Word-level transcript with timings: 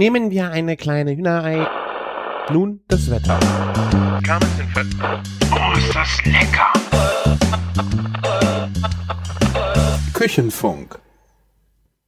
Nehmen 0.00 0.30
wir 0.30 0.50
eine 0.50 0.78
kleine 0.78 1.14
Hühnerei. 1.14 1.66
Nun 2.50 2.80
das 2.88 3.10
Wetter. 3.10 3.38
Oh, 5.52 5.76
ist 5.76 5.94
das 5.94 6.24
lecker! 6.24 6.72
Küchenfunk. 10.14 10.98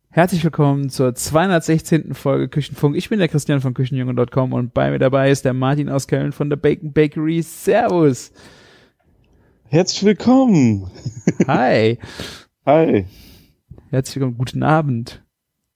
Herzlich 0.08 0.42
willkommen 0.42 0.88
zur 0.88 1.14
216. 1.14 2.14
Folge 2.14 2.48
Küchenfunk. 2.48 2.97
Ich 2.97 3.10
bin 3.10 3.19
der 3.19 3.28
Christian 3.28 3.60
von 3.60 3.74
Küchenjunge.com 3.74 4.54
und 4.54 4.72
bei 4.72 4.90
mir 4.90 4.99
dabei 4.99 5.31
ist 5.31 5.45
der 5.45 5.53
Martin 5.53 5.90
aus 5.90 6.09
Köln 6.09 6.33
von 6.33 6.49
der 6.49 6.56
Bacon 6.56 6.95
Bakery. 6.95 7.43
Servus. 7.43 8.33
Herzlich 9.65 10.03
willkommen. 10.04 10.90
Hi. 11.47 11.99
Hi. 12.65 13.04
Herzlich 13.90 14.17
willkommen. 14.17 14.38
Guten 14.38 14.63
Abend. 14.63 15.22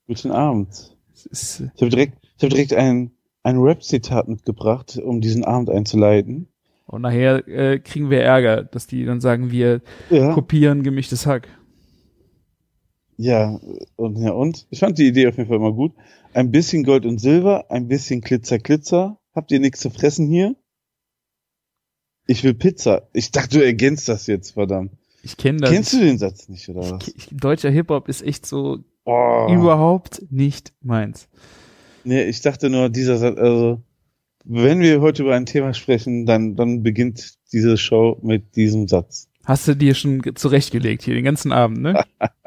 Guten 0.06 0.30
Abend. 0.30 0.95
Äh, 1.24 1.70
Ich 1.74 1.80
habe 1.82 1.88
direkt, 1.90 2.18
ich 2.36 2.42
hab 2.44 2.50
direkt 2.50 2.72
ein, 2.74 3.12
ein 3.42 3.58
Rap-Zitat 3.58 4.28
mitgebracht, 4.28 4.98
um 4.98 5.20
diesen 5.20 5.44
Abend 5.44 5.70
einzuleiten. 5.70 6.48
und 6.86 7.02
nachher 7.02 7.46
äh, 7.48 7.78
kriegen 7.78 8.10
wir 8.10 8.20
Ärger, 8.22 8.62
dass 8.64 8.86
die 8.86 9.04
dann 9.04 9.20
sagen, 9.20 9.50
wir 9.50 9.80
Ja. 10.10 10.34
kopieren 10.34 10.82
gemischtes 10.82 11.26
Hack. 11.26 11.48
Ja, 13.18 13.58
und 13.96 14.18
ja, 14.18 14.32
und? 14.32 14.66
Ich 14.70 14.80
fand 14.80 14.98
die 14.98 15.06
Idee 15.06 15.26
auf 15.28 15.36
jeden 15.38 15.48
Fall 15.48 15.56
immer 15.56 15.72
gut. 15.72 15.94
Ein 16.34 16.50
bisschen 16.50 16.84
Gold 16.84 17.06
und 17.06 17.18
Silber, 17.18 17.70
ein 17.70 17.88
bisschen 17.88 18.20
Glitzer, 18.20 18.58
Glitzer. 18.58 19.18
Habt 19.34 19.50
ihr 19.52 19.60
nichts 19.60 19.80
zu 19.80 19.88
fressen 19.90 20.26
hier? 20.28 20.54
Ich 22.26 22.44
will 22.44 22.52
Pizza. 22.54 23.08
Ich 23.14 23.30
dachte, 23.30 23.58
du 23.58 23.64
ergänzt 23.64 24.08
das 24.08 24.26
jetzt, 24.26 24.50
verdammt. 24.52 24.92
Ich 25.22 25.36
kenne 25.36 25.60
das. 25.60 25.70
Kennst 25.70 25.92
du 25.94 26.00
den 26.00 26.18
Satz 26.18 26.48
nicht, 26.48 26.68
oder 26.68 26.80
was? 26.90 27.08
Ich, 27.08 27.28
deutscher 27.32 27.70
Hip-Hop 27.70 28.08
ist 28.08 28.22
echt 28.22 28.44
so 28.44 28.80
Oh. 29.06 29.46
überhaupt 29.50 30.22
nicht 30.30 30.72
meins. 30.82 31.28
Nee, 32.04 32.24
ich 32.24 32.40
dachte 32.42 32.68
nur, 32.70 32.88
dieser 32.88 33.16
Satz, 33.16 33.38
also, 33.38 33.80
wenn 34.44 34.80
wir 34.80 35.00
heute 35.00 35.22
über 35.22 35.34
ein 35.34 35.46
Thema 35.46 35.74
sprechen, 35.74 36.26
dann, 36.26 36.54
dann 36.56 36.82
beginnt 36.82 37.34
diese 37.52 37.76
Show 37.78 38.18
mit 38.22 38.54
diesem 38.56 38.86
Satz. 38.88 39.28
Hast 39.44 39.66
du 39.68 39.74
dir 39.76 39.94
schon 39.94 40.22
ge- 40.22 40.34
zurechtgelegt 40.34 41.02
hier 41.04 41.14
den 41.14 41.24
ganzen 41.24 41.52
Abend, 41.52 41.80
ne? 41.82 42.04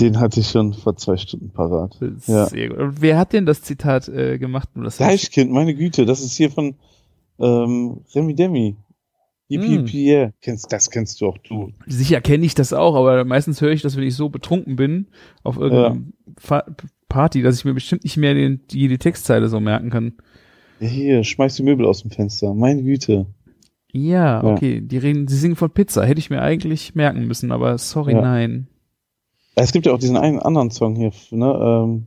Den 0.00 0.18
hatte 0.18 0.40
ich 0.40 0.48
schon 0.50 0.72
vor 0.74 0.96
zwei 0.96 1.16
Stunden 1.16 1.50
parat. 1.50 1.96
Ja. 2.26 2.46
Sehr 2.46 2.68
gut. 2.70 2.78
Und 2.78 3.00
wer 3.00 3.16
hat 3.16 3.32
denn 3.32 3.46
das 3.46 3.62
Zitat 3.62 4.08
äh, 4.08 4.38
gemacht? 4.38 4.68
Das 4.74 4.96
Fleischkind, 4.96 5.52
meine 5.52 5.72
Güte, 5.72 6.04
das 6.04 6.20
ist 6.20 6.36
hier 6.36 6.50
von 6.50 6.74
ähm, 7.38 8.00
Remy 8.12 8.34
Demi. 8.34 8.76
Yippie, 9.54 9.78
Mm. 10.04 10.06
yeah. 10.08 10.32
Kennst, 10.40 10.72
das 10.72 10.90
kennst 10.90 11.20
du 11.20 11.26
auch 11.28 11.38
du. 11.38 11.72
Sicher 11.86 12.20
kenne 12.20 12.44
ich 12.46 12.54
das 12.54 12.72
auch, 12.72 12.94
aber 12.94 13.24
meistens 13.24 13.60
höre 13.60 13.72
ich 13.72 13.82
das, 13.82 13.96
wenn 13.96 14.04
ich 14.04 14.14
so 14.14 14.28
betrunken 14.28 14.76
bin 14.76 15.06
auf 15.42 15.56
irgendeiner 15.58 15.98
Fa- 16.38 16.66
Party, 17.08 17.42
dass 17.42 17.56
ich 17.58 17.64
mir 17.64 17.74
bestimmt 17.74 18.04
nicht 18.04 18.16
mehr 18.16 18.34
den, 18.34 18.60
die, 18.70 18.88
die 18.88 18.98
Textzeile 18.98 19.48
so 19.48 19.60
merken 19.60 19.90
kann. 19.90 20.14
Ja, 20.80 20.88
hier, 20.88 21.24
schmeiß 21.24 21.54
die 21.56 21.62
Möbel 21.62 21.86
aus 21.86 22.02
dem 22.02 22.10
Fenster. 22.10 22.52
Meine 22.54 22.82
Güte. 22.82 23.26
Ja, 23.92 24.42
Ja. 24.42 24.44
okay. 24.44 24.80
Die 24.80 24.98
reden, 24.98 25.28
sie 25.28 25.36
singen 25.36 25.54
von 25.56 25.70
Pizza. 25.70 26.04
Hätte 26.04 26.18
ich 26.18 26.30
mir 26.30 26.42
eigentlich 26.42 26.94
merken 26.96 27.26
müssen, 27.26 27.52
aber 27.52 27.78
sorry, 27.78 28.12
Ja. 28.14 28.20
nein. 28.22 28.66
Es 29.54 29.70
gibt 29.70 29.86
ja 29.86 29.92
auch 29.92 29.98
diesen 30.00 30.16
einen 30.16 30.40
anderen 30.40 30.70
Song 30.72 30.96
hier, 30.96 31.12
ne, 31.30 31.54
ähm, 31.62 32.06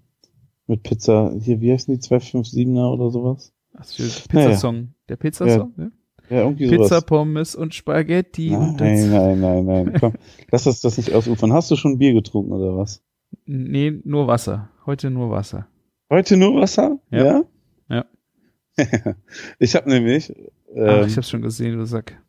mit 0.67 0.83
Pizza. 0.83 1.31
Hier, 1.39 1.61
wie 1.61 1.71
heißen 1.71 1.93
die? 1.95 2.01
257er 2.01 2.91
oder 2.91 3.09
sowas? 3.09 3.53
Ach, 3.77 3.85
Pizzasong. 3.85 4.89
Der 5.07 5.15
Pizzasong, 5.15 5.71
ne? 5.77 5.91
Ja, 6.29 6.49
Pizza, 6.51 6.87
sowas. 6.87 7.05
Pommes 7.05 7.55
und 7.55 7.73
Spaghetti 7.73 8.55
und 8.55 8.79
das. 8.79 8.87
Nein, 8.87 9.11
nein, 9.11 9.39
nein, 9.39 9.65
nein. 9.65 9.93
Komm, 9.99 10.13
lass 10.51 10.67
uns 10.67 10.81
das 10.81 10.97
nicht 10.97 11.13
ausufern. 11.13 11.53
Hast 11.53 11.71
du 11.71 11.75
schon 11.75 11.97
Bier 11.97 12.13
getrunken 12.13 12.51
oder 12.51 12.77
was? 12.77 13.01
Nee, 13.45 13.99
nur 14.03 14.27
Wasser. 14.27 14.69
Heute 14.85 15.09
nur 15.09 15.29
Wasser. 15.29 15.67
Heute 16.09 16.37
nur 16.37 16.59
Wasser? 16.59 16.99
Ja. 17.11 17.43
Ja. 17.89 18.05
ich 19.59 19.75
habe 19.75 19.89
nämlich 19.89 20.33
Ach, 20.71 20.75
ähm, 20.75 21.07
ich 21.07 21.17
hab's 21.17 21.29
schon 21.29 21.41
gesehen, 21.41 21.77
du 21.77 21.85
Sack. 21.85 22.21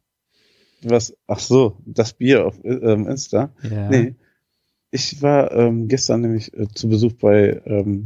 was. 0.82 1.16
Ach 1.26 1.38
so, 1.38 1.76
das 1.84 2.12
Bier 2.12 2.46
auf 2.46 2.58
ähm, 2.64 3.06
Insta. 3.08 3.52
Ja. 3.62 3.88
Nee. 3.88 4.14
Ich 4.90 5.20
war 5.20 5.52
ähm, 5.52 5.88
gestern 5.88 6.22
nämlich 6.22 6.54
äh, 6.54 6.66
zu 6.68 6.88
Besuch 6.88 7.12
bei 7.14 7.60
ähm, 7.66 8.04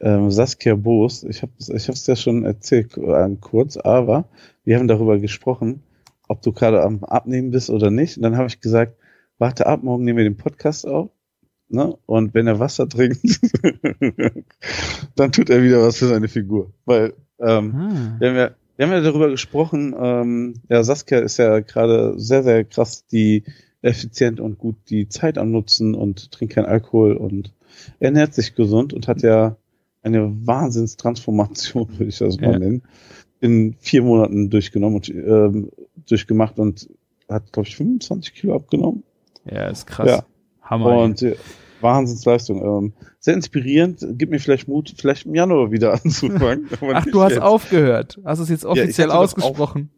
ähm, 0.00 0.30
Saskia 0.30 0.74
Boos. 0.74 1.24
Ich 1.24 1.42
habe 1.42 1.52
ich 1.58 1.88
hab's 1.88 2.06
ja 2.06 2.16
schon 2.16 2.44
erzählt 2.44 2.96
äh, 2.96 3.36
kurz, 3.40 3.76
aber 3.76 4.28
wir 4.64 4.78
haben 4.78 4.88
darüber 4.88 5.18
gesprochen, 5.18 5.82
ob 6.28 6.42
du 6.42 6.52
gerade 6.52 6.82
am 6.82 7.04
Abnehmen 7.04 7.50
bist 7.50 7.70
oder 7.70 7.90
nicht. 7.90 8.16
Und 8.16 8.22
dann 8.22 8.36
habe 8.36 8.48
ich 8.48 8.60
gesagt, 8.60 8.96
warte 9.38 9.66
ab, 9.66 9.82
morgen 9.82 10.04
nehmen 10.04 10.18
wir 10.18 10.24
den 10.24 10.36
Podcast 10.36 10.86
auf. 10.86 11.10
Ne? 11.68 11.96
Und 12.06 12.34
wenn 12.34 12.46
er 12.46 12.58
Wasser 12.60 12.88
trinkt, 12.88 13.20
dann 15.16 15.32
tut 15.32 15.50
er 15.50 15.62
wieder 15.62 15.82
was 15.82 15.98
für 15.98 16.06
seine 16.06 16.28
Figur. 16.28 16.72
Weil 16.84 17.14
ähm, 17.40 17.74
Ah. 17.74 18.16
wir 18.18 18.28
haben 18.28 18.36
ja, 18.36 18.50
wir 18.76 18.86
haben 18.86 18.92
ja 18.92 19.00
darüber 19.00 19.28
gesprochen, 19.30 19.94
ähm, 19.98 20.54
ja, 20.68 20.82
Saskia 20.82 21.18
ist 21.18 21.36
ja 21.36 21.60
gerade 21.60 22.18
sehr, 22.18 22.42
sehr 22.42 22.64
krass 22.64 23.06
die 23.06 23.44
effizient 23.82 24.40
und 24.40 24.58
gut 24.58 24.76
die 24.88 25.08
Zeit 25.08 25.38
am 25.38 25.50
Nutzen 25.50 25.94
und 25.94 26.32
trinkt 26.32 26.54
keinen 26.54 26.66
Alkohol 26.66 27.16
und 27.16 27.54
ernährt 28.00 28.34
sich 28.34 28.54
gesund 28.54 28.92
und 28.92 29.06
hat 29.08 29.22
ja 29.22 29.56
eine 30.08 30.34
Wahnsinnstransformation, 30.46 31.88
würde 31.98 32.06
ich 32.06 32.18
das 32.18 32.38
mal 32.40 32.52
Ja. 32.52 32.58
nennen, 32.58 32.82
in 33.40 33.74
vier 33.78 34.02
Monaten 34.02 34.50
durchgenommen 34.50 34.96
und 34.96 35.08
ähm, 35.08 35.70
durchgemacht 36.08 36.58
und 36.58 36.88
hat, 37.28 37.52
glaube 37.52 37.68
ich, 37.68 37.76
25 37.76 38.34
Kilo 38.34 38.56
abgenommen. 38.56 39.04
Ja, 39.44 39.68
ist 39.68 39.86
krass. 39.86 40.08
Ja. 40.08 40.24
Hammer. 40.62 40.98
Und 40.98 41.22
äh, 41.22 41.36
Wahnsinnsleistung. 41.80 42.62
Ähm, 42.62 42.92
sehr 43.20 43.34
inspirierend, 43.34 44.04
gibt 44.18 44.32
mir 44.32 44.40
vielleicht 44.40 44.66
Mut, 44.68 44.92
vielleicht 44.96 45.26
im 45.26 45.34
Januar 45.34 45.70
wieder 45.70 45.92
anzufangen. 46.04 46.68
Ach, 46.92 47.04
du 47.06 47.22
hast 47.22 47.32
jetzt. 47.32 47.42
aufgehört. 47.42 48.18
Hast 48.24 48.40
es 48.40 48.48
jetzt 48.48 48.64
offiziell 48.64 49.08
doch 49.08 49.16
ausgesprochen. 49.16 49.90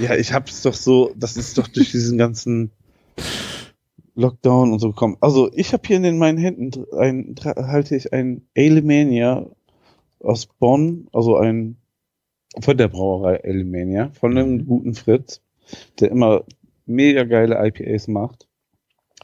Ja, 0.00 0.14
ich 0.16 0.32
hab's 0.32 0.62
doch 0.62 0.74
so, 0.74 1.12
das 1.16 1.36
ist 1.36 1.58
doch 1.58 1.68
durch 1.68 1.90
diesen 1.90 2.18
ganzen 2.18 2.70
Lockdown 4.18 4.72
und 4.72 4.80
so 4.80 4.90
gekommen. 4.90 5.16
Also 5.20 5.48
ich 5.54 5.72
habe 5.72 5.86
hier 5.86 5.96
in 5.96 6.02
den, 6.02 6.18
meinen 6.18 6.38
Händen 6.38 6.84
ein, 6.96 7.36
halte 7.44 7.94
ich 7.94 8.12
ein 8.12 8.48
Alemania 8.56 9.46
aus 10.18 10.46
Bonn, 10.46 11.06
also 11.12 11.36
ein 11.36 11.76
von 12.60 12.76
der 12.76 12.88
Brauerei 12.88 13.44
Alemania, 13.44 14.10
von 14.18 14.36
einem 14.36 14.54
Mhm. 14.54 14.66
guten 14.66 14.94
Fritz, 14.94 15.40
der 16.00 16.10
immer 16.10 16.44
mega 16.86 17.22
geile 17.24 17.64
IPAs 17.64 18.08
macht. 18.08 18.48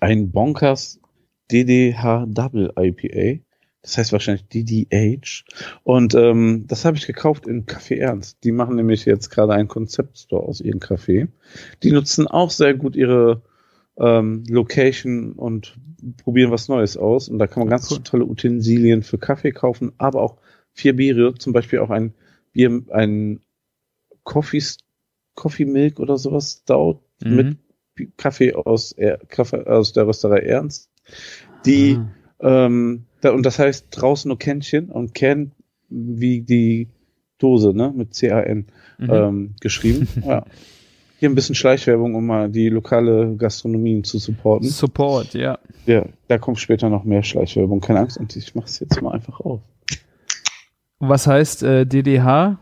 Ein 0.01 0.31
Bonkers 0.31 1.01
DDH 1.51 2.27
Double 2.29 2.73
IPA. 2.79 3.43
Das 3.83 3.99
heißt 3.99 4.13
wahrscheinlich 4.13 4.47
DDH. 4.49 5.45
Und 5.83 6.15
ähm, 6.15 6.67
das 6.69 6.85
habe 6.85 6.97
ich 6.97 7.07
gekauft 7.07 7.47
in 7.47 7.67
Café 7.67 7.97
Ernst. 7.97 8.39
Die 8.45 8.53
machen 8.53 8.77
nämlich 8.77 9.05
jetzt 9.07 9.29
gerade 9.31 9.55
einen 9.55 9.69
Konzeptstore 9.69 10.47
aus 10.47 10.61
ihrem 10.61 10.79
Café. 10.79 11.29
Die 11.83 11.91
nutzen 11.91 12.29
auch 12.29 12.51
sehr 12.51 12.75
gut 12.75 12.95
ihre 12.95 13.43
ähm, 13.99 14.45
Location 14.49 15.33
und 15.33 15.77
probieren 16.23 16.51
was 16.51 16.69
Neues 16.69 16.97
aus. 16.97 17.29
Und 17.29 17.39
da 17.39 17.47
kann 17.47 17.61
man 17.63 17.69
ganz 17.71 17.91
Cool. 17.91 17.99
tolle 18.03 18.25
Utensilien 18.27 19.03
für 19.03 19.19
Kaffee 19.19 19.53
kaufen, 19.53 19.93
aber 19.99 20.23
auch 20.23 20.37
vier 20.73 20.97
Biere, 20.97 21.35
zum 21.35 21.53
Beispiel 21.53 21.79
auch 21.79 21.91
ein 21.91 22.15
Bier, 22.53 22.83
ein 22.91 23.41
Coffee, 24.25 24.63
Coffee 25.35 25.65
Milk 25.67 26.01
oder 26.01 26.19
sowas 26.19 26.61
Stout 26.63 27.01
Mhm. 27.23 27.57
mit 27.97 28.17
Kaffee 28.17 28.55
aus, 28.55 28.93
er, 28.93 29.19
Kaffee 29.29 29.67
aus 29.67 29.93
der 29.93 30.07
Rösterei 30.07 30.41
Ernst. 30.41 30.91
Die 31.65 31.97
Ah. 32.41 32.67
ähm, 32.67 33.05
da, 33.21 33.31
und 33.31 33.47
das 33.47 33.59
heißt 33.59 33.87
draußen 33.91 34.29
nur 34.29 34.39
Kännchen 34.39 34.91
und 34.91 35.15
Can 35.15 35.53
wie 35.89 36.41
die 36.41 36.89
Dose, 37.39 37.73
ne? 37.75 37.93
Mit 37.95 38.15
C-A-N 38.15 38.67
Mhm. 38.99 39.11
ähm, 39.11 39.55
geschrieben. 39.61 40.09
ja. 40.25 40.45
Hier 41.25 41.31
ein 41.31 41.35
bisschen 41.37 41.55
Schleichwerbung, 41.55 42.15
um 42.17 42.27
mal 42.27 42.51
die 42.51 42.69
lokale 42.69 43.35
Gastronomien 43.37 44.05
zu 44.05 44.19
supporten. 44.19 44.69
Support, 44.69 45.33
ja. 45.33 45.59
Ja, 45.87 46.05
da 46.29 46.37
kommt 46.37 46.59
später 46.61 46.91
noch 46.91 47.05
mehr 47.05 47.23
Schleichwerbung. 47.23 47.81
Keine 47.81 48.01
Angst, 48.01 48.19
und 48.19 48.37
ich 48.37 48.55
mach's 48.55 48.79
jetzt 48.79 49.01
mal 49.01 49.13
einfach 49.13 49.41
auf. 49.41 49.63
Was 50.99 51.27
heißt 51.27 51.63
äh, 51.63 51.87
DDH? 51.87 52.59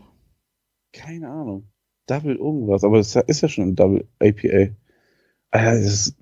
Keine 0.93 1.29
Ahnung. 1.29 1.67
Double 2.07 2.37
irgendwas, 2.37 2.85
aber 2.85 2.99
das 2.99 3.13
ist 3.13 3.41
ja 3.41 3.49
schon 3.49 3.65
ein 3.65 3.75
Double 3.75 4.07
APA. 4.19 4.69
Das 5.51 5.83
ist, 5.83 6.15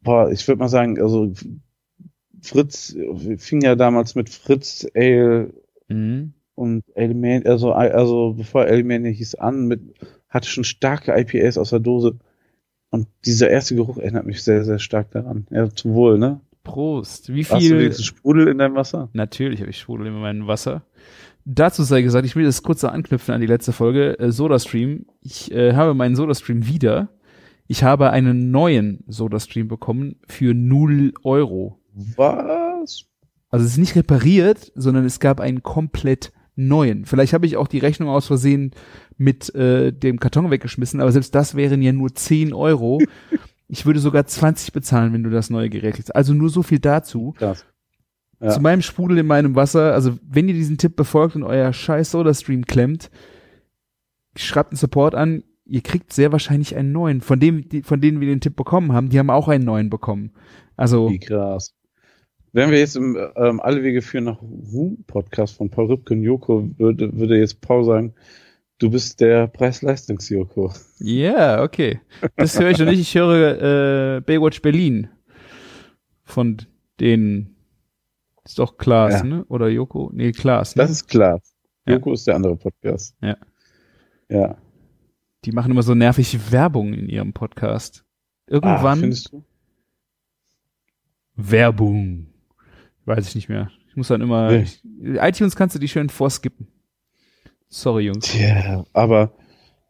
boah, 0.00 0.32
ich 0.32 0.48
würde 0.48 0.58
mal 0.58 0.68
sagen, 0.68 1.00
also 1.00 1.32
Fritz 2.42 2.96
fing 3.38 3.60
ja 3.60 3.76
damals 3.76 4.16
mit 4.16 4.30
Fritz 4.30 4.84
Ale 4.96 5.54
Mhm. 5.86 6.32
und 6.56 6.82
Element, 6.96 7.46
also, 7.46 7.70
also 7.70 8.34
bevor 8.36 8.66
Element 8.66 9.06
hieß 9.06 9.36
an, 9.36 9.68
mit, 9.68 9.80
hatte 10.34 10.48
schon 10.48 10.64
starke 10.64 11.18
IPAs 11.18 11.56
aus 11.56 11.70
der 11.70 11.78
Dose. 11.78 12.18
Und 12.90 13.08
dieser 13.24 13.48
erste 13.48 13.74
Geruch 13.74 13.98
erinnert 13.98 14.26
mich 14.26 14.42
sehr, 14.42 14.64
sehr 14.64 14.78
stark 14.78 15.10
daran. 15.12 15.46
Ja, 15.50 15.70
zum 15.70 15.94
Wohl, 15.94 16.18
ne? 16.18 16.40
Prost. 16.64 17.32
Wie 17.32 17.42
Hast 17.44 17.52
du 17.52 17.58
viel? 17.58 17.78
wenigstens 17.78 18.06
Sprudel 18.06 18.48
in 18.48 18.58
deinem 18.58 18.74
Wasser? 18.74 19.08
Natürlich 19.12 19.60
habe 19.60 19.70
ich 19.70 19.78
Sprudel 19.78 20.08
in 20.08 20.14
meinem 20.14 20.46
Wasser. 20.46 20.82
Dazu 21.44 21.82
sei 21.82 22.02
gesagt, 22.02 22.24
ich 22.26 22.36
will 22.36 22.44
das 22.44 22.62
kurz 22.62 22.84
anknüpfen 22.84 23.34
an 23.34 23.40
die 23.40 23.46
letzte 23.46 23.72
Folge, 23.72 24.18
äh, 24.18 24.32
SodaStream. 24.32 25.06
Ich 25.20 25.52
äh, 25.52 25.74
habe 25.74 25.94
meinen 25.94 26.16
SodaStream 26.16 26.66
wieder. 26.66 27.10
Ich 27.66 27.82
habe 27.82 28.10
einen 28.10 28.50
neuen 28.50 29.04
SodaStream 29.08 29.68
bekommen 29.68 30.16
für 30.26 30.54
0 30.54 31.12
Euro. 31.22 31.80
Was? 32.16 33.04
Also 33.50 33.66
es 33.66 33.72
ist 33.72 33.78
nicht 33.78 33.96
repariert, 33.96 34.72
sondern 34.74 35.04
es 35.04 35.20
gab 35.20 35.40
einen 35.40 35.62
komplett 35.62 36.32
neuen. 36.56 37.04
Vielleicht 37.04 37.32
habe 37.32 37.46
ich 37.46 37.56
auch 37.56 37.68
die 37.68 37.78
Rechnung 37.78 38.08
aus 38.08 38.26
Versehen 38.26 38.72
mit 39.16 39.54
äh, 39.54 39.92
dem 39.92 40.20
Karton 40.20 40.50
weggeschmissen, 40.50 41.00
aber 41.00 41.12
selbst 41.12 41.34
das 41.34 41.54
wären 41.54 41.82
ja 41.82 41.92
nur 41.92 42.14
10 42.14 42.52
Euro. 42.52 43.00
Ich 43.66 43.86
würde 43.86 43.98
sogar 43.98 44.26
20 44.26 44.74
bezahlen, 44.74 45.14
wenn 45.14 45.22
du 45.22 45.30
das 45.30 45.48
neue 45.48 45.70
Gerät 45.70 45.94
kriegst. 45.94 46.14
Also 46.14 46.34
nur 46.34 46.50
so 46.50 46.62
viel 46.62 46.80
dazu. 46.80 47.34
Krass. 47.38 47.64
Ja. 48.40 48.50
Zu 48.50 48.60
meinem 48.60 48.82
Sprudel 48.82 49.18
in 49.18 49.26
meinem 49.26 49.56
Wasser, 49.56 49.94
also 49.94 50.18
wenn 50.22 50.48
ihr 50.48 50.54
diesen 50.54 50.76
Tipp 50.76 50.96
befolgt 50.96 51.34
und 51.34 51.44
euer 51.44 51.72
scheiß 51.72 52.10
Soda-Stream 52.10 52.66
klemmt, 52.66 53.10
schreibt 54.36 54.72
einen 54.72 54.76
Support 54.76 55.14
an, 55.14 55.44
ihr 55.64 55.80
kriegt 55.80 56.12
sehr 56.12 56.30
wahrscheinlich 56.30 56.76
einen 56.76 56.92
neuen. 56.92 57.20
Von 57.20 57.40
dem, 57.40 57.68
die, 57.68 57.82
von 57.82 58.00
denen 58.00 58.20
wir 58.20 58.28
den 58.28 58.40
Tipp 58.40 58.54
bekommen 58.54 58.92
haben, 58.92 59.08
die 59.08 59.18
haben 59.18 59.30
auch 59.30 59.48
einen 59.48 59.64
neuen 59.64 59.88
bekommen. 59.88 60.32
Also, 60.76 61.08
Wie 61.08 61.18
krass. 61.18 61.72
Wenn 62.54 62.70
wir 62.70 62.78
jetzt 62.78 62.94
im 62.94 63.18
ähm, 63.34 63.60
Alle 63.60 63.82
Wege 63.82 64.00
führen 64.00 64.24
nach 64.24 64.40
Ruhm 64.40 65.02
Podcast 65.08 65.56
von 65.56 65.70
Paul 65.70 65.86
Rübke 65.86 66.14
und 66.14 66.22
Joko, 66.22 66.70
würde, 66.78 67.12
würde 67.18 67.36
jetzt 67.36 67.60
Paul 67.60 67.84
sagen, 67.84 68.14
du 68.78 68.90
bist 68.90 69.20
der 69.20 69.48
Preis-Leistungs-Joko. 69.48 70.72
ja, 71.00 71.32
yeah, 71.32 71.62
okay. 71.64 72.00
Das 72.36 72.56
höre 72.58 72.70
ich 72.70 72.78
noch 72.78 72.86
nicht. 72.86 73.00
Ich 73.00 73.12
höre 73.16 74.18
äh, 74.18 74.20
Baywatch 74.20 74.62
Berlin 74.62 75.08
von 76.22 76.58
den, 77.00 77.56
ist 78.44 78.60
doch 78.60 78.78
Klaas, 78.78 79.14
Ja. 79.14 79.24
ne? 79.24 79.44
Oder 79.48 79.66
Joko? 79.68 80.12
Nee, 80.14 80.30
Klaas. 80.30 80.76
Ne? 80.76 80.82
Das 80.82 80.92
ist 80.92 81.08
klar. 81.08 81.40
Ja. 81.88 81.94
Joko 81.94 82.12
ist 82.12 82.24
der 82.28 82.36
andere 82.36 82.54
Podcast. 82.54 83.16
Ja. 83.20 83.36
Ja. 84.28 84.58
Die 85.44 85.50
machen 85.50 85.72
immer 85.72 85.82
so 85.82 85.96
nervig 85.96 86.52
Werbung 86.52 86.94
in 86.94 87.08
ihrem 87.08 87.32
Podcast. 87.32 88.04
Irgendwann. 88.46 88.98
Ah, 88.98 89.00
findest 89.00 89.32
du? 89.32 89.44
Werbung. 91.34 92.28
Weiß 93.04 93.28
ich 93.28 93.34
nicht 93.34 93.48
mehr. 93.48 93.70
Ich 93.88 93.96
muss 93.96 94.08
dann 94.08 94.20
immer. 94.20 94.50
Nee. 94.50 94.62
Ich, 94.62 94.82
iTunes 95.20 95.56
kannst 95.56 95.74
du 95.74 95.78
die 95.78 95.88
schön 95.88 96.08
vorskippen. 96.08 96.68
Sorry, 97.68 98.06
Jungs. 98.06 98.26
Tja, 98.26 98.84
aber 98.92 99.32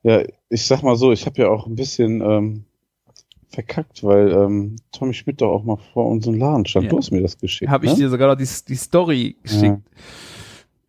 ja, 0.03 0.23
ich 0.49 0.67
sag 0.67 0.83
mal 0.83 0.97
so, 0.97 1.13
ich 1.13 1.27
habe 1.27 1.43
ja 1.43 1.49
auch 1.49 1.67
ein 1.67 1.77
bisschen 1.77 2.21
ähm, 2.21 2.65
verkackt, 3.49 4.03
weil 4.03 4.33
ähm, 4.33 4.77
Tommy 4.93 5.15
Schmidt 5.15 5.41
doch 5.41 5.51
auch 5.51 5.65
mal 5.65 5.79
vor 5.93 6.09
unserem 6.09 6.39
Laden 6.39 6.67
stand. 6.67 6.85
Ja. 6.85 6.91
Du 6.91 6.99
hast 6.99 7.11
mir 7.11 7.23
das 7.23 7.39
geschickt. 7.39 7.71
Habe 7.71 7.87
ich 7.87 7.93
ne? 7.93 7.99
dir 7.99 8.11
sogar 8.11 8.29
noch 8.29 8.37
die, 8.37 8.49
die 8.69 8.75
Story 8.75 9.37
geschickt. 9.43 9.81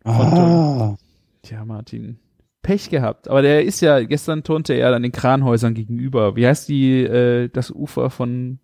Ah, 0.04 0.96
Tja, 1.42 1.64
Martin. 1.64 2.18
Pech 2.62 2.90
gehabt. 2.90 3.28
Aber 3.28 3.42
der 3.42 3.64
ist 3.64 3.80
ja, 3.80 4.02
gestern 4.02 4.42
turnte 4.42 4.74
er 4.74 4.90
dann 4.90 5.02
den 5.02 5.12
Kranhäusern 5.12 5.74
gegenüber. 5.74 6.36
Wie 6.36 6.46
heißt 6.46 6.68
die, 6.68 7.02
äh, 7.02 7.48
das 7.48 7.70
Ufer 7.70 8.10
von 8.10 8.58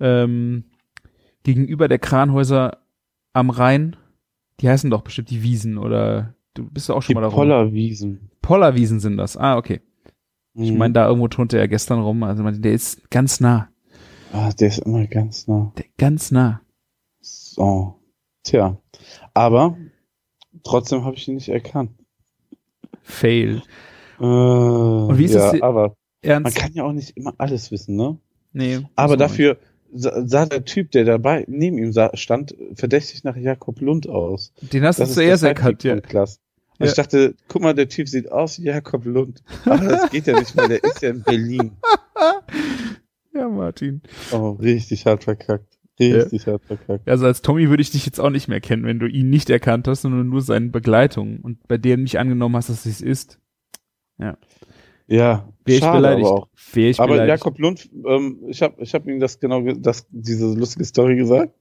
ähm, 0.00 0.64
gegenüber 1.42 1.88
der 1.88 1.98
Kranhäuser 1.98 2.78
am 3.32 3.50
Rhein? 3.50 3.96
Die 4.60 4.68
heißen 4.68 4.90
doch 4.90 5.02
bestimmt 5.02 5.30
die 5.30 5.42
Wiesen 5.42 5.78
oder 5.78 6.34
du 6.54 6.68
bist 6.70 6.88
doch 6.88 6.96
auch 6.96 7.02
schon 7.02 7.12
die 7.12 7.14
mal 7.14 7.22
da 7.22 7.28
rum. 7.28 7.36
Pollerwiesen. 7.36 8.30
Pollerwiesen 8.42 9.00
sind 9.00 9.16
das. 9.16 9.36
Ah, 9.36 9.56
okay. 9.56 9.80
Ich 10.54 10.70
Mhm. 10.70 10.78
meine, 10.78 10.94
da 10.94 11.06
irgendwo 11.08 11.28
turnte 11.28 11.58
er 11.58 11.66
gestern 11.68 12.00
rum. 12.00 12.22
Also 12.22 12.42
man, 12.42 12.60
der 12.60 12.72
ist 12.72 13.10
ganz 13.10 13.40
nah. 13.40 13.68
ah, 14.32 14.50
der 14.52 14.68
ist 14.68 14.78
immer 14.78 15.06
ganz 15.06 15.46
nah. 15.48 15.72
Der, 15.78 15.86
ganz 15.98 16.30
nah. 16.30 16.60
So. 17.20 17.98
Tja. 18.44 18.76
Aber 19.34 19.76
trotzdem 20.64 21.04
habe 21.04 21.16
ich 21.16 21.26
ihn 21.28 21.34
nicht 21.36 21.48
erkannt. 21.48 21.92
Fail. 23.02 23.62
Äh, 24.20 24.24
Und 24.24 25.18
wie 25.18 25.24
ist 25.24 25.34
ja, 25.34 25.46
es 25.46 25.52
dir- 25.52 25.62
aber 25.64 25.88
man 25.88 25.94
Ernst? 26.22 26.56
kann 26.56 26.72
ja 26.74 26.84
auch 26.84 26.92
nicht 26.92 27.16
immer 27.16 27.34
alles 27.38 27.70
wissen, 27.70 27.96
ne? 27.96 28.18
nee. 28.52 28.80
Aber 28.94 29.12
man 29.14 29.18
dafür 29.18 29.56
sah, 29.60 29.66
sah 29.92 30.46
der 30.46 30.64
Typ, 30.64 30.90
der 30.92 31.04
dabei 31.04 31.44
neben 31.48 31.78
ihm 31.78 31.92
sah, 31.92 32.10
stand, 32.14 32.54
verdächtig 32.74 33.24
nach 33.24 33.36
Jakob 33.36 33.80
Lund 33.80 34.08
aus. 34.08 34.52
Den 34.60 34.84
hast 34.84 34.98
du 34.98 35.02
Das 35.04 35.14
zuerst 35.14 35.42
erkannt, 35.44 35.84
ja. 35.84 36.00
Klaas. 36.00 36.40
Und 36.78 36.86
Ja. 36.86 36.90
ich 36.90 36.94
dachte, 36.96 37.34
guck 37.48 37.62
mal, 37.62 37.74
der 37.74 37.88
Typ 37.88 38.08
sieht 38.08 38.32
aus 38.32 38.58
wie 38.58 38.64
Jakob 38.64 39.04
Lund. 39.04 39.42
Aber 39.66 39.84
das 39.84 40.10
geht 40.10 40.26
ja 40.26 40.38
nicht, 40.38 40.56
weil 40.56 40.68
der 40.68 40.82
ist 40.82 41.02
ja 41.02 41.10
in 41.10 41.22
Berlin. 41.22 41.72
Ja, 43.34 43.48
Martin. 43.48 44.02
Oh, 44.30 44.50
richtig 44.50 45.06
hart 45.06 45.24
verkackt. 45.24 45.78
Richtig 45.98 46.46
hart 46.46 46.62
verkackt. 46.66 47.08
Also 47.08 47.24
als 47.26 47.40
Tommy 47.42 47.68
würde 47.70 47.80
ich 47.80 47.90
dich 47.90 48.04
jetzt 48.04 48.20
auch 48.20 48.28
nicht 48.30 48.46
mehr 48.48 48.60
kennen, 48.60 48.84
wenn 48.84 48.98
du 48.98 49.06
ihn 49.06 49.30
nicht 49.30 49.48
erkannt 49.50 49.88
hast, 49.88 50.02
sondern 50.02 50.28
nur 50.28 50.42
seine 50.42 50.68
Begleitung 50.68 51.38
und 51.40 51.66
bei 51.66 51.78
der 51.78 51.96
nicht 51.96 52.18
angenommen 52.18 52.56
hast, 52.56 52.68
dass 52.68 52.84
es 52.84 53.00
ist. 53.00 53.38
Ja, 54.18 54.36
Wäre 55.06 55.44
ich 55.64 55.80
beleidigt. 55.80 56.26
aber 56.26 56.36
auch. 56.42 56.48
Ich 56.74 56.98
Aber 57.00 57.12
beleidigt. 57.12 57.38
Jakob 57.38 57.58
Lund, 57.58 57.88
ähm, 58.06 58.38
ich 58.48 58.62
habe 58.62 58.82
ich 58.82 58.94
hab 58.94 59.06
ihm 59.06 59.20
das 59.20 59.38
genau, 59.40 59.62
ge- 59.62 59.76
das, 59.78 60.06
diese 60.10 60.52
lustige 60.54 60.84
Story 60.84 61.16
gesagt, 61.16 61.52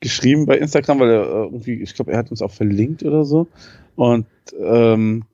geschrieben 0.00 0.46
bei 0.46 0.58
Instagram, 0.58 1.00
weil 1.00 1.10
er 1.10 1.22
äh, 1.22 1.44
irgendwie, 1.44 1.82
ich 1.82 1.94
glaube, 1.94 2.12
er 2.12 2.18
hat 2.18 2.30
uns 2.30 2.42
auch 2.42 2.50
verlinkt 2.52 3.02
oder 3.02 3.24
so. 3.24 3.46
Und 3.96 4.26
ähm, 4.60 5.24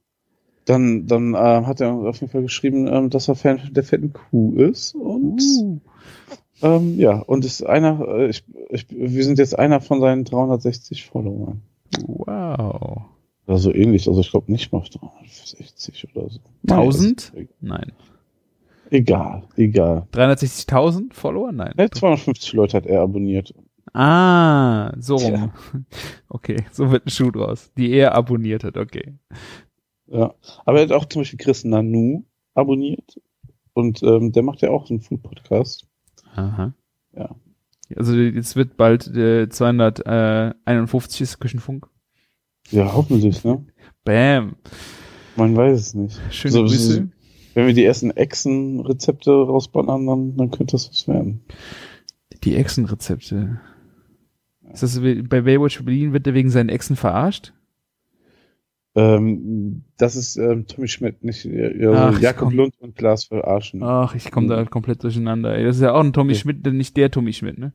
dann, 0.64 1.06
dann 1.06 1.34
äh, 1.34 1.36
hat 1.38 1.80
er 1.82 1.92
auf 1.92 2.20
jeden 2.20 2.32
Fall 2.32 2.42
geschrieben, 2.42 2.86
ähm, 2.86 3.10
dass 3.10 3.28
er 3.28 3.34
Fan 3.34 3.60
der 3.72 3.84
fetten 3.84 4.12
Kuh 4.14 4.54
ist. 4.56 4.94
Und 4.94 5.42
Uh. 5.42 5.80
ähm, 6.62 6.98
ja, 6.98 7.18
und 7.18 7.44
ist 7.44 7.66
einer, 7.66 8.00
äh, 8.08 8.28
ich, 8.30 8.44
ich, 8.70 8.86
wir 8.90 9.24
sind 9.24 9.38
jetzt 9.38 9.58
einer 9.58 9.80
von 9.82 10.00
seinen 10.00 10.24
360 10.24 11.04
Followern. 11.06 11.60
Wow. 12.06 13.02
Oder 13.46 13.58
so 13.58 13.72
ähnlich, 13.72 14.08
also 14.08 14.20
ich 14.20 14.30
glaube 14.30 14.50
nicht 14.50 14.72
mal 14.72 14.78
auf 14.78 14.88
360 14.88 16.08
oder 16.14 16.30
so. 16.30 16.40
Nein, 16.62 16.78
1000? 16.78 17.32
das 17.34 17.40
ist 17.40 17.48
Nein. 17.60 17.92
Egal, 18.90 19.42
egal. 19.56 20.06
360.000 20.12 21.12
Follower? 21.12 21.52
Nein. 21.52 21.74
Ja, 21.76 21.90
250 21.90 22.52
Leute 22.52 22.76
hat 22.76 22.86
er 22.86 23.00
abonniert. 23.00 23.54
Ah, 23.92 24.92
so 24.98 25.16
rum. 25.16 25.52
Okay, 26.28 26.64
so 26.72 26.90
wird 26.90 27.06
ein 27.06 27.10
Schuh 27.10 27.30
draus. 27.30 27.70
Die 27.76 27.92
er 27.92 28.14
abonniert 28.14 28.64
hat, 28.64 28.76
okay. 28.76 29.14
Ja. 30.06 30.34
Aber 30.64 30.78
er 30.78 30.84
hat 30.84 30.92
auch 30.92 31.04
zum 31.06 31.20
Beispiel 31.22 31.38
Chris 31.38 31.64
Nanu 31.64 32.24
abonniert. 32.54 33.20
Und 33.72 34.02
ähm, 34.02 34.32
der 34.32 34.42
macht 34.42 34.62
ja 34.62 34.70
auch 34.70 34.86
so 34.86 34.94
einen 34.94 35.00
Food-Podcast. 35.00 35.86
Aha. 36.34 36.74
Ja. 37.16 37.34
Also 37.96 38.14
jetzt 38.14 38.56
wird 38.56 38.76
bald 38.76 39.06
äh, 39.14 39.48
251 39.48 41.20
ist 41.20 41.40
Küchenfunk. 41.40 41.88
Ja, 42.70 42.92
hoffentlich, 42.94 43.44
ne? 43.44 43.64
Bam. 44.04 44.56
Man 45.36 45.56
weiß 45.56 45.78
es 45.80 45.94
nicht. 45.94 46.20
Schöne 46.30 46.52
So, 46.52 46.60
Grüße. 46.62 47.08
Wenn 47.54 47.66
wir 47.66 47.74
die 47.74 47.84
ersten 47.84 48.10
Echsen-Rezepte 48.10 49.30
rausballern, 49.30 50.06
dann, 50.06 50.36
dann 50.36 50.50
könnte 50.50 50.72
das 50.72 50.88
was 50.90 51.06
werden. 51.06 51.44
Die 52.42 52.56
Echsenrezepte. 52.56 53.60
Ist 54.72 54.82
das 54.82 55.00
bei 55.00 55.40
Baywatch 55.40 55.84
Berlin 55.84 56.12
wird 56.12 56.26
er 56.26 56.34
wegen 56.34 56.50
seinen 56.50 56.68
Echsen 56.68 56.96
verarscht? 56.96 57.52
Ähm, 58.96 59.84
das 59.96 60.14
ist 60.16 60.36
ähm, 60.36 60.66
Tommy 60.66 60.86
Schmidt, 60.88 61.24
nicht 61.24 61.44
äh, 61.44 61.80
ja, 61.82 62.10
Ach, 62.10 62.20
Jakob 62.20 62.48
komm- 62.48 62.56
Lund 62.56 62.74
und 62.80 62.94
Klaas 62.96 63.24
verarschen. 63.24 63.82
Ach, 63.82 64.14
ich 64.14 64.30
komme 64.30 64.46
da 64.48 64.64
komplett 64.64 65.02
durcheinander. 65.02 65.54
Ey, 65.56 65.64
das 65.64 65.76
ist 65.76 65.82
ja 65.82 65.92
auch 65.92 66.00
ein 66.00 66.12
Tommy 66.12 66.32
Okay. 66.32 66.40
Schmidt, 66.40 66.64
nicht 66.72 66.96
der 66.96 67.10
Tommy 67.10 67.32
Schmidt, 67.32 67.58
ne? 67.58 67.72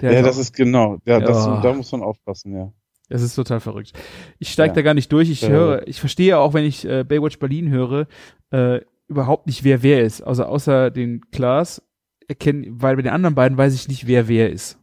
Der 0.00 0.12
ja, 0.12 0.22
das 0.22 0.36
auch- 0.36 0.40
ist 0.40 0.52
genau. 0.54 0.98
Ja, 1.06 1.20
das, 1.20 1.44
da 1.44 1.72
muss 1.72 1.90
man 1.92 2.02
aufpassen, 2.02 2.52
ja. 2.52 2.72
Das 3.08 3.22
ist 3.22 3.34
total 3.34 3.60
verrückt. 3.60 3.92
Ich 4.38 4.50
steige 4.50 4.70
Ja. 4.70 4.74
da 4.76 4.82
gar 4.82 4.94
nicht 4.94 5.12
durch. 5.12 5.28
Ich 5.30 5.42
Ja. 5.42 5.48
höre, 5.48 5.86
ich 5.88 6.00
verstehe 6.00 6.38
auch, 6.38 6.54
wenn 6.54 6.64
ich 6.64 6.84
äh, 6.86 7.04
Baywatch 7.04 7.38
Berlin 7.38 7.70
höre, 7.70 8.06
äh, 8.50 8.80
überhaupt 9.08 9.46
nicht, 9.46 9.64
wer 9.64 9.82
wer 9.82 10.02
ist. 10.02 10.22
Also 10.22 10.44
außer 10.44 10.90
den 10.90 11.20
Klaas 11.30 11.82
erkennen, 12.28 12.80
weil 12.80 12.96
bei 12.96 13.02
den 13.02 13.12
anderen 13.12 13.34
beiden 13.34 13.58
weiß 13.58 13.74
ich 13.74 13.88
nicht, 13.88 14.06
wer 14.06 14.28
wer 14.28 14.50
ist. 14.50 14.78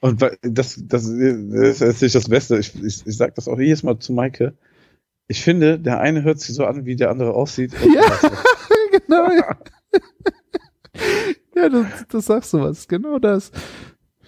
Und 0.00 0.20
das, 0.20 0.36
das, 0.42 0.78
das 0.86 1.06
ist 1.08 2.02
nicht 2.02 2.14
das 2.14 2.28
Beste. 2.28 2.58
Ich, 2.58 2.74
ich, 2.74 3.06
ich 3.06 3.16
sag 3.16 3.34
das 3.34 3.48
auch 3.48 3.58
jedes 3.58 3.82
Mal 3.82 3.98
zu 3.98 4.12
Maike. 4.12 4.52
Ich 5.26 5.42
finde, 5.42 5.78
der 5.80 6.00
eine 6.00 6.22
hört 6.22 6.38
sich 6.38 6.54
so 6.54 6.66
an, 6.66 6.84
wie 6.84 6.96
der 6.96 7.10
andere 7.10 7.32
aussieht. 7.32 7.72
Ja. 7.94 8.30
genau. 9.00 9.28
ja, 11.56 11.68
das, 11.68 11.86
das 12.08 12.26
sagst 12.26 12.52
du 12.52 12.60
was. 12.60 12.86
Genau 12.86 13.18
das. 13.18 13.50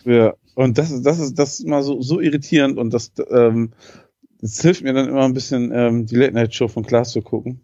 Ja, 0.05 0.35
und 0.65 0.77
das 0.79 0.91
ist, 0.91 1.03
das 1.07 1.19
ist, 1.21 1.39
das 1.39 1.55
ist 1.55 1.61
immer 1.67 1.83
so, 1.83 2.01
so 2.03 2.21
irritierend 2.21 2.79
und 2.79 2.93
das, 2.93 3.13
ähm, 3.31 3.71
das 4.41 4.61
hilft 4.61 4.83
mir 4.83 4.93
dann 4.93 5.09
immer 5.09 5.25
ein 5.25 5.35
bisschen, 5.35 5.71
ähm, 5.73 6.07
die 6.07 6.17
Late 6.17 6.35
Night 6.35 6.55
Show 6.55 6.69
von 6.69 6.85
Klaas 6.85 7.13
zu 7.13 7.23
gucken, 7.23 7.61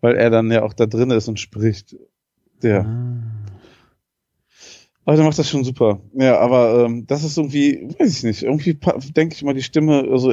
weil 0.00 0.14
er 0.16 0.30
dann 0.30 0.50
ja 0.50 0.62
auch 0.62 0.72
da 0.72 0.86
drin 0.86 1.10
ist 1.10 1.28
und 1.28 1.40
spricht. 1.40 1.96
Der. 2.62 2.84
Ah. 2.86 3.22
Aber 5.04 5.16
der 5.16 5.24
macht 5.24 5.38
das 5.38 5.48
schon 5.48 5.62
super. 5.62 6.00
Ja, 6.14 6.38
aber 6.38 6.84
ähm, 6.84 7.06
das 7.06 7.22
ist 7.22 7.36
irgendwie, 7.38 7.94
weiß 7.98 8.10
ich 8.18 8.24
nicht, 8.24 8.42
irgendwie 8.42 8.74
denke 9.14 9.34
ich 9.34 9.42
mal, 9.44 9.54
die 9.54 9.62
Stimme, 9.62 10.04
also 10.10 10.32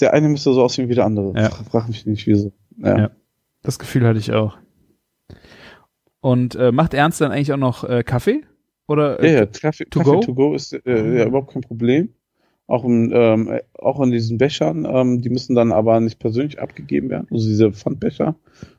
der 0.00 0.12
eine 0.12 0.28
müsste 0.28 0.52
so 0.52 0.62
aussehen 0.62 0.88
wie 0.88 0.94
der 0.94 1.06
andere. 1.06 1.32
Ja. 1.36 1.48
Fra- 1.50 1.64
Frag 1.64 1.88
mich 1.88 2.04
nicht, 2.06 2.26
wieso. 2.26 2.52
Ja. 2.78 2.98
Ja. 2.98 3.10
Das 3.62 3.78
Gefühl 3.78 4.06
hatte 4.06 4.18
ich 4.18 4.32
auch. 4.32 4.58
Und 6.20 6.54
äh, 6.56 6.72
macht 6.72 6.92
Ernst 6.94 7.20
dann 7.20 7.32
eigentlich 7.32 7.52
auch 7.52 7.56
noch 7.56 7.84
äh, 7.84 8.02
Kaffee? 8.02 8.42
Oder 8.92 9.22
Ja, 9.24 9.28
äh, 9.30 9.34
ja, 9.34 9.46
Kaffee 9.46 9.84
to 9.86 9.98
Kaffee 10.00 10.10
go? 10.12 10.20
to 10.20 10.34
go 10.34 10.54
ist 10.54 10.72
äh, 10.72 11.18
ja 11.18 11.26
überhaupt 11.26 11.52
kein 11.52 11.62
Problem. 11.62 12.10
Auch, 12.68 12.84
in, 12.84 13.10
ähm, 13.12 13.48
äh, 13.50 13.60
auch 13.74 14.00
in 14.00 14.10
diesen 14.12 14.38
Bechern, 14.38 14.86
ähm, 14.88 15.20
die 15.20 15.28
müssen 15.30 15.54
dann 15.56 15.72
aber 15.72 15.98
nicht 16.00 16.18
persönlich 16.18 16.60
abgegeben 16.60 17.10
werden, 17.10 17.26
also 17.30 17.46
diese 17.46 17.72
Pfandbecher, 17.72 18.36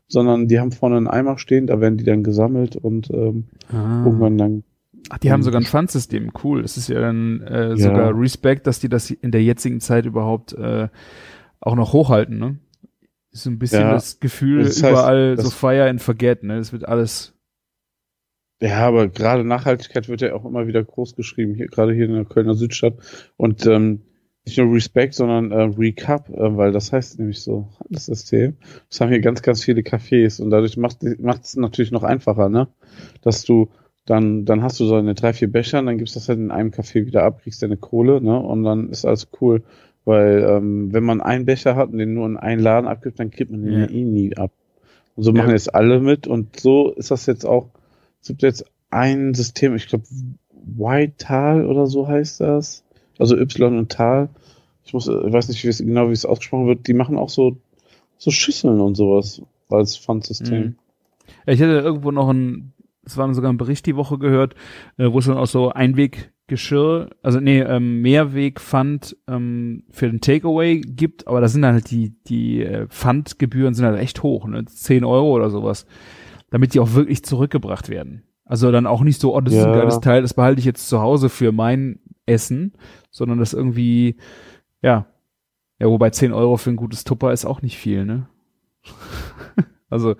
sondern 0.07 0.47
die 0.47 0.59
haben 0.59 0.71
vorne 0.71 0.97
einen 0.97 1.07
Eimer 1.07 1.37
stehen, 1.37 1.67
da 1.67 1.79
werden 1.81 1.97
die 1.97 2.03
dann 2.05 2.23
gesammelt 2.23 2.75
und 2.75 3.09
ähm, 3.11 3.45
ah. 3.71 4.03
irgendwann 4.05 4.37
dann 4.37 4.63
Ach, 5.09 5.17
die 5.17 5.31
haben 5.33 5.43
sogar 5.43 5.59
ein 5.59 5.65
Pfandsystem, 5.65 6.31
cool. 6.43 6.61
Das 6.61 6.77
ist 6.77 6.87
ja 6.87 7.01
dann 7.01 7.41
äh, 7.41 7.69
Ja. 7.71 7.75
sogar 7.75 8.17
Respekt, 8.17 8.67
dass 8.67 8.79
die 8.79 8.87
das 8.87 9.11
in 9.11 9.31
der 9.31 9.43
jetzigen 9.43 9.81
Zeit 9.81 10.05
überhaupt 10.05 10.53
äh, 10.53 10.87
auch 11.59 11.75
noch 11.75 11.91
hochhalten, 11.91 12.39
ne? 12.39 12.57
Ist 13.31 13.43
so 13.43 13.49
ein 13.49 13.59
bisschen 13.59 13.81
Ja. 13.81 13.91
das 13.91 14.19
Gefühl, 14.21 14.63
Das 14.63 14.81
heißt, 14.81 14.91
überall 14.93 15.35
so 15.37 15.43
das- 15.43 15.53
fire 15.53 15.89
and 15.89 16.01
forget, 16.01 16.43
ne? 16.43 16.57
Das 16.57 16.71
wird 16.71 16.87
alles. 16.87 17.32
Ja, 18.63 18.87
aber 18.87 19.09
gerade 19.09 19.43
Nachhaltigkeit 19.43 20.07
wird 20.07 20.21
ja 20.21 20.33
auch 20.33 20.45
immer 20.45 20.67
wieder 20.67 20.81
groß 20.81 21.17
geschrieben, 21.17 21.53
hier, 21.53 21.67
gerade 21.67 21.93
hier 21.93 22.05
in 22.05 22.13
der 22.13 22.23
Kölner 22.23 22.53
Südstadt. 22.53 22.93
Und 23.35 23.65
ähm, 23.65 24.03
nicht 24.45 24.57
nur 24.57 24.73
Respect, 24.73 25.15
sondern 25.15 25.51
äh, 25.51 25.63
Recap, 25.77 26.29
äh, 26.29 26.55
weil 26.57 26.71
das 26.71 26.93
heißt 26.93 27.19
nämlich 27.19 27.41
so, 27.41 27.67
das 27.89 28.05
System. 28.05 28.55
Das 28.89 29.01
haben 29.01 29.09
hier 29.09 29.19
ganz, 29.19 29.41
ganz 29.41 29.61
viele 29.65 29.81
Cafés 29.81 30.41
und 30.41 30.49
dadurch 30.49 30.77
macht 30.77 31.03
es 31.03 31.57
natürlich 31.57 31.91
noch 31.91 32.03
einfacher, 32.03 32.47
ne? 32.47 32.69
Dass 33.21 33.43
du 33.43 33.67
dann, 34.05 34.45
dann 34.45 34.63
hast 34.63 34.79
du 34.79 34.85
so 34.85 34.95
eine 34.95 35.13
drei, 35.13 35.33
vier 35.33 35.51
Becher 35.51 35.79
und 35.79 35.87
dann 35.87 35.97
gibst 35.97 36.15
du 36.15 36.19
das 36.19 36.29
halt 36.29 36.39
in 36.39 36.51
einem 36.51 36.69
Café 36.71 37.05
wieder 37.05 37.23
ab, 37.23 37.41
kriegst 37.41 37.61
deine 37.63 37.75
Kohle, 37.75 38.21
ne? 38.21 38.39
Und 38.39 38.63
dann 38.63 38.89
ist 38.89 39.03
alles 39.03 39.27
cool. 39.41 39.63
Weil 40.05 40.41
ähm, 40.49 40.93
wenn 40.93 41.03
man 41.03 41.19
einen 41.19 41.43
Becher 41.45 41.75
hat 41.75 41.89
und 41.89 41.97
den 41.97 42.13
nur 42.13 42.27
in 42.27 42.37
einen 42.37 42.61
Laden 42.61 42.87
abgibt, 42.87 43.19
dann 43.19 43.29
kriegt 43.29 43.51
man 43.51 43.61
den 43.61 43.73
Ja. 43.81 43.89
eh 43.89 44.03
nie 44.05 44.37
ab. 44.37 44.51
Und 45.15 45.23
so 45.23 45.31
Ja. 45.31 45.39
machen 45.39 45.51
jetzt 45.51 45.75
alle 45.75 45.99
mit 45.99 46.27
und 46.27 46.61
so 46.61 46.91
ist 46.91 47.11
das 47.11 47.25
jetzt 47.25 47.45
auch 47.45 47.69
es 48.23 48.29
gibt 48.29 48.41
jetzt 48.41 48.65
ein 48.89 49.33
System, 49.33 49.75
ich 49.75 49.87
glaube, 49.87 50.05
White-Tal 50.49 51.65
oder 51.65 51.87
so 51.87 52.07
heißt 52.07 52.39
das. 52.39 52.85
Also 53.19 53.37
Y 53.37 53.77
und 53.77 53.91
Tal. 53.91 54.29
Ich 54.85 54.93
muss, 54.93 55.07
ich 55.07 55.33
weiß 55.33 55.49
nicht 55.49 55.63
wie 55.63 55.67
es, 55.67 55.79
genau, 55.79 56.07
wie 56.07 56.13
es 56.13 56.25
ausgesprochen 56.25 56.67
wird. 56.67 56.87
Die 56.87 56.93
machen 56.93 57.17
auch 57.17 57.29
so, 57.29 57.57
so 58.17 58.31
Schüsseln 58.31 58.79
und 58.79 58.95
sowas 58.95 59.41
als 59.69 59.97
Pfandsystem. 59.97 60.63
Mhm. 60.63 60.75
Ich 61.45 61.61
hatte 61.61 61.79
irgendwo 61.79 62.11
noch 62.11 62.29
ein, 62.29 62.71
es 63.05 63.17
war 63.17 63.31
sogar 63.33 63.51
ein 63.51 63.57
Bericht 63.57 63.85
die 63.85 63.97
Woche 63.97 64.17
gehört, 64.17 64.55
äh, 64.97 65.11
wo 65.11 65.19
es 65.19 65.25
dann 65.25 65.37
auch 65.37 65.47
so 65.47 65.71
Einweggeschirr, 65.71 67.09
also 67.21 67.41
nee, 67.41 67.59
ähm, 67.59 68.01
Mehrwegpfand 68.01 69.17
ähm, 69.27 69.83
für 69.89 70.09
den 70.09 70.21
Takeaway 70.21 70.79
gibt, 70.79 71.27
aber 71.27 71.41
da 71.41 71.49
sind 71.49 71.61
dann 71.61 71.73
halt 71.73 71.91
die, 71.91 72.13
die 72.27 72.63
äh, 72.63 72.87
Pfandgebühren 72.87 73.73
sind 73.73 73.85
halt 73.85 73.99
echt 73.99 74.23
hoch, 74.23 74.47
ne? 74.47 74.63
10 74.63 75.03
Euro 75.03 75.33
oder 75.33 75.49
sowas, 75.49 75.85
damit 76.53 76.75
die 76.75 76.79
auch 76.79 76.93
wirklich 76.93 77.25
zurückgebracht 77.25 77.89
werden. 77.89 78.21
Also 78.45 78.71
dann 78.71 78.85
auch 78.85 79.01
nicht 79.01 79.19
so, 79.19 79.35
oh, 79.35 79.41
das 79.41 79.55
ist 79.55 79.63
ein 79.63 79.71
Ja. 79.73 79.79
geiles 79.79 79.99
Teil, 80.01 80.21
das 80.21 80.35
behalte 80.35 80.59
ich 80.59 80.65
jetzt 80.65 80.87
zu 80.87 81.01
Hause 81.01 81.29
für 81.29 81.51
mein 81.51 81.97
Essen, 82.27 82.73
sondern 83.09 83.39
das 83.39 83.53
irgendwie, 83.53 84.17
ja, 84.83 85.07
ja, 85.79 85.87
wobei 85.87 86.11
10 86.11 86.31
Euro 86.31 86.57
für 86.57 86.69
ein 86.69 86.75
gutes 86.75 87.03
Tupper 87.05 87.33
ist 87.33 87.45
auch 87.45 87.63
nicht 87.63 87.77
viel, 87.79 88.05
ne? 88.05 88.27
also, 89.89 90.15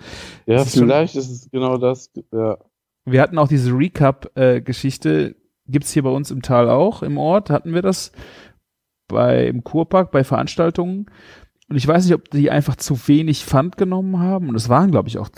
Ja, 0.48 0.62
ist 0.64 0.74
schon- 0.74 0.84
vielleicht 0.88 1.16
ist 1.16 1.30
es 1.30 1.52
genau 1.52 1.78
das. 1.78 2.12
Ja. 2.32 2.58
wir 3.06 3.22
hatten 3.22 3.38
auch 3.38 3.48
diese 3.48 3.72
Recap-Geschichte, 3.72 5.36
gibt's 5.68 5.92
hier 5.92 6.02
bei 6.04 6.10
uns 6.10 6.32
im 6.32 6.42
Tal 6.42 6.68
auch, 6.70 7.04
im 7.04 7.20
Ort, 7.20 7.52
hatten 7.52 7.76
wir 7.76 7.84
das 7.84 8.12
bei, 9.08 9.46
im 9.48 9.64
Kurpark, 9.64 10.10
bei 10.12 10.24
Veranstaltungen. 10.24 11.06
Und 11.70 11.76
ich 11.76 11.88
weiß 11.88 12.06
nicht, 12.06 12.16
ob 12.16 12.30
die 12.32 12.50
einfach 12.50 12.76
zu 12.76 13.08
wenig 13.08 13.46
Pfand 13.46 13.78
genommen 13.78 14.20
haben. 14.20 14.50
Und 14.50 14.56
es 14.56 14.68
waren, 14.70 14.92
glaube 14.92 15.08
ich, 15.10 15.18
auch 15.20 15.30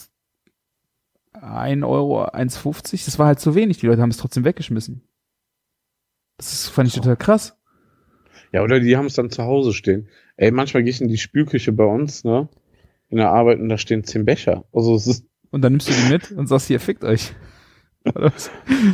1 1.44 1.84
Euro, 1.84 2.24
1,50. 2.26 3.06
Das 3.06 3.20
war 3.20 3.28
halt 3.28 3.40
zu 3.40 3.56
wenig. 3.56 3.78
Die 3.80 3.88
Leute 3.88 4.02
haben 4.02 4.10
es 4.12 4.18
trotzdem 4.18 4.44
weggeschmissen. 4.46 5.02
Das 6.38 6.52
ist, 6.54 6.70
fand 6.70 6.88
ich 6.88 6.94
total 6.96 7.16
krass. 7.18 7.58
ja, 8.52 8.62
oder 8.64 8.80
die 8.80 8.98
haben 8.98 9.06
es 9.06 9.14
dann 9.14 9.30
zu 9.30 9.44
Hause 9.44 9.74
stehen. 9.74 10.08
Ey, 10.38 10.52
manchmal 10.52 10.84
gehe 10.84 10.90
ich 10.92 11.02
in 11.02 11.08
die 11.08 11.18
Spülküche 11.18 11.72
bei 11.72 11.86
uns, 11.86 12.24
ne? 12.24 12.50
In 13.10 13.18
der 13.18 13.30
Arbeit 13.32 13.60
und 13.60 13.70
da 13.70 13.78
stehen 13.78 14.04
zehn 14.04 14.26
Becher. 14.26 14.66
Also 14.74 14.96
es 14.96 15.08
ist, 15.08 15.26
Und 15.52 15.62
dann 15.62 15.74
nimmst 15.74 15.88
du 15.90 15.94
die 15.94 16.10
mit 16.12 16.32
und 16.32 16.48
sagst, 16.48 16.68
hier, 16.68 16.80
fickt 16.80 17.04
euch. 17.04 17.34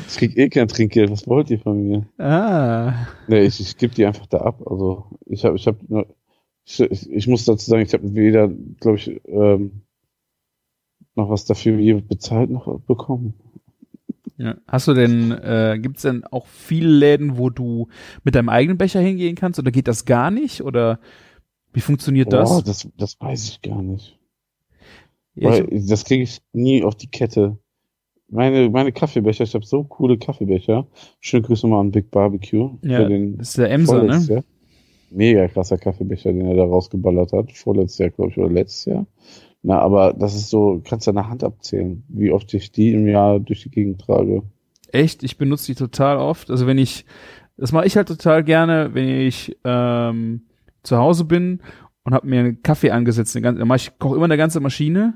Ich 0.08 0.16
krieg 0.18 0.38
eh 0.38 0.48
kein 0.48 0.70
Trinkgeld. 0.70 1.12
Was 1.12 1.28
wollt 1.28 1.50
ihr 1.50 1.60
von 1.60 1.84
mir? 1.84 2.06
ah. 2.18 3.08
Nee, 3.28 3.42
ich, 3.42 3.60
ich 3.60 3.76
gebe 3.76 3.94
die 3.94 4.06
einfach 4.06 4.26
da 4.28 4.38
ab. 4.38 4.62
Also 4.66 5.20
ich 5.26 5.44
habe, 5.44 5.58
ich 5.58 5.68
habe, 5.68 6.08
ich, 6.64 6.80
ich, 6.80 7.10
ich 7.12 7.28
muss 7.28 7.44
dazu 7.44 7.70
sagen, 7.70 7.82
ich 7.84 7.94
habe 7.94 8.16
weder, 8.16 8.48
glaube 8.80 8.98
ich, 8.98 9.20
ähm, 9.26 9.82
noch 11.22 11.30
was 11.30 11.46
dafür 11.46 12.02
bezahlt 12.02 12.50
noch 12.50 12.80
bekommen. 12.82 13.34
Ja. 14.38 14.56
Hast 14.68 14.88
du 14.88 14.94
denn, 14.94 15.32
äh, 15.32 15.78
gibt's 15.80 16.02
denn 16.02 16.24
auch 16.24 16.48
viele 16.48 16.90
Läden, 16.90 17.38
wo 17.38 17.50
du 17.52 17.90
mit 18.24 18.34
deinem 18.34 18.50
eigenen 18.50 18.78
Becher 18.78 19.00
hingehen 19.00 19.36
kannst 19.36 19.60
oder 19.60 19.72
geht 19.72 19.88
das 19.88 20.06
gar 20.06 20.32
nicht? 20.32 20.62
Oder 20.62 21.00
wie 21.74 21.82
funktioniert 21.82 22.34
das? 22.34 22.52
Oh, 22.52 22.62
das, 22.62 22.90
das 22.98 23.20
weiß 23.20 23.50
ich 23.50 23.62
gar 23.62 23.82
nicht. 23.82 24.18
Ja, 25.36 25.50
Weil 25.50 25.68
ich, 25.72 25.86
das 25.86 26.06
kriege 26.06 26.24
ich 26.24 26.42
nie 26.54 26.84
auf 26.84 26.96
die 26.96 27.08
Kette. 27.08 27.58
Meine, 28.30 28.70
meine 28.70 28.92
Kaffeebecher, 28.92 29.44
ich 29.44 29.54
habe 29.54 29.66
so 29.66 29.84
coole 29.84 30.18
Kaffeebecher. 30.18 30.88
Schöne 31.20 31.44
Grüße 31.44 31.68
mal 31.68 31.80
an 31.80 31.92
Big 31.92 32.10
Barbecue. 32.10 32.78
Ja, 32.82 33.04
für 33.04 33.10
den 33.10 33.38
das 33.38 33.50
ist 33.50 33.58
der 33.58 33.70
Emser, 33.70 34.04
ne? 34.04 34.20
Jahr. 34.28 34.44
Mega 35.12 35.48
krasser 35.50 35.78
Kaffeebecher, 35.78 36.32
den 36.32 36.48
er 36.48 36.56
da 36.56 36.64
rausgeballert 36.64 37.34
hat. 37.34 37.52
Vorletztes 37.52 37.98
Jahr, 38.00 38.10
glaube 38.10 38.32
ich, 38.32 38.38
oder 38.38 38.50
letztes 38.50 38.86
Jahr. 38.86 39.06
Na, 39.64 39.80
aber 39.80 40.14
das 40.14 40.36
ist 40.36 40.50
so, 40.50 40.82
kannst 40.84 41.06
du 41.06 41.12
an 41.12 41.16
der 41.16 41.30
Hand 41.30 41.44
abzählen, 41.44 42.04
wie 42.08 42.32
oft 42.32 42.52
ich 42.54 42.72
die 42.72 42.94
im 42.94 43.08
Jahr 43.08 43.40
durch 43.40 43.62
die 43.62 43.70
Gegend 43.70 44.02
trage. 44.02 44.44
Echt, 44.92 45.24
ich 45.24 45.38
benutze 45.38 45.68
die 45.68 45.76
total 45.76 46.18
oft. 46.18 46.50
Also 46.50 46.66
wenn 46.66 46.78
ich, 46.78 47.06
das 47.58 47.72
mache 47.72 47.86
ich 47.86 47.96
halt 47.96 48.08
total 48.08 48.44
gerne, 48.44 48.94
wenn 48.94 49.08
ich 49.08 49.56
ähm, 49.64 50.42
zu 50.84 50.98
Hause 50.98 51.26
bin 51.26 51.62
und 52.04 52.14
habe 52.14 52.28
mir 52.28 52.40
einen 52.40 52.64
Kaffee 52.64 52.92
angesetzt, 52.92 53.36
eine 53.36 53.44
ganze, 53.44 53.60
dann 53.60 53.68
mache 53.68 53.78
ich 53.78 54.00
koche 54.00 54.16
immer 54.16 54.26
eine 54.26 54.38
ganze 54.38 54.60
Maschine 54.60 55.14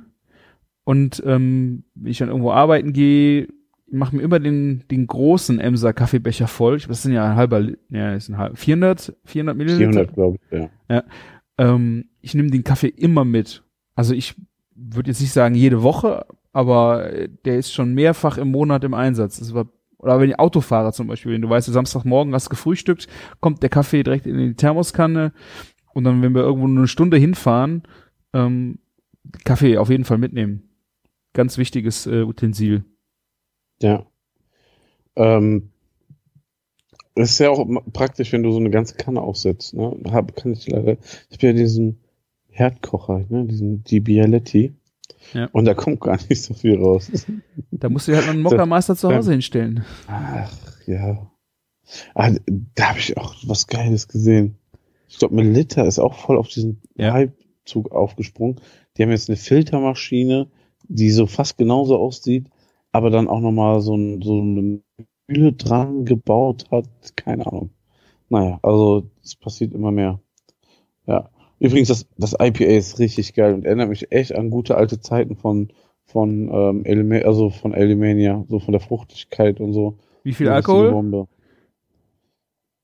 und 0.83 1.23
ähm, 1.25 1.83
wenn 1.95 2.11
ich 2.11 2.19
dann 2.19 2.29
irgendwo 2.29 2.51
arbeiten 2.51 2.93
gehe, 2.93 3.47
mache 3.89 4.15
mir 4.15 4.21
immer 4.21 4.39
den 4.39 4.83
den 4.91 5.07
großen 5.07 5.59
Emser 5.59 5.93
Kaffeebecher 5.93 6.47
voll. 6.47 6.77
Ich, 6.77 6.87
das 6.87 7.01
sind 7.01 7.13
ja 7.13 7.25
ein 7.25 7.35
halber, 7.35 7.61
ja, 7.89 8.13
das 8.13 8.27
sind 8.27 8.37
halb, 8.37 8.57
400, 8.57 9.15
400 9.25 9.57
Milliliter. 9.57 9.91
400, 9.91 10.13
glaube 10.13 10.37
ich, 10.51 10.69
ja. 10.89 11.03
Ähm, 11.57 12.09
ich 12.21 12.35
nehme 12.35 12.51
den 12.51 12.63
Kaffee 12.63 12.89
immer 12.89 13.25
mit. 13.25 13.64
Also 13.95 14.13
ich 14.13 14.35
würde 14.75 15.09
jetzt 15.09 15.21
nicht 15.21 15.31
sagen 15.31 15.55
jede 15.55 15.81
Woche, 15.81 16.25
aber 16.51 17.11
äh, 17.11 17.29
der 17.45 17.57
ist 17.57 17.73
schon 17.73 17.93
mehrfach 17.93 18.37
im 18.37 18.51
Monat 18.51 18.83
im 18.83 18.93
Einsatz. 18.93 19.39
Das 19.39 19.53
war, 19.53 19.67
oder 19.97 20.19
wenn 20.19 20.29
ich 20.29 20.39
Autofahrer 20.39 20.93
zum 20.93 21.07
Beispiel, 21.07 21.33
wenn 21.33 21.41
du 21.41 21.49
weißt, 21.49 21.71
Samstagmorgen 21.71 22.33
hast 22.33 22.49
gefrühstückt, 22.49 23.07
kommt 23.39 23.63
der 23.63 23.69
Kaffee 23.69 24.03
direkt 24.03 24.27
in 24.27 24.37
die 24.37 24.55
Thermoskanne 24.55 25.33
und 25.93 26.03
dann, 26.03 26.21
wenn 26.21 26.35
wir 26.35 26.41
irgendwo 26.41 26.67
eine 26.67 26.87
Stunde 26.87 27.17
hinfahren, 27.17 27.83
ähm, 28.33 28.79
Kaffee 29.43 29.77
auf 29.77 29.89
jeden 29.89 30.03
Fall 30.03 30.17
mitnehmen. 30.17 30.69
Ganz 31.33 31.57
wichtiges 31.57 32.05
äh, 32.05 32.23
Utensil. 32.23 32.85
Ja. 33.81 34.05
Ähm, 35.15 35.71
ist 37.15 37.39
ja 37.39 37.49
auch 37.49 37.65
praktisch, 37.93 38.33
wenn 38.33 38.43
du 38.43 38.51
so 38.51 38.59
eine 38.59 38.69
ganze 38.69 38.95
Kanne 38.95 39.21
aufsetzt. 39.21 39.73
Ne? 39.73 39.97
Hab, 40.11 40.35
kann 40.35 40.51
ich 40.51 40.67
leider. 40.67 40.97
Ich 41.29 41.37
habe 41.37 41.47
ja 41.47 41.53
diesen 41.53 41.99
Herdkocher, 42.55 43.25
ne? 43.27 43.45
diesen 43.45 43.83
die 43.83 43.99
Bialetti. 43.99 44.75
Ja. 45.33 45.49
Und 45.51 45.65
da 45.65 45.73
kommt 45.73 45.99
gar 45.99 46.17
nicht 46.29 46.41
so 46.41 46.53
viel 46.53 46.77
raus. 46.77 47.11
Da 47.71 47.89
musst 47.89 48.07
du 48.07 48.15
halt 48.15 48.29
einen 48.29 48.41
Mockermeister 48.41 48.95
zu 48.95 49.13
Hause 49.13 49.33
hinstellen. 49.33 49.83
Ach 50.07 50.51
ja. 50.87 51.29
Ah, 52.13 52.31
da 52.47 52.89
habe 52.89 52.99
ich 52.99 53.17
auch 53.17 53.35
was 53.45 53.67
Geiles 53.67 54.07
gesehen. 54.07 54.57
Ich 55.09 55.17
glaube, 55.17 55.35
Melitta 55.35 55.83
ist 55.83 55.99
auch 55.99 56.13
voll 56.13 56.37
auf 56.37 56.47
diesen 56.47 56.81
Ja. 56.95 57.11
Hype-Zug 57.13 57.91
aufgesprungen. 57.91 58.61
Die 58.95 59.03
haben 59.03 59.11
jetzt 59.11 59.29
eine 59.29 59.37
Filtermaschine, 59.37 60.47
die 60.87 61.11
so 61.11 61.27
fast 61.27 61.57
genauso 61.57 61.97
aussieht, 61.97 62.49
aber 62.91 63.09
dann 63.09 63.27
auch 63.27 63.41
nochmal 63.41 63.81
so, 63.81 63.95
ein, 63.95 64.21
so 64.21 64.39
eine 64.39 64.81
Mühle 65.27 65.53
dran 65.53 66.05
gebaut 66.05 66.65
hat. 66.71 66.87
Keine 67.17 67.45
Ahnung. 67.45 67.71
Naja, 68.29 68.59
also 68.63 69.09
es 69.23 69.35
passiert 69.35 69.73
immer 69.73 69.91
mehr. 69.91 70.21
Ja. 71.05 71.29
Übrigens, 71.59 71.87
das, 71.87 72.07
das 72.17 72.33
IPA 72.33 72.65
ist 72.65 72.99
richtig 72.99 73.33
geil 73.33 73.53
und 73.53 73.65
erinnert 73.65 73.89
mich 73.89 74.11
echt 74.11 74.35
an 74.35 74.49
gute 74.49 74.75
alte 74.75 74.99
Zeiten 74.99 75.35
von, 75.35 75.69
von, 76.05 76.49
ähm, 76.51 76.85
Elema 76.85 77.17
also 77.25 77.49
von 77.49 77.73
Elimania, 77.73 78.45
so 78.49 78.59
von 78.59 78.73
der 78.73 78.81
Fruchtigkeit 78.81 79.59
und 79.59 79.73
so. 79.73 79.97
Wie 80.23 80.33
viel 80.33 80.49
Alkohol? 80.49 81.27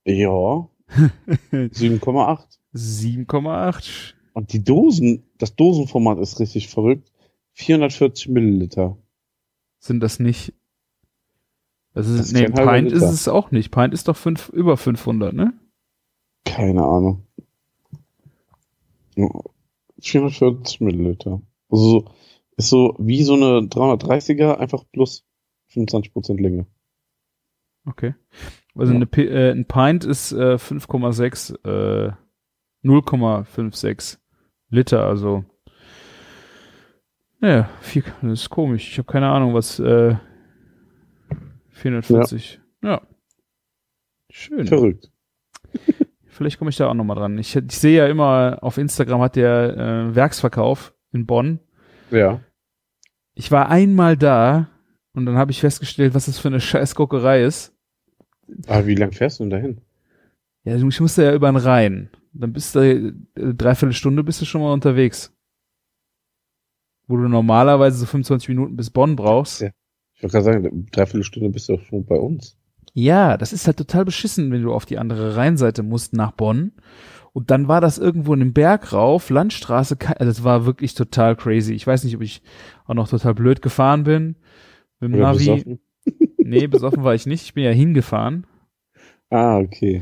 Ja. 0.06 0.70
7,8. 1.52 2.60
7,8. 2.74 4.14
Und 4.34 4.54
die 4.54 4.64
Dosen, 4.64 5.24
das 5.38 5.56
Dosenformat 5.56 6.20
ist 6.20 6.40
richtig 6.40 6.70
verrückt. 6.70 7.12
440 7.54 8.30
Milliliter. 8.30 8.98
Sind 9.80 10.02
das 10.02 10.20
nicht? 10.20 10.54
Das 11.94 12.08
ist, 12.08 12.20
Das 12.20 12.26
ist 12.28 12.34
nee, 12.34 12.46
Pint 12.48 12.92
ist 12.92 13.04
es 13.04 13.28
auch 13.28 13.52
nicht. 13.52 13.72
Pint 13.72 13.94
ist 13.94 14.08
doch 14.08 14.16
fünf, 14.16 14.50
über 14.50 14.78
500, 14.78 15.34
ne? 15.34 15.54
Keine 16.46 16.84
Ahnung. 16.84 17.28
Ja, 19.16 19.28
440 20.00 20.82
Milliliter. 20.82 21.42
Also 21.70 21.90
so, 21.90 22.12
ist 22.58 22.70
so 22.70 22.96
wie 23.00 23.24
so 23.24 23.34
eine 23.34 23.62
330er, 23.68 24.56
einfach 24.58 24.84
plus 24.92 25.26
25% 25.74 26.42
Länge. 26.42 26.68
Okay. 27.86 28.14
Also 28.76 28.94
Ja. 28.94 29.00
eine, 29.00 29.24
äh, 29.30 29.52
ein 29.52 29.66
Pint 29.66 30.06
ist 30.06 30.32
äh, 30.32 30.56
5,6, 30.56 31.56
äh, 32.08 32.14
0,56 32.84 34.18
Liter, 34.70 35.06
also 35.06 35.44
ja, 37.42 37.70
viel, 37.82 38.04
das 38.22 38.42
ist 38.42 38.50
komisch. 38.52 38.88
Ich 38.92 38.98
habe 39.00 39.12
keine 39.12 39.28
Ahnung, 39.30 39.56
was 39.56 39.80
äh, 39.80 40.16
440. 41.72 42.62
Ja. 42.84 43.02
Schön. 44.30 44.68
Verrückt. 44.68 45.12
Vielleicht 46.32 46.58
komme 46.58 46.70
ich 46.70 46.78
da 46.78 46.88
auch 46.88 46.94
nochmal 46.94 47.18
dran. 47.18 47.38
Ich, 47.38 47.56
ich 47.56 47.78
sehe 47.78 47.98
ja 47.98 48.08
immer, 48.08 48.60
auf 48.62 48.78
Instagram 48.78 49.22
hat 49.22 49.36
der 49.36 49.78
äh, 49.78 50.16
Werksverkauf 50.16 50.94
in 51.12 51.26
Bonn. 51.26 51.60
Ja. 52.10 52.40
Ich 53.34 53.52
war 53.52 53.70
einmal 53.70 54.16
da 54.16 54.70
und 55.14 55.26
dann 55.26 55.36
habe 55.36 55.52
ich 55.52 55.60
festgestellt, 55.60 56.14
was 56.14 56.28
das 56.28 56.40
für 56.40 56.48
eine 56.48 56.62
scheiß 56.62 56.96
Guckerei 56.96 57.44
ist. 57.44 57.76
Aber 58.68 58.88
wie 58.88 58.96
lang 58.96 59.12
fährst 59.12 59.40
du 59.40 59.44
denn 59.44 59.50
dahin? 59.50 59.82
Ja, 60.64 60.76
ich 60.76 61.00
musste 61.02 61.24
ja 61.24 61.34
über 61.34 61.52
den 61.52 61.58
Rhein. 61.58 62.10
Dann 62.32 62.54
bist 62.54 62.76
du, 62.76 62.80
äh, 62.80 63.14
dreiviertel 63.36 63.94
Stunde 63.94 64.24
bist 64.24 64.40
du 64.40 64.46
schon 64.46 64.62
mal 64.62 64.72
unterwegs. 64.72 65.34
Wo 67.08 67.18
du 67.18 67.28
normalerweise 67.28 67.98
so 67.98 68.06
25 68.06 68.48
Minuten 68.50 68.78
bis 68.78 68.90
Bonn 68.90 69.18
brauchst. 69.18 69.62
Ja. 69.62 69.72
Ich 70.16 70.24
wollte 70.24 70.34
gerade 70.34 70.46
sagen, 70.46 70.86
dreiviertel 70.92 71.26
Stunde 71.26 71.50
bist 71.50 71.68
du 71.68 71.76
doch 71.76 71.84
schon 71.84 72.06
bei 72.06 72.16
uns. 72.16 72.58
Ja, 72.94 73.38
das 73.38 73.54
ist 73.54 73.68
halt 73.68 73.78
total 73.78 74.06
beschissen, 74.06 74.52
wenn 74.52 74.64
du 74.64 74.74
auf 74.74 74.86
die 74.86 74.98
andere 74.98 75.36
Rheinseite 75.38 75.82
musst 75.84 76.14
nach 76.14 76.32
Bonn. 76.32 76.74
Und 77.34 77.50
dann 77.50 77.70
war 77.70 77.80
das 77.80 77.98
irgendwo 77.98 78.34
in 78.34 78.42
den 78.42 78.54
Berg 78.54 78.92
rauf, 78.92 79.30
Landstraße, 79.30 79.96
ke- 79.96 80.20
also 80.20 80.30
das 80.30 80.44
war 80.44 80.66
wirklich 80.66 80.96
total 80.96 81.38
crazy. 81.38 81.74
Ich 81.74 81.88
weiß 81.88 82.04
nicht, 82.04 82.16
ob 82.16 82.22
ich 82.22 82.42
auch 82.86 82.94
noch 82.94 83.08
total 83.08 83.34
blöd 83.34 83.62
gefahren 83.62 84.04
bin. 84.04 84.36
Mit 85.00 85.12
dem 85.12 85.14
Oder 85.16 85.24
Navi. 85.24 85.38
besoffen? 85.40 85.80
Nee, 86.44 86.68
besoffen 86.68 87.04
war 87.04 87.14
ich 87.16 87.26
nicht. 87.28 87.44
Ich 87.44 87.54
bin 87.54 87.64
ja 87.64 87.72
hingefahren. 87.72 88.46
Ah, 89.30 89.60
okay. 89.60 90.02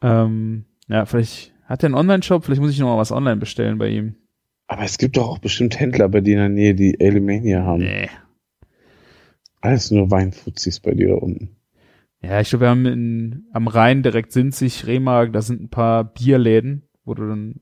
Ähm, 0.00 0.64
ja, 0.88 1.04
vielleicht 1.04 1.52
hat 1.66 1.82
er 1.82 1.86
einen 1.88 1.94
Online-Shop, 1.96 2.44
vielleicht 2.44 2.62
muss 2.62 2.70
ich 2.70 2.78
noch 2.78 2.86
mal 2.94 2.98
was 2.98 3.12
online 3.12 3.36
bestellen 3.36 3.76
bei 3.76 3.88
ihm. 3.88 4.14
Aber 4.68 4.84
es 4.84 4.96
gibt 4.96 5.16
doch 5.18 5.28
auch 5.28 5.38
bestimmt 5.40 5.78
Händler 5.78 6.08
bei 6.08 6.20
dir 6.22 6.34
in 6.34 6.38
der 6.40 6.48
Nähe, 6.48 6.74
die 6.74 6.96
Alemania 7.00 7.64
haben. 7.64 7.82
Nee. 7.82 8.08
Alles 9.60 9.90
nur 9.90 10.10
Weinfuzis 10.10 10.80
bei 10.80 10.92
dir 10.94 11.08
da 11.08 11.14
unten. 11.16 11.56
Ja, 12.26 12.40
ich 12.40 12.48
glaube, 12.48 12.64
wir 12.64 12.70
haben 12.70 12.86
in, 12.86 13.46
am 13.52 13.68
Rhein 13.68 14.02
direkt 14.02 14.32
Sinzig, 14.32 14.86
Remagen, 14.86 15.32
da 15.32 15.42
sind 15.42 15.60
ein 15.60 15.68
paar 15.68 16.04
Bierläden, 16.04 16.88
wo 17.04 17.14
du 17.14 17.28
dann 17.28 17.60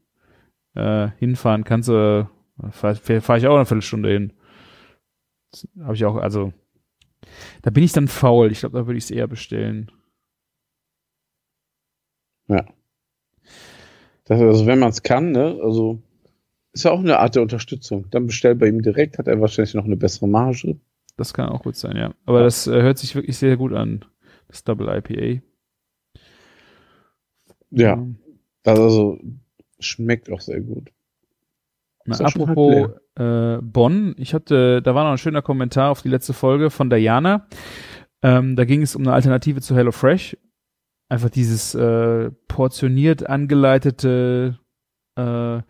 äh, 0.75 1.11
hinfahren 1.19 1.65
kannst. 1.65 1.89
Äh, 1.89 2.27
Fahre 2.71 3.21
fahr 3.21 3.37
ich 3.39 3.47
auch 3.47 3.57
eine 3.57 3.67
Viertelstunde 3.67 4.11
hin. 4.11 4.33
Habe 5.81 5.95
ich 5.95 6.05
auch, 6.05 6.17
also 6.17 6.53
da 7.63 7.71
bin 7.71 7.83
ich 7.83 7.93
dann 7.93 8.07
faul. 8.07 8.53
Ich 8.53 8.61
glaube, 8.61 8.79
da 8.79 8.87
würde 8.87 8.99
ich 8.99 9.05
es 9.05 9.11
eher 9.11 9.27
bestellen. 9.27 9.91
Ja. 12.47 12.65
Das, 14.25 14.41
also 14.41 14.67
wenn 14.67 14.79
man 14.79 14.91
es 14.91 15.03
kann, 15.03 15.33
ne, 15.33 15.59
also 15.63 16.01
ist 16.73 16.85
ja 16.85 16.93
auch 16.93 17.01
eine 17.01 17.19
Art 17.19 17.35
der 17.35 17.43
Unterstützung. 17.43 18.07
Dann 18.11 18.27
bestell 18.27 18.55
bei 18.55 18.69
ihm 18.69 18.81
direkt, 18.81 19.19
hat 19.19 19.27
er 19.27 19.41
wahrscheinlich 19.41 19.75
noch 19.75 19.85
eine 19.85 19.97
bessere 19.97 20.29
Marge. 20.29 20.79
Das 21.17 21.35
kann 21.35 21.49
auch 21.49 21.63
gut 21.65 21.77
sein, 21.77 21.97
ja. 21.97 22.15
Aber 22.25 22.45
das 22.45 22.67
äh, 22.69 22.81
hört 22.81 22.99
sich 22.99 23.15
wirklich 23.15 23.37
sehr 23.37 23.57
gut 23.57 23.73
an. 23.73 24.05
Das 24.53 24.65
Double 24.65 24.89
IPA. 24.89 25.43
Ja, 27.71 27.95
Ähm, 27.95 28.19
das 28.63 28.79
also 28.79 29.19
schmeckt 29.81 30.31
auch 30.31 30.41
sehr 30.41 30.61
gut. 30.61 30.93
Na, 32.05 32.19
apropos 32.19 32.91
äh, 33.15 33.59
Bonn, 33.63 34.15
ich 34.19 34.35
hatte, 34.35 34.83
da 34.83 34.95
war 34.95 35.05
noch 35.05 35.13
ein 35.13 35.19
schöner 35.19 35.43
Kommentar 35.43 35.91
auf 35.91 36.03
die 36.03 36.09
letzte 36.09 36.33
Folge 36.33 36.71
von 36.71 36.91
Diana. 36.91 37.47
Ähm, 38.23 38.57
da 38.57 38.65
ging 38.65 38.83
es 38.83 38.95
um 38.95 39.03
eine 39.03 39.15
Alternative 39.15 39.61
zu 39.61 39.75
HelloFresh. 39.75 40.37
Einfach 41.09 41.31
dieses 41.31 41.75
äh, 41.75 42.31
portioniert 42.49 43.27
angeleitete 43.27 44.59
äh, 45.17 45.63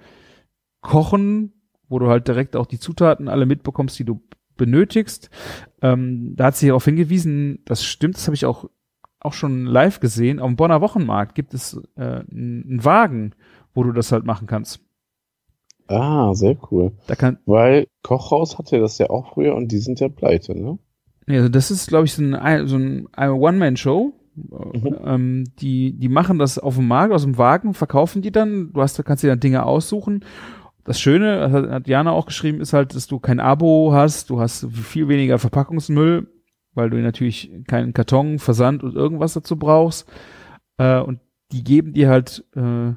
Kochen, 0.80 1.52
wo 1.88 1.98
du 1.98 2.08
halt 2.08 2.26
direkt 2.26 2.56
auch 2.56 2.66
die 2.66 2.78
Zutaten 2.80 3.28
alle 3.28 3.46
mitbekommst, 3.46 3.98
die 3.98 4.04
du 4.04 4.22
benötigst. 4.64 5.30
Ähm, 5.80 6.34
da 6.36 6.46
hat 6.46 6.56
sie 6.56 6.68
darauf 6.68 6.84
hingewiesen, 6.84 7.60
das 7.64 7.84
stimmt, 7.84 8.16
das 8.16 8.26
habe 8.26 8.36
ich 8.36 8.46
auch, 8.46 8.68
auch 9.20 9.32
schon 9.32 9.66
live 9.66 9.98
gesehen. 10.00 10.38
Auf 10.38 10.48
dem 10.48 10.56
Bonner 10.56 10.80
Wochenmarkt 10.80 11.34
gibt 11.34 11.54
es 11.54 11.80
äh, 11.96 12.22
einen 12.30 12.84
Wagen, 12.84 13.34
wo 13.74 13.82
du 13.82 13.92
das 13.92 14.12
halt 14.12 14.24
machen 14.24 14.46
kannst. 14.46 14.80
Ah, 15.88 16.32
sehr 16.34 16.56
cool. 16.70 16.92
Da 17.06 17.16
kann, 17.16 17.38
Weil 17.44 17.86
Kochhaus 18.02 18.58
hatte 18.58 18.78
das 18.78 18.98
ja 18.98 19.10
auch 19.10 19.34
früher 19.34 19.54
und 19.54 19.72
die 19.72 19.78
sind 19.78 20.00
ja 20.00 20.08
pleite, 20.08 20.54
ne? 20.54 20.78
Ja, 21.26 21.36
also 21.36 21.48
das 21.48 21.70
ist, 21.70 21.88
glaube 21.88 22.06
ich, 22.06 22.14
so 22.14 22.22
ein, 22.22 22.66
so 22.66 22.76
ein 22.76 23.08
One-Man-Show. 23.16 24.12
Mhm. 24.34 24.96
Ähm, 25.04 25.44
die, 25.58 25.92
die 25.92 26.08
machen 26.08 26.38
das 26.38 26.58
auf 26.58 26.76
dem 26.76 26.88
Markt, 26.88 27.12
aus 27.12 27.22
dem 27.22 27.36
Wagen, 27.36 27.74
verkaufen 27.74 28.22
die 28.22 28.32
dann. 28.32 28.72
Du 28.72 28.80
hast, 28.80 28.98
da 28.98 29.02
kannst 29.02 29.22
dir 29.22 29.28
dann 29.28 29.40
Dinge 29.40 29.64
aussuchen. 29.64 30.24
Das 30.84 31.00
Schöne, 31.00 31.38
das 31.38 31.52
hat, 31.52 31.88
Jana 31.88 32.10
auch 32.10 32.26
geschrieben, 32.26 32.60
ist 32.60 32.72
halt, 32.72 32.94
dass 32.94 33.06
du 33.06 33.20
kein 33.20 33.40
Abo 33.40 33.92
hast. 33.92 34.30
Du 34.30 34.40
hast 34.40 34.66
viel 34.72 35.08
weniger 35.08 35.38
Verpackungsmüll, 35.38 36.28
weil 36.74 36.90
du 36.90 36.96
natürlich 36.96 37.50
keinen 37.68 37.92
Karton, 37.92 38.38
Versand 38.38 38.82
und 38.82 38.96
irgendwas 38.96 39.34
dazu 39.34 39.56
brauchst. 39.56 40.10
Äh, 40.78 41.00
und 41.00 41.20
die 41.52 41.62
geben 41.62 41.92
dir 41.92 42.08
halt 42.08 42.44
äh, 42.56 42.92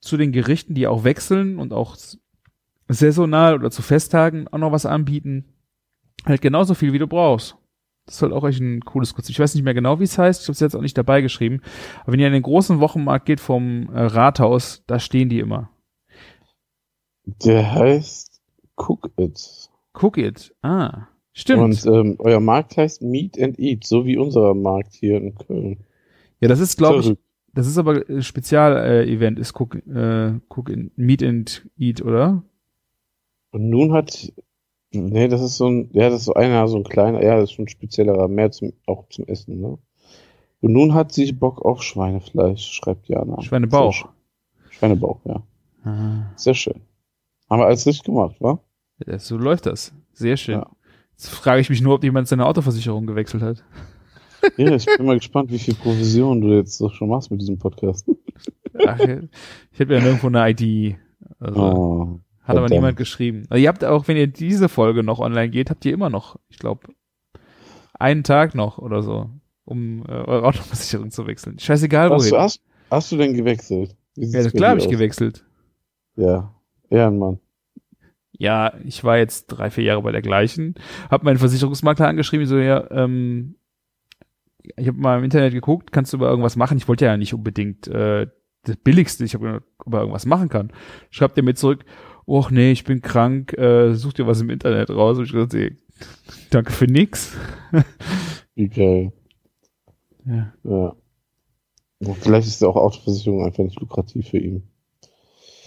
zu 0.00 0.16
den 0.16 0.32
Gerichten, 0.32 0.74
die 0.74 0.86
auch 0.86 1.04
wechseln 1.04 1.58
und 1.58 1.72
auch 1.72 1.96
saisonal 2.88 3.54
oder 3.54 3.70
zu 3.70 3.82
Festtagen 3.82 4.48
auch 4.48 4.58
noch 4.58 4.72
was 4.72 4.86
anbieten 4.86 5.44
halt 6.26 6.40
genauso 6.40 6.74
viel, 6.74 6.92
wie 6.92 6.98
du 6.98 7.06
brauchst. 7.06 7.56
Das 8.06 8.16
ist 8.16 8.22
halt 8.22 8.32
auch 8.32 8.46
echt 8.46 8.60
ein 8.60 8.80
cooles 8.80 9.14
Konzept. 9.14 9.30
Ich 9.30 9.40
weiß 9.40 9.54
nicht 9.54 9.64
mehr 9.64 9.74
genau, 9.74 10.00
wie 10.00 10.04
es 10.04 10.16
heißt. 10.16 10.42
Ich 10.42 10.48
habe 10.48 10.52
es 10.52 10.60
jetzt 10.60 10.74
auch 10.74 10.80
nicht 10.80 10.96
dabei 10.96 11.20
geschrieben. 11.20 11.60
Aber 12.02 12.12
wenn 12.12 12.20
ihr 12.20 12.26
in 12.26 12.32
den 12.32 12.42
großen 12.42 12.80
Wochenmarkt 12.80 13.26
geht 13.26 13.40
vom 13.40 13.90
äh, 13.92 14.00
Rathaus, 14.00 14.82
da 14.86 14.98
stehen 14.98 15.28
die 15.28 15.40
immer. 15.40 15.70
Der 17.44 17.72
heißt 17.74 18.40
Cook 18.76 19.10
It. 19.18 19.70
Cook 20.00 20.16
it. 20.16 20.54
Ah, 20.62 21.08
stimmt. 21.32 21.62
Und 21.62 21.86
ähm, 21.86 22.16
euer 22.18 22.40
Markt 22.40 22.76
heißt 22.76 23.02
Meet 23.02 23.40
and 23.42 23.58
Eat, 23.58 23.84
so 23.84 24.06
wie 24.06 24.16
unser 24.16 24.54
Markt 24.54 24.94
hier 24.94 25.18
in 25.18 25.34
Köln. 25.34 25.78
ja, 26.40 26.48
das 26.48 26.60
ist, 26.60 26.78
glaube 26.78 27.00
ich, 27.00 27.16
das 27.52 27.66
ist 27.66 27.76
aber 27.78 28.08
äh, 28.08 28.22
Spezial-Event, 28.22 29.38
ist 29.38 29.58
Cook, 29.58 29.74
äh, 29.86 30.38
Cook 30.48 30.68
in, 30.70 30.90
Meet 30.96 31.22
and 31.22 31.68
Eat, 31.76 32.02
oder? 32.02 32.42
Und 33.50 33.68
nun 33.68 33.92
hat, 33.92 34.32
nee, 34.92 35.28
das 35.28 35.42
ist 35.42 35.56
so 35.56 35.68
ein, 35.68 35.90
ja, 35.92 36.08
das 36.08 36.20
ist 36.20 36.26
so 36.26 36.34
einer, 36.34 36.68
so 36.68 36.76
ein 36.76 36.84
kleiner, 36.84 37.22
ja, 37.22 37.36
das 37.36 37.50
ist 37.50 37.52
schon 37.52 37.64
ein 37.64 37.68
speziellerer, 37.68 38.28
mehr 38.28 38.50
zum, 38.50 38.72
auch 38.86 39.08
zum 39.08 39.26
Essen, 39.26 39.60
ne? 39.60 39.78
Und 40.60 40.72
nun 40.72 40.94
hat 40.94 41.12
sie 41.12 41.30
Bock 41.32 41.64
auf 41.64 41.82
Schweinefleisch, 41.82 42.72
schreibt 42.72 43.08
Jana. 43.08 43.40
Schweinebauch. 43.42 44.08
Schweinebauch, 44.70 45.20
ja. 45.24 45.42
Ah, 45.84 46.32
Sehr 46.36 46.54
schön. 46.54 46.80
Haben 47.48 47.60
wir 47.60 47.66
alles 47.66 47.86
richtig 47.86 48.04
gemacht, 48.04 48.36
wa? 48.40 48.60
ja, 49.06 49.18
so 49.18 49.36
läuft 49.36 49.66
das. 49.66 49.92
Sehr 50.12 50.36
schön. 50.36 50.56
Ja. 50.60 50.70
Jetzt 51.12 51.28
frage 51.30 51.60
ich 51.60 51.70
mich 51.70 51.80
nur, 51.80 51.94
ob 51.94 52.04
jemand 52.04 52.28
seine 52.28 52.46
Autoversicherung 52.46 53.06
gewechselt 53.06 53.42
hat. 53.42 53.64
Ja, 54.56 54.74
ich 54.74 54.86
bin 54.86 55.06
mal 55.06 55.16
gespannt, 55.18 55.50
wie 55.50 55.58
viel 55.58 55.74
Provision 55.74 56.40
du 56.40 56.54
jetzt 56.54 56.78
so 56.78 56.88
schon 56.90 57.08
machst 57.08 57.30
mit 57.30 57.40
diesem 57.40 57.58
Podcast. 57.58 58.08
Ach, 58.86 58.98
ich 59.00 59.80
habe 59.80 59.94
ja 59.94 60.00
nirgendwo 60.00 60.28
eine 60.28 60.50
ID. 60.50 60.96
Also. 61.40 61.60
Oh, 61.60 62.20
Hat 62.44 62.56
aber 62.56 62.68
niemand 62.68 62.96
geschrieben. 62.96 63.46
Also 63.50 63.60
ihr 63.60 63.68
habt 63.68 63.84
auch, 63.84 64.06
wenn 64.06 64.16
ihr 64.16 64.28
diese 64.28 64.68
Folge 64.68 65.02
noch 65.02 65.18
online 65.18 65.50
geht, 65.50 65.70
habt 65.70 65.84
ihr 65.84 65.92
immer 65.92 66.08
noch, 66.08 66.38
ich 66.48 66.58
glaube, 66.58 66.88
einen 67.94 68.22
Tag 68.22 68.54
noch 68.54 68.78
oder 68.78 69.02
so, 69.02 69.28
um 69.64 70.04
äh, 70.06 70.12
eure 70.12 70.44
Autoversicherung 70.46 71.10
zu 71.10 71.26
wechseln. 71.26 71.58
Scheißegal, 71.58 72.10
Hast, 72.10 72.20
wohin. 72.22 72.30
du, 72.34 72.38
hast, 72.38 72.60
hast 72.90 73.10
du 73.10 73.16
denn 73.16 73.34
gewechselt? 73.34 73.96
Ja, 74.14 74.48
klar 74.50 74.70
habe 74.70 74.80
ich 74.80 74.86
aus? 74.86 74.92
gewechselt. 74.92 75.44
Ja, 76.14 76.54
Ehrenmann. 76.90 77.38
Ja, 78.32 78.74
ich 78.84 79.02
war 79.02 79.18
jetzt 79.18 79.46
drei, 79.46 79.70
vier 79.70 79.84
Jahre 79.84 80.02
bei 80.02 80.12
der 80.12 80.22
gleichen, 80.22 80.74
hab 81.10 81.24
meinen 81.24 81.38
Versicherungsmakler 81.38 82.06
angeschrieben, 82.06 82.46
so, 82.46 82.56
ja, 82.58 82.88
ähm, 82.90 83.56
ich 84.76 84.86
habe 84.86 84.98
mal 84.98 85.18
im 85.18 85.24
Internet 85.24 85.52
geguckt, 85.52 85.92
kannst 85.92 86.12
du 86.12 86.18
über 86.18 86.28
irgendwas 86.28 86.56
machen? 86.56 86.76
Ich 86.76 86.88
wollte 86.88 87.06
ja 87.06 87.16
nicht 87.16 87.34
unbedingt 87.34 87.88
äh, 87.88 88.26
das 88.64 88.76
Billigste, 88.76 89.24
ich 89.24 89.34
habe 89.34 89.46
gedacht, 89.46 89.64
ob 89.84 89.94
er 89.94 90.00
irgendwas 90.00 90.26
machen 90.26 90.48
kann. 90.48 90.72
Schreibt 91.10 91.36
er 91.36 91.42
mir 91.42 91.54
zurück, 91.54 91.84
och 92.26 92.50
nee, 92.50 92.72
ich 92.72 92.84
bin 92.84 93.00
krank, 93.00 93.56
äh, 93.56 93.94
such 93.94 94.12
dir 94.12 94.26
was 94.26 94.40
im 94.40 94.50
Internet 94.50 94.90
raus. 94.90 95.18
Und 95.18 95.24
ich 95.24 95.32
gesagt, 95.32 95.54
ey, 95.54 95.76
danke 96.50 96.72
für 96.72 96.86
nix. 96.86 97.36
Geil. 98.56 99.12
Ja. 100.26 100.52
Ja. 100.64 100.96
Ja, 102.00 102.14
Vielleicht 102.14 102.46
ist 102.46 102.62
auch 102.62 102.76
Autoversicherung 102.76 103.44
einfach 103.44 103.64
nicht 103.64 103.80
lukrativ 103.80 104.28
für 104.28 104.38
ihn. 104.38 104.62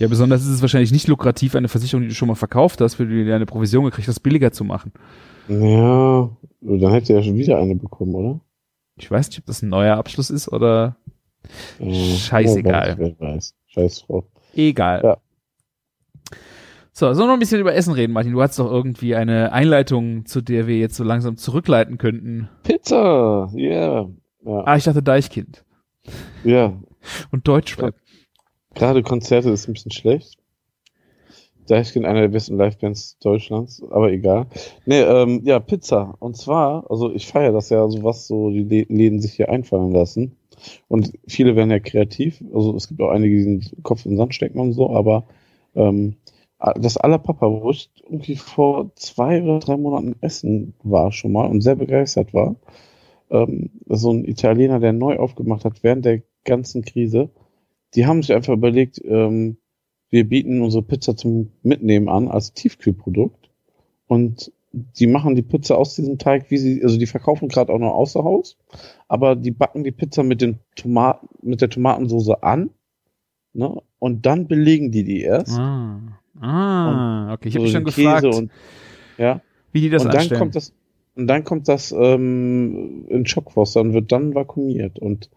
Ja, 0.02 0.08
besonders 0.08 0.42
ist 0.42 0.48
es 0.50 0.62
wahrscheinlich 0.62 0.92
nicht 0.92 1.08
lukrativ, 1.08 1.54
eine 1.56 1.68
Versicherung, 1.68 2.02
die 2.02 2.08
du 2.10 2.16
schon 2.16 2.28
mal 2.28 2.34
verkauft 2.36 2.82
hast, 2.82 2.96
für 2.96 3.06
die 3.06 3.24
du 3.24 3.36
eine 3.36 3.46
Provision 3.46 3.86
gekriegt 3.86 4.08
hast, 4.08 4.20
billiger 4.22 4.52
zu 4.52 4.64
machen. 4.64 4.92
Ja, 5.48 6.30
dann 6.62 6.92
hätte 6.92 7.14
er 7.14 7.22
schon 7.22 7.36
wieder 7.36 7.60
eine 7.60 7.76
bekommen, 7.76 8.16
oder? 8.16 8.40
Ich 8.98 9.12
weiß 9.12 9.30
nicht, 9.30 9.40
ob 9.40 9.46
das 9.46 9.62
ein 9.62 9.70
neuer 9.70 9.98
Abschluss 9.98 10.32
ist 10.32 10.52
oder 10.52 10.96
Äh, 11.80 11.94
Scheißegal. 11.94 12.96
wer 12.98 13.20
weiß. 13.20 13.54
Scheiß 13.68 14.06
drauf. 14.08 14.26
egal. 14.56 15.02
Ja. 15.04 15.18
So, 16.94 17.06
sollen 17.14 17.20
wir 17.20 17.28
noch 17.28 17.34
ein 17.34 17.40
bisschen 17.40 17.62
über 17.62 17.74
Essen 17.74 17.94
reden, 17.94 18.12
Martin? 18.14 18.32
Du 18.34 18.42
hast 18.42 18.60
doch 18.60 18.70
irgendwie 18.70 19.16
eine 19.16 19.54
Einleitung, 19.54 20.26
zu 20.26 20.42
der 20.42 20.68
wir 20.68 20.78
jetzt 20.78 20.96
so 20.96 21.04
langsam 21.04 21.38
zurückleiten 21.38 21.98
könnten. 21.98 22.50
Pizza, 22.64 23.50
yeah. 23.56 24.10
Ja, 24.44 24.64
Ah, 24.66 24.76
ich 24.76 24.84
dachte 24.84 25.02
Deichkind 25.04 25.64
ja. 26.44 26.74
und 27.32 27.48
Deutschrap. 27.48 27.96
Gerade 28.74 29.04
Konzerte 29.04 29.50
ist 29.50 29.68
ein 29.68 29.74
bisschen 29.74 29.92
schlecht. 29.92 30.38
Deichkind, 31.68 32.06
einer 32.06 32.22
der 32.22 32.28
besten 32.30 32.58
Livebands 32.58 33.18
Deutschlands, 33.20 33.84
aber 33.92 34.12
egal. 34.12 34.48
Nee, 34.86 35.02
ähm, 35.02 35.42
ja, 35.44 35.60
Pizza. 35.60 36.16
Und 36.20 36.36
zwar, 36.36 36.90
also 36.90 37.14
ich 37.14 37.28
feiere 37.28 37.52
das 37.52 37.70
ja, 37.70 37.88
so 37.88 38.04
was 38.04 38.28
so 38.28 38.50
die 38.50 38.86
Läden 38.90 39.22
sich 39.22 39.34
hier 39.34 39.50
einfallen 39.50 39.92
lassen. 39.92 40.36
Und 40.88 41.14
viele 41.28 41.56
werden 41.56 41.72
ja 41.72 41.80
kreativ. 41.80 42.44
Also 42.54 42.76
es 42.76 42.88
gibt 42.88 43.02
auch 43.02 43.10
einige, 43.10 43.36
die 43.38 43.60
den 43.60 43.84
Kopf 43.84 44.06
in 44.06 44.12
den 44.12 44.18
Sand 44.18 44.36
stecken 44.36 44.60
und 44.60 44.74
so, 44.74 44.90
aber 44.90 45.26
ähm, 45.76 46.16
das 46.76 46.98
aller 46.98 47.18
Papa, 47.18 47.48
wo 47.48 47.72
ich 47.72 47.90
irgendwie 48.04 48.36
vor 48.36 48.92
zwei 48.96 49.42
oder 49.42 49.60
drei 49.60 49.78
Monaten 49.78 50.16
essen 50.22 50.76
war 50.84 51.12
schon 51.12 51.32
mal 51.32 51.48
und 51.48 51.62
sehr 51.62 51.76
begeistert 51.76 52.34
war. 52.34 52.56
Ähm, 53.30 53.72
so 53.88 54.12
ein 54.12 54.26
Italiener, 54.26 54.80
der 54.80 54.94
neu 54.94 55.18
aufgemacht 55.18 55.66
hat 55.66 55.84
während 55.84 56.06
der 56.06 56.22
ganzen 56.44 56.84
Krise. 56.84 57.30
Die 57.96 58.06
haben 58.06 58.22
sich 58.22 58.34
einfach 58.34 58.54
überlegt, 58.54 59.02
ähm, 59.04 59.58
wir 60.10 60.28
bieten 60.28 60.62
unsere 60.62 60.84
Pizza 60.84 61.16
zum 61.16 61.52
Mitnehmen 61.64 62.10
an 62.10 62.28
als 62.28 62.54
Tiefkühlprodukt 62.54 63.50
und 64.08 64.52
die 64.74 65.08
machen 65.08 65.36
die 65.36 65.42
Pizza 65.42 65.78
aus 65.78 65.96
diesem 65.96 66.18
Teig, 66.18 66.50
wie 66.50 66.58
sie, 66.58 66.84
also 66.84 66.98
die 66.98 67.06
verkaufen 67.06 67.50
gerade 67.50 67.74
auch 67.74 67.80
noch 67.80 67.94
außer 67.94 68.24
Haus, 68.24 68.58
aber 69.08 69.36
die 69.36 69.52
backen 69.52 69.84
die 69.84 69.92
Pizza 69.92 70.24
mit 70.24 70.42
den 70.42 70.60
Tomaten, 70.76 71.28
mit 71.42 71.62
der 71.62 71.70
Tomatensauce 71.70 72.42
an, 72.42 72.70
ne? 73.54 73.82
Und 74.00 74.26
dann 74.26 74.48
belegen 74.48 74.92
die 74.92 75.04
die 75.04 75.22
erst. 75.22 75.60
Ah, 75.60 76.00
ah 76.40 77.34
okay, 77.34 77.50
ich 77.50 77.56
habe 77.56 77.68
so 77.68 77.68
mich 77.68 77.72
schon 77.74 77.84
gefragt, 77.84 78.26
und, 78.26 78.52
ja. 79.18 79.42
wie 79.72 79.82
die 79.82 79.90
das 79.90 80.04
und 80.04 80.12
anstellen. 80.12 80.30
dann 80.30 80.40
kommt 80.40 80.56
das 80.56 80.74
und 81.16 81.28
dann 81.28 81.44
kommt 81.44 81.68
das 81.68 81.92
ähm, 81.92 83.06
in 83.10 83.26
Schockwasser 83.26 83.82
und 83.82 83.94
wird 83.94 84.12
dann 84.12 84.34
vakuumiert 84.34 84.98
und 84.98 85.30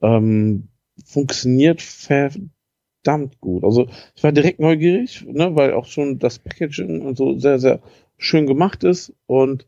ähm, 0.00 0.68
funktioniert 1.04 1.82
verdammt 1.82 3.40
gut. 3.40 3.64
Also 3.64 3.88
ich 4.14 4.22
war 4.22 4.32
direkt 4.32 4.60
neugierig, 4.60 5.24
ne, 5.26 5.54
weil 5.56 5.72
auch 5.72 5.86
schon 5.86 6.18
das 6.18 6.38
Packaging 6.38 7.02
und 7.02 7.16
so 7.16 7.38
sehr, 7.38 7.58
sehr 7.58 7.80
schön 8.18 8.46
gemacht 8.46 8.84
ist. 8.84 9.12
Und 9.26 9.66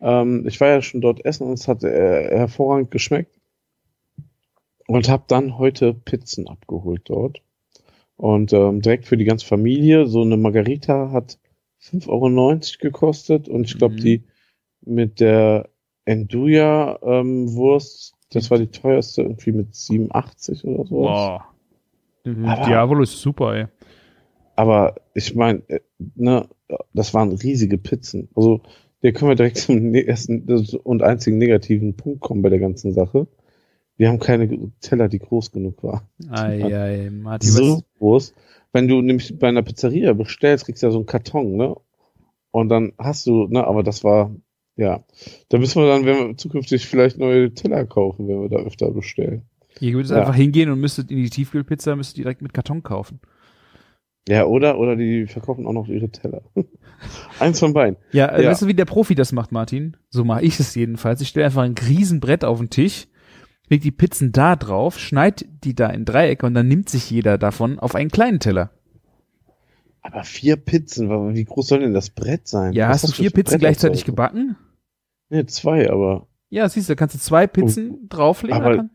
ähm, 0.00 0.46
ich 0.46 0.60
war 0.60 0.68
ja 0.68 0.82
schon 0.82 1.00
dort 1.00 1.24
essen 1.24 1.46
und 1.46 1.54
es 1.54 1.68
hat 1.68 1.84
äh, 1.84 2.36
hervorragend 2.36 2.90
geschmeckt. 2.90 3.38
Und 4.88 5.08
habe 5.08 5.24
dann 5.28 5.58
heute 5.58 5.94
Pizzen 5.94 6.48
abgeholt 6.48 7.02
dort. 7.04 7.40
Und 8.16 8.52
ähm, 8.52 8.82
direkt 8.82 9.06
für 9.06 9.16
die 9.16 9.24
ganze 9.24 9.46
Familie. 9.46 10.06
So 10.06 10.22
eine 10.22 10.36
Margarita 10.36 11.12
hat 11.12 11.38
5,90 11.80 12.08
Euro 12.08 12.60
gekostet. 12.80 13.48
Und 13.48 13.64
ich 13.64 13.78
glaube, 13.78 13.94
mhm. 13.94 14.00
die 14.00 14.24
mit 14.84 15.20
der 15.20 15.68
Enduja-Wurst, 16.04 18.14
das 18.32 18.50
war 18.50 18.58
die 18.58 18.68
teuerste, 18.68 19.22
irgendwie 19.22 19.52
mit 19.52 19.74
87 19.74 20.64
oder 20.64 20.86
so. 20.86 20.96
Wow. 20.96 21.42
Diavolo 22.24 23.02
ist 23.02 23.20
super, 23.20 23.54
ey. 23.54 23.66
Aber 24.56 24.96
ich 25.14 25.34
meine, 25.34 25.62
äh, 25.68 25.80
ne, 26.14 26.48
das 26.92 27.14
waren 27.14 27.32
riesige 27.32 27.78
Pizzen. 27.78 28.28
Also, 28.34 28.60
hier 29.00 29.12
können 29.12 29.30
wir 29.30 29.34
direkt 29.34 29.58
zum 29.58 29.90
ne-, 29.90 30.06
ersten 30.06 30.46
und 30.84 31.02
einzigen 31.02 31.38
negativen 31.38 31.96
Punkt 31.96 32.20
kommen 32.20 32.42
bei 32.42 32.50
der 32.50 32.60
ganzen 32.60 32.92
Sache. 32.92 33.26
Wir 33.96 34.08
haben 34.08 34.18
keine 34.18 34.70
Teller, 34.80 35.08
die 35.08 35.18
groß 35.18 35.52
genug 35.52 35.82
waren. 35.82 36.02
Ei, 36.30 36.62
ei, 36.64 37.10
Martin, 37.10 37.50
so 37.50 37.76
was? 37.76 37.84
groß. 37.98 38.34
Wenn 38.72 38.88
du 38.88 39.02
nämlich 39.02 39.38
bei 39.38 39.48
einer 39.48 39.62
Pizzeria 39.62 40.12
bestellst, 40.12 40.64
kriegst 40.64 40.82
du 40.82 40.86
ja 40.86 40.92
so 40.92 40.98
einen 40.98 41.06
Karton, 41.06 41.56
ne? 41.56 41.76
Und 42.50 42.68
dann 42.68 42.92
hast 42.98 43.26
du, 43.26 43.46
ne, 43.48 43.66
aber 43.66 43.82
das 43.82 44.04
war, 44.04 44.34
ja. 44.76 45.04
Da 45.48 45.58
müssen 45.58 45.82
wir 45.82 45.88
dann, 45.88 46.04
wenn 46.04 46.28
wir 46.28 46.36
zukünftig 46.36 46.86
vielleicht 46.86 47.18
neue 47.18 47.52
Teller 47.54 47.84
kaufen, 47.84 48.28
wenn 48.28 48.40
wir 48.40 48.48
da 48.48 48.56
öfter 48.56 48.90
bestellen. 48.90 49.42
Ihr 49.80 49.94
würdet 49.94 50.12
ja. 50.12 50.18
einfach 50.18 50.34
hingehen 50.34 50.70
und 50.70 50.80
müsstet 50.80 51.10
in 51.10 51.18
die 51.18 51.30
Tiefkühlpizza, 51.30 51.96
müsstet 51.96 52.18
direkt 52.18 52.42
mit 52.42 52.54
Karton 52.54 52.82
kaufen. 52.82 53.20
Ja, 54.28 54.44
oder, 54.44 54.78
oder 54.78 54.94
die 54.94 55.26
verkaufen 55.26 55.66
auch 55.66 55.72
noch 55.72 55.88
ihre 55.88 56.08
Teller. 56.08 56.42
Eins 57.40 57.58
von 57.58 57.72
beiden. 57.72 57.96
Ja, 58.12 58.38
ja, 58.38 58.50
weißt 58.50 58.62
du, 58.62 58.66
wie 58.68 58.74
der 58.74 58.84
Profi 58.84 59.16
das 59.16 59.32
macht, 59.32 59.50
Martin? 59.50 59.96
So 60.10 60.24
mache 60.24 60.42
ich 60.42 60.60
es 60.60 60.74
jedenfalls. 60.74 61.20
Ich 61.20 61.28
stelle 61.28 61.46
einfach 61.46 61.62
ein 61.62 61.74
Riesenbrett 61.74 62.44
auf 62.44 62.58
den 62.58 62.70
Tisch, 62.70 63.08
leg 63.68 63.82
die 63.82 63.90
Pizzen 63.90 64.30
da 64.30 64.54
drauf, 64.54 64.98
schneid 64.98 65.44
die 65.64 65.74
da 65.74 65.88
in 65.88 66.04
Dreiecke 66.04 66.46
und 66.46 66.54
dann 66.54 66.68
nimmt 66.68 66.88
sich 66.88 67.10
jeder 67.10 67.36
davon 67.36 67.80
auf 67.80 67.96
einen 67.96 68.10
kleinen 68.10 68.38
Teller. 68.38 68.70
Aber 70.02 70.24
vier 70.24 70.56
Pizzen, 70.56 71.34
wie 71.34 71.44
groß 71.44 71.68
soll 71.68 71.80
denn 71.80 71.94
das 71.94 72.10
Brett 72.10 72.48
sein? 72.48 72.72
Ja, 72.72 72.90
Was 72.90 73.04
hast 73.04 73.12
du 73.12 73.22
vier 73.22 73.30
Pizzen 73.30 73.58
gleichzeitig 73.58 74.04
gebacken? 74.04 74.56
Nee, 75.30 75.46
zwei, 75.46 75.88
aber. 75.90 76.26
Ja, 76.50 76.68
siehst 76.68 76.90
du, 76.90 76.96
kannst 76.96 77.14
du 77.14 77.18
zwei 77.18 77.46
Pizzen 77.46 77.92
oh, 77.92 78.06
drauflegen. 78.08 78.56
Aber, 78.56 78.88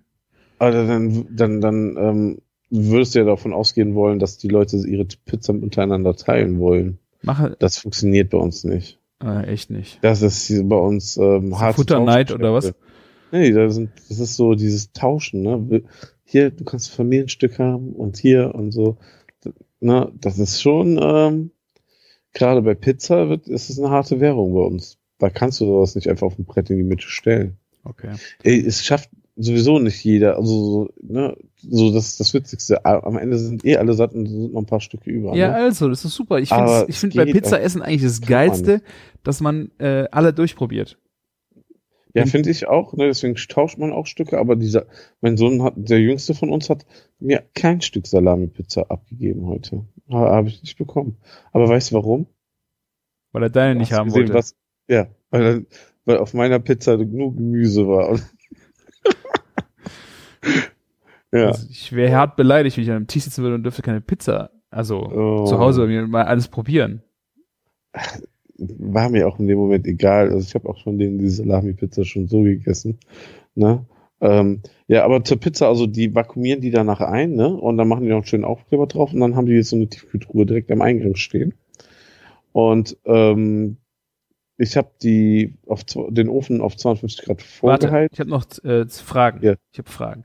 aber 0.60 0.72
dann, 0.72 1.28
dann, 1.36 1.62
dann 1.62 1.98
ähm, 1.98 2.42
würdest 2.70 3.16
du 3.16 3.20
ja 3.20 3.26
davon 3.26 3.54
ausgehen 3.54 3.96
wollen, 3.96 4.20
dass 4.20 4.38
die 4.38 4.50
Leute 4.50 4.78
ihre 4.78 5.06
Pizza 5.26 5.54
untereinander 5.54 6.16
teilen 6.16 6.60
wollen. 6.60 7.00
Mache. 7.22 7.56
Das 7.58 7.78
funktioniert 7.78 8.30
bei 8.30 8.38
uns 8.38 8.64
nicht. 8.66 9.00
Äh, 9.24 9.48
echt 9.48 9.72
nicht. 9.72 10.00
Das 10.02 10.22
ist 10.22 10.52
bei 10.70 10.76
uns 10.76 11.18
ähm, 11.18 11.58
hart. 11.58 11.76
Futterneid 11.76 12.32
oder 12.32 12.54
was? 12.54 12.74
Nee, 13.32 13.52
das, 13.52 13.76
sind, 13.76 13.92
das 14.10 14.20
ist 14.20 14.36
so 14.36 14.56
dieses 14.56 14.92
Tauschen. 14.92 15.42
Ne? 15.42 15.84
Hier, 16.24 16.52
du 16.52 16.64
kannst 16.64 16.92
Familienstück 16.92 17.60
haben 17.60 17.94
und 17.94 18.18
hier 18.18 18.54
und 18.54 18.72
so. 18.72 18.98
Ne? 19.80 20.12
Das 20.16 20.40
ist 20.40 20.62
schon, 20.62 21.00
ähm, 21.02 21.52
gerade 22.34 22.62
bei 22.62 22.76
Pizza 22.76 23.30
wird, 23.30 23.48
ist 23.48 23.70
es 23.70 23.80
eine 23.80 23.90
harte 23.90 24.20
Währung 24.20 24.54
bei 24.54 24.62
uns. 24.62 24.98
Da 25.20 25.30
kannst 25.30 25.60
du 25.60 25.66
sowas 25.66 25.96
nicht 25.96 26.10
einfach 26.10 26.28
auf 26.28 26.36
dem 26.36 26.46
Brett 26.46 26.70
in 26.70 26.78
die 26.78 26.84
Mitte 26.84 27.08
stellen. 27.08 27.58
Okay. 27.84 28.16
Ey, 28.44 28.66
es 28.66 28.84
schafft 28.84 29.10
sowieso 29.38 29.80
nicht 29.80 30.04
jeder. 30.04 30.38
Also 30.38 30.52
so, 30.52 30.90
ne, 31.02 31.38
so 31.62 31.92
das 31.92 32.18
das 32.18 32.34
Witzigste. 32.34 32.86
Am 32.86 33.18
Ende 33.18 33.38
sind 33.38 33.64
eh 33.66 33.78
alle 33.78 33.94
satt 33.94 34.14
und 34.14 34.28
sind 34.28 34.54
noch 34.54 34.62
ein 34.62 34.66
paar 34.66 34.82
Stücke 34.82 35.10
über. 35.10 35.36
Ja, 35.36 35.50
ne? 35.50 35.56
also, 35.56 35.90
das 35.90 36.04
ist 36.04 36.16
super. 36.16 36.40
Ich 36.40 36.50
finde 36.50 36.86
ich 36.88 37.00
find 37.00 37.16
bei 37.16 37.26
Pizzaessen 37.26 37.82
eigentlich 37.82 38.04
das 38.04 38.22
Geilste, 38.22 38.82
dass 39.24 39.40
man 39.40 39.72
äh, 39.80 40.06
alle 40.12 40.34
durchprobiert. 40.34 40.98
Ja, 42.14 42.26
finde 42.26 42.50
ich 42.50 42.68
auch. 42.68 42.94
Ne, 42.94 43.06
deswegen 43.06 43.36
tauscht 43.36 43.78
man 43.78 43.92
auch 43.92 44.06
Stücke. 44.06 44.40
Aber 44.40 44.56
dieser, 44.56 44.86
mein 45.22 45.38
Sohn 45.38 45.62
hat, 45.64 45.74
der 45.76 46.00
jüngste 46.00 46.34
von 46.34 46.50
uns 46.50 46.70
hat 46.70 46.86
mir 47.20 47.44
kein 47.54 47.82
Stück 47.82 48.08
Salami-Pizza 48.08 48.90
abgegeben 48.90 49.46
heute. 49.46 49.86
Habe 50.10 50.48
ich 50.48 50.62
nicht 50.62 50.78
bekommen. 50.78 51.18
Aber 51.52 51.68
weißt 51.68 51.92
du 51.92 51.96
warum? 51.96 52.28
Weil 53.32 53.44
er 53.44 53.50
deine 53.50 53.80
nicht 53.80 53.94
haben 53.94 54.06
gesehen, 54.06 54.22
wollte. 54.22 54.34
Was, 54.34 54.56
ja, 54.88 55.08
weil, 55.30 55.66
weil 56.06 56.18
auf 56.18 56.34
meiner 56.34 56.60
Pizza 56.60 56.98
nur 56.98 57.36
Gemüse 57.36 57.88
war. 57.88 58.18
ja. 61.32 61.48
Also 61.48 61.68
ich 61.70 61.92
wäre 61.94 62.16
hart 62.16 62.36
beleidigt, 62.36 62.78
wenn 62.78 62.84
ich 62.84 62.90
an 62.90 62.96
einem 62.96 63.08
Tisch 63.08 63.24
sitzen 63.24 63.44
würde 63.44 63.56
und 63.56 63.64
dürfte 63.64 63.82
keine 63.82 64.02
Pizza, 64.02 64.52
also 64.70 65.02
oh. 65.02 65.46
zu 65.46 65.60
Hause 65.60 65.86
mal 66.08 66.24
alles 66.26 66.48
probieren. 66.48 67.04
War 68.58 69.10
mir 69.10 69.28
auch 69.28 69.40
in 69.40 69.48
dem 69.48 69.58
Moment 69.58 69.86
egal. 69.88 70.32
Also 70.32 70.48
ich 70.48 70.56
habe 70.56 70.70
auch 70.70 70.78
schon 70.78 70.98
den, 70.98 71.20
die 71.20 71.30
Salami-Pizza 71.30 72.06
schon 72.06 72.28
so 72.28 72.42
gegessen. 72.42 72.98
Ne? 73.56 73.86
Ähm, 74.20 74.62
ja, 74.88 75.04
aber 75.06 75.24
zur 75.24 75.40
Pizza, 75.40 75.68
also 75.68 75.86
die 75.86 76.14
vakuumieren 76.14 76.62
die 76.62 76.72
danach 76.72 77.02
ein, 77.02 77.36
ne? 77.36 77.50
Und 77.50 77.78
dann 77.78 77.88
machen 77.88 78.04
die 78.04 78.10
noch 78.10 78.18
einen 78.18 78.26
schönen 78.26 78.46
Aufkleber 78.46 78.88
drauf 78.88 79.14
und 79.14 79.20
dann 79.20 79.36
haben 79.36 79.46
die 79.46 79.54
jetzt 79.54 79.70
so 79.70 79.76
eine 79.76 79.88
Tiefkühltruhe 79.88 80.46
direkt 80.46 80.72
am 80.72 80.82
Eingang 80.82 81.16
stehen. 81.16 81.54
Und 82.52 82.98
ähm, 83.06 83.78
ich 84.58 84.76
habe 84.76 84.90
die 85.04 85.54
auf 85.68 85.84
den 85.84 86.30
Ofen 86.30 86.62
auf 86.62 86.76
250 86.76 87.26
Grad 87.26 87.42
vorgeheizt. 87.44 87.94
Warte, 87.94 88.10
ich 88.12 88.20
habe 88.20 88.30
noch 88.30 88.46
äh, 88.64 88.88
Fragen. 88.88 89.44
Ja. 89.44 89.56
Ich 89.72 89.78
habe 89.78 89.90
Fragen. 89.90 90.24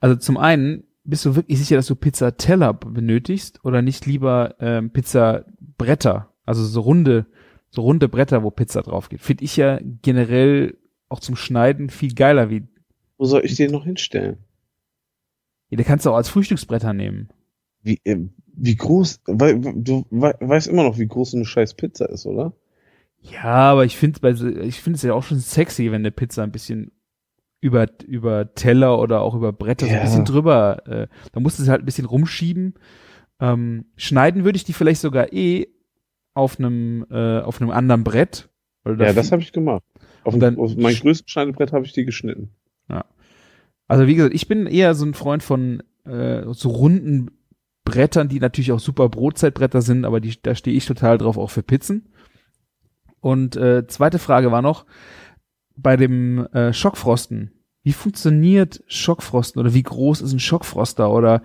Also 0.00 0.16
zum 0.16 0.38
einen, 0.38 0.84
bist 1.04 1.26
du 1.26 1.36
wirklich 1.36 1.58
sicher, 1.58 1.76
dass 1.76 1.86
du 1.86 1.94
Pizzateller 1.94 2.72
benötigst 2.72 3.64
oder 3.64 3.82
nicht 3.82 4.06
lieber 4.06 4.54
ähm, 4.60 4.90
Pizzabretter? 4.90 6.30
Also 6.46 6.64
so 6.64 6.80
runde, 6.80 7.26
runde 7.82 8.08
Bretter, 8.08 8.42
wo 8.42 8.50
Pizza 8.50 8.82
drauf 8.82 9.08
geht. 9.08 9.20
Finde 9.20 9.44
ich 9.44 9.56
ja 9.56 9.78
generell 10.02 10.76
auch 11.08 11.20
zum 11.20 11.36
Schneiden 11.36 11.90
viel 11.90 12.14
geiler 12.14 12.50
wie. 12.50 12.64
Wo 13.18 13.24
soll 13.24 13.44
ich 13.44 13.56
den 13.56 13.72
noch 13.72 13.84
hinstellen? 13.84 14.38
Ja, 15.70 15.76
den 15.76 15.86
kannst 15.86 16.06
du 16.06 16.10
auch 16.10 16.16
als 16.16 16.28
Frühstücksbretter 16.28 16.92
nehmen. 16.92 17.28
Wie, 17.82 18.00
äh, 18.04 18.28
wie 18.56 18.76
groß, 18.76 19.20
weil 19.26 19.60
du 19.60 20.06
weißt 20.10 20.68
immer 20.68 20.82
noch, 20.82 20.98
wie 20.98 21.06
groß 21.06 21.34
eine 21.34 21.44
scheiß 21.44 21.74
Pizza 21.74 22.08
ist, 22.08 22.26
oder? 22.26 22.52
Ja, 23.20 23.72
aber 23.72 23.84
ich 23.84 23.96
finde 23.96 24.30
ich 24.64 24.80
finde 24.80 24.96
es 24.96 25.02
ja 25.02 25.14
auch 25.14 25.22
schon 25.22 25.38
sexy, 25.38 25.90
wenn 25.90 26.02
eine 26.02 26.12
Pizza 26.12 26.42
ein 26.42 26.52
bisschen 26.52 26.92
über 27.60 27.86
über 28.06 28.54
Teller 28.54 28.98
oder 29.00 29.22
auch 29.22 29.34
über 29.34 29.52
Bretter 29.52 29.86
ja. 29.86 29.92
so 29.92 29.98
ein 29.98 30.04
bisschen 30.04 30.24
drüber, 30.24 30.86
äh, 30.86 31.06
da 31.32 31.40
musst 31.40 31.58
du 31.58 31.62
sie 31.62 31.70
halt 31.70 31.82
ein 31.82 31.86
bisschen 31.86 32.06
rumschieben. 32.06 32.74
Ähm, 33.40 33.86
schneiden 33.96 34.44
würde 34.44 34.56
ich 34.56 34.64
die 34.64 34.72
vielleicht 34.72 35.00
sogar 35.00 35.32
eh 35.32 35.68
auf 36.36 36.58
einem 36.58 37.06
äh, 37.10 37.40
auf 37.40 37.60
einem 37.60 37.70
anderen 37.70 38.04
Brett. 38.04 38.48
ja, 38.84 39.12
das 39.12 39.32
habe 39.32 39.42
ich 39.42 39.52
gemacht. 39.52 39.82
Auf, 40.22 40.38
dann, 40.38 40.58
auf 40.58 40.76
mein 40.76 40.94
größtes 40.94 41.30
Schneidebrett 41.30 41.72
habe 41.72 41.86
ich 41.86 41.92
die 41.92 42.04
geschnitten. 42.04 42.50
Ja. 42.88 43.04
Also 43.88 44.06
wie 44.06 44.14
gesagt, 44.14 44.34
ich 44.34 44.48
bin 44.48 44.66
eher 44.66 44.94
so 44.94 45.06
ein 45.06 45.14
Freund 45.14 45.42
von 45.42 45.82
äh, 46.04 46.42
so 46.52 46.68
runden 46.68 47.30
Brettern, 47.84 48.28
die 48.28 48.40
natürlich 48.40 48.72
auch 48.72 48.80
super 48.80 49.08
Brotzeitbretter 49.08 49.80
sind, 49.80 50.04
aber 50.04 50.20
die, 50.20 50.34
da 50.42 50.54
stehe 50.54 50.76
ich 50.76 50.84
total 50.84 51.16
drauf, 51.18 51.38
auch 51.38 51.50
für 51.50 51.62
Pizzen. 51.62 52.12
Und 53.20 53.56
äh, 53.56 53.86
zweite 53.86 54.18
Frage 54.18 54.52
war 54.52 54.60
noch, 54.60 54.84
bei 55.76 55.96
dem 55.96 56.46
äh, 56.48 56.72
Schockfrosten, 56.72 57.52
wie 57.82 57.92
funktioniert 57.92 58.82
Schockfrosten 58.88 59.60
oder 59.60 59.72
wie 59.72 59.82
groß 59.82 60.20
ist 60.20 60.32
ein 60.32 60.40
Schockfroster 60.40 61.10
oder 61.10 61.42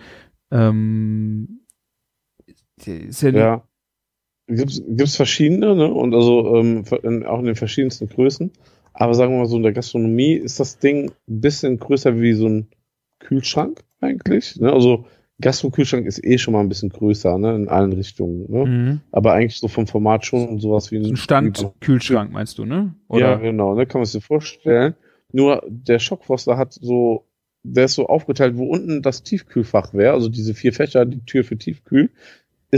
ähm, 0.50 1.62
ist 2.76 3.22
ja, 3.22 3.30
ja. 3.30 3.64
Gibt's 4.56 4.82
gibt's 4.88 5.16
verschiedene, 5.16 5.76
ne? 5.76 5.92
Und 5.92 6.14
also 6.14 6.56
ähm, 6.56 6.84
in, 7.04 7.26
auch 7.26 7.40
in 7.40 7.46
den 7.46 7.56
verschiedensten 7.56 8.08
Größen. 8.08 8.52
Aber 8.94 9.14
sagen 9.14 9.34
wir 9.34 9.40
mal 9.40 9.46
so, 9.46 9.58
in 9.58 9.64
der 9.64 9.74
Gastronomie 9.74 10.34
ist 10.34 10.60
das 10.60 10.80
Ding 10.80 11.12
ein 11.28 11.42
bisschen 11.42 11.80
größer 11.80 12.20
wie 12.20 12.34
so 12.34 12.48
ein 12.48 12.68
Kühlschrank 13.20 13.82
eigentlich. 14.02 14.60
Ne? 14.60 14.72
Also 14.72 15.06
Gastro-Kühlschrank 15.40 16.06
ist 16.06 16.24
eh 16.24 16.38
schon 16.38 16.54
mal 16.54 16.62
ein 16.62 16.70
bisschen 16.70 16.90
größer, 16.90 17.38
ne? 17.38 17.56
In 17.56 17.68
allen 17.68 17.94
Richtungen. 17.94 18.46
Ne? 18.52 18.66
Mhm. 18.66 19.02
Aber 19.12 19.34
eigentlich 19.34 19.60
so 19.60 19.68
vom 19.68 19.88
Format 19.88 20.26
schon 20.26 20.60
sowas 20.60 20.92
wie 20.92 20.98
Ein 20.98 21.18
Stand-Kühlschrank 21.18 22.32
meinst 22.32 22.58
du, 22.58 22.66
ne? 22.66 22.94
Ja, 23.12 23.36
genau, 23.36 23.76
ne? 23.76 23.86
Kann 23.86 24.02
man 24.02 24.06
sich 24.06 24.24
vorstellen. 24.24 24.96
Nur 25.32 25.64
der 25.68 26.00
Schockfroster 26.00 26.58
hat 26.58 26.74
so, 26.74 27.26
der 27.64 27.86
ist 27.86 27.96
so 27.96 28.08
aufgeteilt, 28.08 28.58
wo 28.58 28.66
unten 28.66 29.02
das 29.02 29.24
Tiefkühlfach 29.24 29.94
wäre, 29.94 30.14
also 30.14 30.30
diese 30.30 30.54
vier 30.54 30.74
Fächer, 30.74 31.06
die 31.06 31.26
Tür 31.26 31.44
für 31.44 31.58
Tiefkühl, 31.58 32.10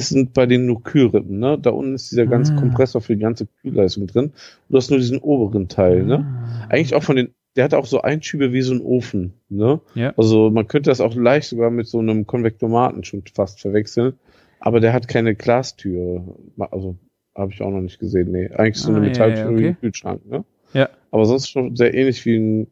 sind 0.01 0.33
bei 0.33 0.45
denen 0.45 0.65
nur 0.65 0.81
Kühlrippen, 0.83 1.39
ne? 1.39 1.57
Da 1.61 1.69
unten 1.69 1.93
ist 1.95 2.11
dieser 2.11 2.25
ganze 2.25 2.53
Ah. 2.53 2.59
Kompressor 2.59 3.01
für 3.01 3.15
die 3.15 3.21
ganze 3.21 3.47
Kühlleistung 3.61 4.07
drin. 4.07 4.33
Du 4.69 4.77
hast 4.77 4.89
nur 4.89 4.99
diesen 4.99 5.19
oberen 5.19 5.67
Teil, 5.67 6.03
ne? 6.03 6.25
Ah. 6.25 6.67
Eigentlich 6.69 6.95
auch 6.95 7.03
von 7.03 7.15
den, 7.15 7.29
der 7.55 7.65
hat 7.65 7.73
auch 7.75 7.85
so 7.85 8.01
Einschübe 8.01 8.51
wie 8.53 8.61
so 8.63 8.73
ein 8.73 8.81
Ofen, 8.81 9.33
ne? 9.49 9.79
Ja. 9.93 10.13
Also 10.17 10.49
man 10.49 10.67
könnte 10.67 10.89
das 10.89 10.99
auch 11.01 11.15
leicht 11.15 11.49
sogar 11.49 11.69
mit 11.69 11.87
so 11.87 11.99
einem 11.99 12.25
Konvektomaten 12.25 13.03
schon 13.03 13.23
fast 13.35 13.61
verwechseln, 13.61 14.13
aber 14.59 14.79
der 14.79 14.93
hat 14.93 15.07
keine 15.07 15.35
Glastür. 15.35 16.23
Also 16.71 16.95
habe 17.35 17.51
ich 17.51 17.61
auch 17.61 17.71
noch 17.71 17.81
nicht 17.81 17.99
gesehen, 17.99 18.31
nee. 18.31 18.49
Eigentlich 18.49 18.77
so 18.77 18.91
Ah, 18.91 18.95
eine 18.95 19.05
ja, 19.05 19.11
Metalltür 19.11 19.43
ja, 19.43 19.49
wie 19.51 19.53
okay. 19.55 19.67
ein 19.67 19.79
Kühlschrank, 19.79 20.25
ne? 20.29 20.43
Ja. 20.73 20.89
Aber 21.11 21.25
sonst 21.25 21.49
schon 21.49 21.75
sehr 21.75 21.93
ähnlich 21.93 22.25
wie 22.25 22.37
ein, 22.37 22.67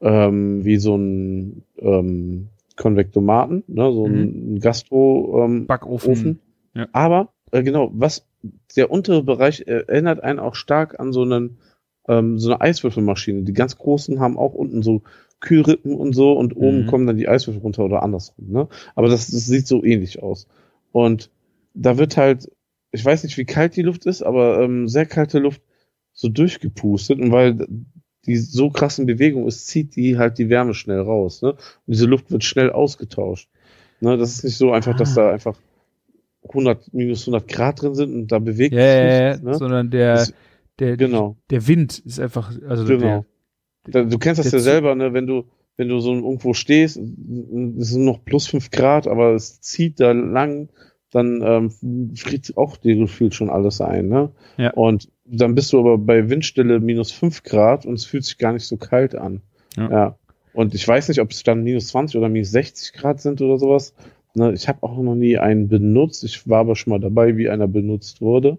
ähm, 0.00 0.64
wie 0.64 0.76
so 0.76 0.96
ein 0.96 1.62
ähm, 1.78 2.48
Konvektomaten, 2.76 3.64
ne? 3.68 3.92
So 3.92 4.06
ein 4.06 4.58
Gastro 4.60 5.44
ähm, 5.44 5.66
Backofen. 5.66 6.10
Ofen. 6.12 6.40
Ja. 6.74 6.88
Aber 6.92 7.32
äh, 7.52 7.62
genau, 7.62 7.90
was 7.94 8.26
der 8.76 8.90
untere 8.90 9.22
Bereich 9.22 9.60
äh, 9.66 9.84
erinnert 9.86 10.22
einen 10.22 10.38
auch 10.38 10.54
stark 10.54 10.98
an 11.00 11.12
so 11.12 11.22
einen 11.22 11.58
ähm, 12.08 12.38
so 12.38 12.50
eine 12.52 12.60
Eiswürfelmaschine. 12.60 13.42
Die 13.42 13.52
ganz 13.54 13.78
großen 13.78 14.20
haben 14.20 14.36
auch 14.36 14.52
unten 14.52 14.82
so 14.82 15.02
Kühlrippen 15.40 15.94
und 15.94 16.12
so 16.14 16.32
und 16.32 16.54
oben 16.56 16.82
Mhm. 16.82 16.86
kommen 16.86 17.06
dann 17.06 17.16
die 17.16 17.28
Eiswürfel 17.28 17.62
runter 17.62 17.84
oder 17.84 18.02
andersrum. 18.02 18.50
Ne? 18.50 18.68
Aber 18.94 19.08
das, 19.08 19.30
das 19.30 19.46
sieht 19.46 19.66
so 19.66 19.82
ähnlich 19.82 20.22
aus. 20.22 20.46
Und 20.92 21.30
da 21.74 21.96
wird 21.98 22.16
halt, 22.16 22.50
ich 22.92 23.04
weiß 23.04 23.24
nicht, 23.24 23.36
wie 23.38 23.44
kalt 23.46 23.76
die 23.76 23.82
Luft 23.82 24.04
ist, 24.06 24.22
aber 24.22 24.60
ähm, 24.62 24.86
sehr 24.88 25.06
kalte 25.06 25.38
Luft 25.38 25.62
so 26.12 26.28
durchgepustet 26.28 27.18
und 27.20 27.32
weil 27.32 27.66
die 28.26 28.36
so 28.36 28.70
krassen 28.70 29.06
Bewegung 29.06 29.46
ist, 29.46 29.66
zieht 29.66 29.96
die 29.96 30.16
halt 30.18 30.38
die 30.38 30.48
Wärme 30.48 30.72
schnell 30.74 31.00
raus. 31.00 31.42
Ne? 31.42 31.50
Und 31.52 31.58
diese 31.86 32.06
Luft 32.06 32.30
wird 32.30 32.44
schnell 32.44 32.70
ausgetauscht. 32.70 33.48
Ne? 34.00 34.16
Das 34.18 34.30
ist 34.32 34.44
nicht 34.44 34.56
so 34.56 34.72
einfach, 34.72 34.94
dass 34.94 35.16
Ah. 35.16 35.22
da 35.22 35.30
einfach 35.32 35.56
100, 36.48 36.92
minus 36.92 37.22
100 37.22 37.48
Grad 37.48 37.82
drin 37.82 37.94
sind 37.94 38.14
und 38.14 38.32
da 38.32 38.38
bewegt 38.38 38.74
Ja, 38.74 38.80
ja, 38.80 39.04
ja, 39.04 39.28
nichts. 39.30 39.42
Ne? 39.42 39.54
sondern 39.54 39.90
der, 39.90 40.14
Das- 40.14 40.34
der, 40.78 40.96
Genau. 40.96 41.36
der 41.50 41.66
Wind 41.68 41.98
ist 42.00 42.20
einfach, 42.20 42.52
also 42.68 42.84
Genau. 42.84 43.24
der, 43.86 44.04
du 44.04 44.18
kennst 44.18 44.44
das 44.44 44.52
ja 44.52 44.58
selber, 44.58 44.94
ne? 44.94 45.12
wenn 45.12 45.26
du 45.26 45.44
wenn 45.76 45.88
du 45.88 45.98
so 45.98 46.14
irgendwo 46.14 46.54
stehst, 46.54 46.96
es 46.98 47.88
sind 47.88 48.04
noch 48.04 48.24
plus 48.24 48.46
fünf 48.46 48.70
Grad, 48.70 49.08
aber 49.08 49.34
es 49.34 49.60
zieht 49.60 49.98
da 49.98 50.12
lang, 50.12 50.68
dann 51.10 51.42
ähm, 51.44 52.14
friert 52.14 52.56
auch 52.56 52.76
dir 52.76 52.94
gefühlt 52.94 53.34
schon 53.34 53.50
alles 53.50 53.80
ein. 53.80 54.06
Ne? 54.06 54.30
Ja. 54.56 54.70
Und 54.74 55.10
dann 55.24 55.56
bist 55.56 55.72
du 55.72 55.80
aber 55.80 55.98
bei 55.98 56.30
Windstille 56.30 56.78
minus 56.78 57.10
fünf 57.10 57.42
Grad 57.42 57.86
und 57.86 57.94
es 57.94 58.04
fühlt 58.04 58.24
sich 58.24 58.38
gar 58.38 58.52
nicht 58.52 58.66
so 58.66 58.76
kalt 58.76 59.16
an. 59.16 59.40
Ja. 59.76 60.16
Und 60.52 60.76
ich 60.76 60.86
weiß 60.86 61.08
nicht, 61.08 61.20
ob 61.20 61.32
es 61.32 61.42
dann 61.42 61.64
minus 61.64 61.88
20 61.88 62.18
oder 62.18 62.28
minus 62.28 62.52
60 62.52 62.92
Grad 62.92 63.20
sind 63.20 63.40
oder 63.42 63.58
sowas. 63.58 63.94
Ne, 64.34 64.52
ich 64.52 64.68
habe 64.68 64.82
auch 64.82 64.96
noch 65.00 65.14
nie 65.14 65.38
einen 65.38 65.68
benutzt. 65.68 66.24
Ich 66.24 66.48
war 66.48 66.60
aber 66.60 66.74
schon 66.76 66.90
mal 66.90 66.98
dabei, 67.00 67.36
wie 67.36 67.48
einer 67.48 67.68
benutzt 67.68 68.20
wurde. 68.20 68.58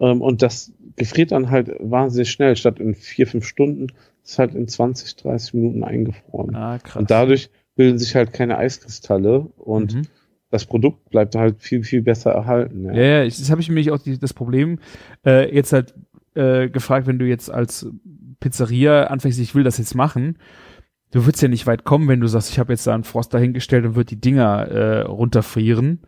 Ähm, 0.00 0.20
und 0.20 0.42
das 0.42 0.72
gefriert 0.96 1.32
dann 1.32 1.50
halt 1.50 1.70
wahnsinnig 1.80 2.30
schnell. 2.30 2.56
Statt 2.56 2.78
in 2.78 2.94
vier, 2.94 3.26
fünf 3.26 3.46
Stunden 3.46 3.86
ist 4.22 4.38
halt 4.38 4.54
in 4.54 4.68
20, 4.68 5.16
30 5.16 5.54
Minuten 5.54 5.82
eingefroren. 5.84 6.54
ah, 6.54 6.78
krass. 6.78 7.00
Und 7.00 7.10
dadurch 7.10 7.50
bilden 7.76 7.98
sich 7.98 8.14
halt 8.14 8.32
keine 8.32 8.58
Eiskristalle 8.58 9.40
und 9.56 9.94
Mhm. 9.94 10.02
das 10.50 10.64
Produkt 10.66 11.10
bleibt 11.10 11.34
halt 11.34 11.60
viel, 11.60 11.82
viel 11.82 12.02
besser 12.02 12.30
erhalten. 12.30 12.84
Ja, 12.84 12.92
ja, 12.94 13.24
ich, 13.24 13.36
das 13.38 13.50
habe 13.50 13.60
ich 13.60 13.68
nämlich 13.68 13.90
auch 13.90 13.98
die, 13.98 14.18
das 14.18 14.32
Problem 14.34 14.78
äh, 15.26 15.52
jetzt 15.54 15.72
halt 15.72 15.94
äh, 16.34 16.68
gefragt, 16.68 17.06
wenn 17.06 17.18
du 17.18 17.26
jetzt 17.26 17.50
als 17.50 17.86
Pizzeria 18.40 19.04
anfängst, 19.04 19.38
ich 19.40 19.54
will 19.54 19.64
das 19.64 19.78
jetzt 19.78 19.94
machen, 19.94 20.36
du 21.14 21.24
würdest 21.24 21.42
ja 21.42 21.48
nicht 21.48 21.66
weit 21.66 21.84
kommen, 21.84 22.08
wenn 22.08 22.20
du 22.20 22.26
sagst, 22.26 22.50
ich 22.50 22.58
habe 22.58 22.72
jetzt 22.72 22.86
da 22.88 22.92
einen 22.92 23.04
Frost 23.04 23.32
dahingestellt 23.32 23.86
und 23.86 23.94
wird 23.94 24.10
die 24.10 24.20
Dinger 24.20 24.66
äh, 24.66 25.00
runterfrieren. 25.02 26.00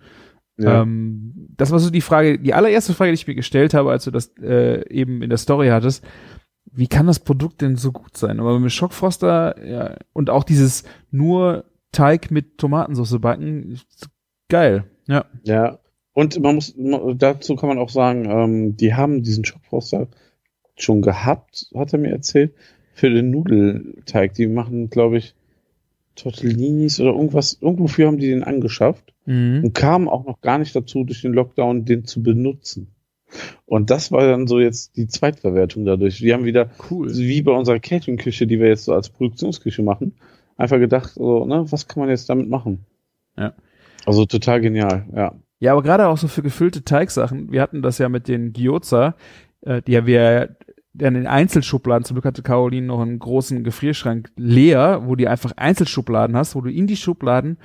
Ja. 0.58 0.82
Ähm, 0.82 1.48
das 1.56 1.70
war 1.70 1.78
so 1.78 1.90
die 1.90 2.00
Frage, 2.00 2.40
die 2.40 2.54
allererste 2.54 2.92
Frage, 2.92 3.12
die 3.12 3.14
ich 3.14 3.26
mir 3.28 3.36
gestellt 3.36 3.72
habe, 3.72 3.92
als 3.92 4.04
du 4.04 4.10
das 4.10 4.36
äh, 4.42 4.86
eben 4.92 5.22
in 5.22 5.30
der 5.30 5.38
Story 5.38 5.68
hattest. 5.68 6.04
Wie 6.72 6.88
kann 6.88 7.06
das 7.06 7.20
Produkt 7.20 7.60
denn 7.60 7.76
so 7.76 7.92
gut 7.92 8.16
sein? 8.16 8.40
Aber 8.40 8.58
mit 8.58 8.72
Schockfroster 8.72 9.64
ja, 9.64 9.96
und 10.12 10.28
auch 10.28 10.42
dieses 10.42 10.82
nur 11.12 11.64
Teig 11.92 12.32
mit 12.32 12.58
Tomatensauce 12.58 13.20
backen, 13.20 13.80
geil. 14.48 14.84
Ja. 15.06 15.26
Ja, 15.44 15.78
und 16.14 16.40
man 16.40 16.56
muss, 16.56 16.74
dazu 17.16 17.54
kann 17.54 17.68
man 17.68 17.78
auch 17.78 17.90
sagen, 17.90 18.24
ähm, 18.28 18.76
die 18.76 18.94
haben 18.94 19.22
diesen 19.22 19.44
Schockfroster 19.44 20.08
schon 20.76 21.00
gehabt, 21.00 21.70
hat 21.76 21.92
er 21.92 22.00
mir 22.00 22.10
erzählt, 22.10 22.54
für 22.96 23.10
den 23.10 23.30
Nudelteig. 23.30 24.32
Die 24.34 24.46
machen, 24.46 24.88
glaube 24.88 25.18
ich, 25.18 25.34
Tortellinis 26.14 26.98
oder 26.98 27.10
irgendwas, 27.10 27.58
irgendwofür 27.60 28.06
haben 28.06 28.18
die 28.18 28.28
den 28.28 28.42
angeschafft 28.42 29.12
Mhm. 29.26 29.64
und 29.64 29.74
kamen 29.74 30.08
auch 30.08 30.24
noch 30.24 30.40
gar 30.40 30.58
nicht 30.58 30.74
dazu, 30.74 31.04
durch 31.04 31.20
den 31.20 31.34
Lockdown 31.34 31.84
den 31.84 32.04
zu 32.06 32.22
benutzen. 32.22 32.88
Und 33.66 33.90
das 33.90 34.12
war 34.12 34.26
dann 34.26 34.46
so 34.46 34.60
jetzt 34.60 34.96
die 34.96 35.08
Zweitverwertung 35.08 35.84
dadurch. 35.84 36.22
Wir 36.22 36.32
haben 36.34 36.44
wieder, 36.44 36.70
Cool. 36.90 37.12
wie 37.14 37.42
bei 37.42 37.52
unserer 37.52 37.80
Catering-Küche, 37.80 38.46
die 38.46 38.58
wir 38.60 38.68
jetzt 38.68 38.84
so 38.84 38.94
als 38.94 39.10
Produktionsküche 39.10 39.82
machen, 39.82 40.14
einfach 40.56 40.78
gedacht, 40.78 41.10
so, 41.14 41.44
ne, 41.44 41.66
was 41.70 41.86
kann 41.88 42.00
man 42.00 42.08
jetzt 42.08 42.30
damit 42.30 42.48
machen? 42.48 42.86
Ja. 43.36 43.52
Also 44.06 44.24
total 44.24 44.60
genial, 44.60 45.04
ja. 45.14 45.34
Ja, 45.58 45.72
aber 45.72 45.82
gerade 45.82 46.06
auch 46.06 46.16
so 46.18 46.28
für 46.28 46.42
gefüllte 46.42 46.84
Teigsachen. 46.84 47.50
Wir 47.50 47.60
hatten 47.60 47.82
das 47.82 47.98
ja 47.98 48.08
mit 48.08 48.28
den 48.28 48.52
Gyoza, 48.52 49.16
äh, 49.62 49.82
die 49.82 50.06
wir 50.06 50.56
dann 50.98 51.14
in 51.14 51.26
Einzelschubladen, 51.26 52.04
zum 52.04 52.14
Glück 52.14 52.24
hatte 52.24 52.42
Caroline 52.42 52.86
noch 52.86 53.00
einen 53.00 53.18
großen 53.18 53.64
Gefrierschrank 53.64 54.30
leer, 54.36 55.02
wo 55.04 55.14
du 55.14 55.28
einfach 55.28 55.52
Einzelschubladen 55.56 56.36
hast, 56.36 56.54
wo 56.54 56.60
du 56.60 56.70
in 56.70 56.86
die 56.86 56.96
Schubladen 56.96 57.58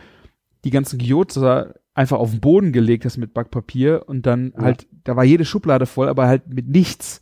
die 0.63 0.69
ganzen 0.69 0.99
Gyoza 0.99 1.73
einfach 1.93 2.19
auf 2.19 2.31
den 2.31 2.39
Boden 2.39 2.71
gelegt 2.71 3.05
hast 3.05 3.17
mit 3.17 3.33
Backpapier 3.33 4.03
und 4.07 4.25
dann 4.25 4.53
Ja. 4.55 4.63
halt, 4.63 4.87
da 5.03 5.15
war 5.15 5.23
jede 5.23 5.45
Schublade 5.45 5.85
voll, 5.85 6.07
aber 6.07 6.27
halt 6.27 6.53
mit 6.53 6.67
nichts. 6.67 7.21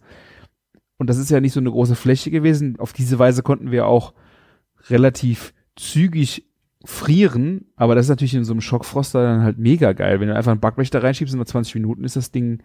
Und 0.97 1.09
das 1.09 1.17
ist 1.17 1.29
ja 1.31 1.39
nicht 1.39 1.53
so 1.53 1.59
eine 1.59 1.71
große 1.71 1.95
Fläche 1.95 2.29
gewesen. 2.29 2.77
Auf 2.79 2.91
diese 2.93 3.17
Weise 3.17 3.41
konnten 3.41 3.71
wir 3.71 3.87
auch 3.87 4.13
relativ 4.89 5.53
zügig 5.75 6.45
frieren, 6.85 7.65
aber 7.75 7.95
das 7.95 8.05
ist 8.05 8.09
natürlich 8.09 8.35
in 8.35 8.43
so 8.45 8.53
einem 8.53 8.61
Schockfroster 8.61 9.21
dann 9.23 9.43
halt 9.43 9.57
mega 9.57 9.93
geil. 9.93 10.19
Wenn 10.19 10.27
du 10.29 10.35
einfach 10.35 10.51
einen 10.51 10.61
Backblech 10.61 10.89
da 10.89 10.99
reinschiebst 10.99 11.33
und 11.33 11.39
nach 11.39 11.45
20 11.47 11.75
Minuten 11.75 12.03
ist 12.03 12.15
das 12.15 12.31
Ding, 12.31 12.61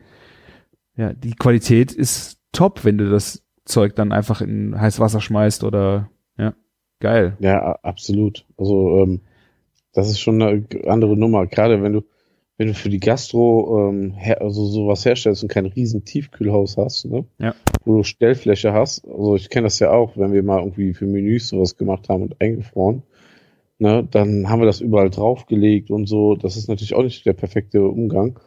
ja, 0.97 1.13
die 1.13 1.35
Qualität 1.35 1.93
ist 1.93 2.39
top, 2.55 2.85
wenn 2.85 2.99
du 2.99 3.11
das 3.11 3.43
Zeug 3.65 3.95
dann 3.95 4.13
einfach 4.13 4.41
in 4.41 4.79
heißes 4.79 5.01
Wasser 5.01 5.21
schmeißt 5.21 5.65
oder, 5.65 6.09
ja, 6.39 6.55
geil. 7.01 7.37
Ja, 7.41 7.79
absolut. 7.83 8.47
Also 8.57 9.03
ähm, 9.03 9.21
das 9.93 10.09
ist 10.09 10.21
schon 10.21 10.43
eine 10.43 10.65
andere 10.87 11.17
Nummer. 11.17 11.47
Gerade 11.47 11.83
wenn 11.83 11.93
du, 11.93 12.03
wenn 12.57 12.69
du 12.69 12.75
für 12.75 12.89
die 12.89 13.01
Gastro 13.01 13.91
ähm, 13.91 14.15
also 14.41 14.67
sowas 14.67 15.05
herstellst 15.05 15.43
und 15.43 15.49
kein 15.49 15.67
riesen 15.67 16.05
Tiefkühlhaus 16.05 16.77
hast, 16.77 17.07
ne? 17.07 17.25
Ja. 17.39 17.55
Wo 17.85 17.99
du 17.99 18.03
Stellfläche 18.03 18.73
hast. 18.73 19.07
Also 19.07 19.37
ich 19.37 19.51
kenne 19.51 19.67
das 19.67 19.79
ja 19.79 19.91
auch, 19.91 20.17
wenn 20.17 20.33
wir 20.33 20.43
mal 20.43 20.61
irgendwie 20.61 20.95
für 20.95 21.07
Menüs 21.07 21.49
sowas 21.49 21.77
gemacht 21.77 22.09
haben 22.09 22.23
und 22.23 22.41
eingefroren. 22.41 23.03
Ne, 23.79 24.07
dann 24.09 24.49
haben 24.49 24.61
wir 24.61 24.67
das 24.67 24.81
überall 24.81 25.11
draufgelegt 25.11 25.91
und 25.91 26.07
so. 26.07 26.37
Das 26.37 26.57
ist 26.57 26.69
natürlich 26.69 26.95
auch 26.95 27.03
nicht 27.03 27.27
der 27.27 27.33
perfekte 27.33 27.83
Umgang. 27.83 28.39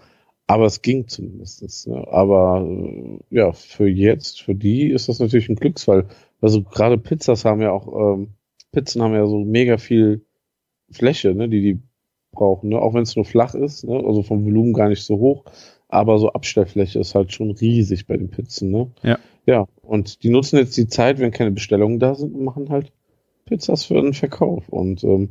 Aber 0.48 0.66
es 0.66 0.82
ging 0.82 1.08
zumindest. 1.08 1.88
Ne? 1.88 2.08
Aber 2.10 2.66
äh, 2.66 3.20
ja, 3.30 3.52
für 3.52 3.88
jetzt, 3.88 4.42
für 4.42 4.56
die 4.56 4.90
ist 4.90 5.10
das 5.10 5.20
natürlich 5.20 5.50
ein 5.50 5.58
Glücksfall. 5.58 6.08
Also 6.42 6.64
gerade 6.64 6.98
Pizzas 6.98 7.46
haben 7.46 7.62
ja 7.62 7.72
auch, 7.72 8.16
ähm, 8.16 8.30
Pizzen 8.72 9.02
haben 9.02 9.14
ja 9.14 9.26
so 9.26 9.40
mega 9.40 9.78
viel 9.78 10.26
Fläche, 10.90 11.34
ne, 11.34 11.50
die 11.50 11.62
die 11.62 11.82
brauchen, 12.32 12.70
ne? 12.70 12.80
auch 12.80 12.94
wenn 12.94 13.04
es 13.04 13.16
nur 13.16 13.26
flach 13.26 13.56
ist, 13.56 13.84
ne? 13.84 14.02
also 14.06 14.22
vom 14.24 14.46
Volumen 14.46 14.74
gar 14.74 14.90
nicht 14.90 15.04
so 15.04 15.18
hoch, 15.18 15.46
aber 15.90 16.20
so 16.20 16.32
Abstellfläche 16.32 17.00
ist 17.00 17.16
halt 17.16 17.34
schon 17.34 17.52
riesig 17.52 18.08
bei 18.08 18.16
den 18.16 18.30
Pizzen. 18.30 18.72
Ne? 18.72 18.92
Ja. 19.04 19.20
Ja, 19.46 19.66
und 19.82 20.24
die 20.24 20.30
nutzen 20.30 20.58
jetzt 20.58 20.76
die 20.76 20.88
Zeit, 20.88 21.20
wenn 21.20 21.32
keine 21.32 21.52
Bestellungen 21.52 22.00
da 22.00 22.16
sind 22.16 22.36
und 22.36 22.44
machen 22.44 22.70
halt 22.70 22.92
Pizzas 23.46 23.86
für 23.86 24.02
den 24.02 24.14
Verkauf 24.14 24.68
und 24.70 25.04
ähm, 25.04 25.30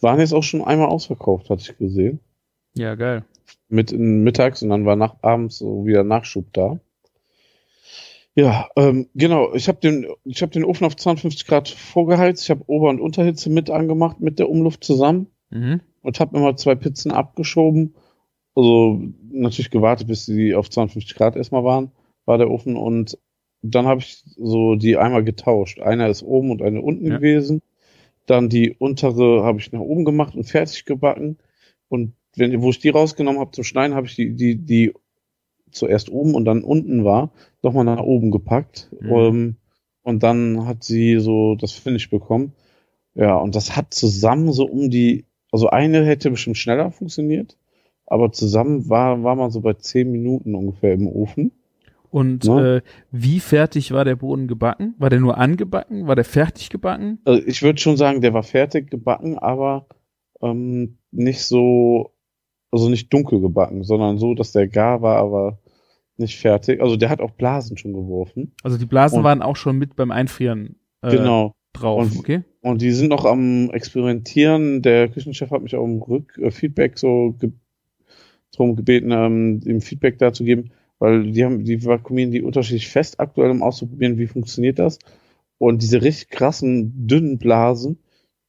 waren 0.00 0.20
jetzt 0.20 0.32
auch 0.32 0.44
schon 0.44 0.62
einmal 0.62 0.88
ausverkauft, 0.88 1.50
hatte 1.50 1.62
ich 1.62 1.76
gesehen 1.76 2.20
Ja, 2.74 2.94
geil. 2.94 3.24
Mit 3.68 3.92
in 3.92 4.22
mittags 4.22 4.62
und 4.62 4.68
dann 4.70 4.84
war 4.86 4.96
nach 4.96 5.16
abends 5.22 5.58
so 5.58 5.86
wieder 5.86 6.04
Nachschub 6.04 6.52
da. 6.52 6.78
Ja, 8.34 8.68
ähm, 8.76 9.08
genau. 9.14 9.54
Ich 9.54 9.66
habe 9.68 9.78
den, 9.80 10.06
ich 10.24 10.42
habe 10.42 10.52
den 10.52 10.64
Ofen 10.64 10.84
auf 10.86 10.96
52 10.96 11.46
Grad 11.46 11.68
vorgeheizt. 11.68 12.44
Ich 12.44 12.50
habe 12.50 12.64
Ober- 12.66 12.90
und 12.90 13.00
Unterhitze 13.00 13.48
mit 13.50 13.70
angemacht 13.70 14.20
mit 14.20 14.38
der 14.38 14.50
Umluft 14.50 14.84
zusammen 14.84 15.28
Mhm. 15.50 15.80
und 16.02 16.20
habe 16.20 16.36
immer 16.36 16.56
zwei 16.56 16.74
Pizzen 16.74 17.12
abgeschoben. 17.12 17.94
Also 18.54 19.00
natürlich 19.30 19.70
gewartet, 19.70 20.08
bis 20.08 20.26
die 20.26 20.54
auf 20.54 20.68
52 20.70 21.14
Grad 21.16 21.36
erstmal 21.36 21.64
waren, 21.64 21.92
war 22.24 22.36
der 22.36 22.50
Ofen 22.50 22.76
und 22.76 23.18
dann 23.62 23.86
habe 23.86 24.00
ich 24.00 24.22
so 24.36 24.74
die 24.74 24.96
einmal 24.96 25.24
getauscht. 25.24 25.80
Einer 25.80 26.08
ist 26.08 26.22
oben 26.22 26.50
und 26.50 26.62
eine 26.62 26.82
unten 26.82 27.06
Ja. 27.06 27.16
gewesen. 27.16 27.62
Dann 28.26 28.48
die 28.48 28.74
untere 28.78 29.44
habe 29.44 29.60
ich 29.60 29.72
nach 29.72 29.80
oben 29.80 30.04
gemacht 30.04 30.34
und 30.34 30.44
fertig 30.44 30.84
gebacken. 30.84 31.38
Und 31.88 32.12
wenn, 32.36 32.62
wo 32.62 32.70
ich 32.70 32.78
die 32.78 32.90
rausgenommen 32.90 33.40
habe 33.40 33.50
zum 33.52 33.64
Schneiden, 33.64 33.96
habe 33.96 34.06
ich 34.06 34.14
die, 34.16 34.34
die, 34.34 34.56
die 34.56 34.92
zuerst 35.70 36.10
oben 36.10 36.34
und 36.34 36.44
dann 36.44 36.62
unten 36.62 37.04
war, 37.04 37.30
nochmal 37.62 37.84
nach 37.84 38.00
oben 38.00 38.30
gepackt. 38.30 38.90
Mhm. 39.00 39.10
Ähm, 39.12 39.56
und 40.02 40.22
dann 40.22 40.66
hat 40.66 40.84
sie 40.84 41.18
so 41.18 41.56
das 41.56 41.72
Finish 41.72 42.08
bekommen. 42.10 42.52
Ja, 43.14 43.36
und 43.36 43.54
das 43.56 43.76
hat 43.76 43.92
zusammen 43.94 44.52
so 44.52 44.66
um 44.66 44.90
die, 44.90 45.24
also 45.50 45.68
eine 45.70 46.04
hätte 46.04 46.30
bestimmt 46.30 46.58
schneller 46.58 46.92
funktioniert, 46.92 47.56
aber 48.06 48.30
zusammen 48.30 48.88
war, 48.88 49.24
war 49.24 49.34
man 49.34 49.50
so 49.50 49.60
bei 49.62 49.72
zehn 49.72 50.12
Minuten 50.12 50.54
ungefähr 50.54 50.92
im 50.94 51.08
Ofen. 51.08 51.52
Und 52.10 52.44
Ne? 52.44 52.76
äh, 52.76 52.88
wie 53.10 53.40
fertig 53.40 53.92
war 53.92 54.04
der 54.04 54.16
Boden 54.16 54.46
gebacken? 54.48 54.94
War 54.98 55.10
der 55.10 55.20
nur 55.20 55.38
angebacken? 55.38 56.06
War 56.06 56.14
der 56.14 56.24
fertig 56.24 56.70
gebacken? 56.70 57.18
Also 57.24 57.42
ich 57.44 57.62
würde 57.62 57.80
schon 57.80 57.96
sagen, 57.96 58.20
der 58.20 58.32
war 58.32 58.42
fertig 58.44 58.90
gebacken, 58.90 59.38
aber 59.38 59.86
ähm, 60.40 60.98
nicht 61.10 61.42
so, 61.42 62.12
also 62.70 62.88
nicht 62.88 63.12
dunkel 63.12 63.40
gebacken, 63.40 63.84
sondern 63.84 64.18
so, 64.18 64.34
dass 64.34 64.52
der 64.52 64.68
gar 64.68 65.02
war, 65.02 65.16
aber 65.16 65.58
nicht 66.18 66.38
fertig. 66.38 66.80
Also 66.80 66.96
der 66.96 67.10
hat 67.10 67.20
auch 67.20 67.32
Blasen 67.32 67.76
schon 67.76 67.92
geworfen. 67.92 68.52
Also 68.62 68.78
die 68.78 68.86
Blasen 68.86 69.18
Und- 69.18 69.24
waren 69.24 69.42
auch 69.42 69.56
schon 69.56 69.76
mit 69.78 69.96
beim 69.96 70.10
Einfrieren 70.10 70.76
äh, 71.02 71.10
Genau. 71.10 71.52
drauf, 71.72 72.00
Und- 72.10 72.18
okay? 72.18 72.42
Und 72.62 72.82
die 72.82 72.90
sind 72.90 73.08
noch 73.08 73.24
am 73.26 73.70
Experimentieren. 73.70 74.82
Der 74.82 75.08
Küchenchef 75.08 75.50
hat 75.50 75.62
mich 75.62 75.76
auch 75.76 75.82
um 75.84 76.02
Rück 76.02 76.36
äh, 76.38 76.50
Feedback 76.50 76.98
so 76.98 77.34
ge 77.38 77.52
drum 78.56 78.74
gebeten, 78.76 79.10
ähm, 79.12 79.60
ihm 79.66 79.80
Feedback 79.82 80.18
dazu 80.18 80.42
geben, 80.42 80.70
weil 80.98 81.30
die 81.32 81.44
haben, 81.44 81.64
die 81.64 81.84
vakuumieren 81.84 82.30
die 82.30 82.40
unterschiedlich 82.42 82.88
fest 82.88 83.20
aktuell, 83.20 83.50
um 83.50 83.62
auszuprobieren, 83.62 84.16
wie 84.18 84.26
funktioniert 84.26 84.78
das. 84.78 84.98
Und 85.58 85.82
diese 85.82 86.00
richtig 86.02 86.30
krassen, 86.30 87.06
dünnen 87.06 87.38
Blasen, 87.38 87.98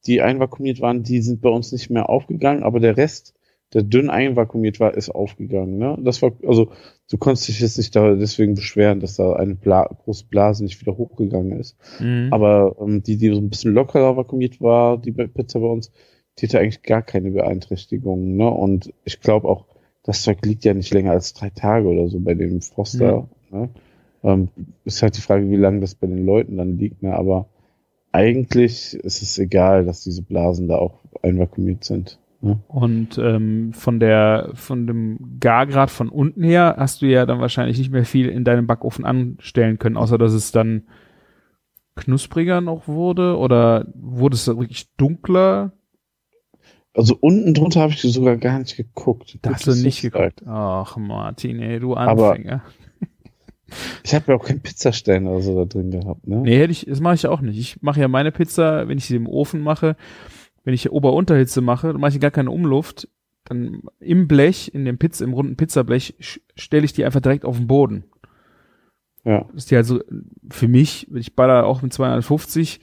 die 0.06 0.22
einvakuumiert 0.22 0.80
waren, 0.80 1.02
die 1.02 1.20
sind 1.20 1.42
bei 1.42 1.50
uns 1.50 1.72
nicht 1.72 1.90
mehr 1.90 2.08
aufgegangen, 2.08 2.62
aber 2.62 2.80
der 2.80 2.96
Rest, 2.96 3.34
der 3.74 3.82
dünn 3.82 4.08
einvakuumiert 4.08 4.80
war, 4.80 4.94
ist 4.94 5.10
aufgegangen. 5.10 5.76
Ne? 5.76 5.98
Das 6.02 6.22
war, 6.22 6.32
also 6.46 6.70
du 7.10 7.18
konntest 7.18 7.48
dich 7.48 7.60
jetzt 7.60 7.76
nicht 7.76 7.94
da 7.94 8.14
deswegen 8.14 8.54
beschweren, 8.54 9.00
dass 9.00 9.16
da 9.16 9.34
eine 9.34 9.54
Bla 9.54 9.84
große 9.84 10.24
Blase 10.26 10.64
nicht 10.64 10.80
wieder 10.80 10.96
hochgegangen 10.96 11.58
ist. 11.58 11.76
Mhm. 12.00 12.28
Aber 12.30 12.76
ähm, 12.80 13.02
die, 13.02 13.18
die 13.18 13.28
so 13.28 13.40
ein 13.40 13.50
bisschen 13.50 13.74
lockerer 13.74 14.16
vakuumiert 14.16 14.60
war, 14.60 14.96
die 14.98 15.12
Pizza 15.12 15.60
bei 15.60 15.66
uns, 15.66 15.92
die 16.38 16.46
hatte 16.46 16.60
eigentlich 16.60 16.82
gar 16.82 17.02
keine 17.02 17.30
Beeinträchtigungen. 17.30 18.36
Ne? 18.36 18.48
Und 18.48 18.92
ich 19.04 19.20
glaube 19.20 19.48
auch, 19.48 19.66
das 20.02 20.22
Zeug 20.22 20.44
liegt 20.46 20.64
ja 20.64 20.72
nicht 20.72 20.94
länger 20.94 21.10
als 21.10 21.34
drei 21.34 21.50
Tage 21.50 21.88
oder 21.88 22.08
so 22.08 22.20
bei 22.20 22.34
dem 22.34 22.62
Froster. 22.62 23.28
Ne? 23.50 23.68
Ähm, 24.22 24.48
ist 24.84 25.02
halt 25.02 25.16
die 25.16 25.20
Frage, 25.20 25.50
wie 25.50 25.56
lange 25.56 25.80
das 25.80 25.94
bei 25.94 26.06
den 26.06 26.24
Leuten 26.24 26.56
dann 26.56 26.78
liegt. 26.78 27.02
Ne? 27.02 27.14
Aber 27.14 27.48
eigentlich 28.12 28.94
ist 28.94 29.20
es 29.22 29.38
egal, 29.38 29.84
dass 29.84 30.04
diese 30.04 30.22
Blasen 30.22 30.68
da 30.68 30.76
auch 30.76 31.00
einvakuumiert 31.22 31.84
sind. 31.84 32.18
Ne? 32.40 32.60
Und 32.68 33.18
ähm, 33.18 33.72
von 33.72 33.98
der 33.98 34.50
von 34.54 34.86
dem 34.86 35.38
Gargrad 35.40 35.90
von 35.90 36.08
unten 36.08 36.42
her 36.44 36.76
hast 36.78 37.02
du 37.02 37.06
ja 37.06 37.26
dann 37.26 37.40
wahrscheinlich 37.40 37.78
nicht 37.78 37.90
mehr 37.90 38.04
viel 38.04 38.28
in 38.28 38.44
deinem 38.44 38.66
Backofen 38.66 39.04
anstellen 39.04 39.78
können, 39.78 39.96
außer 39.96 40.18
dass 40.18 40.32
es 40.32 40.52
dann 40.52 40.84
knuspriger 41.96 42.60
noch 42.60 42.86
wurde 42.86 43.36
oder 43.36 43.86
wurde 43.94 44.36
es 44.36 44.46
wirklich 44.46 44.88
dunkler? 44.96 45.72
Also 46.94 47.16
unten 47.20 47.54
drunter 47.54 47.80
habe 47.80 47.92
ich 47.92 48.00
sogar 48.02 48.36
gar 48.36 48.58
nicht 48.58 48.76
geguckt. 48.76 49.38
Da 49.42 49.52
hast 49.52 49.66
du 49.66 49.74
nicht 49.74 50.02
so 50.02 50.10
geguckt. 50.10 50.42
Ach 50.46 50.96
Martin, 50.96 51.60
ey, 51.60 51.80
du 51.80 51.96
Aber- 51.96 52.30
Anfänger. 52.30 52.62
Ich 54.02 54.14
habe 54.14 54.32
ja 54.32 54.38
auch 54.38 54.44
keinen 54.46 54.60
Pizzastein 54.62 55.26
oder 55.26 55.42
so 55.42 55.54
da 55.54 55.66
drin 55.66 55.90
gehabt. 55.90 56.26
Ne? 56.26 56.36
Nee, 56.38 56.58
hätte 56.58 56.72
ich, 56.72 56.86
das 56.86 57.00
mache 57.02 57.16
ich 57.16 57.26
auch 57.26 57.42
nicht. 57.42 57.58
Ich 57.58 57.82
mache 57.82 58.00
ja 58.00 58.08
meine 58.08 58.32
Pizza, 58.32 58.88
wenn 58.88 58.96
ich 58.96 59.04
sie 59.04 59.16
im 59.16 59.26
Ofen 59.26 59.60
mache, 59.60 59.94
wenn 60.68 60.74
ich 60.74 60.92
Ober-Unterhitze 60.92 61.62
mache, 61.62 61.92
dann 61.94 62.00
mache 62.02 62.12
ich 62.12 62.20
gar 62.20 62.30
keine 62.30 62.50
Umluft. 62.50 63.08
Dann 63.44 63.84
im 64.00 64.28
Blech, 64.28 64.74
in 64.74 64.84
dem 64.84 64.98
Pizza, 64.98 65.24
im 65.24 65.32
runden 65.32 65.56
Pizzablech, 65.56 66.14
stelle 66.56 66.84
ich 66.84 66.92
die 66.92 67.06
einfach 67.06 67.22
direkt 67.22 67.46
auf 67.46 67.56
den 67.56 67.66
Boden. 67.66 68.04
Ja. 69.24 69.44
Das 69.44 69.62
ist 69.62 69.70
die 69.70 69.76
also 69.76 70.00
für 70.50 70.68
mich, 70.68 71.10
ich 71.14 71.34
baller 71.34 71.64
auch 71.64 71.80
mit 71.80 71.94
250, 71.94 72.80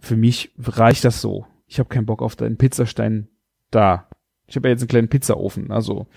für 0.00 0.16
mich 0.16 0.50
reicht 0.58 1.04
das 1.04 1.20
so. 1.20 1.46
Ich 1.68 1.78
habe 1.78 1.88
keinen 1.88 2.06
Bock 2.06 2.22
auf 2.22 2.34
deinen 2.34 2.56
Pizzastein 2.56 3.28
da. 3.70 4.08
Ich 4.48 4.56
habe 4.56 4.66
ja 4.66 4.72
jetzt 4.72 4.80
einen 4.80 4.88
kleinen 4.88 5.08
Pizzaofen, 5.08 5.70
also 5.70 6.08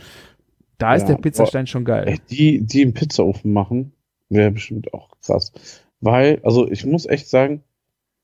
da 0.79 0.95
ist 0.95 1.03
Ja, 1.03 1.09
der 1.09 1.21
Pizzastein 1.21 1.67
schon 1.67 1.85
geil. 1.85 2.05
Ey, 2.07 2.19
die, 2.31 2.65
die 2.65 2.81
im 2.81 2.95
Pizzaofen 2.95 3.53
machen, 3.53 3.93
wäre 4.29 4.49
bestimmt 4.49 4.91
auch 4.91 5.11
krass. 5.21 5.53
Weil, 6.01 6.39
also 6.41 6.67
ich 6.67 6.83
muss 6.83 7.05
echt 7.05 7.29
sagen, 7.29 7.61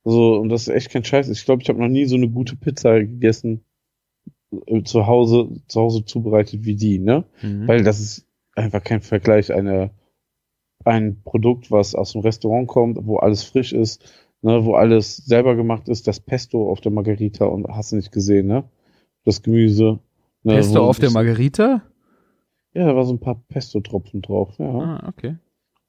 so, 0.03 0.37
und 0.37 0.49
das 0.49 0.63
ist 0.63 0.73
echt 0.73 0.89
kein 0.89 1.03
Scheiß, 1.03 1.29
ich 1.29 1.45
glaube, 1.45 1.61
ich 1.61 1.69
habe 1.69 1.79
noch 1.79 1.87
nie 1.87 2.05
so 2.05 2.15
eine 2.15 2.29
gute 2.29 2.55
Pizza 2.55 2.99
gegessen, 2.99 3.63
äh, 4.65 4.83
zu 4.83 5.07
Hause, 5.07 5.49
zu 5.67 5.81
Hause 5.81 6.05
zubereitet 6.05 6.65
wie 6.65 6.75
die, 6.75 6.99
ne? 6.99 7.25
Mhm. 7.41 7.67
Weil 7.67 7.83
das 7.83 7.99
ist 7.99 8.27
einfach 8.55 8.83
kein 8.83 9.01
Vergleich, 9.01 9.53
eine, 9.53 9.91
ein 10.83 11.21
Produkt, 11.23 11.71
was 11.71 11.95
aus 11.95 12.13
dem 12.13 12.21
Restaurant 12.21 12.67
kommt, 12.67 12.97
wo 13.05 13.17
alles 13.17 13.43
frisch 13.43 13.73
ist, 13.73 14.03
ne, 14.41 14.65
wo 14.65 14.73
alles 14.73 15.17
selber 15.17 15.55
gemacht 15.55 15.87
ist, 15.87 16.07
das 16.07 16.19
Pesto 16.19 16.69
auf 16.69 16.81
der 16.81 16.91
Margarita 16.91 17.45
und 17.45 17.67
hast 17.67 17.91
du 17.91 17.95
nicht 17.95 18.11
gesehen, 18.11 18.47
ne? 18.47 18.63
Das 19.23 19.43
Gemüse. 19.43 19.99
Ne, 20.43 20.55
Pesto 20.55 20.87
auf 20.87 20.97
der 20.97 21.11
Margarita? 21.11 21.83
Ja, 22.73 22.85
da 22.87 22.95
war 22.95 23.05
so 23.05 23.13
ein 23.13 23.19
paar 23.19 23.35
Pesto-Tropfen 23.49 24.21
drauf, 24.21 24.57
ja. 24.57 24.65
Ah, 24.65 25.07
okay. 25.07 25.37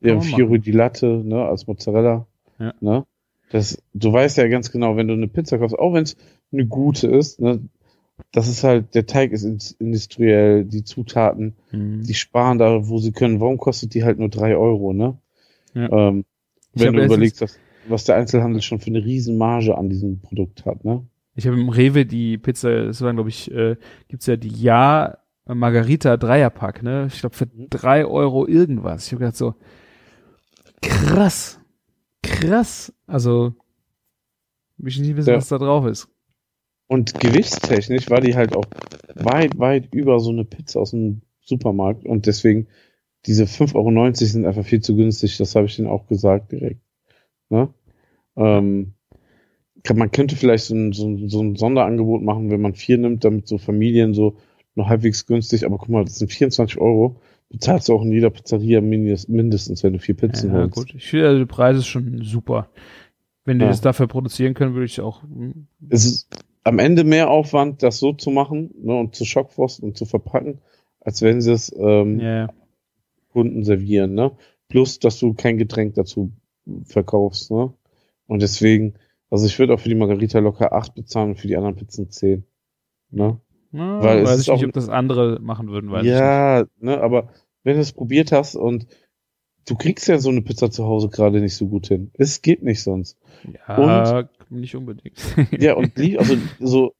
Kann 0.03 0.17
man 0.17 0.23
Fiori 0.23 0.59
di 0.59 0.73
Latte, 0.73 1.07
ne, 1.25 1.45
als 1.45 1.67
Mozzarella. 1.67 2.27
Ja. 2.59 2.75
Ne? 2.81 3.07
Das, 3.53 3.81
du 3.95 4.13
weißt 4.13 4.39
ja 4.39 4.49
ganz 4.49 4.71
genau, 4.73 4.97
wenn 4.97 5.09
du 5.09 5.15
eine 5.15 5.29
Pizza 5.29 5.59
kaufst, 5.59 5.79
auch 5.79 5.93
wenn 5.93 6.05
es 6.05 6.17
eine 6.53 6.67
gute 6.67 7.07
ist, 7.07 7.41
ne, 7.41 7.61
das 8.33 8.49
ist 8.49 8.65
halt, 8.65 8.95
der 8.95 9.07
Teig 9.07 9.33
ist 9.33 9.45
industriell, 9.79 10.65
die 10.65 10.85
Zutaten, 10.85 11.55
Mhm. 11.71 12.03
die 12.03 12.15
sparen 12.15 12.59
da, 12.59 12.89
wo 12.89 12.99
sie 12.99 13.13
können. 13.13 13.41
Warum 13.41 13.59
kostet 13.59 13.95
die 13.95 14.05
halt 14.05 14.19
nur 14.19 14.29
drei 14.29 14.57
Euro, 14.57 14.93
ne? 14.93 15.19
Ja. 15.75 15.91
Ähm, 15.91 16.25
wenn 16.75 16.93
du 16.95 17.05
überlegst, 17.05 17.41
was, 17.41 17.59
was 17.89 18.05
der 18.05 18.17
Einzelhandel 18.17 18.63
schon 18.63 18.81
für 18.81 18.89
eine 18.89 19.05
riesen 19.05 19.37
Marge 19.39 19.77
an 19.77 19.89
diesem 19.91 20.21
Produkt 20.21 20.65
hat, 20.65 20.85
ne? 20.85 21.05
Ich 21.35 21.47
habe 21.47 21.59
im 21.59 21.69
Rewe 21.71 22.05
die 22.07 22.39
Pizza, 22.39 22.85
das 22.87 23.01
waren 23.01 23.17
glaube 23.17 23.31
ich, 23.31 23.51
äh, 23.51 23.77
gibt's 24.09 24.27
ja 24.27 24.37
die 24.37 24.49
Ja 24.55 25.19
Margarita 25.47 26.17
Dreierpack, 26.17 26.83
ne? 26.83 27.09
Ich 27.13 27.21
glaube 27.21 27.35
für 27.37 27.47
Mhm. 27.47 27.69
drei 27.71 28.07
Euro 28.07 28.47
irgendwas. 28.47 29.07
Ich 29.07 29.13
habe 29.13 29.21
gedacht 29.21 29.37
so, 29.37 29.55
krass, 30.81 31.59
krass. 32.23 32.93
Also, 33.07 33.55
will 34.79 34.89
ich 34.89 34.99
nicht 34.99 35.17
wissen, 35.17 35.31
Ja. 35.31 35.37
was 35.37 35.49
da 35.49 35.59
drauf 35.59 35.87
ist. 35.87 36.09
Und 36.89 37.19
gewichtstechnisch 37.21 38.11
war 38.11 38.21
die 38.21 38.35
halt 38.35 38.55
auch 38.55 38.65
weit, 39.15 39.59
weit 39.59 39.95
über 39.95 40.21
so 40.21 40.31
eine 40.31 40.45
Pizza 40.45 40.81
aus 40.81 40.91
dem 40.91 41.23
Supermarkt 41.41 42.05
und 42.05 42.27
deswegen 42.27 42.67
diese 43.27 43.45
5,90 43.45 43.75
Euro 43.77 44.13
sind 44.15 44.47
einfach 44.47 44.65
viel 44.65 44.81
zu 44.81 44.97
günstig, 44.97 45.37
das 45.39 45.55
habe 45.55 45.67
ich 45.67 45.77
denen 45.77 45.89
auch 45.89 46.07
gesagt 46.07 46.53
direkt. 46.53 46.81
Ne? 47.51 47.73
Ähm, 48.37 48.95
man 49.95 50.11
könnte 50.11 50.37
vielleicht 50.37 50.65
so 50.65 50.75
ein, 50.75 50.93
so, 50.93 51.07
ein, 51.07 51.29
so 51.29 51.43
ein 51.43 51.57
Sonderangebot 51.57 52.23
machen, 52.23 52.51
wenn 52.51 52.61
man 52.61 52.75
vier 52.75 52.99
nimmt, 52.99 53.25
damit 53.25 53.49
so 53.49 53.59
Familien 53.59 54.13
so 54.15 54.37
noch 54.75 54.89
halbwegs 54.89 55.27
günstig, 55.27 55.65
aber 55.65 55.79
guck 55.79 55.89
mal, 55.89 56.05
das 56.05 56.19
sind 56.19 56.33
24 56.33 56.79
Euro, 56.79 57.21
bezahlst 57.53 57.89
du 57.89 57.95
auch 57.95 58.03
in 58.03 58.11
jeder 58.13 58.31
Pizzeria 58.31 58.81
mindest, 58.81 59.29
mindestens, 59.29 59.83
wenn 59.85 59.93
du 59.93 59.99
vier 60.01 60.17
Pizzen 60.17 60.51
Ja, 60.53 60.61
holst. 60.61 60.75
gut. 60.75 60.95
Ich 60.95 61.09
finde, 61.09 61.27
also, 61.29 61.39
der 61.39 61.47
Preis 61.47 61.77
ist 61.77 61.87
schon 61.87 62.23
super. 62.25 62.69
Wenn 63.45 63.59
die 63.59 63.65
Ja. 63.65 63.71
das 63.71 63.81
dafür 63.81 64.07
produzieren 64.09 64.55
können, 64.55 64.75
würde 64.75 64.87
ich 64.87 65.01
auch. 65.01 65.23
hm, 65.23 65.67
es 65.91 66.05
ist 66.05 66.29
am 66.65 66.79
Ende 66.79 67.05
mehr 67.05 67.29
Aufwand, 67.31 67.83
das 67.83 67.99
so 67.99 68.13
zu 68.13 68.31
machen 68.31 68.71
ne, 68.83 68.95
und 68.95 69.15
zu 69.15 69.25
Schockfrosten 69.25 69.89
und 69.89 69.97
zu 69.97 70.05
verpacken, 70.05 70.59
als 71.01 71.21
wenn 71.23 71.41
sie 71.41 71.53
es 71.53 71.75
ähm, 71.77 72.21
Ja. 72.21 72.49
Kunden 73.33 73.65
servieren. 73.65 74.15
Ne? 74.15 74.33
Plus, 74.69 74.99
dass 75.01 75.19
du 75.19 75.35
kein 75.35 75.59
Getränk 75.59 75.95
dazu 75.95 76.33
verkaufst. 76.85 77.51
Ne? 77.51 77.73
Und 78.29 78.43
deswegen, 78.43 78.95
also 79.31 79.47
ich 79.47 79.59
würde 79.59 79.75
auch 79.75 79.81
für 79.81 79.89
die 79.89 79.95
Margarita 79.97 80.39
locker 80.39 80.73
8 80.73 80.95
bezahlen 80.95 81.31
und 81.31 81.37
für 81.41 81.49
die 81.49 81.57
anderen 81.57 81.77
Pizzen 81.77 82.11
10. 82.11 82.45
Ne? 83.11 83.39
Na, 83.73 84.03
Weil 84.03 84.19
es 84.19 84.29
weiß 84.29 84.41
ich 84.43 84.49
nicht, 84.49 84.63
auch- 84.63 84.67
ob 84.69 84.73
das 84.73 84.89
andere 84.89 85.39
machen 85.41 85.69
würden, 85.69 85.91
weiß 85.91 86.05
ich 86.05 86.11
nicht. 86.11 86.19
ja, 86.21 86.65
ne, 86.81 87.01
aber 87.01 87.29
wenn 87.65 87.75
du 87.77 87.81
es 87.81 87.93
probiert 87.93 88.31
hast 88.33 88.55
und 88.55 88.87
du 89.67 89.77
kriegst 89.77 90.09
ja 90.09 90.19
so 90.19 90.29
eine 90.31 90.43
Pizza 90.43 90.71
zu 90.71 90.85
Hause 90.85 91.09
gerade 91.09 91.41
nicht 91.41 91.55
so 91.57 91.67
gut 91.69 91.87
hin. 91.89 92.11
Es 92.15 92.43
geht 92.43 92.63
nicht 92.63 92.83
sonst. 92.83 93.17
Ja, 93.67 94.29
nicht 94.51 94.75
unbedingt. 94.77 95.17
Ja, 95.59 95.75
und 95.75 95.95
lieb, 95.97 96.19
also 96.19 96.37
so, 96.61 96.93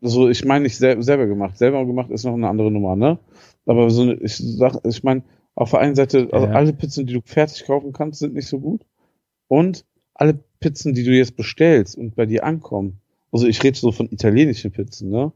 so, 0.00 0.28
ich 0.28 0.44
meine 0.44 0.64
nicht 0.64 0.76
sel 0.76 1.02
selber 1.02 1.26
gemacht. 1.26 1.56
Selber 1.58 1.84
gemacht 1.86 2.10
ist 2.10 2.24
noch 2.24 2.34
eine 2.34 2.48
andere 2.48 2.70
Nummer, 2.70 2.94
ne? 2.96 3.18
Aber 3.64 3.90
so 3.90 4.02
eine, 4.02 4.14
ich 4.14 4.36
sag, 4.36 4.78
ich 4.84 5.02
meine, 5.02 5.22
auf 5.54 5.70
der 5.70 5.80
einen 5.80 5.94
Seite, 5.96 6.28
also 6.32 6.46
Ja. 6.46 6.52
alle 6.52 6.72
Pizzen, 6.74 7.06
die 7.06 7.14
du 7.14 7.20
fertig 7.24 7.64
kaufen 7.64 7.92
kannst, 7.92 8.20
sind 8.20 8.34
nicht 8.34 8.46
so 8.46 8.60
gut. 8.60 8.82
Und 9.48 9.84
alle 10.14 10.38
Pizzen, 10.60 10.92
die 10.94 11.02
du 11.02 11.10
jetzt 11.12 11.34
bestellst 11.36 11.96
und 11.98 12.14
bei 12.14 12.26
dir 12.26 12.44
ankommen, 12.44 13.00
also 13.32 13.46
ich 13.46 13.62
rede 13.64 13.76
so 13.76 13.90
von 13.90 14.08
italienischen 14.12 14.70
Pizzen, 14.70 15.08
ne? 15.10 15.32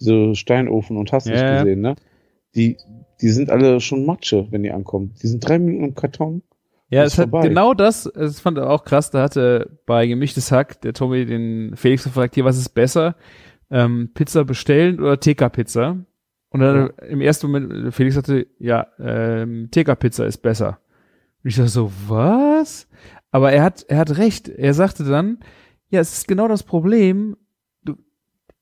Diese 0.00 0.34
Steinofen 0.34 0.96
und 0.96 1.12
hast 1.12 1.26
nicht 1.26 1.36
Ja, 1.40 1.54
ja. 1.54 1.62
gesehen, 1.62 1.80
ne? 1.80 1.94
die, 2.54 2.76
die 3.20 3.28
sind 3.30 3.50
alle 3.50 3.80
schon 3.80 4.06
Matsche, 4.06 4.46
wenn 4.50 4.62
die 4.62 4.70
ankommen. 4.70 5.14
Die 5.22 5.26
sind 5.26 5.46
drei 5.46 5.58
Minuten 5.58 5.84
im 5.84 5.94
Karton. 5.94 6.42
Ja, 6.90 7.02
es 7.04 7.18
hat 7.18 7.30
vorbei. 7.30 7.48
genau 7.48 7.74
das, 7.74 8.10
das 8.14 8.40
fand 8.40 8.58
er 8.58 8.70
auch 8.70 8.84
krass, 8.84 9.10
da 9.10 9.22
hatte 9.22 9.78
bei 9.86 10.06
Gemischtes 10.06 10.52
Hack 10.52 10.80
der 10.82 10.92
Tommy 10.92 11.26
den 11.26 11.76
Felix 11.76 12.04
gefragt, 12.04 12.34
hier, 12.34 12.44
was 12.44 12.58
ist 12.58 12.68
besser? 12.70 13.16
Ähm, 13.70 14.10
Pizza 14.14 14.44
bestellen 14.44 15.00
oder 15.00 15.18
TK-Pizza? 15.18 15.96
Und 16.50 16.60
dann 16.60 16.90
im 17.08 17.20
ersten 17.20 17.48
Moment, 17.50 17.92
Felix 17.92 18.14
sagte, 18.14 18.46
ja, 18.60 18.86
ähm, 19.00 19.70
TK-Pizza 19.72 20.24
ist 20.26 20.38
besser. 20.38 20.78
Und 21.42 21.50
ich 21.50 21.56
dachte 21.56 21.68
so, 21.70 21.90
was? 22.06 22.86
Aber 23.32 23.50
er 23.50 23.64
hat, 23.64 23.84
er 23.88 23.98
hat 23.98 24.18
recht. 24.18 24.48
Er 24.48 24.72
sagte 24.74 25.02
dann, 25.02 25.38
ja, 25.88 25.98
es 25.98 26.12
ist 26.12 26.28
genau 26.28 26.46
das 26.46 26.62
Problem, 26.62 27.36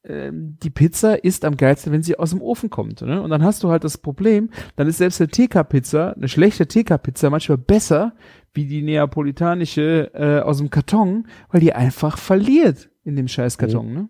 die 0.04 0.70
Pizza 0.70 1.22
ist 1.22 1.44
am 1.44 1.56
geilsten, 1.56 1.92
wenn 1.92 2.02
sie 2.02 2.18
aus 2.18 2.30
dem 2.30 2.42
Ofen 2.42 2.70
kommt. 2.70 3.02
Ne? 3.02 3.22
Und 3.22 3.30
dann 3.30 3.44
hast 3.44 3.62
du 3.62 3.68
halt 3.70 3.84
das 3.84 3.98
Problem, 3.98 4.50
dann 4.74 4.88
ist 4.88 4.98
selbst 4.98 5.20
eine 5.20 5.28
TK-Pizza, 5.28 6.14
eine 6.16 6.28
schlechte 6.28 6.66
TK-Pizza 6.66 7.30
manchmal 7.30 7.58
besser 7.58 8.14
wie 8.52 8.66
die 8.66 8.82
neapolitanische 8.82 10.10
äh, 10.14 10.40
aus 10.40 10.58
dem 10.58 10.70
Karton, 10.70 11.28
weil 11.50 11.60
die 11.60 11.72
einfach 11.72 12.18
verliert 12.18 12.90
in 13.04 13.16
dem 13.16 13.28
scheiß 13.28 13.58
Karton. 13.58 13.92
Ne? 13.92 14.08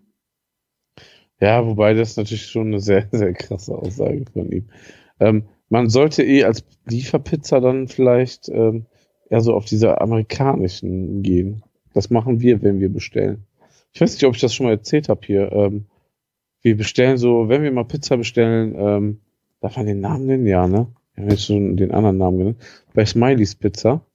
Ja, 1.39 1.65
wobei 1.65 1.93
das 1.93 2.17
natürlich 2.17 2.47
schon 2.47 2.67
eine 2.67 2.79
sehr, 2.79 3.07
sehr 3.11 3.33
krasse 3.33 3.75
Aussage 3.75 4.25
von 4.31 4.51
ihm. 4.51 4.69
Ähm, 5.19 5.43
man 5.69 5.89
sollte 5.89 6.23
eh 6.23 6.43
als 6.43 6.65
Lieferpizza 6.85 7.59
dann 7.59 7.87
vielleicht 7.87 8.49
ähm, 8.49 8.85
eher 9.29 9.41
so 9.41 9.53
auf 9.53 9.65
diese 9.65 10.01
amerikanischen 10.01 11.21
gehen. 11.21 11.63
Das 11.93 12.09
machen 12.09 12.41
wir, 12.41 12.61
wenn 12.61 12.79
wir 12.79 12.91
bestellen. 12.91 13.45
Ich 13.93 14.01
weiß 14.01 14.13
nicht, 14.13 14.23
ob 14.25 14.35
ich 14.35 14.41
das 14.41 14.53
schon 14.53 14.65
mal 14.65 14.73
erzählt 14.73 15.09
habe 15.09 15.21
hier. 15.25 15.51
Ähm, 15.51 15.85
wir 16.61 16.77
bestellen 16.77 17.17
so, 17.17 17.49
wenn 17.49 17.63
wir 17.63 17.71
mal 17.71 17.85
Pizza 17.85 18.17
bestellen, 18.17 18.73
ähm, 18.77 19.21
darf 19.59 19.77
man 19.77 19.85
den 19.85 19.99
Namen 20.01 20.25
nennen? 20.25 20.47
Ja, 20.47 20.67
ne? 20.67 20.87
Wir 21.13 21.23
haben 21.23 21.31
jetzt 21.31 21.45
schon 21.45 21.77
den 21.77 21.91
anderen 21.91 22.17
Namen 22.17 22.37
genannt. 22.39 22.57
Bei 22.93 23.05
Smileys 23.05 23.55
Pizza 23.55 24.05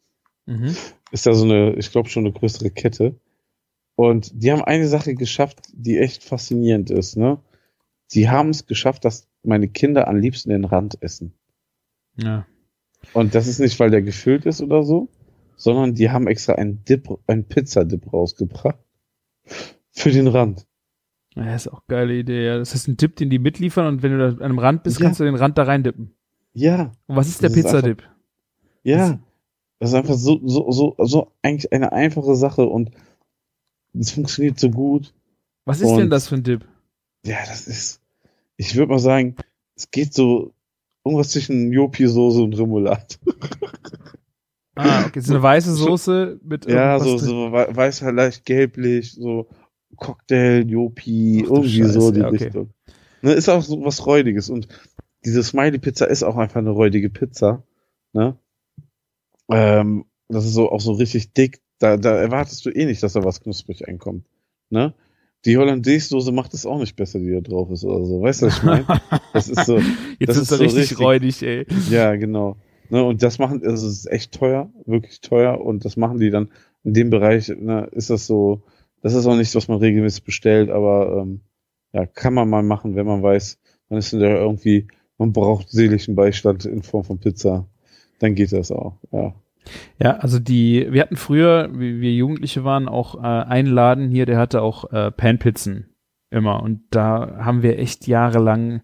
Mhm. 0.46 0.74
ist 1.12 1.26
da 1.26 1.34
so 1.34 1.44
eine, 1.44 1.74
ich 1.74 1.92
glaube 1.92 2.08
schon 2.08 2.24
eine 2.24 2.32
größere 2.32 2.70
Kette. 2.70 3.14
Und 3.96 4.42
die 4.42 4.50
haben 4.50 4.62
eine 4.64 4.88
Sache 4.88 5.14
geschafft, 5.14 5.68
die 5.74 5.98
echt 5.98 6.24
faszinierend 6.24 6.90
ist, 6.90 7.16
ne? 7.16 7.38
Die 8.12 8.30
haben 8.30 8.48
es 8.48 8.64
geschafft, 8.64 9.04
dass 9.04 9.28
meine 9.42 9.68
Kinder 9.68 10.08
am 10.08 10.16
liebsten 10.16 10.48
den 10.48 10.64
Rand 10.64 11.02
essen. 11.02 11.34
Ja. 12.16 12.46
Und 13.12 13.34
das 13.34 13.46
ist 13.46 13.58
nicht, 13.60 13.78
weil 13.78 13.90
der 13.90 14.00
gefüllt 14.00 14.46
ist 14.46 14.62
oder 14.62 14.82
so, 14.84 15.08
sondern 15.56 15.94
die 15.94 16.08
haben 16.10 16.26
extra 16.26 16.54
einen 16.54 16.82
Dip, 16.84 17.08
einen 17.26 17.44
Pizzadip 17.44 18.10
rausgebracht. 18.10 18.78
Für 19.92 20.10
den 20.10 20.28
Rand. 20.28 20.66
ja, 21.34 21.54
ist 21.54 21.68
auch 21.68 21.82
eine 21.88 21.96
geile 21.98 22.14
Idee. 22.18 22.46
Ja. 22.46 22.58
Das 22.58 22.74
heißt, 22.74 22.88
ein 22.88 22.96
Dip, 22.96 23.16
den 23.16 23.30
die 23.30 23.38
mitliefern 23.38 23.86
und 23.86 24.02
wenn 24.02 24.12
du 24.12 24.18
da 24.18 24.28
an 24.36 24.42
einem 24.42 24.58
Rand 24.58 24.82
bist, 24.84 24.98
Ja. 25.00 25.06
kannst 25.06 25.20
du 25.20 25.24
den 25.24 25.34
Rand 25.34 25.58
da 25.58 25.64
reindippen. 25.64 26.14
Ja, 26.52 26.92
Und 27.06 27.16
was 27.16 27.28
ist 27.28 27.42
der 27.42 27.50
ist 27.50 27.56
Pizzadip? 27.56 28.02
ja. 28.82 29.18
Das 29.80 29.90
ist 29.90 29.94
einfach 29.94 30.14
so, 30.14 30.40
so, 30.44 30.72
so, 30.72 30.96
so 30.98 31.30
eigentlich 31.40 31.72
eine 31.72 31.92
einfache 31.92 32.34
Sache 32.34 32.66
und 32.66 32.90
es 33.94 34.10
funktioniert 34.10 34.58
so 34.58 34.70
gut. 34.70 35.14
Was 35.66 35.80
ist 35.80 35.90
und- 35.90 35.98
denn 35.98 36.10
das 36.10 36.26
für 36.28 36.34
ein 36.34 36.42
Dip? 36.42 36.66
Ja, 37.24 37.36
das 37.46 37.68
ist, 37.68 38.00
ich 38.56 38.74
würde 38.74 38.90
mal 38.92 38.98
sagen, 38.98 39.36
es 39.76 39.90
geht 39.92 40.14
so 40.14 40.52
irgendwas 41.04 41.28
zwischen 41.30 41.70
Jopi-Soße 41.72 42.42
und 42.42 42.58
Remoulade. 42.58 43.06
Ah, 44.78 45.04
okay, 45.06 45.20
so 45.20 45.32
eine 45.34 45.42
weiße 45.42 45.74
Soße 45.74 46.40
mit 46.42 46.66
Ja, 46.66 46.98
so, 47.00 47.18
so 47.18 47.52
wei- 47.52 47.74
weiß 47.74 48.00
leicht 48.02 48.44
gelblich, 48.44 49.12
so 49.12 49.48
Cocktail, 49.96 50.64
Jopi, 50.68 51.42
Ach 51.46 51.50
irgendwie 51.50 51.82
so 51.84 52.00
Scheiße, 52.00 52.12
die 52.12 52.20
ja, 52.20 52.28
okay. 52.28 52.44
Richtung. 52.44 52.70
Ne, 53.22 53.32
ist 53.32 53.48
auch 53.48 53.62
so 53.62 53.84
was 53.84 54.06
Räudiges 54.06 54.48
und 54.50 54.68
diese 55.24 55.42
Smiley-Pizza 55.42 56.06
ist 56.06 56.22
auch 56.22 56.36
einfach 56.36 56.56
eine 56.60 56.70
räudige 56.70 57.10
Pizza. 57.10 57.64
Ne? 58.12 58.36
Ähm, 59.50 60.04
das 60.28 60.44
ist 60.44 60.54
so 60.54 60.70
auch 60.70 60.80
so 60.80 60.92
richtig 60.92 61.32
dick. 61.32 61.60
Da, 61.80 61.96
da 61.96 62.16
erwartest 62.16 62.64
du 62.66 62.70
eh 62.70 62.84
nicht, 62.86 63.02
dass 63.02 63.12
da 63.14 63.24
was 63.24 63.40
knusprig 63.40 63.86
einkommt. 63.88 64.24
Ne? 64.70 64.94
Die 65.44 65.56
Hollandaise-Soße 65.56 66.32
macht 66.32 66.52
es 66.54 66.66
auch 66.66 66.78
nicht 66.78 66.96
besser, 66.96 67.18
die 67.20 67.30
da 67.30 67.40
drauf 67.40 67.70
ist 67.70 67.84
oder 67.84 68.04
so. 68.04 68.20
Weißt 68.20 68.42
du, 68.42 68.46
was 68.46 68.56
ich 68.58 68.62
meine? 68.62 68.86
Das 69.32 69.48
ist 69.48 69.66
so, 69.66 69.78
Jetzt 70.18 70.28
das 70.30 70.36
ist 70.38 70.48
so 70.48 70.56
richtig, 70.56 70.80
richtig- 70.82 70.98
räudig, 71.00 71.42
ey. 71.42 71.66
ja, 71.90 72.14
genau. 72.16 72.56
Ne, 72.90 73.02
und 73.04 73.22
das 73.22 73.38
machen, 73.38 73.62
also 73.64 73.86
es 73.86 73.98
ist 73.98 74.10
echt 74.10 74.32
teuer, 74.32 74.70
wirklich 74.86 75.20
teuer. 75.20 75.60
Und 75.60 75.84
das 75.84 75.96
machen 75.96 76.18
die 76.18 76.30
dann 76.30 76.48
in 76.84 76.94
dem 76.94 77.10
Bereich, 77.10 77.48
ne, 77.48 77.88
ist 77.92 78.10
das 78.10 78.26
so, 78.26 78.62
das 79.02 79.14
ist 79.14 79.26
auch 79.26 79.36
nichts, 79.36 79.54
was 79.54 79.68
man 79.68 79.78
regelmäßig 79.78 80.24
bestellt, 80.24 80.70
aber 80.70 81.22
ähm, 81.22 81.40
ja, 81.92 82.06
kann 82.06 82.34
man 82.34 82.48
mal 82.48 82.62
machen, 82.62 82.96
wenn 82.96 83.06
man 83.06 83.22
weiß, 83.22 83.58
man 83.88 83.98
ist 83.98 84.12
in 84.12 84.20
der 84.20 84.38
irgendwie, 84.38 84.88
man 85.18 85.32
braucht 85.32 85.70
seelischen 85.70 86.14
Beistand 86.14 86.64
in 86.64 86.82
Form 86.82 87.04
von 87.04 87.18
Pizza. 87.18 87.66
Dann 88.18 88.34
geht 88.34 88.52
das 88.52 88.72
auch, 88.72 88.98
ja. 89.12 89.34
Ja, 89.98 90.16
also 90.16 90.38
die, 90.38 90.86
wir 90.90 91.02
hatten 91.02 91.16
früher, 91.16 91.68
wie 91.72 92.00
wir 92.00 92.12
Jugendliche 92.12 92.64
waren, 92.64 92.88
auch 92.88 93.16
äh, 93.16 93.26
einen 93.26 93.68
Laden 93.68 94.08
hier, 94.08 94.24
der 94.24 94.38
hatte 94.38 94.62
auch 94.62 94.90
äh, 94.92 95.10
Panpizzen 95.10 95.90
immer. 96.30 96.62
Und 96.62 96.82
da 96.90 97.38
haben 97.44 97.62
wir 97.62 97.78
echt 97.78 98.06
jahrelang 98.06 98.82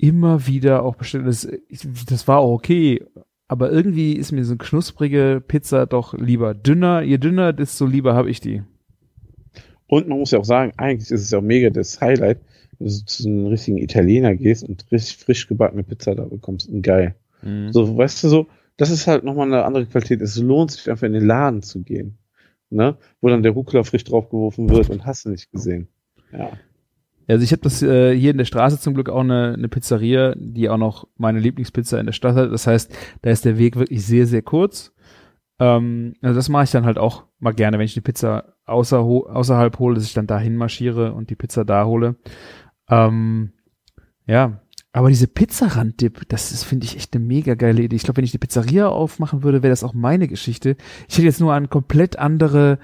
immer 0.00 0.46
wieder 0.46 0.82
auch 0.84 0.96
bestellt. 0.96 1.26
Das, 1.26 1.48
das 2.08 2.28
war 2.28 2.38
auch 2.38 2.52
okay. 2.52 3.04
Aber 3.48 3.70
irgendwie 3.70 4.12
ist 4.12 4.32
mir 4.32 4.44
so 4.44 4.52
eine 4.52 4.58
knusprige 4.58 5.42
Pizza 5.46 5.86
doch 5.86 6.14
lieber. 6.14 6.54
Dünner, 6.54 7.02
je 7.02 7.18
dünner, 7.18 7.52
desto 7.52 7.84
lieber 7.84 8.14
habe 8.14 8.30
ich 8.30 8.40
die. 8.40 8.62
Und 9.86 10.08
man 10.08 10.18
muss 10.18 10.30
ja 10.30 10.38
auch 10.38 10.44
sagen, 10.44 10.72
eigentlich 10.76 11.10
ist 11.10 11.22
es 11.22 11.30
ja 11.30 11.38
auch 11.38 11.42
mega 11.42 11.70
das 11.70 12.00
Highlight, 12.00 12.40
wenn 12.78 12.86
du 12.86 13.04
zu 13.04 13.28
einem 13.28 13.46
richtigen 13.46 13.78
Italiener 13.78 14.36
gehst 14.36 14.62
und 14.62 14.86
richtig 14.92 15.16
frisch 15.16 15.48
gebackene 15.48 15.82
Pizza 15.82 16.14
da 16.14 16.24
bekommst. 16.24 16.68
Und 16.68 16.82
geil. 16.82 17.16
So, 17.72 17.96
weißt 17.96 18.22
du 18.22 18.28
so, 18.28 18.46
das 18.76 18.90
ist 18.90 19.06
halt 19.06 19.24
nochmal 19.24 19.46
eine 19.46 19.64
andere 19.64 19.86
Qualität. 19.86 20.20
Es 20.20 20.36
lohnt 20.38 20.70
sich 20.70 20.88
einfach 20.88 21.06
in 21.06 21.12
den 21.12 21.26
Laden 21.26 21.62
zu 21.62 21.82
gehen. 21.82 22.18
Ne? 22.70 22.96
Wo 23.20 23.28
dann 23.28 23.42
der 23.42 23.52
Rucola 23.52 23.82
frisch 23.82 24.04
draufgeworfen 24.04 24.68
wird 24.70 24.90
und 24.90 25.04
hast 25.04 25.24
du 25.24 25.30
nicht 25.30 25.50
gesehen. 25.50 25.88
Ja. 26.32 26.52
Also 27.30 27.44
ich 27.44 27.52
habe 27.52 27.62
das 27.62 27.82
äh, 27.82 28.16
hier 28.16 28.30
in 28.30 28.38
der 28.38 28.44
Straße 28.44 28.80
zum 28.80 28.94
Glück 28.94 29.08
auch 29.08 29.20
eine, 29.20 29.54
eine 29.54 29.68
Pizzeria, 29.68 30.34
die 30.36 30.68
auch 30.68 30.78
noch 30.78 31.06
meine 31.16 31.38
Lieblingspizza 31.40 31.98
in 31.98 32.06
der 32.06 32.12
Stadt 32.12 32.36
hat. 32.36 32.52
Das 32.52 32.66
heißt, 32.66 32.94
da 33.22 33.30
ist 33.30 33.44
der 33.44 33.58
Weg 33.58 33.76
wirklich 33.76 34.04
sehr, 34.04 34.26
sehr 34.26 34.42
kurz. 34.42 34.92
Ähm, 35.58 36.14
also 36.22 36.34
das 36.34 36.48
mache 36.48 36.64
ich 36.64 36.70
dann 36.70 36.86
halt 36.86 36.98
auch 36.98 37.24
mal 37.38 37.52
gerne, 37.52 37.78
wenn 37.78 37.84
ich 37.84 37.94
die 37.94 38.00
Pizza 38.00 38.54
außer, 38.66 38.98
außerhalb 38.98 39.78
hole, 39.78 39.94
dass 39.94 40.04
ich 40.04 40.14
dann 40.14 40.26
dahin 40.26 40.56
marschiere 40.56 41.12
und 41.12 41.30
die 41.30 41.36
Pizza 41.36 41.64
da 41.64 41.84
hole. 41.84 42.16
Ähm, 42.88 43.52
ja, 44.26 44.60
aber 44.92 45.08
diese 45.08 45.28
Pizzaranddip, 45.28 46.28
das 46.28 46.50
ist, 46.50 46.64
finde 46.64 46.86
ich, 46.86 46.96
echt 46.96 47.14
eine 47.14 47.24
mega 47.24 47.54
geile 47.54 47.82
Idee. 47.82 47.96
Ich 47.96 48.02
glaube, 48.02 48.18
wenn 48.18 48.24
ich 48.24 48.32
die 48.32 48.38
Pizzeria 48.38 48.88
aufmachen 48.88 49.42
würde, 49.42 49.62
wäre 49.62 49.70
das 49.70 49.84
auch 49.84 49.94
meine 49.94 50.26
Geschichte. 50.26 50.76
Ich 51.08 51.16
hätte 51.16 51.26
jetzt 51.26 51.40
nur 51.40 51.54
an 51.54 51.70
komplett 51.70 52.18
andere 52.18 52.78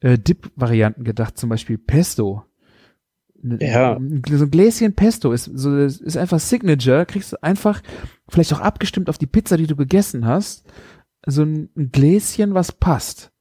äh, 0.00 0.18
Dip-Varianten 0.18 1.04
gedacht, 1.04 1.38
zum 1.38 1.48
Beispiel 1.48 1.78
Pesto. 1.78 2.44
Ja. 3.42 3.98
So 4.30 4.44
ein 4.44 4.50
Gläschen 4.50 4.94
Pesto 4.94 5.32
ist, 5.32 5.44
so, 5.54 5.76
ist 5.76 6.16
einfach 6.16 6.40
Signature, 6.40 7.06
kriegst 7.06 7.32
du 7.32 7.42
einfach, 7.42 7.82
vielleicht 8.28 8.52
auch 8.52 8.60
abgestimmt 8.60 9.08
auf 9.08 9.18
die 9.18 9.26
Pizza, 9.26 9.56
die 9.56 9.66
du 9.66 9.76
gegessen 9.76 10.26
hast, 10.26 10.64
so 11.26 11.42
ein, 11.42 11.68
ein 11.76 11.90
Gläschen, 11.92 12.54
was 12.54 12.72
passt. 12.72 13.32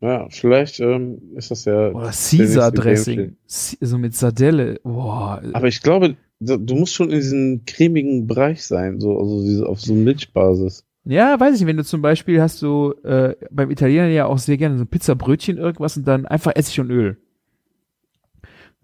Ja, 0.00 0.28
vielleicht 0.28 0.80
ähm, 0.80 1.18
ist 1.34 1.50
das 1.50 1.64
ja. 1.64 1.90
Oder 1.90 2.10
Caesar 2.10 2.72
Dressing, 2.72 3.36
so 3.46 3.98
mit 3.98 4.14
Sardelle. 4.14 4.80
Boah. 4.82 5.40
Aber 5.54 5.68
ich 5.68 5.80
glaube, 5.80 6.16
du 6.40 6.58
du 6.58 6.74
musst 6.74 6.94
schon 6.94 7.10
in 7.10 7.16
diesem 7.16 7.64
cremigen 7.64 8.26
Bereich 8.26 8.64
sein, 8.64 9.00
so, 9.00 9.18
also 9.18 9.42
diese, 9.42 9.66
auf 9.66 9.80
so 9.80 9.94
Milchbasis. 9.94 10.84
Ja, 11.06 11.38
weiß 11.38 11.54
ich 11.54 11.60
nicht, 11.60 11.68
wenn 11.68 11.76
du 11.76 11.84
zum 11.84 12.02
Beispiel 12.02 12.40
hast 12.40 12.62
du 12.62 12.94
äh, 13.02 13.34
beim 13.50 13.70
Italiener 13.70 14.08
ja 14.08 14.26
auch 14.26 14.38
sehr 14.38 14.56
gerne 14.56 14.76
so 14.76 14.84
ein 14.84 14.88
Pizzabrötchen 14.88 15.58
irgendwas 15.58 15.96
und 15.96 16.06
dann 16.06 16.26
einfach 16.26 16.52
Essig 16.54 16.80
und 16.80 16.90
Öl. 16.90 17.18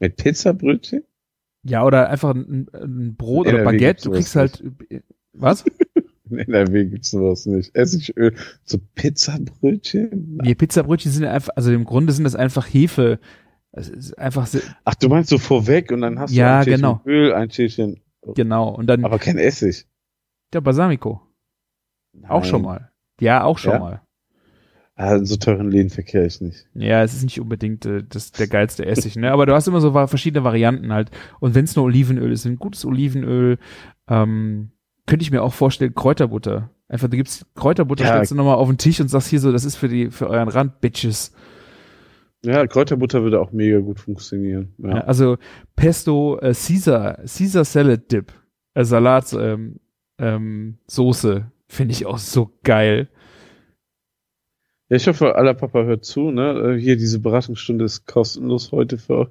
Mit 0.00 0.16
Pizzabrötchen? 0.16 1.04
Ja, 1.62 1.84
oder 1.84 2.08
einfach 2.08 2.34
ein, 2.34 2.66
ein 2.72 3.14
Brot 3.16 3.46
oder 3.46 3.64
Baguette, 3.64 4.04
du 4.04 4.10
kriegst 4.12 4.34
halt 4.34 4.64
was? 5.32 5.64
In 6.30 6.38
NRW 6.38 6.84
gibt's 6.86 7.10
sowas 7.10 7.44
nicht. 7.46 7.74
Essigöl. 7.74 8.34
So 8.64 8.78
Pizzabrötchen? 8.94 10.38
Nee, 10.42 10.54
Pizzabrötchen 10.54 11.10
sind 11.12 11.24
einfach, 11.24 11.50
also 11.56 11.72
im 11.72 11.84
Grunde 11.84 12.12
sind 12.12 12.24
das 12.24 12.36
einfach 12.36 12.66
Hefe. 12.66 13.18
Es 13.72 13.88
ist 13.88 14.18
einfach 14.18 14.48
Ach, 14.84 14.94
du 14.94 15.08
meinst 15.08 15.30
so 15.30 15.38
vorweg 15.38 15.90
und 15.92 16.00
dann 16.02 16.18
hast 16.18 16.32
Ja, 16.32 16.64
du 16.64 16.70
ein 16.70 16.76
genau. 16.76 17.00
Öl, 17.04 17.32
ein 17.34 17.50
Schälchen, 17.50 18.00
genau 18.34 18.68
und 18.74 18.86
dann 18.86 19.04
aber 19.04 19.18
kein 19.18 19.38
Essig. 19.38 19.86
der 20.52 20.60
Balsamico, 20.60 21.20
auch 22.28 22.44
schon 22.44 22.62
Nein. 22.62 22.70
mal. 22.70 22.90
Ja, 23.20 23.44
auch 23.44 23.58
schon 23.58 23.72
Ja? 23.74 23.78
mal. 23.78 24.02
Ah, 25.02 25.16
in 25.16 25.24
so 25.24 25.36
teuren 25.36 25.70
Läden 25.70 25.88
verkehre 25.88 26.26
ich 26.26 26.42
nicht. 26.42 26.66
Ja, 26.74 27.02
es 27.02 27.14
ist 27.14 27.22
nicht 27.24 27.40
unbedingt 27.40 27.86
äh, 27.86 28.02
das, 28.06 28.32
der 28.32 28.48
geilste 28.48 28.84
Essig, 28.84 29.16
ne? 29.16 29.32
Aber 29.32 29.46
du 29.46 29.54
hast 29.54 29.66
immer 29.66 29.80
so 29.80 29.92
verschiedene 29.92 30.44
Varianten 30.44 30.92
halt. 30.92 31.10
Und 31.38 31.54
wenn 31.54 31.64
es 31.64 31.74
nur 31.74 31.86
Olivenöl 31.86 32.30
ist, 32.30 32.44
ein 32.44 32.56
gutes 32.56 32.84
Olivenöl, 32.84 33.56
ähm, 34.08 34.72
könnte 35.06 35.22
ich 35.22 35.30
mir 35.30 35.42
auch 35.42 35.54
vorstellen, 35.54 35.94
Kräuterbutter. 35.94 36.68
Einfach, 36.86 37.08
du 37.08 37.16
gibst 37.16 37.46
Kräuterbutter, 37.54 38.04
Ja. 38.04 38.10
stellst 38.10 38.32
du 38.32 38.34
nochmal 38.34 38.56
auf 38.56 38.68
den 38.68 38.76
Tisch 38.76 39.00
und 39.00 39.08
sagst 39.08 39.28
hier 39.28 39.40
so, 39.40 39.52
das 39.52 39.64
ist 39.64 39.76
für 39.76 39.88
die, 39.88 40.10
für 40.10 40.28
euren 40.28 40.48
Rand, 40.48 40.82
Bitches. 40.82 41.32
Ja, 42.44 42.66
Kräuterbutter 42.66 43.22
würde 43.22 43.40
auch 43.40 43.52
mega 43.52 43.78
gut 43.78 44.00
funktionieren. 44.00 44.74
Ja. 44.78 44.88
Ja, 44.88 45.00
also 45.04 45.38
Pesto, 45.76 46.38
äh, 46.40 46.52
Caesar, 46.52 47.14
Caesar 47.26 47.64
Salad 47.64 48.12
Dip. 48.12 48.32
äh, 48.74 48.84
Salat, 48.84 49.32
ähm, 49.32 49.76
ähm, 50.18 50.76
Soße 50.88 51.50
finde 51.68 51.92
ich 51.92 52.04
auch 52.04 52.18
so 52.18 52.52
geil. 52.64 53.08
Ja, 54.90 54.96
ich 54.96 55.06
hoffe, 55.08 55.36
aller 55.36 55.54
Papa 55.54 55.84
hört 55.84 56.04
zu, 56.04 56.30
ne? 56.30 56.74
Äh, 56.76 56.80
Hier, 56.80 56.96
diese 56.96 57.20
Beratungsstunde 57.20 57.84
ist 57.86 58.06
kostenlos 58.06 58.72
heute 58.72 58.98
für 58.98 59.18
euch. 59.18 59.28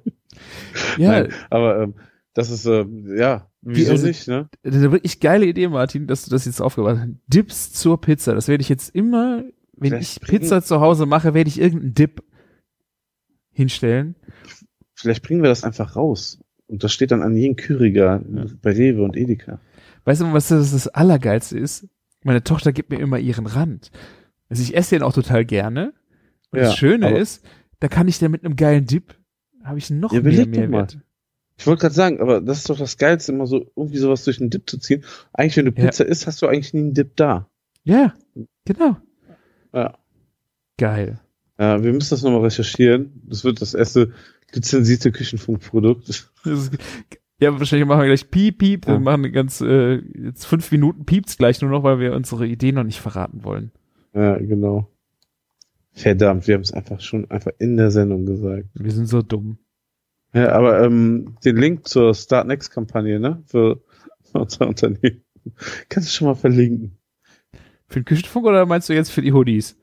Ja, 0.98 1.10
Nein, 1.12 1.32
aber 1.50 1.82
ähm, 1.82 1.94
das 2.34 2.50
ist, 2.50 2.64
ähm, 2.66 3.14
ja, 3.16 3.48
wieso 3.60 3.92
also- 3.92 4.06
nicht, 4.06 4.26
ne? 4.26 4.48
das 4.62 4.74
ist 4.74 4.80
eine 4.82 4.92
wirklich 4.92 5.20
geile 5.20 5.46
Idee, 5.46 5.68
Martin, 5.68 6.06
dass 6.06 6.24
du 6.24 6.30
das 6.30 6.46
jetzt 6.46 6.60
aufgebaut 6.62 6.96
hast. 6.98 7.08
Dips 7.26 7.72
zur 7.72 8.00
Pizza. 8.00 8.34
Das 8.34 8.48
werde 8.48 8.62
ich 8.62 8.68
jetzt 8.68 8.94
immer, 8.94 9.44
wenn 9.76 9.90
Vielleicht 9.90 10.16
ich 10.16 10.20
bringen- 10.20 10.40
Pizza 10.42 10.62
zu 10.62 10.80
Hause 10.80 11.06
mache, 11.06 11.34
werde 11.34 11.48
ich 11.48 11.60
irgendeinen 11.60 11.94
Dip 11.94 12.22
hinstellen. 13.52 14.16
Vielleicht 14.94 15.22
bringen 15.22 15.42
wir 15.42 15.48
das 15.48 15.64
einfach 15.64 15.96
raus. 15.96 16.38
Und 16.66 16.84
das 16.84 16.92
steht 16.92 17.10
dann 17.10 17.22
an 17.22 17.36
jedem 17.36 17.56
Küriger 17.56 18.22
bei 18.62 18.70
Rewe 18.72 19.02
und 19.02 19.16
Edeka. 19.16 19.60
Weißt 20.04 20.20
du, 20.20 20.32
was 20.32 20.48
das, 20.48 20.72
das 20.72 20.88
Allergeilste 20.88 21.58
ist? 21.58 21.86
Meine 22.22 22.44
Tochter 22.44 22.72
gibt 22.72 22.90
mir 22.90 23.00
immer 23.00 23.18
ihren 23.18 23.46
Rand. 23.46 23.90
Also 24.50 24.62
ich 24.62 24.76
esse 24.76 24.96
den 24.96 25.02
auch 25.02 25.14
total 25.14 25.44
gerne. 25.46 25.94
Und 26.50 26.58
Ja, 26.58 26.66
das 26.66 26.76
Schöne 26.76 27.16
ist, 27.16 27.44
da 27.78 27.88
kann 27.88 28.08
ich 28.08 28.18
dann 28.18 28.30
mit 28.30 28.44
einem 28.44 28.56
geilen 28.56 28.84
Dip, 28.84 29.14
habe 29.64 29.78
ich 29.78 29.88
noch 29.90 30.12
Ja, 30.12 30.20
mehr 30.20 30.46
Mehrwert. 30.46 30.98
Ich 31.56 31.66
wollte 31.66 31.82
gerade 31.82 31.94
sagen, 31.94 32.20
aber 32.20 32.40
das 32.40 32.58
ist 32.58 32.70
doch 32.70 32.78
das 32.78 32.96
Geilste, 32.98 33.32
immer 33.32 33.46
so 33.46 33.70
irgendwie 33.76 33.98
sowas 33.98 34.24
durch 34.24 34.40
einen 34.40 34.50
Dip 34.50 34.68
zu 34.68 34.78
ziehen. 34.78 35.04
Eigentlich, 35.32 35.56
wenn 35.58 35.66
du 35.66 35.72
Ja. 35.80 35.86
Pizza 35.86 36.04
isst, 36.06 36.26
hast 36.26 36.42
du 36.42 36.46
eigentlich 36.46 36.74
nie 36.74 36.80
einen 36.80 36.94
Dip 36.94 37.16
da. 37.16 37.48
Ja, 37.84 38.14
genau. 38.64 38.96
Ja. 39.72 39.96
Geil. 40.78 41.20
Ja, 41.58 41.82
wir 41.82 41.92
müssen 41.92 42.10
das 42.10 42.22
nochmal 42.22 42.40
recherchieren. 42.40 43.22
Das 43.26 43.44
wird 43.44 43.60
das 43.60 43.74
erste 43.74 44.12
lizenzierte 44.52 45.12
Küchenfunkprodukt. 45.12 46.08
Ist, 46.08 46.30
ja, 47.38 47.58
wahrscheinlich 47.58 47.86
machen 47.86 48.00
wir 48.00 48.06
gleich 48.06 48.30
Piep, 48.30 48.58
Piep. 48.58 48.86
Wir 48.86 48.94
Ja. 48.94 49.00
machen 49.00 49.20
eine 49.24 49.30
ganz, 49.30 49.60
äh, 49.60 49.96
jetzt 49.96 50.46
fünf 50.46 50.70
Minuten 50.72 51.04
piept's 51.04 51.36
gleich 51.36 51.60
nur 51.60 51.70
noch, 51.70 51.82
weil 51.82 52.00
wir 52.00 52.14
unsere 52.14 52.46
Idee 52.46 52.72
noch 52.72 52.84
nicht 52.84 53.00
verraten 53.00 53.44
wollen. 53.44 53.70
Ja, 54.14 54.38
genau. 54.38 54.88
Verdammt, 55.92 56.46
wir 56.46 56.54
haben 56.54 56.62
es 56.62 56.72
einfach 56.72 57.00
schon 57.00 57.30
einfach 57.30 57.52
in 57.58 57.76
der 57.76 57.90
Sendung 57.90 58.26
gesagt. 58.26 58.68
Wir 58.74 58.92
sind 58.92 59.06
so 59.06 59.22
dumm. 59.22 59.58
Ja, 60.32 60.52
aber 60.52 60.82
ähm, 60.82 61.36
den 61.44 61.56
Link 61.56 61.88
zur 61.88 62.14
Start 62.14 62.46
Next 62.46 62.70
Kampagne, 62.70 63.18
ne, 63.18 63.42
für 63.46 63.82
unser 64.32 64.68
Unternehmen, 64.68 65.22
kannst 65.88 66.08
du 66.08 66.12
schon 66.12 66.28
mal 66.28 66.36
verlinken. 66.36 66.96
Für 67.88 68.00
den 68.00 68.04
Küchenfunk 68.04 68.46
oder 68.46 68.66
meinst 68.66 68.88
du 68.88 68.92
jetzt 68.92 69.10
für 69.10 69.22
die 69.22 69.32
Hoodies? 69.32 69.76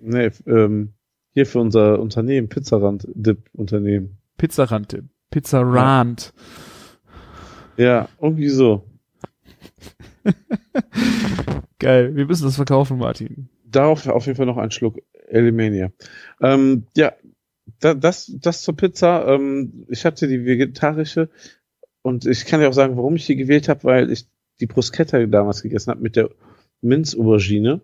Nee, 0.00 0.30
ähm, 0.46 0.94
hier 1.32 1.46
für 1.46 1.60
unser 1.60 2.00
Unternehmen, 2.00 2.48
Pizzarand 2.48 3.06
Dip 3.14 3.48
Unternehmen. 3.52 4.18
Pizzarand, 4.36 5.04
Pizzarand. 5.30 6.34
Ja, 7.76 8.08
irgendwie 8.20 8.48
so. 8.48 8.84
Geil. 11.78 12.14
Wir 12.16 12.26
müssen 12.26 12.44
das 12.44 12.56
verkaufen, 12.56 12.98
Martin. 12.98 13.48
Darauf 13.72 14.06
auf 14.06 14.26
jeden 14.26 14.36
Fall 14.36 14.46
noch 14.46 14.58
ein 14.58 14.70
Schluck 14.70 14.98
Elimania. 15.28 15.90
Ähm, 16.40 16.86
ja, 16.96 17.12
da, 17.80 17.94
das, 17.94 18.32
das 18.40 18.62
zur 18.62 18.76
Pizza. 18.76 19.26
Ähm, 19.26 19.86
ich 19.88 20.04
hatte 20.04 20.28
die 20.28 20.44
vegetarische 20.44 21.28
und 22.02 22.26
ich 22.26 22.44
kann 22.44 22.60
dir 22.60 22.68
auch 22.68 22.74
sagen, 22.74 22.96
warum 22.96 23.16
ich 23.16 23.26
die 23.26 23.36
gewählt 23.36 23.68
habe, 23.68 23.84
weil 23.84 24.10
ich 24.10 24.26
die 24.60 24.66
Bruschetta 24.66 25.24
damals 25.26 25.62
gegessen 25.62 25.90
habe 25.90 26.02
mit 26.02 26.16
der 26.16 26.30
Minzaubergine 26.82 27.80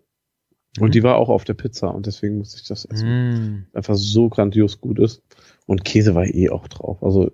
und 0.80 0.88
Mhm. 0.88 0.92
die 0.92 1.02
war 1.02 1.16
auch 1.16 1.28
auf 1.28 1.44
der 1.44 1.54
Pizza 1.54 1.88
und 1.88 2.06
deswegen 2.06 2.38
musste 2.38 2.60
ich 2.60 2.68
das 2.68 2.84
essen. 2.84 3.08
Mm. 3.08 3.66
Einfach 3.72 3.96
so 3.96 4.28
grandios 4.28 4.80
gut 4.80 4.98
ist. 4.98 5.22
Und 5.66 5.84
Käse 5.84 6.14
war 6.14 6.26
eh 6.26 6.50
auch 6.50 6.68
drauf. 6.68 7.02
Also 7.02 7.32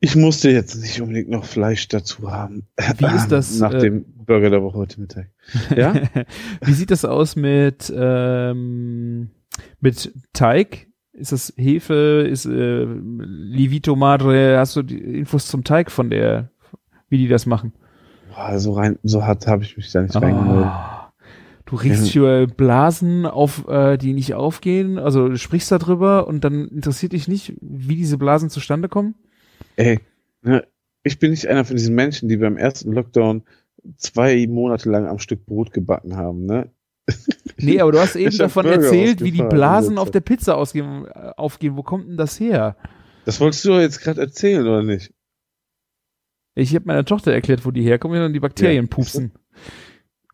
ich 0.00 0.16
musste 0.16 0.50
jetzt 0.50 0.80
nicht 0.80 1.00
unbedingt 1.00 1.28
noch 1.28 1.44
Fleisch 1.44 1.86
dazu 1.88 2.32
haben. 2.32 2.66
Wie 2.98 3.14
ist 3.14 3.28
das, 3.28 3.58
Nach 3.60 3.74
äh, 3.74 3.78
dem 3.78 4.04
Burger 4.04 4.48
der 4.48 4.62
Woche 4.62 4.78
heute 4.78 5.00
Mittag. 5.00 5.28
Ja? 5.76 5.94
Wie 6.62 6.72
sieht 6.72 6.90
das 6.90 7.04
aus 7.04 7.36
mit, 7.36 7.92
ähm, 7.94 9.30
mit 9.80 10.12
Teig? 10.32 10.88
Ist 11.12 11.32
das 11.32 11.52
Hefe? 11.56 12.26
Ist 12.30 12.46
äh, 12.46 12.84
Livito 12.84 13.94
Madre? 13.94 14.58
Hast 14.58 14.76
du 14.76 14.82
die 14.82 14.98
Infos 14.98 15.48
zum 15.48 15.64
Teig 15.64 15.90
von 15.90 16.08
der, 16.08 16.50
wie 17.10 17.18
die 17.18 17.28
das 17.28 17.44
machen? 17.44 17.74
Boah, 18.34 18.58
so 18.58 18.72
rein, 18.72 18.98
so 19.02 19.24
hart 19.24 19.46
habe 19.46 19.64
ich 19.64 19.76
mich 19.76 19.92
da 19.92 20.00
nicht 20.00 20.16
reingemeldet. 20.16 20.64
Ah. 20.64 21.12
Du 21.66 21.76
riechst 21.76 22.06
hier 22.06 22.46
Blasen 22.46 23.26
auf, 23.26 23.68
äh, 23.68 23.96
die 23.96 24.12
nicht 24.12 24.34
aufgehen, 24.34 24.98
also 24.98 25.28
du 25.28 25.36
sprichst 25.36 25.70
darüber 25.70 26.26
und 26.26 26.42
dann 26.42 26.66
interessiert 26.68 27.12
dich 27.12 27.28
nicht, 27.28 27.54
wie 27.60 27.96
diese 27.96 28.18
Blasen 28.18 28.50
zustande 28.50 28.88
kommen? 28.88 29.14
Ey, 29.80 29.98
ne, 30.42 30.66
ich 31.02 31.18
bin 31.18 31.30
nicht 31.30 31.46
einer 31.46 31.64
von 31.64 31.76
diesen 31.76 31.94
Menschen, 31.94 32.28
die 32.28 32.36
beim 32.36 32.56
ersten 32.56 32.92
Lockdown 32.92 33.42
zwei 33.96 34.46
Monate 34.46 34.90
lang 34.90 35.06
am 35.06 35.18
Stück 35.18 35.46
Brot 35.46 35.72
gebacken 35.72 36.16
haben, 36.16 36.44
ne? 36.46 36.70
Nee, 37.56 37.80
aber 37.80 37.92
du 37.92 37.98
hast 38.00 38.16
eben 38.16 38.36
davon 38.38 38.64
Burger 38.64 38.82
erzählt, 38.84 39.22
wie 39.22 39.32
die 39.32 39.42
Blasen 39.42 39.98
auf 39.98 40.10
der 40.10 40.20
Pizza 40.20 40.56
ausgehen, 40.56 41.06
äh, 41.06 41.32
aufgehen. 41.36 41.76
Wo 41.76 41.82
kommt 41.82 42.08
denn 42.08 42.16
das 42.16 42.38
her? 42.40 42.76
Das 43.26 43.40
wolltest 43.40 43.64
du 43.66 43.72
jetzt 43.78 44.00
gerade 44.00 44.20
erzählen, 44.20 44.62
oder 44.66 44.82
nicht? 44.82 45.12
Ich 46.54 46.74
habe 46.74 46.86
meiner 46.86 47.04
Tochter 47.04 47.32
erklärt, 47.32 47.64
wo 47.66 47.70
die 47.70 47.82
herkommen 47.82 48.22
und 48.22 48.32
die 48.32 48.40
Bakterien 48.40 48.86
Ja. 48.86 48.90
pupsen. 48.90 49.32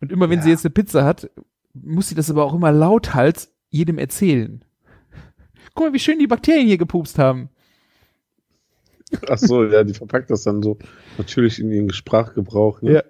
Und 0.01 0.11
immer 0.11 0.29
wenn 0.29 0.39
Ja. 0.39 0.43
sie 0.43 0.49
jetzt 0.51 0.65
eine 0.65 0.73
Pizza 0.73 1.03
hat, 1.03 1.29
muss 1.73 2.09
sie 2.09 2.15
das 2.15 2.29
aber 2.29 2.43
auch 2.45 2.53
immer 2.53 2.71
lauthals 2.71 3.53
jedem 3.69 3.97
erzählen. 3.97 4.63
Guck 5.73 5.87
mal, 5.87 5.93
wie 5.93 5.99
schön 5.99 6.19
die 6.19 6.27
Bakterien 6.27 6.67
hier 6.67 6.77
gepupst 6.77 7.19
haben. 7.19 7.49
Ach 9.29 9.37
so, 9.37 9.63
ja, 9.65 9.83
die 9.83 9.93
verpackt 9.93 10.29
das 10.29 10.43
dann 10.43 10.61
so 10.61 10.77
natürlich 11.17 11.59
in 11.59 11.71
ihren 11.71 11.91
Sprachgebrauch. 11.91 12.81
Ne? 12.81 12.93
Ja. 12.93 13.03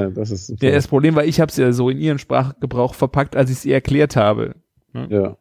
ja, 0.00 0.10
das 0.10 0.30
ist 0.30 0.46
super. 0.46 0.64
Ja, 0.66 0.72
das 0.72 0.88
Problem 0.88 1.14
war, 1.16 1.24
ich 1.24 1.40
habe 1.40 1.50
es 1.50 1.56
ja 1.56 1.72
so 1.72 1.90
in 1.90 1.98
ihren 1.98 2.18
Sprachgebrauch 2.18 2.94
verpackt, 2.94 3.34
als 3.36 3.50
ich 3.50 3.58
es 3.58 3.64
ihr 3.64 3.74
erklärt 3.74 4.16
habe. 4.16 4.54
ja, 4.92 5.36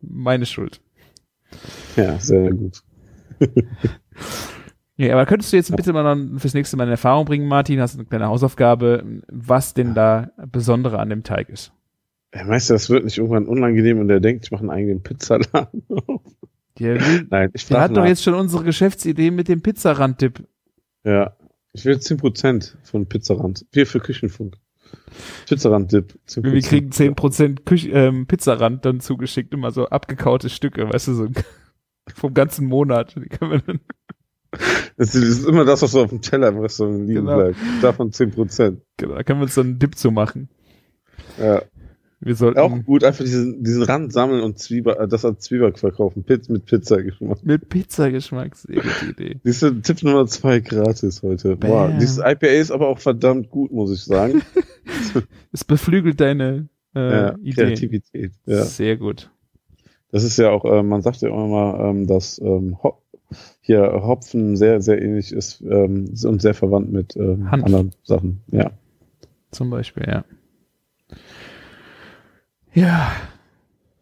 Meine 0.00 0.46
Schuld. 0.46 0.80
ja, 1.96 2.18
sehr 2.18 2.50
gut. 2.52 2.82
Ja, 4.98 5.12
aber 5.12 5.26
könntest 5.26 5.52
du 5.52 5.58
jetzt 5.58 5.74
bitte 5.76 5.92
mal 5.92 6.02
dann 6.04 6.38
fürs 6.38 6.54
nächste 6.54 6.76
Mal 6.78 6.84
in 6.84 6.90
Erfahrung 6.90 7.26
bringen, 7.26 7.48
Martin, 7.48 7.80
hast 7.80 7.96
eine 7.96 8.06
kleine 8.06 8.28
Hausaufgabe, 8.28 9.20
was 9.28 9.74
denn 9.74 9.94
da 9.94 10.30
Besondere 10.50 10.98
an 10.98 11.10
dem 11.10 11.22
Teig 11.22 11.50
ist? 11.50 11.72
Ja, 12.34 12.44
meinst 12.44 12.70
du, 12.70 12.74
das 12.74 12.88
wird 12.88 13.04
nicht 13.04 13.18
irgendwann 13.18 13.46
unangenehm 13.46 13.98
und 14.00 14.08
der 14.08 14.20
denkt, 14.20 14.46
ich 14.46 14.50
mache 14.52 14.62
einen 14.62 14.70
eigenen 14.70 15.02
Pizzaladen 15.02 15.82
auf? 16.06 16.22
Der, 16.78 17.00
will, 17.00 17.26
Nein, 17.30 17.50
ich 17.54 17.66
der 17.66 17.80
hat 17.80 17.92
doch 17.92 18.02
nach. 18.02 18.06
jetzt 18.08 18.22
schon 18.22 18.34
unsere 18.34 18.64
Geschäftsidee 18.64 19.30
mit 19.30 19.48
dem 19.48 19.62
Pizzarand-Dip. 19.62 20.46
Ja, 21.04 21.36
ich 21.72 21.84
will 21.84 21.96
10% 21.96 22.74
von 22.82 23.06
Pizzarand. 23.06 23.64
Wir 23.72 23.86
für 23.86 24.00
Küchenfunk. 24.00 24.56
Pizzarand-Dip. 25.48 26.18
10%. 26.28 26.42
Wir 26.52 26.60
kriegen 26.62 26.90
10% 26.90 27.64
Küch 27.64 27.88
ähm, 27.92 28.26
Pizzarand 28.26 28.84
dann 28.84 29.00
zugeschickt, 29.00 29.52
immer 29.54 29.70
so 29.70 29.86
abgekaute 29.88 30.48
Stücke, 30.48 30.88
weißt 30.92 31.08
du, 31.08 31.14
so 31.14 31.28
vom 32.14 32.34
ganzen 32.34 32.66
Monat. 32.66 33.14
Die 33.16 33.28
können 33.28 33.50
wir 33.52 33.58
dann, 33.60 33.80
Das 34.96 35.14
ist 35.14 35.44
immer 35.46 35.64
das, 35.64 35.82
was 35.82 35.92
so 35.92 36.02
auf 36.02 36.10
dem 36.10 36.22
Teller 36.22 36.48
im 36.48 36.58
Restaurant 36.58 37.06
liegen 37.06 37.26
Genau. 37.26 37.36
bleibt. 37.36 37.56
Davon 37.82 38.10
10%. 38.10 38.78
genau, 38.96 39.14
da 39.14 39.22
können 39.22 39.40
wir 39.40 39.44
uns 39.44 39.54
dann 39.54 39.66
einen 39.66 39.78
Dip 39.78 39.96
zu 39.98 40.10
machen. 40.10 40.48
Ja. 41.38 41.62
Wir 42.26 42.34
sollten 42.34 42.58
Auch 42.58 42.76
gut, 42.84 43.04
einfach 43.04 43.24
diesen, 43.24 43.62
diesen 43.62 43.84
Rand 43.84 44.12
sammeln 44.12 44.42
und 44.42 44.58
Zwieback, 44.58 44.98
äh, 44.98 45.06
das 45.06 45.24
als 45.24 45.44
Zwieback 45.44 45.78
verkaufen. 45.78 46.24
Pizza 46.24 46.52
mit 46.52 46.66
Pizza-Geschmack. 46.66 47.38
mit 47.44 47.68
Pizzageschmack, 47.68 48.56
sehr 48.56 48.82
gute 48.82 49.10
Idee. 49.10 49.40
Du, 49.44 49.80
Tipp 49.80 50.02
Nummer 50.02 50.26
zwei 50.26 50.58
gratis 50.58 51.22
heute. 51.22 51.54
Bam. 51.54 52.00
dieses 52.00 52.18
IPA 52.18 52.46
ist 52.48 52.72
aber 52.72 52.88
auch 52.88 52.98
verdammt 52.98 53.50
gut, 53.50 53.70
muss 53.70 53.92
ich 53.92 54.02
sagen. 54.02 54.42
Es 55.52 55.64
beflügelt 55.64 56.20
deine 56.20 56.68
äh, 56.94 57.00
ja, 57.00 57.36
Idee. 57.38 57.52
Kreativität. 57.52 58.32
Ja. 58.44 58.64
Sehr 58.64 58.96
gut. 58.96 59.30
Das 60.10 60.24
ist 60.24 60.36
ja 60.36 60.50
auch, 60.50 60.64
äh, 60.64 60.82
man 60.82 61.02
sagt 61.02 61.22
ja 61.22 61.28
immer 61.28 61.46
mal, 61.46 61.90
ähm, 61.90 62.06
dass 62.06 62.40
ähm, 62.40 62.76
Hop 62.82 63.02
hier 63.60 63.82
Hopfen 63.82 64.56
sehr, 64.56 64.80
sehr 64.80 65.00
ähnlich 65.00 65.32
ist 65.32 65.60
ähm, 65.60 66.12
und 66.24 66.42
sehr 66.42 66.54
verwandt 66.54 66.92
mit 66.92 67.16
ähm, 67.16 67.46
anderen 67.50 67.92
Sachen. 68.02 68.42
Ja. 68.48 68.72
Zum 69.50 69.70
Beispiel, 69.70 70.04
ja. 70.08 70.24
Ja. 72.76 73.10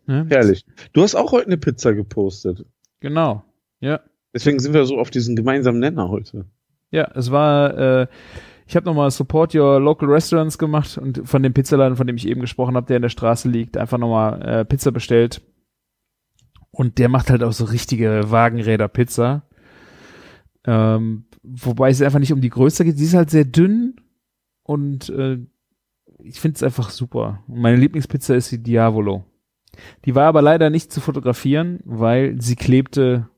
Ne? 0.06 0.26
Herrlich. 0.28 0.66
Du 0.92 1.02
hast 1.02 1.14
auch 1.14 1.30
heute 1.32 1.46
eine 1.46 1.56
Pizza 1.56 1.94
gepostet. 1.94 2.66
Genau. 3.00 3.44
Ja. 3.80 4.00
Deswegen 4.34 4.58
sind 4.58 4.74
wir 4.74 4.84
so 4.84 4.98
auf 4.98 5.10
diesen 5.10 5.36
gemeinsamen 5.36 5.78
Nenner 5.78 6.08
heute. 6.08 6.46
Ja, 6.90 7.08
es 7.14 7.30
war, 7.30 7.78
äh, 7.78 8.06
ich 8.66 8.74
habe 8.74 8.84
nochmal 8.86 9.12
Support 9.12 9.54
Your 9.54 9.78
Local 9.78 10.08
Restaurants 10.08 10.58
gemacht 10.58 10.98
und 10.98 11.22
von 11.24 11.42
dem 11.42 11.54
Pizzaladen, 11.54 11.96
von 11.96 12.08
dem 12.08 12.16
ich 12.16 12.26
eben 12.26 12.40
gesprochen 12.40 12.74
habe, 12.74 12.86
der 12.86 12.96
in 12.96 13.02
der 13.02 13.10
Straße 13.10 13.48
liegt, 13.48 13.76
einfach 13.76 13.98
nochmal 13.98 14.42
äh, 14.42 14.64
Pizza 14.64 14.90
bestellt. 14.90 15.40
Und 16.72 16.98
der 16.98 17.08
macht 17.08 17.30
halt 17.30 17.44
auch 17.44 17.52
so 17.52 17.64
richtige 17.66 18.32
Wagenräder-Pizza. 18.32 19.44
Ähm, 20.66 21.26
wobei 21.44 21.90
es 21.90 22.02
einfach 22.02 22.18
nicht 22.18 22.32
um 22.32 22.40
die 22.40 22.50
Größe 22.50 22.84
geht. 22.84 22.98
Sie 22.98 23.04
ist 23.04 23.14
halt 23.14 23.30
sehr 23.30 23.44
dünn 23.44 24.00
und 24.64 25.10
äh, 25.10 25.38
ich 26.22 26.40
finde 26.40 26.56
es 26.56 26.62
einfach 26.62 26.90
super. 26.90 27.42
Und 27.48 27.60
meine 27.60 27.76
Lieblingspizza 27.76 28.34
ist 28.34 28.50
die 28.52 28.62
Diavolo. 28.62 29.24
Die 30.04 30.14
war 30.14 30.26
aber 30.26 30.42
leider 30.42 30.70
nicht 30.70 30.92
zu 30.92 31.00
fotografieren, 31.00 31.80
weil 31.84 32.40
sie 32.40 32.56
klebte 32.56 33.28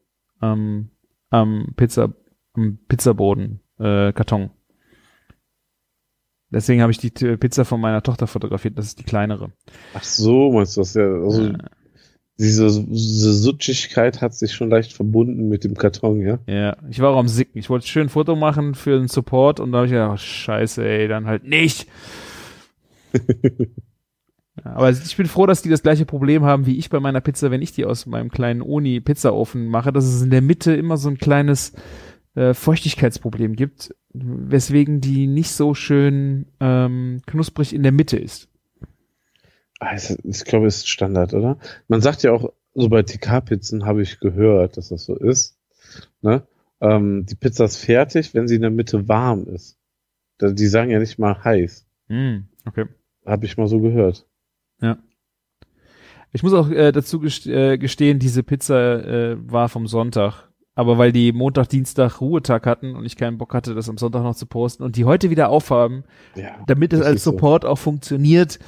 ähm, 0.43 0.91
am 1.31 1.73
Pizza 1.77 2.13
am 2.55 2.79
Pizzaboden, 2.89 3.61
äh, 3.79 4.13
Karton. 4.13 4.51
Deswegen 6.51 6.81
habe 6.81 6.93
ich 6.93 6.99
die 6.99 7.11
Pizza 7.11 7.65
von 7.65 7.81
meiner 7.81 8.03
Tochter 8.03 8.27
fotografiert. 8.27 8.79
Das 8.79 8.87
ist 8.87 8.99
die 8.99 9.05
kleinere. 9.05 9.53
Ach 9.95 10.05
so, 10.05 10.53
meinst 10.53 10.77
du 10.77 10.81
das 10.83 10.95
ja? 10.95 11.03
Also, 11.05 11.43
Ja. 11.49 11.59
diese, 12.39 12.85
diese 12.85 13.33
Sutschigkeit 13.35 14.23
hat 14.23 14.35
sich 14.35 14.53
schon 14.55 14.71
leicht 14.71 14.93
verbunden 14.93 15.49
mit 15.49 15.65
dem 15.65 15.75
Karton, 15.75 16.21
ja? 16.21 16.39
Ja, 16.47 16.77
ich 16.89 17.01
war 17.01 17.11
auch 17.11 17.19
am 17.19 17.29
Sicken. 17.29 17.59
Ich 17.59 17.69
wollte 17.69 17.87
schön 17.87 18.05
ein 18.07 18.09
Foto 18.11 18.37
machen 18.37 18.75
für 18.75 18.97
den 18.99 19.09
Support 19.09 19.59
und 19.59 19.73
da 19.73 19.79
habe 19.79 19.87
ich 19.87 19.93
gedacht, 19.93 20.13
oh, 20.15 20.17
scheiße, 20.17 20.87
ey, 20.87 21.09
dann 21.09 21.27
halt 21.27 21.45
nicht. 21.45 21.89
aber 24.65 24.91
ich 24.91 25.17
bin 25.17 25.27
froh, 25.27 25.47
dass 25.47 25.63
die 25.63 25.69
das 25.69 25.83
gleiche 25.83 26.07
Problem 26.07 26.45
haben 26.45 26.67
wie 26.67 26.79
ich 26.79 26.91
bei 26.91 27.01
meiner 27.01 27.21
Pizza, 27.21 27.51
wenn 27.51 27.63
ich 27.63 27.73
die 27.73 27.85
aus 27.85 28.07
meinem 28.07 28.31
kleinen 28.31 28.63
Oni-Pizzaofen 28.63 29.67
mache, 29.67 29.93
dass 29.93 30.05
es 30.05 30.23
in 30.23 30.31
der 30.31 30.43
Mitte 30.43 30.75
immer 30.75 30.97
so 30.97 31.09
ein 31.09 31.19
kleines 31.19 31.73
äh, 32.35 32.55
Feuchtigkeitsproblem 32.55 33.57
gibt, 33.57 33.95
weswegen 34.13 35.01
die 35.01 35.27
nicht 35.27 35.51
so 35.51 35.75
schön 35.75 36.47
ähm, 36.61 37.23
knusprig 37.27 37.75
in 37.75 37.83
der 37.83 37.93
Mitte 37.93 38.19
ist. 38.19 38.49
Also, 39.79 40.17
ich 40.23 40.45
glaube, 40.45 40.67
es 40.67 40.79
ist 40.79 40.89
Standard, 40.89 41.35
oder? 41.35 41.59
Man 41.89 42.01
sagt 42.01 42.23
ja 42.23 42.33
auch, 42.33 42.53
so 42.75 42.89
bei 42.89 43.03
TK-Pizzen 43.03 43.87
habe 43.87 44.03
ich 44.03 44.21
gehört, 44.21 44.77
dass 44.77 44.89
das 44.89 45.05
so 45.05 45.17
ist. 45.17 45.59
Ne? 46.21 46.47
Ähm, 46.81 47.25
die 47.27 47.35
Pizza 47.35 47.65
ist 47.65 47.79
fertig, 47.79 48.35
wenn 48.35 48.49
sie 48.49 48.57
in 48.57 48.63
der 48.63 48.71
Mitte 48.71 49.09
warm 49.09 49.47
ist. 49.47 49.79
Die 50.41 50.67
sagen 50.67 50.91
ja 50.91 50.99
nicht 50.99 51.19
mal 51.19 51.43
heiß. 51.43 51.87
Hm, 52.09 52.49
okay. 52.67 52.87
Habe 53.25 53.47
ich 53.47 53.57
mal 53.57 53.67
so 53.69 53.81
gehört. 53.81 54.27
Ich 56.33 56.43
muss 56.43 56.53
auch 56.53 56.69
äh, 56.71 56.93
dazu 56.93 57.23
äh, 57.25 57.79
gestehen, 57.79 58.19
diese 58.19 58.43
Pizza 58.43 59.05
äh, 59.05 59.37
war 59.51 59.69
vom 59.69 59.87
Sonntag. 59.87 60.51
Aber 60.75 60.99
weil 60.99 61.11
die 61.11 61.33
Montag, 61.33 61.71
Dienstag 61.71 62.21
Ruhetag 62.21 62.67
hatten 62.67 62.95
und 62.95 63.07
ich 63.07 63.17
keinen 63.17 63.39
Bock 63.39 63.55
hatte, 63.55 63.75
das 63.75 63.89
am 63.89 63.97
Sonntag 63.97 64.23
noch 64.23 64.35
zu 64.37 64.45
posten 64.45 64.83
und 64.83 64.97
die 64.97 65.07
heute 65.07 65.31
wieder 65.31 65.49
aufhaben, 65.49 66.05
Ja. 66.35 66.63
damit 66.67 66.93
es 66.93 67.01
als 67.01 67.17
ist 67.17 67.25
so. 67.25 67.31
Support 67.31 67.65
auch 67.65 67.79
funktioniert, 67.79 68.59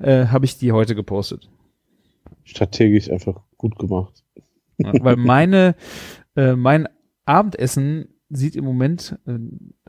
äh, 0.00 0.26
habe 0.26 0.44
ich 0.44 0.58
die 0.58 0.72
heute 0.72 0.96
gepostet. 0.96 1.48
Strategisch 2.42 3.08
einfach 3.08 3.40
gut 3.56 3.78
gemacht. 3.78 4.24
Ja, 4.78 4.92
weil 5.04 5.14
meine, 5.16 5.76
äh, 6.34 6.56
mein 6.56 6.88
Abendessen 7.24 8.08
sieht 8.28 8.56
im 8.56 8.64
Moment 8.64 9.16
äh, 9.26 9.38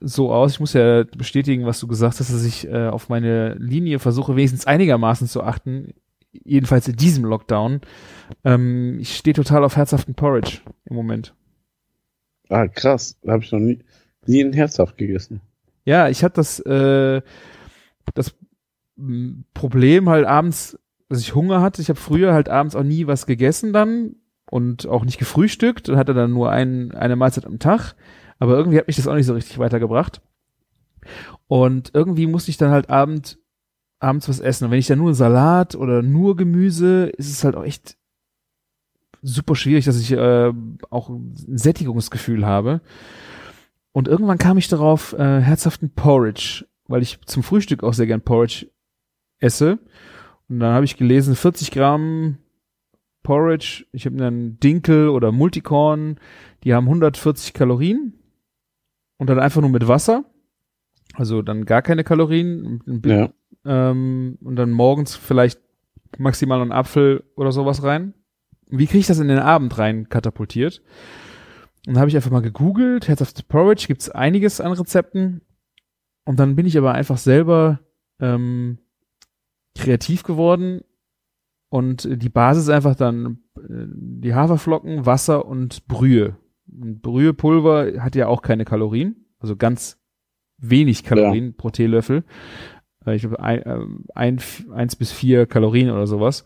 so 0.04 0.32
aus. 0.32 0.54
Ich 0.54 0.60
muss 0.60 0.74
ja 0.74 1.04
bestätigen, 1.04 1.66
was 1.66 1.80
du 1.80 1.88
gesagt 1.88 2.20
hast, 2.20 2.32
dass 2.32 2.44
ich 2.44 2.68
äh, 2.68 2.88
auf 2.88 3.10
meine 3.10 3.56
Linie 3.56 4.00
versuche, 4.00 4.36
wenigstens 4.36 4.68
einigermaßen 4.68 5.28
zu 5.28 5.44
achten. 5.44 5.94
Jedenfalls 6.32 6.88
in 6.88 6.96
diesem 6.96 7.26
Lockdown. 7.26 7.82
Ähm, 8.44 9.00
ich 9.00 9.16
stehe 9.16 9.34
total 9.34 9.64
auf 9.64 9.78
herzhaften 9.78 10.16
Porridge 10.16 10.60
im 10.86 10.96
Moment. 10.96 11.34
Ah, 12.50 12.68
krass. 12.68 13.18
Da 13.24 13.34
habe 13.34 13.44
ich 13.44 13.52
noch 13.52 13.60
nie, 13.60 13.80
nie 14.26 14.44
ein 14.44 14.54
Herzhaft 14.54 14.98
gegessen. 14.98 15.42
Ja, 15.86 16.10
ich 16.10 16.24
hatte 16.24 16.36
das, 16.36 16.60
äh, 16.60 17.22
das 18.14 18.36
Problem 19.54 20.10
halt 20.10 20.26
abends, 20.26 20.78
dass 21.10 21.22
ich 21.22 21.36
Hunger 21.36 21.62
hatte. 21.62 21.82
Ich 21.82 21.90
habe 21.90 22.00
früher 22.00 22.34
halt 22.34 22.50
abends 22.50 22.76
auch 22.76 22.84
nie 22.84 23.08
was 23.08 23.26
gegessen 23.26 23.74
dann 23.74 24.16
und 24.50 24.88
auch 24.88 25.06
nicht 25.06 25.18
gefrühstückt 25.18 25.90
und 25.90 25.98
hatte 25.98 26.14
dann 26.14 26.32
nur 26.32 26.52
ein, 26.52 26.92
eine 26.92 27.16
Mahlzeit 27.16 27.46
am 27.46 27.60
Tag. 27.60 27.96
Aber 28.44 28.58
irgendwie 28.58 28.78
hat 28.78 28.88
mich 28.88 28.98
das 28.98 29.08
auch 29.08 29.16
nicht 29.16 29.26
so 29.26 29.34
richtig 29.34 29.58
weitergebracht. 29.58 30.22
Und 31.48 31.92
irgendwie 31.94 32.28
musste 32.28 32.52
ich 32.52 32.58
dann 32.58 32.72
halt 32.72 32.90
abend, 32.90 33.40
abends 34.00 34.28
was 34.28 34.42
essen. 34.42 34.66
Und 34.66 34.72
wenn 34.72 34.80
ich 34.80 34.88
dann 34.88 34.98
nur 34.98 35.16
Salat 35.16 35.76
oder 35.76 36.02
nur 36.02 36.36
Gemüse, 36.36 37.06
ist 37.06 37.32
es 37.32 37.46
halt 37.46 37.56
auch 37.56 37.64
echt 37.64 37.96
super 39.22 39.56
schwierig, 39.56 39.86
dass 39.86 39.98
ich 39.98 40.12
äh, 40.12 40.52
auch 40.90 41.08
ein 41.08 41.34
Sättigungsgefühl 41.58 42.46
habe. 42.46 42.82
Und 43.94 44.10
irgendwann 44.10 44.40
kam 44.40 44.58
ich 44.58 44.68
darauf, 44.68 45.14
äh, 45.14 45.40
herzhaften 45.40 45.92
Porridge, 45.92 46.66
weil 46.90 47.02
ich 47.02 47.22
zum 47.22 47.44
Frühstück 47.44 47.82
auch 47.82 47.94
sehr 47.94 48.08
gern 48.08 48.24
Porridge 48.24 48.68
esse. 49.40 49.80
Und 50.50 50.60
dann 50.60 50.74
habe 50.74 50.84
ich 50.84 50.98
gelesen, 50.98 51.38
40 51.38 51.72
Gramm 51.72 52.40
Porridge, 53.24 53.86
ich 53.94 54.06
habe 54.06 54.18
dann 54.18 54.60
Dinkel 54.60 55.08
oder 55.08 55.32
Multicorn, 55.32 56.20
die 56.66 56.74
haben 56.74 56.88
140 56.88 57.54
Kalorien 57.54 58.20
und 59.24 59.30
dann 59.30 59.40
einfach 59.40 59.62
nur 59.62 59.70
mit 59.70 59.88
Wasser. 59.88 60.26
Also 61.14 61.42
dann 61.42 61.64
gar 61.64 61.82
keine 61.82 62.04
Kalorien. 62.04 62.82
Ja. 63.06 63.30
ähm, 63.64 64.38
und 64.44 64.58
dann 64.58 64.72
morgens 64.72 65.16
vielleicht 65.16 65.62
maximal 66.18 66.62
einen 66.62 66.74
Apfel 66.74 67.24
oder 67.38 67.54
sowas 67.54 67.84
rein. 67.84 68.14
Wie 68.68 68.86
kriege 68.86 69.00
ich 69.00 69.08
das 69.08 69.20
in 69.20 69.30
den 69.30 69.40
Abend 69.40 69.78
rein 69.78 70.10
katapultiert? 70.10 70.82
Und 71.88 71.94
dann 71.94 72.00
habe 72.00 72.10
ich 72.10 72.18
einfach 72.18 72.32
mal 72.32 72.42
gegoogelt, 72.42 73.08
herzhaftes 73.08 73.44
Porridge, 73.44 73.86
gibt's 73.88 74.10
einiges 74.10 74.60
an 74.60 74.74
Rezepten. 74.74 75.40
Und 76.26 76.38
dann 76.42 76.58
bin 76.58 76.66
ich 76.66 76.78
aber 76.78 76.94
einfach 76.94 77.18
selber 77.18 77.80
ähm, 78.20 78.80
kreativ 79.74 80.24
geworden. 80.24 80.82
Und 81.70 82.10
die 82.12 82.30
Basis 82.30 82.64
ist 82.64 82.70
einfach 82.72 82.96
dann 82.96 83.40
äh, 83.58 83.86
die 83.88 84.36
Haferflocken, 84.36 85.06
Wasser 85.06 85.46
und 85.46 85.88
Brühe. 85.88 86.36
Und 86.82 87.02
Brühepulver 87.02 88.04
hat 88.04 88.16
ja 88.16 88.28
auch 88.28 88.42
keine 88.42 88.66
Kalorien, 88.66 89.26
also 89.40 89.56
ganz 89.56 90.00
wenig 90.58 91.04
Kalorien 91.04 91.56
pro 91.56 91.70
Teelöffel. 91.70 92.24
Äh, 93.06 93.16
Ich 93.16 93.22
glaube, 93.22 93.40
ein, 93.40 93.62
ähm, 93.66 94.06
ein, 94.16 94.40
eins 94.72 94.96
bis 94.96 95.12
vier 95.12 95.46
Kalorien 95.46 95.92
oder 95.92 96.08
sowas. 96.08 96.46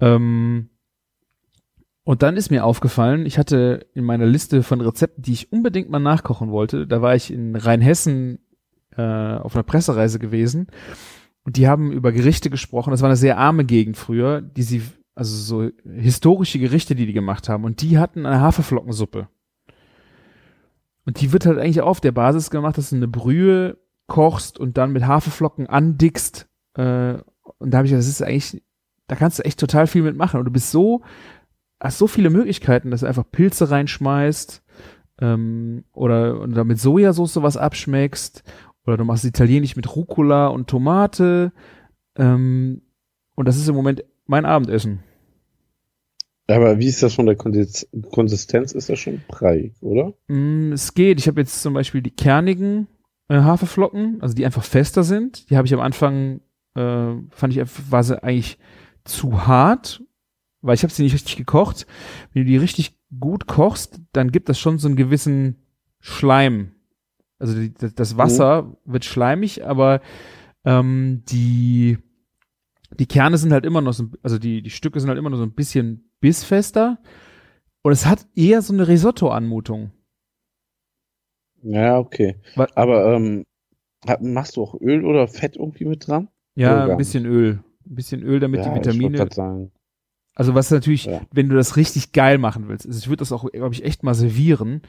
Ähm, 0.00 0.70
und 2.04 2.22
dann 2.22 2.36
ist 2.36 2.50
mir 2.50 2.64
aufgefallen, 2.64 3.26
ich 3.26 3.38
hatte 3.38 3.86
in 3.92 4.04
meiner 4.04 4.24
Liste 4.26 4.62
von 4.62 4.80
Rezepten, 4.80 5.22
die 5.22 5.32
ich 5.32 5.52
unbedingt 5.52 5.90
mal 5.90 5.98
nachkochen 5.98 6.50
wollte, 6.50 6.86
da 6.86 7.02
war 7.02 7.14
ich 7.14 7.30
in 7.30 7.54
Rheinhessen 7.54 8.38
äh, 8.96 9.02
auf 9.02 9.54
einer 9.54 9.62
Pressereise 9.62 10.18
gewesen 10.18 10.68
und 11.44 11.56
die 11.56 11.68
haben 11.68 11.92
über 11.92 12.12
Gerichte 12.12 12.50
gesprochen. 12.50 12.90
Das 12.92 13.02
war 13.02 13.08
eine 13.08 13.16
sehr 13.16 13.38
arme 13.38 13.64
Gegend 13.64 13.96
früher, 13.96 14.40
die 14.40 14.62
sie, 14.62 14.82
also 15.14 15.34
so 15.36 15.70
historische 15.86 16.58
Gerichte, 16.58 16.94
die 16.94 17.06
die 17.06 17.12
gemacht 17.12 17.48
haben. 17.48 17.64
Und 17.64 17.82
die 17.82 17.98
hatten 17.98 18.26
eine 18.26 18.40
Haferflockensuppe. 18.40 19.28
Und 21.08 21.22
die 21.22 21.32
wird 21.32 21.46
halt 21.46 21.58
eigentlich 21.58 21.80
auf 21.80 22.02
der 22.02 22.12
Basis 22.12 22.50
gemacht, 22.50 22.76
dass 22.76 22.90
du 22.90 22.96
eine 22.96 23.08
Brühe 23.08 23.78
kochst 24.08 24.58
und 24.58 24.76
dann 24.76 24.92
mit 24.92 25.06
Haferflocken 25.06 25.66
andickst. 25.66 26.46
Äh, 26.74 27.14
und 27.56 27.70
da 27.70 27.78
habe 27.78 27.86
ich 27.86 27.94
das 27.94 28.06
ist 28.06 28.20
eigentlich, 28.20 28.62
da 29.06 29.16
kannst 29.16 29.38
du 29.38 29.42
echt 29.46 29.58
total 29.58 29.86
viel 29.86 30.02
mitmachen. 30.02 30.38
Und 30.38 30.44
du 30.44 30.50
bist 30.50 30.70
so, 30.70 31.00
hast 31.80 31.96
so 31.96 32.08
viele 32.08 32.28
Möglichkeiten, 32.28 32.90
dass 32.90 33.00
du 33.00 33.06
einfach 33.06 33.24
Pilze 33.32 33.70
reinschmeißt 33.70 34.62
ähm, 35.22 35.86
oder 35.94 36.46
da 36.46 36.64
mit 36.64 36.78
Sojasauce 36.78 37.40
was 37.40 37.56
abschmeckst 37.56 38.42
oder 38.84 38.98
du 38.98 39.04
machst 39.04 39.24
italienisch 39.24 39.76
mit 39.76 39.96
Rucola 39.96 40.48
und 40.48 40.68
Tomate. 40.68 41.52
Ähm, 42.16 42.82
und 43.34 43.48
das 43.48 43.56
ist 43.56 43.66
im 43.66 43.74
Moment 43.74 44.04
mein 44.26 44.44
Abendessen. 44.44 45.02
Aber 46.50 46.78
wie 46.78 46.86
ist 46.88 47.02
das 47.02 47.14
von 47.14 47.26
der 47.26 47.36
Konsistenz? 47.36 48.72
Ist 48.72 48.88
das 48.88 48.98
schon 48.98 49.20
breiig, 49.28 49.74
oder? 49.82 50.14
Mm, 50.28 50.72
es 50.72 50.94
geht. 50.94 51.18
Ich 51.20 51.28
habe 51.28 51.40
jetzt 51.40 51.60
zum 51.62 51.74
Beispiel 51.74 52.00
die 52.02 52.10
kernigen 52.10 52.88
äh, 53.28 53.40
Haferflocken, 53.40 54.22
also 54.22 54.34
die 54.34 54.46
einfach 54.46 54.64
fester 54.64 55.04
sind. 55.04 55.50
Die 55.50 55.56
habe 55.58 55.66
ich 55.66 55.74
am 55.74 55.80
Anfang, 55.80 56.40
äh, 56.74 57.12
fand 57.30 57.52
ich, 57.52 57.60
einfach- 57.60 57.82
war 57.90 58.02
sie 58.02 58.22
eigentlich 58.22 58.58
zu 59.04 59.46
hart, 59.46 60.02
weil 60.62 60.74
ich 60.74 60.82
habe 60.82 60.92
sie 60.92 61.02
nicht 61.02 61.12
richtig 61.14 61.36
gekocht. 61.36 61.86
Wenn 62.32 62.44
du 62.44 62.48
die 62.50 62.56
richtig 62.56 62.96
gut 63.20 63.46
kochst, 63.46 64.00
dann 64.12 64.32
gibt 64.32 64.48
das 64.48 64.58
schon 64.58 64.78
so 64.78 64.88
einen 64.88 64.96
gewissen 64.96 65.56
Schleim. 66.00 66.72
Also 67.38 67.54
die, 67.54 67.74
das- 67.74 67.94
das 67.94 68.16
Wasser 68.16 68.74
wird 68.86 69.04
schleimig, 69.04 69.64
aber 69.66 70.00
ähm, 70.64 71.22
die 71.28 71.98
die 72.98 73.06
Kerne 73.06 73.36
sind 73.36 73.52
halt 73.52 73.66
immer 73.66 73.82
noch 73.82 73.92
so, 73.92 74.06
also 74.22 74.38
die 74.38 74.62
die 74.62 74.70
Stücke 74.70 74.98
sind 74.98 75.10
halt 75.10 75.18
immer 75.18 75.28
noch 75.30 75.36
so 75.36 75.42
ein 75.42 75.52
bisschen 75.52 76.07
bissfester 76.20 76.98
und 77.82 77.92
es 77.92 78.06
hat 78.06 78.26
eher 78.34 78.62
so 78.62 78.72
eine 78.72 78.88
Risotto-Anmutung. 78.88 79.90
Ja, 81.62 81.98
okay. 81.98 82.36
Wa- 82.54 82.68
Aber 82.74 83.14
ähm, 83.14 83.44
machst 84.20 84.56
du 84.56 84.62
auch 84.62 84.80
Öl 84.80 85.04
oder 85.04 85.26
Fett 85.28 85.56
irgendwie 85.56 85.84
mit 85.84 86.06
dran? 86.06 86.28
Ja, 86.54 86.86
ein 86.86 86.96
bisschen 86.96 87.24
Öl. 87.26 87.62
Ein 87.88 87.94
bisschen 87.94 88.22
Öl, 88.22 88.40
damit 88.40 88.60
ja, 88.64 88.72
die 88.72 88.78
Ich 88.78 88.86
Vitamine. 88.86 89.18
grad 89.18 89.34
sagen. 89.34 89.72
Also 90.34 90.54
was 90.54 90.70
natürlich, 90.70 91.06
Ja. 91.06 91.20
wenn 91.32 91.48
du 91.48 91.56
das 91.56 91.76
richtig 91.76 92.12
geil 92.12 92.38
machen 92.38 92.68
willst, 92.68 92.86
also 92.86 92.96
ich 92.98 93.08
würde 93.08 93.18
das 93.18 93.32
auch, 93.32 93.50
glaube 93.50 93.74
ich, 93.74 93.84
echt 93.84 94.04
mal 94.04 94.14
servieren, 94.14 94.82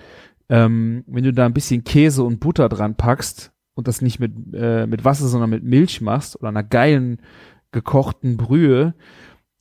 ähm, 0.47 1.03
wenn 1.07 1.23
du 1.23 1.33
da 1.33 1.45
ein 1.45 1.53
bisschen 1.53 1.83
Käse 1.83 2.23
und 2.23 2.39
Butter 2.39 2.69
dran 2.69 2.95
packst 2.95 3.51
und 3.75 3.87
das 3.87 4.01
nicht 4.01 4.19
mit, 4.19 4.33
äh, 4.53 4.85
mit 4.85 5.05
Wasser, 5.05 5.27
sondern 5.27 5.49
mit 5.49 5.63
Milch 5.63 6.01
machst 6.01 6.35
oder 6.39 6.49
einer 6.49 6.63
geilen 6.63 7.21
gekochten 7.71 8.37
Brühe, 8.37 8.93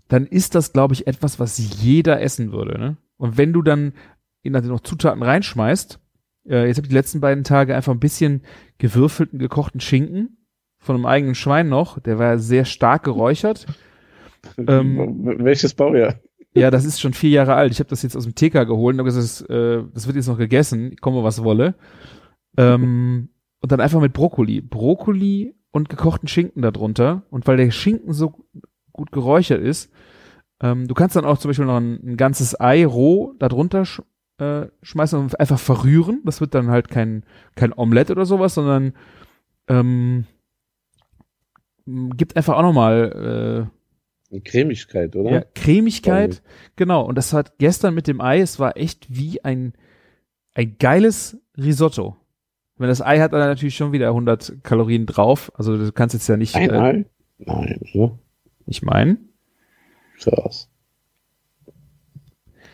dann 0.09 0.27
ist 0.27 0.55
das, 0.55 0.73
glaube 0.73 0.95
ich, 0.95 1.07
etwas, 1.07 1.39
was 1.39 1.59
jeder 1.83 2.21
essen 2.21 2.53
würde. 2.53 2.79
Ne? 2.79 2.97
Und 3.17 3.37
wenn 3.37 3.53
du 3.53 3.63
dann 3.63 3.93
in 4.43 4.53
da 4.53 4.61
noch 4.61 4.81
Zutaten 4.81 5.23
reinschmeißt, 5.23 6.01
äh, 6.49 6.67
jetzt 6.67 6.79
habe 6.79 6.87
ich 6.87 6.91
die 6.91 6.95
letzten 6.95 7.21
beiden 7.21 7.45
Tage 7.45 7.75
einfach 7.75 7.93
ein 7.93 8.01
bisschen 8.01 8.43
gewürfelten, 8.79 9.39
gekochten 9.39 9.81
Schinken 9.81 10.39
von 10.79 10.97
einem 10.97 11.07
eigenen 11.07 11.35
Schwein 11.35 11.69
noch, 11.69 11.99
der 12.01 12.19
war 12.19 12.39
sehr 12.39 12.65
stark 12.65 13.05
geräuchert. 13.05 13.67
Ähm, 14.57 15.37
Welches 15.41 15.75
Baujahr? 15.75 16.15
Ja, 16.55 16.71
das 16.71 16.85
ist 16.85 17.01
schon 17.01 17.13
vier 17.13 17.31
Jahre 17.31 17.55
alt. 17.55 17.73
Ich 17.73 17.81
habe 17.81 17.91
das 17.91 18.03
jetzt 18.03 18.17
aus 18.17 18.23
dem 18.23 18.37
TK 18.37 18.67
geholt 18.67 18.99
und 18.99 19.05
gesagt, 19.05 19.25
das, 19.25 19.41
äh, 19.43 19.83
das 19.93 20.07
wird 20.07 20.17
jetzt 20.17 20.29
noch 20.29 20.39
gegessen, 20.39 20.97
komme 21.01 21.25
was 21.25 21.43
wolle. 21.43 21.75
Ähm, 22.57 23.31
und 23.61 23.73
dann 23.73 23.81
einfach 23.81 24.01
mit 24.01 24.13
Brokkoli. 24.13 24.61
Brokkoli 24.61 25.57
und 25.73 25.89
gekochten 25.89 26.29
Schinken 26.29 26.63
darunter. 26.63 27.25
Und 27.31 27.47
weil 27.49 27.57
der 27.57 27.71
Schinken 27.73 28.13
so 28.13 28.47
gut 28.99 29.13
geräuchert 29.13 29.63
ist, 29.63 29.91
ähm, 30.61 30.87
du 30.89 30.95
kannst 30.95 31.17
dann 31.17 31.25
auch 31.25 31.39
zum 31.39 31.49
Beispiel 31.49 31.67
noch 31.67 31.77
ein, 31.77 32.01
ein 32.05 32.17
ganzes 32.17 32.61
Ei 32.61 32.85
roh 32.85 33.35
darunter 33.39 33.85
sch 33.85 34.03
äh, 34.39 34.67
schmeißen 34.83 35.19
und 35.19 35.41
einfach 35.41 35.59
verrühren. 35.59 36.21
Das 36.25 36.41
wird 36.41 36.55
dann 36.55 36.69
halt 36.69 36.89
kein, 36.89 37.25
kein 37.57 37.73
Omelett 37.73 38.11
oder 38.11 38.25
sowas, 38.25 38.55
sondern 38.55 38.93
ähm, 39.69 40.27
gibt 41.87 42.37
einfach 42.37 42.57
auch 42.57 42.63
nochmal 42.63 43.71
äh, 44.31 44.41
Cremigkeit, 44.41 45.17
oder? 45.17 45.31
Ja, 45.31 45.45
Cremigkeit, 45.55 46.43
genau. 46.77 47.05
Und 47.05 47.17
das 47.17 47.33
hat 47.33 47.59
gestern 47.59 47.95
mit 47.95 48.07
dem 48.07 48.21
Ei, 48.21 48.41
es 48.41 48.59
war 48.59 48.77
echt 48.77 49.07
wie 49.09 49.43
ein, 49.43 49.73
ein 50.55 50.77
geiles 50.79 51.41
Risotto. 51.57 52.17
Wenn 52.77 52.89
das 52.89 53.03
Ei 53.03 53.19
hat 53.19 53.33
dann 53.33 53.41
natürlich 53.41 53.77
schon 53.77 53.93
wieder 53.93 54.09
100 54.09 54.63
Kalorien 54.63 55.07
drauf. 55.07 55.51
Also 55.57 55.77
du 55.77 55.91
kannst 55.93 56.15
jetzt 56.15 56.29
ja 56.29 56.37
nicht. 56.37 56.55
Ein 56.55 56.71
äh, 56.71 56.75
Ei? 56.75 57.05
Nein, 57.39 57.81
oder? 57.95 58.19
Ich 58.69 58.83
meine. 58.83 59.17
Krass. 60.19 60.69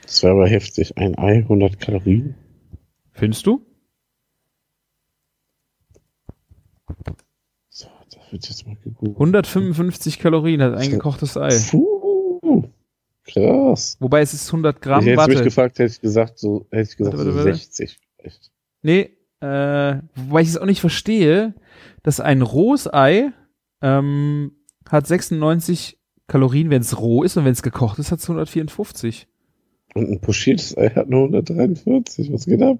Das 0.02 0.22
wäre 0.22 0.32
aber 0.34 0.48
heftig. 0.48 0.98
Ein 0.98 1.16
Ei, 1.16 1.38
100 1.38 1.78
Kalorien. 1.78 2.34
Findest 3.12 3.46
du? 3.46 3.64
So, 7.68 7.88
das 8.10 8.32
wird 8.32 8.48
jetzt 8.48 8.66
mal 8.66 8.76
gegoogelt. 8.76 9.16
155 9.16 10.18
Kalorien 10.18 10.62
hat 10.62 10.74
ein 10.74 10.90
gekochtes 10.90 11.36
Ei. 11.36 11.56
Puh, 11.70 12.68
krass. 13.24 13.96
Wobei 14.00 14.20
es 14.20 14.34
ist 14.34 14.48
100 14.48 14.82
Gramm. 14.82 15.00
Ich 15.00 15.16
hätte 15.16 15.28
mich 15.28 15.42
gefragt, 15.42 15.78
hätte 15.78 15.92
ich 15.92 16.00
gesagt, 16.00 16.38
so, 16.38 16.66
hätte 16.70 16.90
ich 16.90 16.96
gesagt, 16.96 17.16
warte, 17.16 17.34
warte, 17.34 17.50
so 17.50 17.56
60 17.56 17.98
vielleicht. 18.16 18.50
Nee, 18.82 19.16
äh, 19.40 20.00
wobei 20.16 20.42
ich 20.42 20.48
es 20.48 20.58
auch 20.58 20.66
nicht 20.66 20.80
verstehe, 20.80 21.54
dass 22.02 22.18
ein 22.18 22.42
rohes 22.42 22.92
Ei 22.92 23.32
ähm, 23.80 24.52
hat 24.88 25.06
96 25.06 25.98
Kalorien, 26.26 26.70
wenn 26.70 26.80
es 26.80 26.98
roh 26.98 27.22
ist 27.22 27.36
und 27.36 27.44
wenn 27.44 27.52
es 27.52 27.62
gekocht 27.62 27.98
ist, 27.98 28.10
hat 28.10 28.20
es 28.20 28.28
154. 28.28 29.28
Und 29.94 30.10
ein 30.10 30.20
pochiertes 30.20 30.76
Ei 30.76 30.90
hat 30.90 31.08
nur 31.08 31.24
143. 31.24 32.32
Was 32.32 32.46
geht 32.46 32.62
ab? 32.62 32.78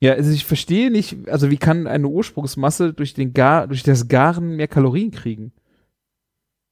Ja, 0.00 0.12
also 0.12 0.30
ich 0.30 0.44
verstehe 0.44 0.90
nicht, 0.90 1.28
also 1.28 1.50
wie 1.50 1.56
kann 1.56 1.86
eine 1.86 2.08
Ursprungsmasse 2.08 2.92
durch 2.92 3.14
den 3.14 3.32
Gar, 3.32 3.66
durch 3.66 3.82
das 3.82 4.08
Garen 4.08 4.56
mehr 4.56 4.68
Kalorien 4.68 5.10
kriegen? 5.10 5.52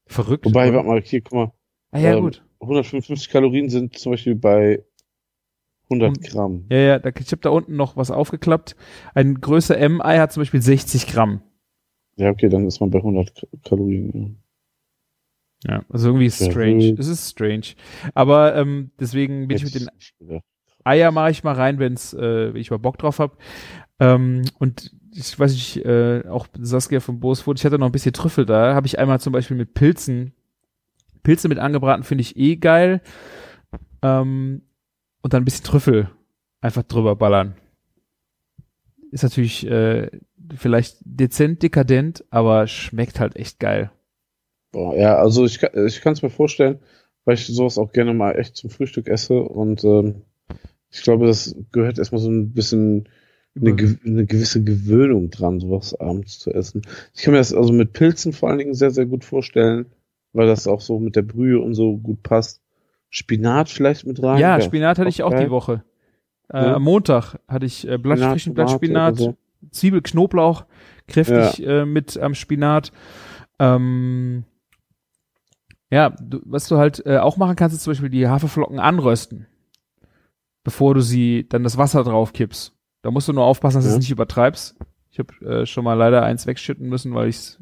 Verrückt. 0.07 0.45
Wobei, 0.45 0.73
warte 0.75 0.87
mal, 0.87 1.01
hier, 1.01 1.23
guck 1.23 1.33
mal. 1.33 1.53
Ah 1.91 1.99
ja, 1.99 2.15
ähm, 2.15 2.25
gut. 2.25 2.45
155 2.61 3.31
Kalorien 3.31 3.71
sind 3.71 3.99
zum 3.99 4.13
Beispiel 4.13 4.35
bei 4.35 4.85
100 5.91 6.23
Gramm. 6.23 6.67
Ja, 6.71 6.79
ja, 6.79 6.99
da, 6.99 7.11
ich 7.19 7.33
habe 7.33 7.43
da 7.43 7.51
unten 7.51 7.77
noch 7.77 7.97
was 7.97 8.11
aufgeklappt. 8.11 8.77
Ein 9.15 9.41
größer 9.41 9.77
M-Ei 9.79 10.19
hat 10.19 10.33
zum 10.33 10.43
Beispiel 10.43 10.63
60 10.63 11.07
Gramm. 11.07 11.43
Ja, 12.17 12.31
okay, 12.31 12.49
dann 12.49 12.67
ist 12.67 12.81
man 12.81 12.91
bei 12.91 12.99
100 12.99 13.47
Kalorien. 13.65 14.39
Ja, 15.65 15.73
ja 15.73 15.85
also 15.89 16.09
irgendwie 16.09 16.31
strange. 16.31 16.95
Es 16.99 17.09
ist 17.09 17.31
strange. 17.31 17.75
Aber 18.15 18.55
ähm, 18.57 18.91
deswegen 19.01 19.49
bin 19.49 19.59
Jetzt 19.59 19.75
ich 19.75 19.75
mit 19.75 19.89
den 20.21 20.41
Eier 20.85 21.11
mache 21.13 21.31
ich 21.31 21.43
mal 21.43 21.55
rein, 21.55 21.79
wenn's, 21.79 22.13
äh, 22.13 22.53
wenn 22.53 22.61
ich 22.61 22.71
mal 22.71 22.79
Bock 22.79 22.99
drauf 22.99 23.19
habe. 23.19 23.37
Ähm, 24.01 24.43
und 24.59 24.95
ich 25.13 25.39
weiß 25.39 25.53
nicht, 25.53 25.85
äh, 25.85 26.25
auch 26.29 26.47
Saskia 26.59 27.01
von 27.01 27.21
Bosfurt, 27.21 27.59
ich 27.59 27.65
hatte 27.65 27.79
noch 27.79 27.87
ein 27.87 27.93
bisschen 27.93 28.13
Trüffel 28.13 28.45
da. 28.45 28.75
Habe 28.75 28.87
ich 28.87 28.99
einmal 28.99 29.21
zum 29.21 29.33
Beispiel 29.33 29.57
mit 29.57 29.75
Pilzen. 29.75 30.35
Pilze 31.23 31.49
mit 31.49 31.59
angebraten 31.59 32.03
finde 32.03 32.23
ich 32.23 32.37
eh 32.37 32.57
geil. 32.57 33.01
Ähm, 34.03 34.63
und 35.23 35.33
dann 35.33 35.43
ein 35.43 35.45
bisschen 35.47 35.65
Trüffel 35.65 36.11
einfach 36.61 36.83
drüber 36.83 37.17
ballern. 37.17 37.55
Ist 39.11 39.23
natürlich 39.23 39.67
äh, 39.67 40.11
vielleicht 40.57 40.99
dezent 41.01 41.63
dekadent, 41.63 42.25
aber 42.31 42.67
schmeckt 42.67 43.21
halt 43.21 43.37
echt 43.37 43.61
geil. 43.61 43.91
Boah, 44.73 44.97
ja, 44.97 45.17
also 45.17 45.45
ich, 45.45 45.63
ich 45.63 46.01
kann 46.01 46.15
es 46.15 46.23
mir 46.23 46.31
vorstellen, 46.31 46.81
weil 47.25 47.35
ich 47.35 47.47
sowas 47.47 47.79
auch 47.79 47.93
gerne 47.93 48.13
mal 48.13 48.39
echt 48.39 48.57
zum 48.57 48.71
Frühstück 48.71 49.09
esse 49.09 49.43
und 49.43 49.85
ähm, 49.85 50.23
ich 50.91 51.03
glaube, 51.03 51.27
das 51.27 51.57
gehört 51.73 51.99
erstmal 51.99 52.21
so 52.21 52.31
ein 52.31 52.53
bisschen 52.53 53.09
eine, 53.57 53.97
eine, 54.05 54.27
gewisse 54.27 54.63
Gewöhnung 54.63 55.31
dran, 55.31 55.61
sowas 55.61 55.99
abends 55.99 56.39
zu 56.39 56.53
essen. 56.53 56.83
Ich 57.15 57.23
kann 57.23 57.33
mir 57.33 57.39
das 57.39 57.55
also 57.55 57.73
mit 57.73 57.93
Pilzen 57.93 58.33
vor 58.33 58.49
allen 58.49 58.59
Dingen 58.59 58.75
sehr, 58.75 58.91
sehr 58.91 59.07
gut 59.07 59.25
vorstellen, 59.25 59.87
weil 60.33 60.47
das 60.47 60.67
auch 60.67 60.81
so 60.81 60.99
mit 60.99 61.17
der 61.17 61.23
Brühe 61.23 61.61
und 61.61 61.75
so 61.75 61.97
gut 61.97 62.23
passt. 62.23 62.63
Spinat 63.11 63.69
vielleicht 63.69 64.07
mit 64.07 64.21
rein? 64.23 64.41
Ja, 64.41 64.61
Spinat 64.61 64.99
hatte 64.99 65.09
ich 65.09 65.23
auch 65.23 65.31
geil. 65.31 65.45
die 65.45 65.51
Woche. 65.51 65.85
Äh, 66.53 66.59
ja. 66.59 66.75
Am 66.75 66.83
Montag 66.83 67.37
hatte 67.47 67.67
ich 67.67 67.89
äh, 67.89 67.97
Blatt, 67.97 68.19
frischen 68.19 68.55
Blattspinat, 68.55 69.17
so. 69.17 69.37
Zwiebel, 69.71 70.03
Knoblauch, 70.03 70.65
kräftig 71.07 71.59
ja. 71.59 71.83
äh, 71.83 71.87
mit 71.87 72.19
am 72.19 72.35
Spinat. 72.35 72.93
Ähm, 73.59 74.45
ja, 75.91 76.11
du, 76.11 76.41
was 76.45 76.69
du 76.69 76.77
halt 76.77 77.05
äh, 77.07 77.19
auch 77.19 77.37
machen 77.37 77.57
kannst, 77.57 77.77
ist 77.77 77.85
zum 77.85 77.93
Beispiel 77.93 78.11
die 78.11 78.29
Haferflocken 78.29 78.79
anrösten, 78.79 79.47
bevor 80.65 80.95
du 80.95 81.01
sie 81.01 81.47
dann 81.49 81.63
das 81.63 81.79
Wasser 81.79 82.03
drauf 82.05 82.33
kippst. 82.33 82.75
Da 83.03 83.11
musst 83.11 83.29
du 83.29 83.33
nur 83.33 83.45
aufpassen, 83.45 83.79
dass 83.79 83.85
ja. 83.85 83.91
du 83.91 83.97
es 83.97 84.01
nicht 84.01 84.11
übertreibst. 84.11 84.77
Ich 85.11 85.19
habe 85.19 85.35
äh, 85.47 85.67
schon 85.67 85.85
mal 85.85 85.95
leider 85.95 86.25
eins 86.25 86.47
wegschütten 86.47 86.89
müssen, 86.89 87.15
weil 87.15 87.29
es 87.29 87.61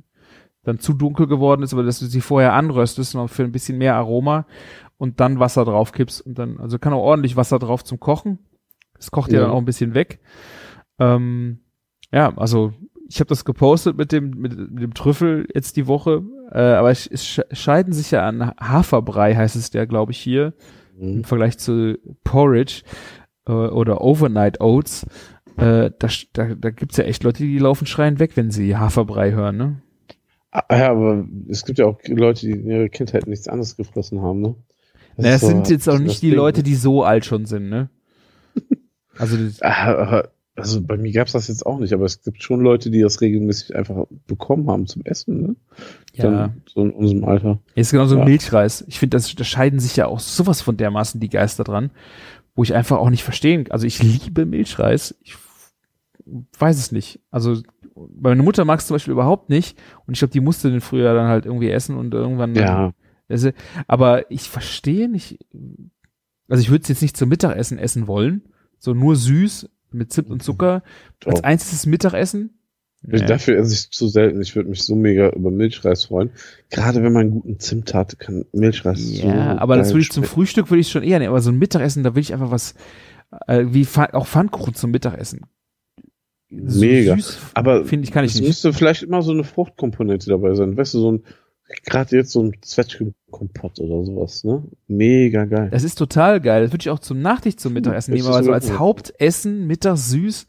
dann 0.62 0.78
zu 0.78 0.92
dunkel 0.92 1.26
geworden 1.26 1.62
ist, 1.62 1.72
aber 1.72 1.82
dass 1.82 1.98
du 1.98 2.06
sie 2.06 2.20
vorher 2.20 2.54
anröstest, 2.54 3.14
noch 3.14 3.28
für 3.28 3.42
ein 3.42 3.52
bisschen 3.52 3.78
mehr 3.78 3.96
Aroma 3.96 4.46
und 4.96 5.20
dann 5.20 5.40
Wasser 5.40 5.64
drauf 5.64 5.92
kippst 5.92 6.20
und 6.20 6.38
dann, 6.38 6.58
also 6.58 6.78
kann 6.78 6.92
auch 6.92 7.02
ordentlich 7.02 7.36
Wasser 7.36 7.58
drauf 7.58 7.82
zum 7.82 7.98
Kochen. 7.98 8.38
Das 8.94 9.10
kocht 9.10 9.32
ja, 9.32 9.40
ja 9.40 9.44
dann 9.44 9.52
auch 9.52 9.58
ein 9.58 9.64
bisschen 9.64 9.94
weg. 9.94 10.20
Ähm, 11.00 11.58
ja, 12.12 12.36
also 12.36 12.72
ich 13.08 13.20
habe 13.20 13.28
das 13.28 13.44
gepostet 13.44 13.96
mit 13.96 14.12
dem 14.12 14.30
mit, 14.30 14.56
mit, 14.56 14.82
dem 14.82 14.94
Trüffel 14.94 15.46
jetzt 15.54 15.76
die 15.76 15.86
Woche, 15.86 16.22
äh, 16.50 16.58
aber 16.58 16.90
es, 16.90 17.06
es 17.06 17.42
scheiden 17.52 17.92
sich 17.92 18.10
ja 18.10 18.26
an 18.26 18.52
Haferbrei 18.58 19.34
heißt 19.34 19.56
es 19.56 19.72
ja, 19.72 19.84
glaube 19.84 20.12
ich 20.12 20.18
hier 20.18 20.54
mhm. 20.98 21.08
im 21.18 21.24
Vergleich 21.24 21.58
zu 21.58 21.98
Porridge 22.24 22.82
äh, 23.46 23.52
oder 23.52 24.00
Overnight 24.02 24.60
Oats. 24.60 25.06
Äh, 25.56 25.90
da, 25.98 26.08
da, 26.32 26.54
da 26.54 26.70
gibt's 26.70 26.96
ja 26.96 27.04
echt 27.04 27.24
Leute, 27.24 27.42
die 27.42 27.58
laufen 27.58 27.86
schreien 27.86 28.18
weg, 28.18 28.36
wenn 28.36 28.50
sie 28.50 28.76
Haferbrei 28.76 29.32
hören, 29.32 29.56
ne? 29.56 29.82
Ah, 30.50 30.64
ja, 30.70 30.90
aber 30.90 31.26
es 31.48 31.64
gibt 31.64 31.78
ja 31.78 31.86
auch 31.86 31.98
Leute, 32.06 32.46
die 32.46 32.52
in 32.52 32.66
ihrer 32.66 32.88
Kindheit 32.88 33.26
nichts 33.26 33.48
anderes 33.48 33.76
gefressen 33.76 34.20
haben, 34.20 34.40
ne? 34.40 34.54
Das 35.16 35.24
naja, 35.24 35.34
es 35.34 35.40
so, 35.42 35.46
sind 35.48 35.70
jetzt 35.70 35.88
auch 35.88 35.98
nicht 35.98 36.22
die 36.22 36.30
Ding. 36.30 36.36
Leute, 36.36 36.62
die 36.62 36.74
so 36.74 37.04
alt 37.04 37.24
schon 37.26 37.44
sind, 37.44 37.68
ne? 37.68 37.90
Also, 39.18 39.36
ah, 39.60 40.24
also 40.54 40.82
bei 40.82 40.98
mir 40.98 41.12
gab's 41.12 41.32
das 41.32 41.48
jetzt 41.48 41.64
auch 41.64 41.78
nicht, 41.78 41.92
aber 41.94 42.04
es 42.04 42.22
gibt 42.22 42.42
schon 42.42 42.60
Leute, 42.60 42.90
die 42.90 43.00
das 43.00 43.20
regelmäßig 43.20 43.74
einfach 43.74 44.04
bekommen 44.26 44.68
haben 44.70 44.86
zum 44.86 45.02
Essen, 45.04 45.42
ne? 45.42 45.56
Ja. 46.14 46.24
Dann, 46.24 46.62
so 46.66 46.82
in 46.82 46.90
unserem 46.90 47.24
Alter. 47.24 47.58
Ist 47.74 47.92
genauso 47.92 48.18
ja. 48.18 48.24
Milchreis. 48.24 48.84
Ich 48.86 48.98
finde, 48.98 49.16
das, 49.16 49.34
da 49.34 49.44
scheiden 49.44 49.80
sich 49.80 49.96
ja 49.96 50.06
auch 50.06 50.20
sowas 50.20 50.60
von 50.60 50.76
dermaßen 50.76 51.20
die 51.20 51.30
Geister 51.30 51.64
dran, 51.64 51.90
wo 52.54 52.62
ich 52.62 52.74
einfach 52.74 52.98
auch 52.98 53.08
nicht 53.08 53.24
verstehen. 53.24 53.70
Also 53.70 53.86
ich 53.86 54.02
liebe 54.02 54.44
Milchreis. 54.44 55.14
Ich 55.22 55.36
weiß 56.58 56.78
es 56.78 56.92
nicht. 56.92 57.20
Also 57.30 57.56
meine 57.94 58.42
Mutter 58.42 58.64
mag 58.66 58.80
es 58.80 58.86
zum 58.86 58.94
Beispiel 58.94 59.12
überhaupt 59.12 59.48
nicht 59.48 59.78
und 60.06 60.14
ich 60.14 60.18
glaube, 60.18 60.32
die 60.32 60.40
musste 60.40 60.70
den 60.70 60.80
früher 60.80 61.14
dann 61.14 61.28
halt 61.28 61.46
irgendwie 61.46 61.70
essen 61.70 61.96
und 61.96 62.12
irgendwann 62.12 62.54
ja. 62.54 62.92
Also, 63.28 63.50
aber 63.86 64.30
ich 64.30 64.42
verstehe 64.42 65.08
nicht, 65.08 65.38
also 66.48 66.60
ich 66.60 66.70
würde 66.70 66.82
es 66.82 66.88
jetzt 66.88 67.00
nicht 67.00 67.16
zum 67.16 67.30
Mittagessen 67.30 67.78
essen 67.78 68.06
wollen, 68.06 68.42
so 68.78 68.92
nur 68.92 69.16
süß 69.16 69.70
mit 69.94 70.12
Zimt 70.12 70.30
und 70.30 70.42
Zucker 70.42 70.82
als 71.24 71.40
oh. 71.40 71.44
einziges 71.44 71.86
Mittagessen. 71.86 72.58
Nee. 73.04 73.24
Dafür 73.26 73.58
esse 73.58 73.74
ich 73.74 73.90
zu 73.90 74.06
selten. 74.06 74.40
Ich 74.40 74.54
würde 74.54 74.70
mich 74.70 74.84
so 74.84 74.94
mega 74.94 75.30
über 75.30 75.50
Milchreis 75.50 76.04
freuen. 76.04 76.30
Gerade 76.70 77.02
wenn 77.02 77.12
man 77.12 77.22
einen 77.22 77.30
guten 77.32 77.58
Zimt 77.58 77.94
hat, 77.94 78.18
kann 78.20 78.44
Milchreis 78.52 79.00
ja, 79.00 79.22
so 79.22 79.28
Ja, 79.28 79.58
aber 79.58 79.76
das 79.76 79.90
würde 79.90 80.02
ich 80.02 80.10
zum 80.10 80.22
Frühstück 80.22 80.70
würde 80.70 80.80
ich 80.80 80.88
schon 80.88 81.02
eher 81.02 81.18
nehmen. 81.18 81.30
Aber 81.30 81.40
so 81.40 81.50
ein 81.50 81.58
Mittagessen, 81.58 82.04
da 82.04 82.14
will 82.14 82.22
ich 82.22 82.32
einfach 82.32 82.52
was, 82.52 82.74
äh, 83.48 83.64
wie 83.68 83.86
auch 84.12 84.26
Pfannkuchen 84.26 84.74
zum 84.74 84.92
Mittagessen. 84.92 85.40
So 86.48 86.80
mega. 86.80 87.16
aber 87.54 87.86
finde 87.86 88.04
ich 88.04 88.12
kann 88.12 88.24
ich 88.24 88.32
es 88.32 88.40
nicht. 88.40 88.48
müsste 88.48 88.72
vielleicht 88.74 89.02
immer 89.02 89.22
so 89.22 89.32
eine 89.32 89.42
Fruchtkomponente 89.42 90.28
dabei 90.28 90.54
sein. 90.54 90.76
Weißt 90.76 90.94
du, 90.94 91.00
so 91.00 91.12
ein 91.12 91.22
Gerade 91.84 92.16
jetzt 92.16 92.32
so 92.32 92.42
ein 92.42 92.56
Zwetschgenkompott 92.60 93.80
oder 93.80 94.04
sowas, 94.04 94.44
ne? 94.44 94.62
Mega 94.86 95.44
geil. 95.44 95.70
Das 95.70 95.84
ist 95.84 95.96
total 95.96 96.40
geil. 96.40 96.62
Das 96.62 96.72
würde 96.72 96.82
ich 96.82 96.90
auch 96.90 96.98
zum 96.98 97.20
Nachtisch 97.20 97.56
zum 97.56 97.72
Mittagessen 97.72 98.14
nehmen, 98.14 98.26
aber 98.26 98.42
so 98.42 98.52
als 98.52 98.78
Hauptessen, 98.78 99.66
Mittag 99.66 99.96
süß, 99.96 100.46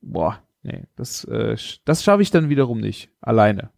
boah, 0.00 0.38
nee, 0.62 0.84
das, 0.96 1.24
äh, 1.24 1.56
das 1.84 2.02
schaffe 2.02 2.22
ich 2.22 2.30
dann 2.30 2.48
wiederum 2.48 2.80
nicht. 2.80 3.10
Alleine. 3.20 3.70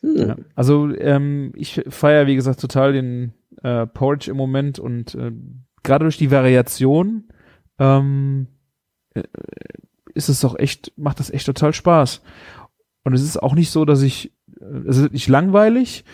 Hm. 0.00 0.16
Ja, 0.16 0.36
also 0.54 0.94
ähm, 0.96 1.52
ich 1.56 1.82
feiere, 1.88 2.26
wie 2.26 2.36
gesagt, 2.36 2.60
total 2.60 2.92
den 2.92 3.32
äh, 3.62 3.86
Porridge 3.86 4.30
im 4.30 4.36
Moment 4.36 4.78
und 4.78 5.14
äh, 5.14 5.32
gerade 5.82 6.04
durch 6.04 6.18
die 6.18 6.30
Variation 6.30 7.28
ähm, 7.78 8.46
äh, 9.14 9.22
ist 10.14 10.28
es 10.28 10.40
doch 10.40 10.58
echt, 10.58 10.92
macht 10.96 11.20
das 11.20 11.30
echt 11.30 11.46
total 11.46 11.72
Spaß. 11.72 12.22
Und 13.08 13.14
es 13.14 13.22
ist 13.22 13.42
auch 13.42 13.54
nicht 13.54 13.70
so, 13.70 13.86
dass 13.86 14.02
ich, 14.02 14.32
es 14.86 14.98
ist 14.98 15.12
nicht 15.14 15.28
langweilig 15.28 16.04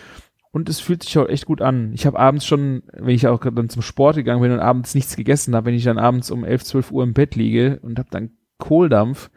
und 0.51 0.69
es 0.69 0.79
fühlt 0.79 1.03
sich 1.03 1.17
auch 1.17 1.27
echt 1.27 1.45
gut 1.45 1.61
an. 1.61 1.91
Ich 1.93 2.05
habe 2.05 2.17
abends 2.17 2.45
schon, 2.45 2.83
wenn 2.93 3.13
ich 3.13 3.27
auch 3.27 3.41
dann 3.41 3.67
zum 3.67 3.81
Sport 3.81 4.15
gegangen 4.15 4.41
bin 4.41 4.53
und 4.53 4.61
abends 4.61 4.95
nichts 4.95 5.17
gegessen 5.17 5.53
habe, 5.53 5.65
wenn 5.65 5.73
ich 5.73 5.83
dann 5.83 5.97
abends 5.97 6.31
um 6.31 6.45
11, 6.45 6.63
12 6.63 6.91
Uhr 6.91 7.03
im 7.03 7.13
Bett 7.13 7.35
liege 7.35 7.79
und 7.81 7.99
habe 7.99 8.07
dann 8.09 8.31
Kohldampf. 8.57 9.29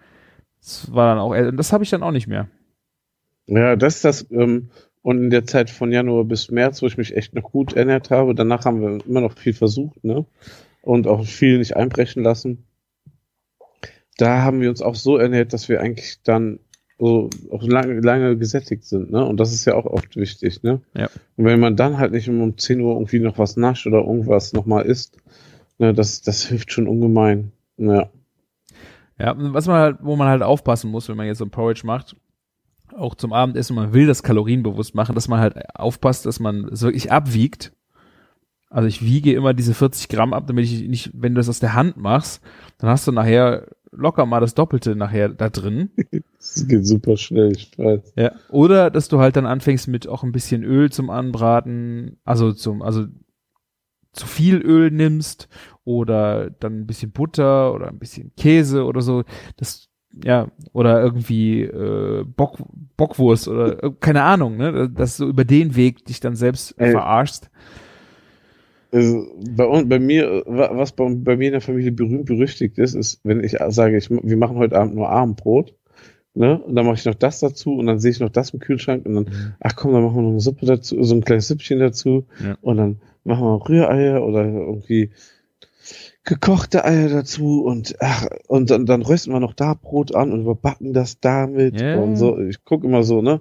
Das 0.61 0.95
war 0.95 1.13
dann 1.13 1.19
auch, 1.19 1.35
äh, 1.35 1.53
das 1.53 1.73
habe 1.73 1.83
ich 1.83 1.91
dann 1.91 2.05
auch 2.05 2.13
nicht 2.13 2.29
mehr. 2.29 2.49
Ja, 3.47 3.75
das 3.75 3.97
ist 3.97 4.05
das, 4.05 4.31
ähm, 4.31 4.71
und 5.03 5.19
in 5.19 5.31
der 5.31 5.45
Zeit 5.45 5.71
von 5.71 5.91
Januar 5.91 6.25
bis 6.25 6.53
März, 6.53 6.83
wo 6.83 6.87
ich 6.87 6.97
mich 6.97 7.17
echt 7.17 7.35
noch 7.35 7.51
gut 7.51 7.73
ernährt 7.73 8.13
habe, 8.13 8.37
danach 8.37 8.65
haben 8.65 8.81
wir 8.81 9.05
immer 9.05 9.21
noch 9.21 9.37
viel 9.37 9.55
versucht, 9.55 10.05
ne? 10.05 10.25
Und 10.83 11.09
auch 11.09 11.27
viel 11.27 11.59
nicht 11.59 11.77
einbrechen 11.77 12.23
lassen. 12.23 12.65
Da 14.19 14.43
haben 14.43 14.61
wir 14.61 14.71
uns 14.71 14.83
auch 14.83 14.95
so 14.95 15.17
ernährt, 15.17 15.53
dass 15.53 15.69
wir 15.69 15.81
eigentlich 15.81 16.23
dann 16.23 16.61
so 16.99 17.31
auch 17.51 17.63
lange, 17.63 18.01
lange 18.01 18.37
gesättigt 18.37 18.85
sind, 18.85 19.11
ne? 19.13 19.25
Und 19.25 19.39
das 19.39 19.53
ist 19.53 19.65
ja 19.65 19.75
auch 19.75 19.87
oft 19.87 20.17
wichtig, 20.17 20.63
ne? 20.63 20.81
Ja. 20.97 21.09
Und 21.37 21.45
wenn 21.45 21.61
man 21.61 21.77
dann 21.77 21.99
halt 21.99 22.13
nicht 22.13 22.29
um 22.29 22.59
10 22.59 22.81
Uhr 22.81 22.95
irgendwie 22.95 23.21
noch 23.21 23.39
was 23.39 23.57
nascht 23.57 23.87
oder 23.87 23.99
irgendwas 23.99 24.53
nochmal 24.53 24.85
isst, 24.85 25.17
ne, 25.79 25.95
das, 25.95 26.23
das 26.23 26.45
hilft 26.45 26.73
schon 26.73 26.89
ungemein. 26.89 27.53
Ja. 27.77 28.11
Ja, 29.19 29.35
was 29.37 29.67
man 29.67 29.77
halt, 29.77 29.99
wo 30.01 30.17
man 30.17 30.29
halt 30.29 30.43
aufpassen 30.43 30.91
muss, 30.91 31.09
wenn 31.09 31.17
man 31.17 31.27
jetzt 31.27 31.39
so 31.39 31.45
ein 31.45 31.51
Porridge 31.51 31.83
macht, 31.85 32.17
auch 32.97 33.15
zum 33.15 33.33
Abendessen, 33.33 33.77
man 33.77 33.93
will 33.93 34.07
das 34.07 34.23
kalorienbewusst 34.23 34.95
machen, 34.95 35.15
dass 35.15 35.29
man 35.29 35.41
halt 35.41 35.77
aufpasst, 35.77 36.27
dass 36.27 36.41
man 36.41 36.65
es 36.67 36.83
wirklich 36.83 37.13
abwiegt. 37.13 37.73
Also 38.71 38.87
ich 38.89 39.03
wiege 39.03 39.33
immer 39.33 39.55
diese 39.55 39.75
40 39.75 40.09
Gramm 40.09 40.33
ab, 40.33 40.47
damit 40.47 40.65
ich 40.65 40.89
nicht, 40.89 41.11
wenn 41.15 41.35
du 41.35 41.39
das 41.39 41.49
aus 41.49 41.61
der 41.61 41.75
Hand 41.75 41.97
machst, 41.97 42.43
dann 42.79 42.91
hast 42.91 43.07
du 43.07 43.13
nachher 43.13 43.67
locker 43.91 44.27
mal 44.27 44.41
das 44.41 44.55
Doppelte 44.55 44.95
nachher 44.95 45.29
da 45.29 45.49
drin. 45.49 45.91
Das 46.55 46.67
geht 46.67 46.87
super 46.87 47.17
schnell, 47.17 47.53
ich 47.53 47.77
weiß. 47.79 48.13
Ja. 48.17 48.33
Oder 48.51 48.91
dass 48.91 49.09
du 49.09 49.19
halt 49.19 49.37
dann 49.37 49.47
anfängst 49.47 49.89
mit 49.89 50.09
auch 50.09 50.23
ein 50.25 50.33
bisschen 50.33 50.65
Öl 50.65 50.91
zum 50.91 51.11
Anbraten, 51.11 52.19
also 52.25 52.53
zum, 52.53 52.83
also 52.83 53.05
zu 54.13 54.27
viel 54.27 54.57
Öl 54.57 54.91
nimmst 54.91 55.49
oder 55.85 56.51
dann 56.51 56.81
ein 56.81 56.87
bisschen 56.87 57.13
Butter 57.13 57.73
oder 57.75 57.89
ein 57.89 57.99
bisschen 57.99 58.33
Käse 58.37 58.85
oder 58.85 59.01
so. 59.01 59.25
Das 59.57 59.89
ja, 60.25 60.49
oder 60.73 61.03
irgendwie 61.03 61.63
äh, 61.63 62.25
Bock, 62.25 62.57
Bockwurst 62.97 63.47
oder 63.47 63.85
äh, 63.85 63.91
keine 64.01 64.23
Ahnung, 64.23 64.57
ne? 64.57 64.89
Dass 64.91 65.19
du 65.19 65.27
über 65.27 65.45
den 65.45 65.77
Weg 65.77 66.07
dich 66.07 66.19
dann 66.19 66.35
selbst 66.35 66.75
Ey. 66.79 66.91
verarschst. 66.93 67.51
Also 68.91 69.27
bei, 69.55 69.67
uns, 69.67 69.89
bei 69.89 69.99
mir, 69.99 70.43
wa- 70.47 70.71
was 70.73 70.93
bei, 70.93 71.15
bei 71.15 71.37
mir 71.37 71.49
in 71.49 71.53
der 71.53 71.61
Familie 71.61 71.93
berühmt 71.93 72.25
berüchtigt 72.25 72.79
ist, 72.79 72.95
ist, 72.95 73.21
wenn 73.23 73.45
ich 73.45 73.57
sage, 73.69 73.99
ich, 73.99 74.09
wir 74.11 74.37
machen 74.39 74.57
heute 74.57 74.79
Abend 74.79 74.95
nur 74.95 75.11
Abendbrot, 75.11 75.75
ne, 76.39 76.59
und 76.63 76.75
dann 76.75 76.87
mache 76.87 76.95
ich 76.97 77.05
noch 77.05 77.15
das 77.15 77.41
dazu 77.41 77.75
und 77.77 77.87
dann 77.87 77.99
sehe 77.99 78.11
ich 78.13 78.21
noch 78.21 78.31
das 78.31 78.51
im 78.51 78.61
Kühlschrank 78.61 79.05
und 79.05 79.15
dann, 79.15 79.27
ach 79.61 79.77
komm, 79.77 79.93
dann 79.93 80.03
machen 80.05 80.17
wir 80.17 80.23
noch 80.23 80.31
eine 80.31 80.41
Suppe 80.41 80.67
dazu, 80.67 81.03
so 81.03 81.15
ein 81.15 81.23
kleines 81.25 81.49
Süppchen 81.49 81.79
dazu 81.81 82.27
Ja. 82.43 82.57
und 82.63 82.77
dann 82.79 83.01
machen 83.25 83.45
wir 83.45 83.69
Rühreier 83.69 84.25
oder 84.25 84.45
irgendwie 84.45 85.11
gekochte 86.25 86.85
Eier 86.85 87.09
dazu 87.09 87.65
und 87.65 87.97
ach, 88.01 88.27
und 88.49 88.71
dann, 88.71 88.87
dann 88.87 89.03
rösten 89.03 89.33
wir 89.33 89.41
noch 89.41 89.55
da 89.55 89.75
Brot 89.75 90.15
an 90.15 90.33
und 90.33 90.43
überbacken 90.43 90.93
das 90.93 91.21
damit 91.21 91.81
Ja. 91.81 91.95
und 91.97 92.17
so. 92.17 92.39
Ich 92.39 92.65
gucke 92.65 92.87
immer 92.87 93.03
so, 93.03 93.23
ne? 93.23 93.41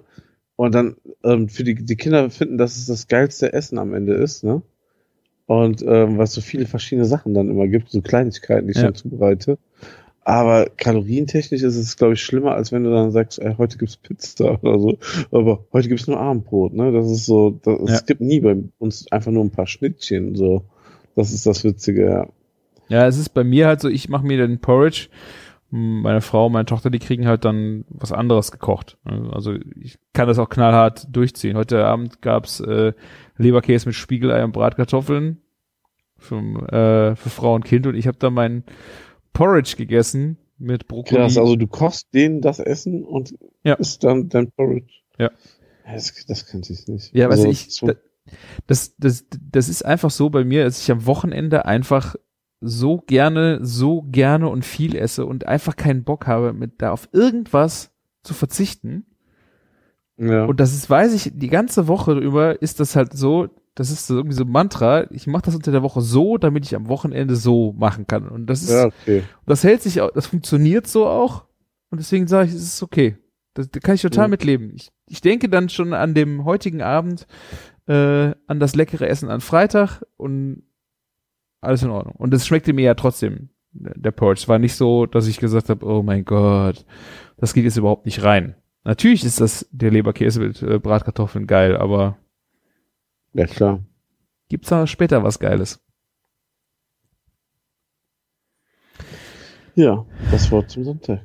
Und 0.56 0.74
dann 0.74 0.96
ähm, 1.22 1.48
für 1.48 1.62
die, 1.64 1.74
die 1.74 1.96
Kinder 1.96 2.30
finden, 2.30 2.58
dass 2.58 2.76
es 2.76 2.86
das 2.86 3.06
geilste 3.06 3.52
Essen 3.52 3.78
am 3.78 3.94
Ende 3.94 4.14
ist, 4.14 4.42
ne? 4.42 4.62
Und 5.46 5.82
ähm, 5.86 6.18
was 6.18 6.32
so 6.32 6.40
viele 6.40 6.66
verschiedene 6.66 7.06
Sachen 7.06 7.32
dann 7.32 7.48
immer 7.48 7.68
gibt, 7.68 7.90
so 7.90 8.00
Kleinigkeiten, 8.02 8.66
die 8.66 8.72
ich 8.72 8.78
Ja. 8.78 8.84
dann 8.84 8.94
zubereite. 8.94 9.58
Aber 10.28 10.66
kalorientechnisch 10.76 11.62
ist 11.62 11.76
es, 11.76 11.96
glaube 11.96 12.12
ich, 12.12 12.22
schlimmer, 12.22 12.52
als 12.52 12.70
wenn 12.70 12.84
du 12.84 12.90
dann 12.90 13.12
sagst, 13.12 13.38
ey, 13.38 13.54
heute 13.56 13.78
gibt's 13.78 13.96
Pizza 13.96 14.62
oder 14.62 14.78
so. 14.78 14.98
Aber 15.30 15.64
heute 15.72 15.88
gibt's 15.88 16.06
nur 16.06 16.20
Abendbrot, 16.20 16.74
ne? 16.74 16.92
Das 16.92 17.10
ist 17.10 17.24
so, 17.24 17.58
das, 17.62 17.78
Ja. 17.78 17.94
es 17.94 18.04
gibt 18.04 18.20
nie 18.20 18.40
bei 18.40 18.54
uns 18.76 19.10
einfach 19.10 19.30
nur 19.30 19.42
ein 19.42 19.50
paar 19.50 19.66
Schnittchen, 19.66 20.34
so. 20.34 20.64
Das 21.16 21.32
ist 21.32 21.46
das 21.46 21.64
Witzige, 21.64 22.04
ja. 22.04 22.26
Ja, 22.88 23.06
es 23.06 23.16
ist 23.16 23.30
bei 23.30 23.42
mir 23.42 23.68
halt 23.68 23.80
so, 23.80 23.88
ich 23.88 24.10
mache 24.10 24.26
mir 24.26 24.36
den 24.36 24.60
Porridge. 24.60 25.08
Meine 25.70 26.20
Frau, 26.20 26.50
meine 26.50 26.66
Tochter, 26.66 26.90
die 26.90 26.98
kriegen 26.98 27.26
halt 27.26 27.46
dann 27.46 27.86
was 27.88 28.12
anderes 28.12 28.52
gekocht. 28.52 28.98
Also 29.32 29.54
ich 29.80 29.98
kann 30.12 30.28
das 30.28 30.38
auch 30.38 30.50
knallhart 30.50 31.06
durchziehen. 31.10 31.56
Heute 31.56 31.86
Abend 31.86 32.20
gab's 32.20 32.60
äh, 32.60 32.92
Leberkäse 33.38 33.88
mit 33.88 33.94
Spiegelei 33.94 34.44
und 34.44 34.52
Bratkartoffeln 34.52 35.38
für, 36.18 36.36
äh, 36.36 37.16
für 37.16 37.30
Frau 37.30 37.54
und 37.54 37.64
Kind 37.64 37.86
und 37.86 37.94
ich 37.94 38.06
habe 38.06 38.18
da 38.18 38.28
mein 38.28 38.64
Porridge 39.38 39.74
gegessen 39.76 40.36
mit 40.58 40.88
Brokkoli. 40.88 41.20
Krass, 41.20 41.38
also 41.38 41.54
du 41.56 41.66
kochst 41.66 42.12
denen 42.12 42.40
das 42.40 42.58
Essen 42.58 43.04
und 43.04 43.34
Ja. 43.64 43.74
isst 43.74 44.02
dann 44.04 44.28
dein 44.28 44.50
Porridge. 44.50 44.92
Ja. 45.18 45.30
Das, 45.86 46.12
das 46.26 46.46
könnte 46.46 46.72
ich 46.72 46.86
nicht. 46.88 47.14
Ja, 47.14 47.28
also, 47.28 47.48
ich, 47.48 47.72
so- 47.74 47.86
da- 47.86 47.94
das, 48.66 48.94
das, 48.98 49.24
das 49.50 49.68
ist 49.68 49.84
einfach 49.84 50.10
so 50.10 50.28
bei 50.28 50.44
mir, 50.44 50.64
dass 50.64 50.82
ich 50.82 50.90
am 50.90 51.06
Wochenende 51.06 51.64
einfach 51.64 52.16
so 52.60 52.98
gerne, 53.06 53.60
so 53.64 54.02
gerne 54.02 54.48
und 54.48 54.64
viel 54.64 54.96
esse 54.96 55.24
und 55.24 55.46
einfach 55.46 55.76
keinen 55.76 56.02
Bock 56.04 56.26
habe, 56.26 56.52
mit 56.52 56.82
da 56.82 56.90
auf 56.90 57.08
irgendwas 57.12 57.90
zu 58.24 58.34
verzichten. 58.34 59.06
ja. 60.18 60.44
Und 60.44 60.58
das 60.60 60.74
ist, 60.74 60.90
weiß 60.90 61.14
ich, 61.14 61.30
die 61.34 61.48
ganze 61.48 61.86
Woche 61.86 62.12
über 62.18 62.60
ist 62.60 62.80
das 62.80 62.96
halt 62.96 63.12
so, 63.14 63.48
das 63.78 63.92
ist 63.92 64.08
so 64.08 64.16
irgendwie 64.16 64.34
so 64.34 64.42
ein 64.42 64.50
Mantra, 64.50 65.08
ich 65.12 65.28
mache 65.28 65.42
das 65.42 65.54
unter 65.54 65.70
der 65.70 65.84
Woche 65.84 66.00
so, 66.00 66.36
damit 66.36 66.66
ich 66.66 66.74
am 66.74 66.88
Wochenende 66.88 67.36
so 67.36 67.74
machen 67.78 68.08
kann. 68.08 68.28
Und 68.28 68.46
das 68.46 68.62
ist, 68.62 68.70
ja, 68.70 68.86
okay. 68.86 69.22
das 69.46 69.62
hält 69.62 69.82
sich 69.82 70.00
auch, 70.00 70.10
das 70.10 70.26
funktioniert 70.26 70.88
so 70.88 71.06
auch. 71.06 71.44
Und 71.90 71.98
deswegen 72.00 72.26
sage 72.26 72.48
ich, 72.48 72.54
es 72.56 72.62
ist 72.62 72.82
okay. 72.82 73.16
Das, 73.54 73.70
da 73.70 73.78
kann 73.78 73.94
ich 73.94 74.02
total 74.02 74.26
Mhm. 74.26 74.30
mitleben. 74.32 74.72
Ich, 74.74 74.90
ich 75.06 75.20
denke 75.20 75.48
dann 75.48 75.68
schon 75.68 75.92
an 75.94 76.12
dem 76.12 76.44
heutigen 76.44 76.82
Abend 76.82 77.28
äh, 77.86 78.32
an 78.48 78.58
das 78.58 78.74
leckere 78.74 79.08
Essen 79.08 79.30
an 79.30 79.40
Freitag 79.40 80.02
und 80.16 80.64
alles 81.60 81.84
in 81.84 81.90
Ordnung. 81.90 82.16
Und 82.16 82.34
es 82.34 82.48
schmeckte 82.48 82.72
mir 82.72 82.82
ja 82.82 82.94
trotzdem, 82.94 83.50
der. 83.70 84.12
Es 84.32 84.48
war 84.48 84.58
nicht 84.58 84.74
so, 84.74 85.06
dass 85.06 85.28
ich 85.28 85.38
gesagt 85.38 85.68
habe, 85.68 85.86
oh 85.86 86.02
mein 86.02 86.24
Gott, 86.24 86.84
das 87.36 87.54
geht 87.54 87.62
jetzt 87.62 87.76
überhaupt 87.76 88.06
nicht 88.06 88.24
rein. 88.24 88.56
Natürlich 88.82 89.24
ist 89.24 89.40
das 89.40 89.68
der 89.70 89.92
Leberkäse 89.92 90.40
mit 90.40 90.62
äh, 90.62 90.80
Bratkartoffeln 90.80 91.46
geil, 91.46 91.76
aber 91.76 92.16
Ja, 93.34 93.46
klar. 93.46 93.84
gibt's 94.48 94.68
da 94.68 94.86
später 94.86 95.22
was 95.22 95.38
Geiles? 95.38 95.80
Ja, 99.74 100.04
das 100.30 100.50
Wort 100.50 100.70
zum 100.70 100.82
Sonntag. 100.84 101.20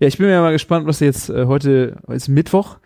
Ja, 0.00 0.08
ich 0.08 0.18
bin 0.18 0.26
mir 0.26 0.40
mal 0.40 0.52
gespannt, 0.52 0.86
was 0.86 1.00
jetzt 1.00 1.28
äh, 1.28 1.46
heute 1.46 2.00
ist 2.08 2.28
Mittwoch, 2.28 2.78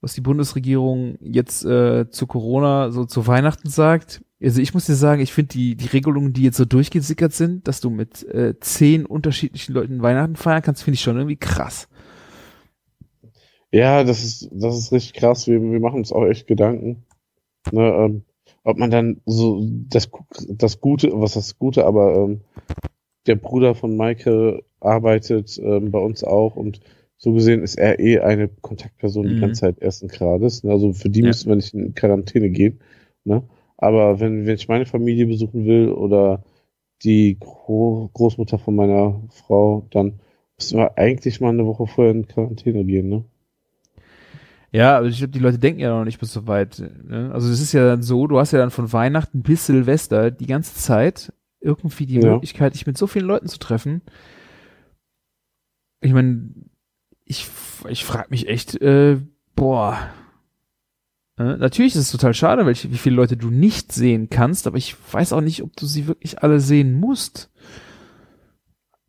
was 0.00 0.14
die 0.14 0.20
Bundesregierung 0.22 1.18
jetzt 1.20 1.64
äh, 1.64 2.08
zu 2.08 2.26
Corona 2.26 2.90
so 2.92 3.04
zu 3.04 3.26
Weihnachten 3.26 3.68
sagt. 3.68 4.24
Also 4.42 4.60
ich 4.60 4.72
muss 4.72 4.86
dir 4.86 4.94
sagen, 4.94 5.20
ich 5.20 5.32
finde 5.32 5.48
die 5.52 5.76
die 5.76 5.86
Regelungen, 5.86 6.32
die 6.32 6.44
jetzt 6.44 6.56
so 6.56 6.64
durchgesickert 6.64 7.32
sind, 7.32 7.68
dass 7.68 7.80
du 7.80 7.90
mit 7.90 8.22
äh, 8.28 8.58
zehn 8.60 9.04
unterschiedlichen 9.04 9.74
Leuten 9.74 10.02
Weihnachten 10.02 10.36
feiern 10.36 10.62
kannst, 10.62 10.82
finde 10.82 10.94
ich 10.94 11.02
schon 11.02 11.16
irgendwie 11.16 11.36
krass. 11.36 11.88
Ja, 13.74 14.04
das 14.04 14.22
ist, 14.22 14.48
das 14.52 14.78
ist 14.78 14.92
richtig 14.92 15.14
krass. 15.14 15.48
Wir, 15.48 15.60
wir 15.60 15.80
machen 15.80 15.96
uns 15.98 16.12
auch 16.12 16.24
echt 16.26 16.46
Gedanken. 16.46 17.04
Ne, 17.72 17.82
ähm, 17.82 18.22
ob 18.62 18.78
man 18.78 18.90
dann 18.90 19.20
so 19.26 19.62
das, 19.88 20.10
das 20.48 20.80
Gute, 20.80 21.10
was 21.14 21.34
das 21.34 21.58
Gute, 21.58 21.84
aber 21.86 22.14
ähm, 22.16 22.42
der 23.26 23.36
Bruder 23.36 23.74
von 23.74 23.96
Maike 23.96 24.62
arbeitet 24.80 25.58
ähm, 25.62 25.90
bei 25.90 25.98
uns 25.98 26.24
auch 26.24 26.56
und 26.56 26.80
so 27.16 27.32
gesehen 27.32 27.62
ist 27.62 27.76
er 27.76 27.98
eh 28.00 28.20
eine 28.20 28.48
Kontaktperson 28.48 29.28
die 29.28 29.34
Mhm. 29.36 29.40
ganze 29.40 29.62
Zeit 29.62 29.80
ersten 29.80 30.08
Grades. 30.08 30.62
Ne? 30.62 30.72
Also 30.72 30.92
für 30.92 31.10
die 31.10 31.20
Ja. 31.20 31.26
müssen 31.28 31.48
wir 31.48 31.56
nicht 31.56 31.74
in 31.74 31.94
Quarantäne 31.94 32.50
gehen. 32.50 32.80
Ne? 33.24 33.42
Aber 33.78 34.20
wenn, 34.20 34.46
wenn 34.46 34.54
ich 34.56 34.68
meine 34.68 34.86
Familie 34.86 35.26
besuchen 35.26 35.66
will 35.66 35.90
oder 35.90 36.44
die 37.02 37.38
Gro 37.40 38.10
Großmutter 38.14 38.58
von 38.58 38.76
meiner 38.76 39.20
Frau, 39.30 39.86
dann 39.90 40.20
müssen 40.58 40.78
wir 40.78 40.98
eigentlich 40.98 41.40
mal 41.40 41.50
eine 41.50 41.66
Woche 41.66 41.86
vorher 41.86 42.12
in 42.14 42.28
Quarantäne 42.28 42.84
gehen. 42.84 43.08
Ne? 43.08 43.24
Ja, 44.74 44.98
aber 44.98 45.06
ich 45.06 45.18
glaube, 45.18 45.30
die 45.30 45.38
Leute 45.38 45.60
denken 45.60 45.78
ja 45.78 45.96
noch 45.96 46.04
nicht 46.04 46.18
bis 46.18 46.32
so 46.32 46.48
weit. 46.48 46.80
Ne? 47.04 47.30
Also 47.32 47.48
es 47.48 47.60
ist 47.60 47.72
ja 47.72 47.86
dann 47.86 48.02
so, 48.02 48.26
du 48.26 48.40
hast 48.40 48.50
ja 48.50 48.58
dann 48.58 48.72
von 48.72 48.92
Weihnachten 48.92 49.40
bis 49.42 49.66
Silvester 49.66 50.32
die 50.32 50.46
ganze 50.46 50.74
Zeit 50.74 51.32
irgendwie 51.60 52.06
die 52.06 52.16
Ja. 52.18 52.32
Möglichkeit, 52.32 52.74
dich 52.74 52.84
mit 52.84 52.98
so 52.98 53.06
vielen 53.06 53.26
Leuten 53.26 53.46
zu 53.46 53.60
treffen. 53.60 54.02
Ich 56.00 56.12
meine, 56.12 56.50
ich, 57.24 57.48
ich 57.88 58.04
frage 58.04 58.30
mich 58.30 58.48
echt, 58.48 58.74
äh, 58.82 59.20
boah. 59.54 59.96
Äh, 61.38 61.56
natürlich 61.56 61.94
ist 61.94 62.00
es 62.00 62.10
total 62.10 62.34
schade, 62.34 62.66
welche, 62.66 62.90
wie 62.90 62.98
viele 62.98 63.14
Leute 63.14 63.36
du 63.36 63.50
nicht 63.50 63.92
sehen 63.92 64.28
kannst, 64.28 64.66
aber 64.66 64.76
ich 64.76 64.96
weiß 65.12 65.32
auch 65.34 65.40
nicht, 65.40 65.62
ob 65.62 65.76
du 65.76 65.86
sie 65.86 66.08
wirklich 66.08 66.42
alle 66.42 66.58
sehen 66.58 66.94
musst. 66.94 67.48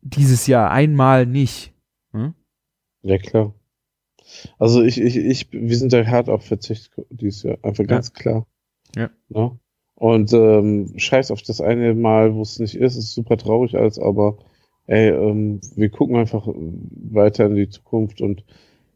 Dieses 0.00 0.46
Jahr 0.46 0.70
einmal 0.70 1.26
nicht. 1.26 1.74
Hm? 2.12 2.34
Ja, 3.02 3.18
klar. 3.18 3.52
Also 4.58 4.82
ich, 4.82 5.00
ich, 5.00 5.16
ich, 5.16 5.48
wir 5.52 5.76
sind 5.76 5.92
da 5.92 6.04
hart 6.06 6.28
auf 6.28 6.44
Verzicht 6.44 6.90
dieses 7.10 7.42
Jahr. 7.42 7.58
Einfach 7.62 7.86
ganz 7.86 8.12
klar. 8.12 8.46
Ja. 8.94 9.10
Ne? 9.28 9.58
Und 9.94 10.32
ähm, 10.32 10.92
scheiß 10.96 11.30
auf 11.30 11.42
das 11.42 11.60
eine 11.60 11.94
Mal, 11.94 12.34
wo 12.34 12.42
es 12.42 12.58
nicht 12.58 12.74
ist, 12.76 12.96
ist 12.96 13.14
super 13.14 13.36
traurig 13.38 13.76
alles, 13.76 13.98
aber 13.98 14.38
ey, 14.86 15.08
ähm, 15.08 15.60
wir 15.74 15.88
gucken 15.88 16.16
einfach 16.16 16.46
weiter 16.46 17.46
in 17.46 17.54
die 17.54 17.68
Zukunft 17.68 18.20
und 18.20 18.44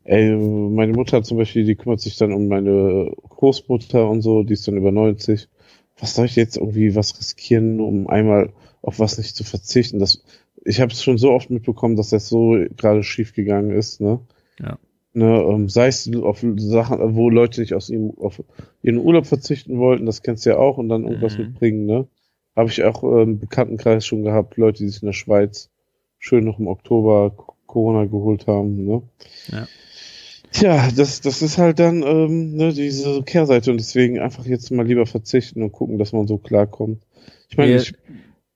ey, 0.05 0.37
meine 0.37 0.93
Mutter 0.93 1.23
zum 1.23 1.39
Beispiel, 1.39 1.65
die 1.65 1.77
kümmert 1.77 2.01
sich 2.01 2.17
dann 2.17 2.33
um 2.33 2.49
meine 2.49 3.13
Großmutter 3.29 4.09
und 4.09 4.21
so, 4.23 4.43
die 4.43 4.53
ist 4.53 4.69
dann 4.69 4.77
über 4.77 4.93
90. 4.93 5.49
Was 5.99 6.15
soll 6.15 6.27
ich 6.27 6.37
jetzt 6.37 6.57
irgendwie 6.57 6.95
was 6.95 7.19
riskieren, 7.19 7.81
um 7.81 8.07
einmal 8.07 8.53
auf 8.83 8.99
was 8.99 9.19
nicht 9.19 9.37
zu 9.37 9.45
verzichten? 9.45 9.99
Das 9.99 10.23
ich 10.65 10.81
habe 10.81 10.93
es 10.93 11.03
schon 11.03 11.19
so 11.19 11.33
oft 11.33 11.51
mitbekommen, 11.51 11.97
dass 11.97 12.11
das 12.11 12.29
so 12.29 12.57
gerade 12.77 13.03
schief 13.03 13.35
gegangen 13.35 13.71
ist, 13.71 14.01
ne? 14.01 14.21
Ja. 14.59 14.79
Ne, 15.13 15.43
ähm, 15.43 15.69
sei 15.69 15.89
es 15.89 16.09
auf 16.15 16.45
Sachen, 16.57 17.17
wo 17.17 17.31
Leute 17.31 17.61
nicht 17.61 17.75
aus 17.75 17.91
ihrem, 17.91 18.13
auf 18.19 18.43
ihren 18.83 18.99
Urlaub 18.99 19.27
verzichten 19.27 19.79
wollten, 19.79 20.07
das 20.07 20.23
kennst 20.23 20.47
du 20.47 20.51
ja 20.51 20.59
auch, 20.59 20.79
und 20.79 20.89
dann 20.89 21.03
irgendwas 21.03 21.37
Mhm. 21.37 21.45
mitbringen, 21.47 21.87
ne? 21.87 22.07
Habe 22.55 22.69
ich 22.71 22.85
auch 22.85 23.03
äh, 23.03 23.23
im 23.23 23.39
Bekanntenkreis 23.41 24.07
schon 24.07 24.23
gehabt, 24.23 24.57
Leute, 24.57 24.85
die 24.85 24.89
sich 24.89 25.03
in 25.03 25.07
der 25.07 25.13
Schweiz 25.13 25.69
schön 26.19 26.45
noch 26.45 26.61
im 26.61 26.69
Oktober 26.69 27.33
Corona 27.67 28.05
geholt 28.05 28.47
haben, 28.47 28.85
ne? 28.85 29.03
Ja. 29.51 29.67
Tja, 30.53 30.89
das, 30.97 31.21
das 31.21 31.43
ist 31.43 31.59
halt 31.59 31.79
dann 31.79 32.03
ähm, 32.03 32.57
ne, 32.57 32.73
diese 32.73 33.23
Kehrseite 33.23 33.71
und 33.71 33.79
deswegen 33.79 34.19
einfach 34.19 34.45
jetzt 34.47 34.71
mal 34.71 34.87
lieber 34.87 35.07
verzichten 35.07 35.63
und 35.63 35.73
gucken, 35.73 35.99
dass 35.99 36.13
man 36.13 36.27
so 36.27 36.39
klarkommt. 36.39 37.03
Ich 37.49 37.57
meine, 37.57 37.77
ich 37.77 37.95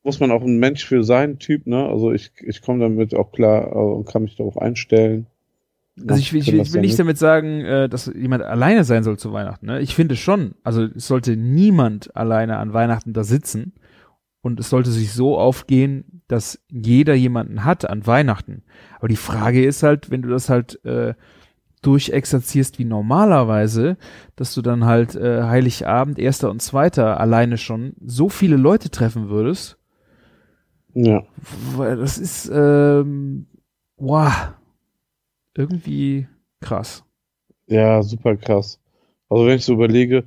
muss 0.03 0.21
man 0.21 0.31
auch 0.31 0.43
ein 0.43 0.59
Mensch 0.59 0.85
für 0.85 1.03
sein 1.03 1.39
Typ, 1.39 1.67
ne? 1.67 1.87
Also 1.89 2.13
ich, 2.13 2.31
ich 2.43 2.63
komme 2.63 2.81
damit 2.81 3.15
auch 3.15 3.33
klar 3.33 3.73
äh, 3.73 3.79
und 3.79 4.07
kann 4.07 4.23
mich 4.23 4.37
darauf 4.37 4.59
einstellen. 4.59 5.27
Also 6.09 6.21
ich, 6.21 6.33
will- 6.33 6.41
ich, 6.41 6.53
ich 6.53 6.73
will 6.73 6.81
nicht 6.81 6.99
damit 6.99 7.19
sagen, 7.19 7.61
äh, 7.61 7.89
dass 7.89 8.07
jemand 8.07 8.43
alleine 8.43 8.85
sein 8.85 9.05
soll 9.05 9.17
zu 9.19 9.33
Weihnachten. 9.33 9.67
Ne? 9.67 9.81
Ich 9.81 9.95
finde 9.95 10.17
schon, 10.17 10.55
also 10.65 10.83
es 10.85 11.07
sollte 11.07 11.37
niemand 11.37 12.17
alleine 12.17 12.57
an 12.59 12.73
Weihnachten 12.73 13.13
da 13.13 13.23
sitzen 13.23 13.75
und 14.41 14.59
es 14.61 14.71
sollte 14.71 14.91
sich 14.91 15.13
so 15.13 15.39
aufgehen, 15.39 16.23
dass 16.27 16.61
jeder 16.69 17.15
jemanden 17.15 17.65
hat 17.65 17.89
an 17.89 18.07
Weihnachten. 18.07 18.65
Aber 18.99 19.09
die 19.09 19.17
Frage 19.17 19.65
ist 19.65 19.83
halt, 19.85 20.11
wenn 20.11 20.23
du 20.23 20.29
das 20.31 20.49
halt 20.51 20.85
äh, 20.85 21.15
durchexerzierst 21.83 22.79
wie 22.79 22.85
normalerweise, 22.87 23.97
dass 24.37 24.55
du 24.55 24.63
dann 24.63 24.85
halt 24.87 25.15
äh, 25.15 25.43
Heiligabend, 25.45 26.19
erster 26.19 26.51
und 26.51 26.61
zweiter 26.63 27.21
alleine 27.21 27.59
schon 27.59 27.93
so 28.05 28.29
viele 28.29 28.57
Leute 28.57 28.91
treffen 28.91 29.29
würdest, 29.29 29.79
Ja. 30.95 31.23
das 31.79 32.19
ist 32.19 32.51
ähm, 32.53 33.47
wow, 33.97 34.33
irgendwie 35.57 36.27
krass. 36.61 37.05
Ja, 37.67 38.03
super 38.03 38.37
krass. 38.37 38.81
Also 39.29 39.47
wenn 39.47 39.57
ich 39.57 39.65
so 39.65 39.75
überlege, 39.75 40.25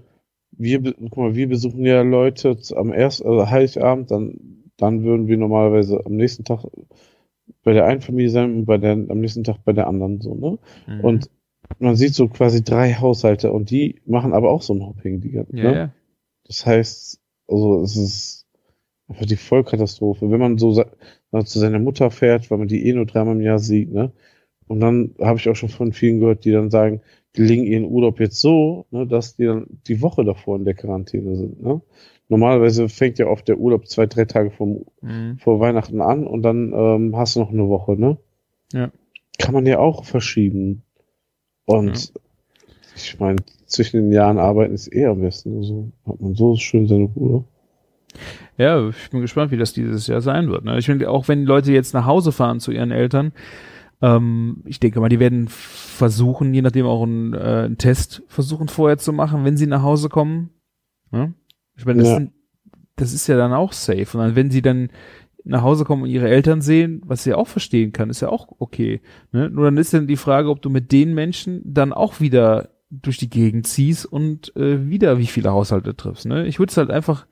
wir, 0.52 0.82
guck 0.82 1.18
mal, 1.18 1.36
wir 1.36 1.48
besuchen 1.48 1.86
ja 1.86 2.02
Leute 2.02 2.58
am 2.76 2.92
ersten, 2.92 3.28
also 3.28 3.50
Heiligabend, 3.50 4.12
dann, 4.12 4.64
dann 4.78 5.04
würden 5.04 5.28
wir 5.28 5.38
normalerweise 5.38 6.06
am 6.06 6.16
nächsten 6.16 6.44
Tag 6.44 6.66
bei 7.64 7.74
der 7.74 7.86
einen 7.86 8.02
Familie 8.02 8.30
sein 8.30 8.56
und 8.56 8.66
bei 8.66 8.78
der, 8.78 8.94
am 8.94 9.20
nächsten 9.20 9.44
Tag 9.44 9.58
bei 9.64 9.74
der 9.74 9.88
anderen, 9.88 10.22
so, 10.22 10.36
ne? 10.36 10.58
Mhm. 10.88 11.02
Und 11.02 11.30
man 11.80 11.96
sieht 11.96 12.16
so 12.16 12.28
quasi 12.28 12.64
drei 12.64 12.94
Haushalte 12.94 13.52
und 13.52 13.70
die 13.70 14.02
machen 14.06 14.34
aber 14.34 14.50
auch 14.50 14.62
so 14.62 14.74
ein 14.74 14.86
Hopping, 14.86 15.22
die 15.22 15.32
ganzen, 15.32 15.58
ja, 15.58 15.64
ne? 15.64 15.78
ja. 15.78 15.94
Das 16.46 16.66
heißt, 16.66 17.20
also 17.48 17.82
es 17.82 17.98
ist 17.98 18.46
einfach 19.08 19.26
die 19.26 19.36
Vollkatastrophe. 19.36 20.32
Wenn 20.32 20.40
man 20.40 20.58
so 20.58 20.74
zu 20.74 21.60
seiner 21.60 21.80
Mutter 21.80 22.10
fährt, 22.10 22.50
weil 22.50 22.58
man 22.58 22.68
die 22.68 22.86
eh 22.88 22.94
nur 22.94 23.06
dreimal 23.06 23.36
im 23.36 23.42
Jahr 23.42 23.60
sieht, 23.60 23.92
ne? 23.92 24.12
Und 24.68 24.80
dann 24.80 25.16
habe 25.22 25.40
ich 25.40 25.48
auch 25.50 25.56
schon 25.56 25.70
von 25.70 25.94
vielen 25.94 26.20
gehört, 26.20 26.46
die 26.46 26.52
dann 26.52 26.70
sagen, 26.70 27.02
die 27.36 27.44
legen 27.44 27.64
ihren 27.64 27.86
Urlaub 27.86 28.20
jetzt 28.20 28.42
so, 28.42 28.86
ne, 28.92 29.06
dass 29.08 29.36
die 29.36 29.46
dann 29.46 29.68
die 29.88 30.02
Woche 30.02 30.26
davor 30.26 30.58
in 30.58 30.66
der 30.66 30.74
Quarantäne 30.74 31.36
sind, 31.36 31.62
ne? 31.62 31.82
Normalerweise 32.30 32.90
fängt 32.90 33.20
ja 33.20 33.28
oft 33.28 33.48
der 33.48 33.58
Urlaub 33.58 33.88
zwei, 33.88 34.06
drei 34.06 34.26
Tage 34.26 34.52
vom, 34.52 34.84
Mhm. 35.02 35.38
vor 35.38 35.62
Weihnachten 35.62 36.02
an 36.02 36.28
und 36.28 36.42
dann 36.42 36.74
ähm, 36.76 37.16
hast 37.16 37.36
du 37.36 37.40
noch 37.40 37.52
eine 37.52 37.70
Woche, 37.70 37.94
ne? 37.98 38.18
Ja. 38.74 38.92
Kann 39.40 39.54
man 39.54 39.66
ja 39.66 39.80
auch 39.80 40.04
verschieben. 40.04 40.84
Und 41.66 42.12
ich 42.98 43.18
meine, 43.20 43.38
zwischen 43.66 43.98
den 44.02 44.12
Jahren 44.12 44.40
arbeiten 44.40 44.74
ist 44.74 44.92
eh 44.94 45.06
am 45.06 45.22
besten. 45.22 45.56
Also 45.58 45.92
hat 46.06 46.20
man 46.20 46.36
so 46.36 46.56
schön 46.58 46.88
seine 46.88 47.06
Ruhe. 47.06 47.46
Ja, 48.58 48.90
ich 48.90 49.10
bin 49.10 49.22
gespannt, 49.22 49.52
wie 49.52 49.58
das 49.58 49.72
dieses 49.74 50.08
Jahr 50.08 50.22
sein 50.22 50.50
wird. 50.50 50.66
Ne? 50.66 50.78
Ich 50.80 50.86
finde, 50.88 51.10
auch 51.10 51.28
wenn 51.28 51.44
Leute 51.46 51.72
jetzt 51.72 51.94
nach 51.94 52.06
Hause 52.06 52.32
fahren 52.32 52.60
zu 52.60 52.72
ihren 52.72 52.92
Eltern, 52.92 53.32
ähm, 54.02 54.62
ich 54.66 54.80
denke 54.80 55.00
mal, 55.00 55.10
die 55.10 55.20
werden 55.20 55.48
versuchen, 55.48 56.54
je 56.54 56.62
nachdem 56.62 56.86
auch 56.86 57.04
einen, 57.04 57.34
äh, 57.34 57.38
einen 57.66 57.78
Test 57.78 58.24
versuchen 58.28 58.68
vorher 58.68 58.98
zu 58.98 59.14
machen, 59.14 59.44
wenn 59.46 59.58
sie 59.58 59.68
nach 59.68 59.82
Hause 59.82 60.10
kommen. 60.10 60.52
Ne? 61.12 61.34
Ich 61.76 61.86
meine, 61.86 62.00
das, 62.00 62.10
Ja. 62.10 62.16
sind, 62.18 62.32
das 62.96 63.14
ist 63.14 63.28
ja 63.28 63.38
dann 63.38 63.54
auch 63.54 63.74
safe. 63.74 64.06
Und 64.18 64.20
dann, 64.24 64.36
wenn 64.36 64.52
sie 64.52 64.62
dann 64.62 64.90
nach 65.44 65.62
Hause 65.62 65.86
kommen 65.86 66.04
und 66.04 66.10
ihre 66.10 66.30
Eltern 66.30 66.62
sehen, 66.62 67.02
was 67.06 67.24
sie 67.24 67.34
auch 67.34 67.48
verstehen 67.48 67.92
kann, 67.94 68.10
ist 68.10 68.22
ja 68.22 68.30
auch 68.30 68.48
okay. 68.60 69.02
Ne? 69.32 69.50
Nur 69.50 69.66
dann 69.66 69.78
ist 69.78 69.94
dann 69.94 70.08
die 70.08 70.18
Frage, 70.18 70.50
ob 70.50 70.62
du 70.62 70.70
mit 70.70 70.92
den 70.92 71.14
Menschen 71.14 71.62
dann 71.64 71.94
auch 71.94 72.20
wieder 72.20 72.70
durch 72.90 73.18
die 73.18 73.30
Gegend 73.30 73.66
ziehst 73.68 74.06
und 74.06 74.56
äh, 74.56 74.90
wieder 74.90 75.18
wie 75.18 75.28
viele 75.28 75.52
Haushalte 75.52 75.96
triffst. 75.96 76.26
Ne? 76.26 76.46
Ich 76.48 76.60
würde 76.60 76.72
es 76.72 76.78
halt 76.78 76.90
einfach, 76.90 77.26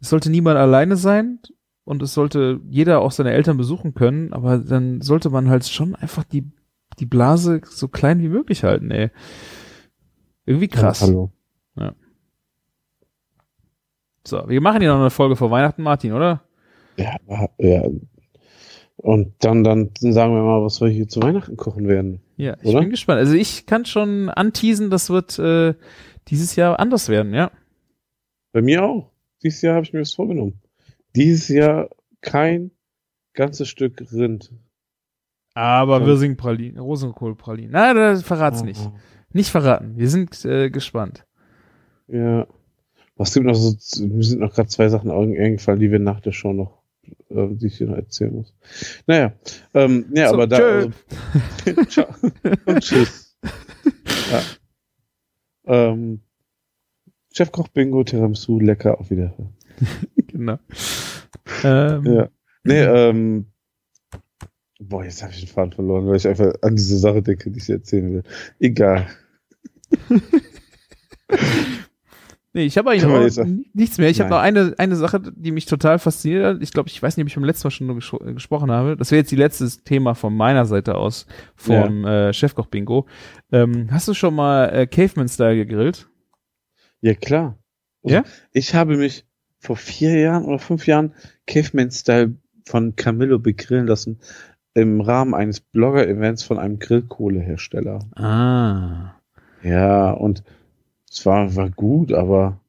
es 0.00 0.08
sollte 0.10 0.30
niemand 0.30 0.58
alleine 0.58 0.96
sein 0.96 1.38
und 1.84 2.02
es 2.02 2.14
sollte 2.14 2.60
jeder 2.68 3.00
auch 3.00 3.12
seine 3.12 3.32
Eltern 3.32 3.56
besuchen 3.56 3.94
können, 3.94 4.32
aber 4.32 4.58
dann 4.58 5.00
sollte 5.00 5.30
man 5.30 5.48
halt 5.48 5.66
schon 5.66 5.94
einfach 5.94 6.24
die, 6.24 6.50
die 6.98 7.06
Blase 7.06 7.60
so 7.64 7.88
klein 7.88 8.20
wie 8.20 8.28
möglich 8.28 8.64
halten, 8.64 8.90
ey. 8.90 9.10
Irgendwie 10.46 10.68
krass. 10.68 11.02
Hallo. 11.02 11.32
So, 14.26 14.48
wir 14.48 14.60
machen 14.60 14.80
hier 14.80 14.90
noch 14.90 15.00
eine 15.00 15.10
Folge 15.10 15.34
vor 15.34 15.50
Weihnachten, 15.50 15.82
Martin, 15.82 16.12
oder? 16.12 16.42
Ja, 16.96 17.16
ja. 17.58 17.82
Und 18.96 19.32
dann, 19.40 19.64
dann 19.64 19.90
sagen 19.98 20.34
wir 20.34 20.42
mal, 20.42 20.62
was 20.62 20.80
wir 20.82 20.88
hier 20.88 21.08
zu 21.08 21.22
Weihnachten 21.22 21.56
kochen 21.56 21.88
werden. 21.88 22.20
Ja, 22.36 22.56
ich 22.60 22.68
Oder? 22.68 22.80
bin 22.80 22.90
gespannt. 22.90 23.18
Also 23.18 23.32
ich 23.32 23.64
kann 23.64 23.86
schon 23.86 24.28
anteasen, 24.28 24.90
das 24.90 25.08
wird 25.08 25.38
äh, 25.38 25.74
dieses 26.28 26.54
Jahr 26.54 26.78
anders 26.78 27.08
werden, 27.08 27.32
ja. 27.32 27.50
Bei 28.52 28.60
mir 28.60 28.84
auch. 28.84 29.10
Dieses 29.42 29.62
Jahr 29.62 29.76
habe 29.76 29.86
ich 29.86 29.94
mir 29.94 30.00
das 30.00 30.12
vorgenommen. 30.12 30.59
Dieses 31.16 31.48
Jahr 31.48 31.88
kein 32.20 32.70
ganzes 33.34 33.68
Stück 33.68 34.00
Rind. 34.12 34.52
Aber 35.54 36.00
Ja. 36.00 36.06
Wirsingpralinen, 36.06 36.78
Rosenkohlpralinen. 36.78 37.70
Na, 37.72 37.92
das 37.94 38.22
verrat's 38.22 38.62
nicht. 38.62 38.80
Aha. 38.80 38.94
Nicht 39.32 39.50
verraten. 39.50 39.96
Wir 39.96 40.08
sind 40.08 40.44
äh, 40.44 40.70
gespannt. 40.70 41.26
Ja. 42.08 42.46
Was 43.16 43.34
gibt 43.34 43.46
noch 43.46 43.54
so, 43.54 43.76
mir 44.04 44.22
sind 44.24 44.40
noch 44.40 44.54
gerade 44.54 44.68
zwei 44.68 44.88
Sachen 44.88 45.10
eing- 45.10 45.38
eingefallen, 45.38 45.78
die 45.80 45.90
wir 45.90 45.98
nach 45.98 46.20
der 46.20 46.32
Show 46.32 46.52
noch, 46.52 46.82
äh, 47.28 47.48
die 47.50 47.66
ich 47.66 47.76
hier 47.78 47.88
noch 47.88 47.96
erzählen 47.96 48.34
muss. 48.34 48.54
Naja, 49.06 49.32
ähm, 49.74 50.06
ja, 50.14 50.28
So, 50.28 50.34
aber 50.34 50.46
da, 50.46 50.56
tschö. 50.58 50.90
also, 51.66 51.84
ciao 51.88 52.06
und 52.66 52.80
tschüss. 52.80 53.36
Ja. 54.32 54.42
Ähm, 55.66 56.20
Chefkoch 57.32 57.68
Bingo, 57.68 58.02
Tiramisu, 58.04 58.58
lecker, 58.58 58.98
auf 58.98 59.10
Wiederhören. 59.10 59.54
Genau. 60.32 60.58
Ähm, 61.64 62.04
Ja. 62.04 62.28
Nee, 62.64 62.82
ähm, 62.82 63.46
boah, 64.80 65.04
jetzt 65.04 65.22
habe 65.22 65.32
ich 65.32 65.40
den 65.40 65.48
Faden 65.48 65.72
verloren, 65.72 66.06
weil 66.06 66.16
ich 66.16 66.28
einfach 66.28 66.52
an 66.62 66.76
diese 66.76 66.98
Sache 66.98 67.22
denke, 67.22 67.50
die 67.50 67.58
ich 67.58 67.70
erzählen 67.70 68.12
will. 68.12 68.22
Egal. 68.58 69.06
Nee, 72.52 72.64
ich 72.64 72.76
habe 72.76 72.90
eigentlich 72.90 73.34
sagen? 73.34 73.64
nichts 73.74 73.98
mehr. 73.98 74.10
Ich 74.10 74.18
habe 74.20 74.30
noch 74.30 74.40
eine, 74.40 74.74
eine 74.76 74.96
Sache, 74.96 75.20
die 75.36 75.52
mich 75.52 75.66
total 75.66 76.00
fasziniert 76.00 76.44
hat. 76.44 76.62
Ich 76.62 76.72
glaube, 76.72 76.88
ich 76.88 77.00
weiß 77.00 77.16
nicht, 77.16 77.22
ob 77.24 77.28
ich 77.28 77.34
beim 77.36 77.44
letzten 77.44 77.68
Mal 77.68 77.70
schon 77.70 77.86
nur 77.86 77.94
gesch 77.96 78.12
äh, 78.12 78.34
gesprochen 78.34 78.72
habe. 78.72 78.96
Das 78.96 79.12
wäre 79.12 79.20
jetzt 79.20 79.30
die 79.30 79.36
letztes 79.36 79.84
Thema 79.84 80.14
von 80.14 80.36
meiner 80.36 80.66
Seite 80.66 80.96
aus 80.96 81.26
vom 81.54 82.04
äh, 82.04 82.32
Chefkoch-Bingo. 82.32 83.06
Ähm, 83.52 83.86
hast 83.92 84.08
du 84.08 84.14
schon 84.14 84.34
mal 84.34 84.68
äh, 84.70 84.86
Caveman-Style 84.88 85.54
gegrillt? 85.54 86.08
Ja, 87.02 87.14
klar. 87.14 87.56
Also, 88.02 88.16
Ja? 88.16 88.24
Ich 88.52 88.74
habe 88.74 88.96
mich 88.96 89.26
vor 89.60 89.76
vier 89.76 90.18
Jahren 90.18 90.44
oder 90.44 90.58
fünf 90.58 90.86
Jahren 90.86 91.12
Caveman-Style 91.46 92.34
von 92.66 92.96
Camillo 92.96 93.38
begrillen 93.38 93.86
lassen 93.86 94.18
im 94.74 95.00
Rahmen 95.00 95.34
eines 95.34 95.60
Blogger-Events 95.60 96.42
von 96.44 96.58
einem 96.58 96.78
Grillkohlehersteller. 96.78 97.98
Ah. 98.16 99.14
Ja, 99.62 100.10
und 100.12 100.42
es 101.10 101.24
war, 101.26 101.54
war 101.56 101.70
gut, 101.70 102.12
aber 102.12 102.60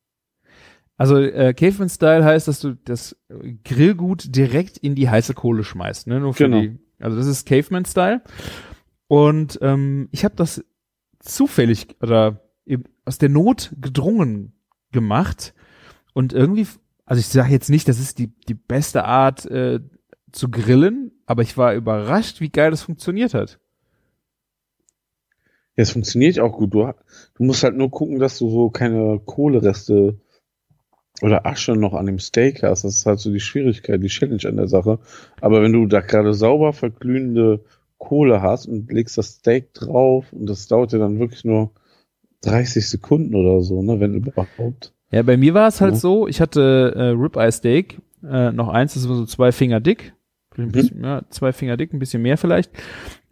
Also 0.98 1.18
äh, 1.18 1.54
Caveman-Style 1.54 2.26
heißt, 2.26 2.48
dass 2.48 2.60
du 2.60 2.76
das 2.76 3.16
Grillgut 3.64 4.36
direkt 4.36 4.78
in 4.78 4.96
die 4.96 5.10
heiße 5.10 5.34
Kohle 5.34 5.64
schmeißt. 5.64 6.08
Ne? 6.08 6.20
Nur 6.20 6.34
für 6.34 6.46
Genau. 6.46 6.62
die, 6.62 6.78
also 7.00 7.18
das 7.18 7.28
ist 7.28 7.48
Caveman-Style. 7.48 8.22
Und 9.08 9.60
ähm, 9.62 10.10
ich 10.12 10.26
habe 10.26 10.36
das 10.36 10.64
zufällig 11.20 11.88
oder 12.02 12.42
eben 12.66 12.84
aus 13.06 13.18
der 13.20 13.30
Not 13.30 13.74
gedrungen 13.80 14.54
gemacht. 14.92 15.54
Und 16.14 16.34
irgendwie, 16.34 16.68
also 17.12 17.20
ich 17.20 17.28
sage 17.28 17.52
jetzt 17.52 17.70
nicht, 17.70 17.90
das 17.90 18.00
ist 18.00 18.20
die, 18.20 18.28
die 18.48 18.54
beste 18.54 19.04
Art 19.04 19.46
äh, 19.48 19.82
zu 20.32 20.50
grillen, 20.50 21.12
aber 21.26 21.42
ich 21.42 21.58
war 21.58 21.74
überrascht, 21.74 22.40
wie 22.40 22.48
geil 22.48 22.72
das 22.72 22.84
funktioniert 22.84 23.34
hat. 23.34 23.60
ja, 25.76 25.84
es 25.84 25.92
funktioniert 25.92 26.40
auch 26.40 26.54
gut. 26.54 26.74
Du, 26.74 26.90
du 27.36 27.44
musst 27.44 27.64
halt 27.64 27.76
nur 27.76 27.92
gucken, 27.92 28.20
dass 28.20 28.40
du 28.40 28.50
so 28.50 28.70
keine 28.70 29.20
Kohlereste 29.26 30.22
oder 31.22 31.46
Asche 31.46 31.76
noch 31.76 31.96
an 31.96 32.06
dem 32.06 32.18
Steak 32.18 32.64
hast. 32.64 32.86
Das 32.86 32.96
ist 32.96 33.06
halt 33.06 33.20
so 33.20 33.30
die 33.30 33.42
Schwierigkeit, 33.42 34.02
die 34.02 34.08
Challenge 34.08 34.48
an 34.48 34.56
der 34.56 34.70
Sache. 34.70 35.00
Aber 35.42 35.62
wenn 35.62 35.74
du 35.74 35.88
da 35.88 36.00
gerade 36.00 36.34
sauber 36.34 36.72
verglühende 36.72 37.66
Kohle 37.98 38.42
hast 38.42 38.68
und 38.68 38.90
legst 38.90 39.18
das 39.18 39.34
Steak 39.34 39.74
drauf 39.74 40.32
und 40.32 40.46
das 40.46 40.70
dauert 40.70 40.94
dir 40.94 41.00
dann 41.00 41.20
wirklich 41.20 41.44
nur 41.44 41.72
30 42.44 42.88
Sekunden 42.88 43.36
oder 43.36 43.62
so, 43.64 43.82
ne, 43.82 44.00
wenn 44.00 44.14
überhaupt. 44.14 44.94
Ja, 45.12 45.24
bei 45.24 45.38
mir 45.38 45.54
war 45.54 45.68
es 45.68 45.82
halt 45.82 45.94
Ja. 45.94 46.00
so, 46.00 46.28
ich 46.28 46.40
hatte 46.42 46.94
äh, 46.96 47.02
Ribeye 47.10 47.52
Steak, 47.52 48.00
äh, 48.24 48.52
noch 48.52 48.70
eins, 48.70 48.94
das 48.94 49.08
war 49.10 49.16
so 49.16 49.26
zwei 49.26 49.52
Finger 49.52 49.80
dick, 49.80 50.14
Ein 50.58 50.72
bisschen, 50.72 51.04
ja, 51.04 51.22
zwei 51.30 51.52
Finger 51.54 51.78
dick, 51.78 51.94
ein 51.94 52.00
bisschen 52.00 52.22
mehr 52.22 52.38
vielleicht. 52.38 52.72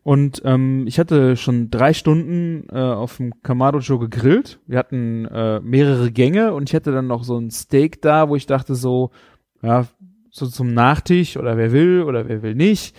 Und 0.04 0.42
ähm, 0.46 0.86
ich 0.88 0.98
hatte 0.98 1.36
schon 1.36 1.70
drei 1.70 1.94
Stunden 1.94 2.68
äh, 2.72 2.80
auf 2.80 3.18
dem 3.18 3.42
Kamado-Joe 3.44 4.00
gegrillt. 4.00 4.60
Wir 4.66 4.80
hatten 4.80 5.26
äh, 5.26 5.60
mehrere 5.60 6.12
Gänge 6.12 6.54
und 6.54 6.70
ich 6.70 6.76
hatte 6.76 6.92
dann 6.92 7.08
noch 7.08 7.24
so 7.24 7.38
ein 7.38 7.52
Steak 7.52 8.02
da, 8.02 8.30
wo 8.30 8.36
ich 8.36 8.46
dachte 8.46 8.76
so, 8.76 9.12
ja, 9.62 9.86
so 10.32 10.48
zum 10.48 10.74
Nachtisch 10.74 11.38
oder 11.38 11.58
wer 11.58 11.72
will 11.72 12.04
oder 12.04 12.28
wer 12.28 12.42
will 12.42 12.56
nicht. 12.56 12.96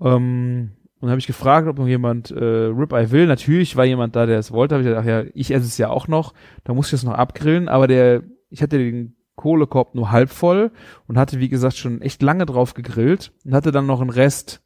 Ähm, 0.00 0.72
und 1.00 1.08
habe 1.08 1.18
ich 1.18 1.26
gefragt, 1.26 1.66
ob 1.66 1.78
noch 1.78 1.86
jemand 1.86 2.30
äh, 2.30 2.36
Ribeye 2.36 3.10
will. 3.10 3.26
Natürlich 3.26 3.76
war 3.76 3.84
jemand 3.84 4.16
da, 4.16 4.26
der 4.26 4.38
es 4.38 4.52
wollte. 4.52 4.74
Habe 4.74 4.82
ich 4.82 4.88
gedacht, 4.88 5.06
ja, 5.06 5.24
ich 5.34 5.50
esse 5.50 5.66
es 5.66 5.78
ja 5.78 5.88
auch 5.88 6.08
noch. 6.08 6.34
Da 6.64 6.74
muss 6.74 6.88
ich 6.88 6.94
es 6.94 7.04
noch 7.04 7.14
abgrillen. 7.14 7.68
Aber 7.68 7.86
der, 7.86 8.22
ich 8.50 8.62
hatte 8.62 8.78
den 8.78 9.16
Kohlekorb 9.34 9.94
nur 9.94 10.10
halb 10.10 10.30
voll 10.30 10.70
und 11.06 11.16
hatte, 11.16 11.40
wie 11.40 11.48
gesagt, 11.48 11.76
schon 11.76 12.02
echt 12.02 12.22
lange 12.22 12.44
drauf 12.44 12.74
gegrillt 12.74 13.32
und 13.44 13.54
hatte 13.54 13.72
dann 13.72 13.86
noch 13.86 14.00
einen 14.00 14.10
Rest 14.10 14.62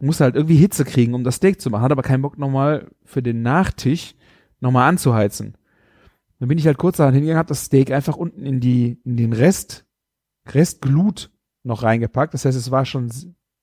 musste 0.00 0.24
halt 0.24 0.34
irgendwie 0.34 0.56
Hitze 0.56 0.84
kriegen, 0.84 1.14
um 1.14 1.24
das 1.24 1.36
Steak 1.36 1.60
zu 1.60 1.70
machen, 1.70 1.82
hat 1.82 1.92
aber 1.92 2.02
keinen 2.02 2.22
Bock 2.22 2.38
nochmal 2.38 2.90
für 3.04 3.22
den 3.22 3.42
Nachtisch 3.42 4.14
nochmal 4.60 4.88
anzuheizen. 4.88 5.56
Dann 6.38 6.48
bin 6.48 6.58
ich 6.58 6.66
halt 6.66 6.78
kurz 6.78 6.96
daran 6.96 7.14
hingegangen, 7.14 7.38
hab 7.38 7.46
das 7.48 7.66
Steak 7.66 7.90
einfach 7.90 8.16
unten 8.16 8.46
in 8.46 8.60
die, 8.60 8.98
in 9.04 9.16
den 9.16 9.32
Rest, 9.32 9.84
Restglut 10.48 11.30
noch 11.62 11.82
reingepackt. 11.82 12.32
Das 12.32 12.44
heißt, 12.46 12.56
es 12.56 12.70
war 12.70 12.86
schon 12.86 13.10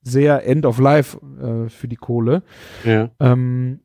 sehr 0.08 0.45
End 0.45 0.66
of 0.66 0.80
Life 0.80 1.18
äh, 1.41 1.70
für 1.70 1.88
die 1.88 1.95
Kohle. 1.95 2.43
Ja. 2.84 3.12
Ähm, 3.20 3.82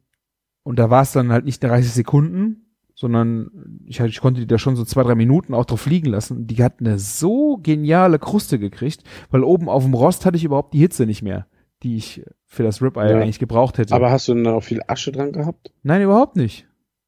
und 0.62 0.78
da 0.78 0.90
war 0.90 1.02
es 1.02 1.12
dann 1.12 1.32
halt 1.32 1.44
nicht 1.44 1.62
30 1.62 1.92
Sekunden, 1.92 2.66
sondern 2.94 3.50
ich, 3.84 4.00
ich 4.00 4.20
konnte 4.20 4.40
die 4.40 4.46
da 4.46 4.58
schon 4.58 4.76
so 4.76 4.84
zwei, 4.84 5.02
drei 5.02 5.14
Minuten 5.14 5.54
auch 5.54 5.64
drauf 5.64 5.86
liegen 5.86 6.08
lassen. 6.08 6.46
Die 6.46 6.62
hat 6.62 6.80
eine 6.80 6.98
so 6.98 7.58
geniale 7.62 8.18
Kruste 8.18 8.58
gekriegt, 8.58 9.02
weil 9.30 9.42
oben 9.42 9.68
auf 9.68 9.84
dem 9.84 9.94
Rost 9.94 10.24
hatte 10.24 10.36
ich 10.36 10.44
überhaupt 10.44 10.74
die 10.74 10.78
Hitze 10.78 11.06
nicht 11.06 11.22
mehr 11.22 11.46
die 11.82 11.96
ich 11.96 12.24
für 12.46 12.62
das 12.62 12.82
Ribeye 12.82 13.10
ja. 13.10 13.18
eigentlich 13.18 13.38
gebraucht 13.38 13.78
hätte. 13.78 13.94
Aber 13.94 14.10
hast 14.10 14.28
du 14.28 14.34
denn 14.34 14.46
auch 14.46 14.62
viel 14.62 14.80
Asche 14.86 15.12
dran 15.12 15.32
gehabt? 15.32 15.72
Nein, 15.82 16.02
überhaupt 16.02 16.36
nicht. 16.36 16.66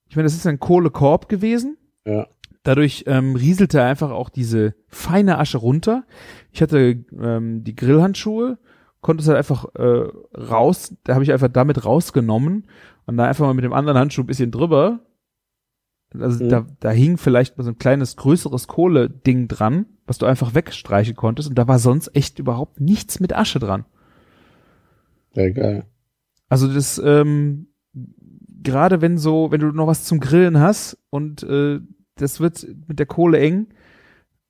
Ich 0.09 0.17
meine, 0.17 0.27
das 0.27 0.35
ist 0.35 0.47
ein 0.47 0.61
Kohlekorb 0.61 1.29
gewesen. 1.29 1.77
Ja. 2.05 2.27
Dadurch 2.63 3.05
ähm, 3.07 3.37
rieselte 3.37 3.83
einfach 3.83 4.11
auch 4.11 4.31
diese 4.31 4.75
feine 4.89 5.39
Asche 5.39 5.59
runter. 5.59 6.05
Ich 6.51 6.63
hatte 6.63 7.05
ähm, 7.21 7.63
die 7.63 7.75
Grillhandschuhe, 7.75 8.59
konnte 9.05 9.21
es 9.21 9.29
halt 9.29 9.37
einfach 9.37 9.67
äh, 9.75 10.09
raus, 10.35 10.97
da 11.05 11.13
habe 11.13 11.25
ich 11.25 11.33
einfach 11.33 11.49
damit 11.49 11.85
rausgenommen 11.85 12.67
und 13.05 13.17
da 13.19 13.27
einfach 13.27 13.45
mal 13.47 13.53
mit 13.53 13.65
dem 13.65 13.75
anderen 13.75 13.99
Handschuh 13.99 14.23
ein 14.23 14.27
bisschen 14.27 14.51
drüber. 14.51 15.01
Also 16.19 16.43
mhm. 16.43 16.49
da, 16.49 16.67
da 16.81 16.91
hing 16.91 17.19
vielleicht 17.19 17.59
mal 17.59 17.65
so 17.65 17.71
ein 17.71 17.79
kleines, 17.79 18.17
größeres 18.17 18.67
Kohle-Ding 18.67 19.47
dran, 19.47 19.85
was 20.07 20.17
du 20.17 20.27
einfach 20.27 20.55
wegstreichen 20.55 21.15
konntest 21.17 21.51
und 21.51 21.57
da 21.57 21.69
war 21.69 21.79
sonst 21.79 22.17
echt 22.17 22.39
überhaupt 22.39 22.81
nichts 22.81 23.21
mit 23.21 23.37
Asche 23.37 23.59
dran. 23.59 23.85
Ja, 25.35 25.51
geil. 25.51 25.85
Also 26.49 26.73
das, 26.73 26.99
ähm, 27.05 27.67
gerade 28.63 29.03
wenn 29.03 29.19
so, 29.19 29.51
wenn 29.51 29.61
du 29.61 29.67
noch 29.67 29.87
was 29.87 30.05
zum 30.05 30.19
Grillen 30.19 30.61
hast 30.61 30.97
und 31.11 31.43
äh, 31.43 31.79
das 32.17 32.41
wird 32.41 32.67
mit 32.87 32.99
der 32.99 33.07
Kohle 33.07 33.39
eng 33.39 33.67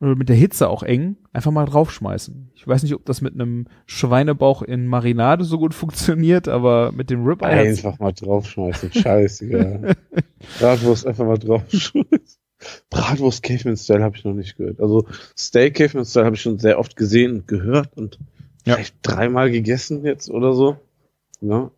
oder 0.05 0.17
mit 0.17 0.29
der 0.29 0.37
Hitze 0.37 0.69
auch 0.69 0.83
eng, 0.83 1.17
einfach 1.33 1.51
mal 1.51 1.65
draufschmeißen. 1.65 2.51
Ich 2.55 2.67
weiß 2.67 2.83
nicht, 2.83 2.95
ob 2.95 3.05
das 3.07 3.21
mit 3.21 3.35
einem 3.35 3.67
Schweinebauch 3.87 4.63
in 4.63 4.87
Marinade 4.87 5.45
so 5.45 5.59
gut 5.59 5.75
funktioniert, 5.75 6.49
aber 6.49 6.93
mit 6.93 7.11
dem 7.11 7.27
Ribeye 7.27 7.69
einfach 7.69 7.99
mal 7.99 8.13
draufschmeißen, 8.13 8.93
scheißegal. 8.93 9.97
Bratwurst 10.59 11.07
einfach 11.07 11.25
mal 11.25 11.39
draufschmeißen. 11.39 12.41
Bratwurst 12.91 13.43
Caveman 13.43 13.77
Style 13.77 14.03
habe 14.03 14.17
ich 14.17 14.25
noch 14.25 14.35
nicht 14.35 14.57
gehört. 14.57 14.81
Also 14.81 15.07
Steak 15.37 15.75
Caveman 15.75 16.05
Style 16.05 16.25
habe 16.25 16.37
ich 16.37 16.43
schon 16.43 16.59
sehr 16.59 16.79
oft 16.79 16.97
gesehen 16.97 17.33
und 17.33 17.49
gehört 17.49 17.97
und 17.97 18.19
ja. 18.65 18.75
vielleicht 18.75 18.97
dreimal 19.03 19.51
gegessen 19.51 20.05
jetzt 20.05 20.31
oder 20.31 20.53
so. 20.55 20.77
Ja. 21.41 21.71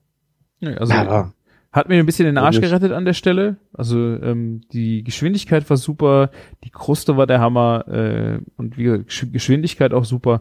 ja 0.60 0.70
also 0.74 0.92
ja. 0.92 1.32
Hat 1.76 1.90
mir 1.90 2.00
ein 2.00 2.06
bisschen 2.06 2.24
den 2.24 2.38
Arsch 2.38 2.58
gerettet 2.58 2.92
an 2.92 3.04
der 3.04 3.12
Stelle. 3.12 3.58
Also 3.74 3.98
ähm, 3.98 4.62
die 4.72 5.04
Geschwindigkeit 5.04 5.68
war 5.68 5.76
super, 5.76 6.30
die 6.64 6.70
Kruste 6.70 7.18
war 7.18 7.26
der 7.26 7.40
Hammer 7.40 7.86
äh, 7.86 8.38
und 8.56 8.78
wie 8.78 9.04
Geschwindigkeit 9.04 9.92
auch 9.92 10.06
super. 10.06 10.40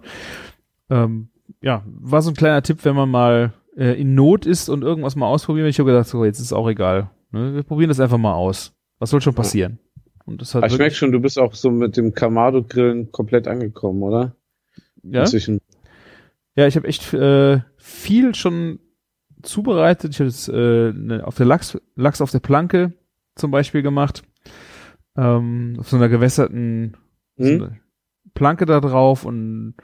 Ähm, 0.90 1.28
ja, 1.62 1.84
war 1.86 2.22
so 2.22 2.32
ein 2.32 2.36
kleiner 2.36 2.62
Tipp, 2.62 2.80
wenn 2.84 2.96
man 2.96 3.10
mal 3.10 3.54
äh, 3.76 4.00
in 4.00 4.16
Not 4.16 4.46
ist 4.46 4.70
und 4.70 4.82
irgendwas 4.82 5.18
mal 5.18 5.28
ausprobieren. 5.28 5.68
Ich 5.68 5.78
habe 5.78 5.92
gedacht, 5.92 6.08
so 6.08 6.24
jetzt 6.24 6.40
ist 6.40 6.54
auch 6.54 6.70
egal. 6.70 7.10
Ne? 7.32 7.54
Wir 7.54 7.64
probieren 7.64 7.90
das 7.90 8.00
einfach 8.00 8.18
mal 8.18 8.34
aus. 8.34 8.74
Was 9.00 9.10
soll 9.10 9.20
schon 9.20 9.36
passieren? 9.36 9.80
Und 10.26 10.42
das 10.42 10.56
hat 10.56 10.66
ich 10.72 10.78
merke 10.78 10.96
schon, 10.96 11.12
du 11.12 11.20
bist 11.20 11.38
auch 11.38 11.54
so 11.54 11.70
mit 11.70 11.98
dem 11.98 12.14
Kamado-Grillen 12.14 13.12
komplett 13.12 13.48
angekommen, 13.50 14.02
oder? 14.04 14.36
Ja. 15.04 15.22
Inzwischen. 15.22 15.60
Ja, 16.56 16.66
ich 16.66 16.78
habe 16.78 16.88
echt 16.88 17.14
äh, 17.14 17.60
viel 17.76 18.34
schon 18.36 18.80
zubereitet. 19.46 20.12
Ich 20.12 20.20
habe 20.20 20.30
jetzt 20.30 20.50
äh, 20.50 20.92
ne, 20.94 21.22
auf 21.26 21.36
der 21.36 21.46
Lachs, 21.46 21.78
Lachs 21.96 22.22
auf 22.22 22.32
der 22.32 22.40
Planke 22.40 22.94
zum 23.36 23.52
Beispiel 23.52 23.82
gemacht. 23.82 24.24
Ähm, 25.18 25.78
auf 25.80 25.90
so 25.90 25.96
einer 25.96 26.10
gewässerten 26.10 26.98
hm? 27.38 27.46
so 27.46 27.66
eine 27.66 27.80
Planke 28.34 28.66
da 28.66 28.80
drauf 28.82 29.26
und 29.26 29.76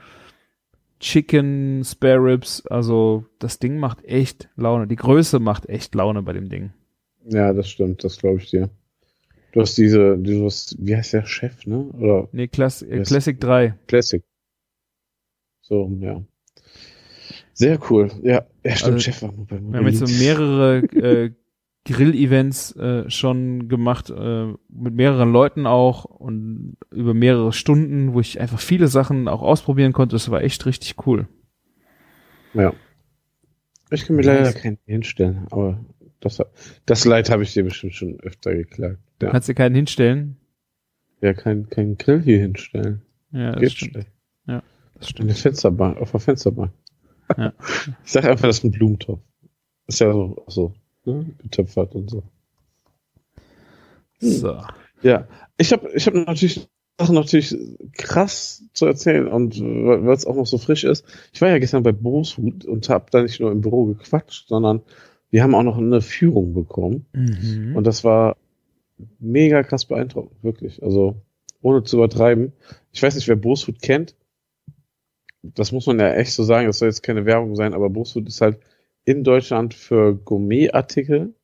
Chicken, 1.00 1.82
Spare 1.84 2.22
Ribs. 2.22 2.66
Also 2.66 3.26
das 3.38 3.58
Ding 3.58 3.78
macht 3.78 4.04
echt 4.04 4.48
Laune. 4.56 4.86
Die 4.86 4.96
Größe 4.96 5.40
macht 5.40 5.68
echt 5.68 5.94
Laune 5.94 6.22
bei 6.22 6.32
dem 6.32 6.48
Ding. 6.48 6.72
Ja, 7.24 7.52
das 7.52 7.68
stimmt. 7.68 8.04
Das 8.04 8.18
glaube 8.18 8.38
ich 8.38 8.50
dir. 8.50 8.70
Du 9.52 9.60
hast 9.60 9.76
diese, 9.76 10.16
du 10.16 10.46
hast, 10.46 10.76
wie 10.78 10.96
heißt 10.96 11.12
der 11.12 11.26
Chef, 11.26 11.66
ne? 11.66 11.78
Oder? 11.78 12.28
Nee, 12.32 12.48
Class, 12.48 12.82
äh, 12.82 13.02
Classic 13.02 13.38
3. 13.38 13.74
Classic. 13.86 14.22
So, 15.60 15.90
ja. 16.00 16.22
Sehr 17.52 17.78
cool. 17.90 18.10
Ja, 18.22 18.44
ja 18.64 18.76
stimmt, 18.76 18.94
also, 18.94 18.98
Chef 18.98 19.22
war 19.22 19.32
bei 19.32 19.60
Wir 19.60 19.78
haben 19.78 19.86
jetzt 19.86 19.98
so 19.98 20.24
mehrere 20.24 20.78
äh, 20.78 21.32
Grill-Events 21.84 22.76
äh, 22.76 23.10
schon 23.10 23.68
gemacht, 23.68 24.10
äh, 24.10 24.46
mit 24.68 24.94
mehreren 24.94 25.32
Leuten 25.32 25.66
auch 25.66 26.04
und 26.04 26.76
über 26.90 27.12
mehrere 27.12 27.52
Stunden, 27.52 28.14
wo 28.14 28.20
ich 28.20 28.40
einfach 28.40 28.60
viele 28.60 28.88
Sachen 28.88 29.28
auch 29.28 29.42
ausprobieren 29.42 29.92
konnte. 29.92 30.14
Das 30.14 30.30
war 30.30 30.42
echt 30.42 30.64
richtig 30.66 31.06
cool. 31.06 31.26
Ja. 32.54 32.72
Ich 33.90 34.06
kann 34.06 34.16
mir 34.16 34.22
leider 34.22 34.52
keinen 34.52 34.78
hinstellen, 34.86 35.46
aber 35.50 35.84
das, 36.20 36.40
das 36.86 37.04
Leid 37.04 37.30
habe 37.30 37.42
ich 37.42 37.52
dir 37.52 37.64
bestimmt 37.64 37.94
schon 37.94 38.18
öfter 38.20 38.54
geklagt. 38.54 38.98
Ja. 39.20 39.30
Kannst 39.30 39.48
du 39.48 39.54
keinen 39.54 39.74
hinstellen? 39.74 40.36
Ja, 41.20 41.34
keinen 41.34 41.68
kein 41.68 41.98
Grill 41.98 42.22
hier 42.22 42.38
hinstellen. 42.38 43.02
Ja, 43.32 43.52
das 43.52 43.60
Geht 43.60 43.72
stimmt. 43.72 43.92
Schlecht. 43.92 44.12
Ja, 44.46 44.62
das 44.94 45.08
stimmt. 45.10 45.28
Eine 45.28 45.38
Fensterbank, 45.38 45.98
auf 45.98 46.12
der 46.12 46.20
Fensterbank. 46.20 46.72
Ja. 47.36 47.52
Ich 48.04 48.12
sag 48.12 48.24
einfach, 48.24 48.48
das 48.48 48.58
ist 48.58 48.64
ein 48.64 48.70
Blumentopf. 48.70 49.20
Ist 49.86 50.00
ja 50.00 50.12
so, 50.12 50.44
so 50.46 50.74
ne? 51.04 51.26
getöpfert 51.42 51.94
und 51.94 52.10
so. 52.10 52.22
So. 54.20 54.62
Ja, 55.02 55.26
ich 55.58 55.72
habe 55.72 55.90
ich 55.94 56.06
hab 56.06 56.14
natürlich 56.14 56.68
Sachen 56.98 57.14
natürlich 57.16 57.56
krass 57.96 58.64
zu 58.72 58.86
erzählen 58.86 59.26
und 59.26 59.58
weil 59.60 60.14
es 60.14 60.26
auch 60.26 60.36
noch 60.36 60.46
so 60.46 60.58
frisch 60.58 60.84
ist. 60.84 61.04
Ich 61.32 61.40
war 61.40 61.48
ja 61.48 61.58
gestern 61.58 61.82
bei 61.82 61.92
Bosfood 61.92 62.64
und 62.64 62.88
habe 62.88 63.06
da 63.10 63.22
nicht 63.22 63.40
nur 63.40 63.50
im 63.50 63.60
Büro 63.60 63.86
gequatscht, 63.86 64.48
sondern 64.48 64.82
wir 65.30 65.42
haben 65.42 65.54
auch 65.54 65.62
noch 65.62 65.78
eine 65.78 66.00
Führung 66.00 66.54
bekommen. 66.54 67.06
Mhm. 67.12 67.74
Und 67.74 67.86
das 67.86 68.04
war 68.04 68.36
mega 69.18 69.62
krass 69.62 69.86
beeindruckend, 69.86 70.44
wirklich. 70.44 70.82
Also 70.82 71.16
ohne 71.62 71.82
zu 71.82 71.96
übertreiben. 71.96 72.52
Ich 72.92 73.02
weiß 73.02 73.14
nicht, 73.14 73.26
wer 73.28 73.36
Bosfood 73.36 73.80
kennt 73.80 74.14
das 75.42 75.72
muss 75.72 75.86
man 75.86 75.98
ja 75.98 76.12
echt 76.14 76.32
so 76.32 76.44
sagen, 76.44 76.66
das 76.66 76.78
soll 76.78 76.88
jetzt 76.88 77.02
keine 77.02 77.26
Werbung 77.26 77.56
sein, 77.56 77.74
aber 77.74 77.90
Bosfood 77.90 78.28
ist 78.28 78.40
halt 78.40 78.58
in 79.04 79.24
Deutschland 79.24 79.74
für 79.74 80.14
Gourmetartikel, 80.14 81.34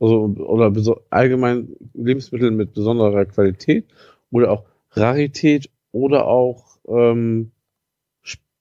also 0.00 0.34
oder 0.38 0.72
allgemein 1.10 1.76
Lebensmittel 1.92 2.50
mit 2.50 2.74
besonderer 2.74 3.24
Qualität 3.26 3.86
oder 4.30 4.50
auch 4.50 4.64
Rarität 4.90 5.70
oder 5.92 6.26
auch 6.26 6.78
ähm, 6.88 7.52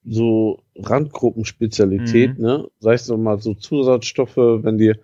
so 0.05 0.59
Randgruppenspezialität, 0.75 2.37
mhm. 2.37 2.43
ne? 2.43 2.67
Sei 2.79 2.93
es 2.93 3.05
so 3.05 3.17
mal 3.17 3.39
so 3.39 3.53
Zusatzstoffe, 3.53 4.37
wenn 4.37 4.77
dir 4.77 4.99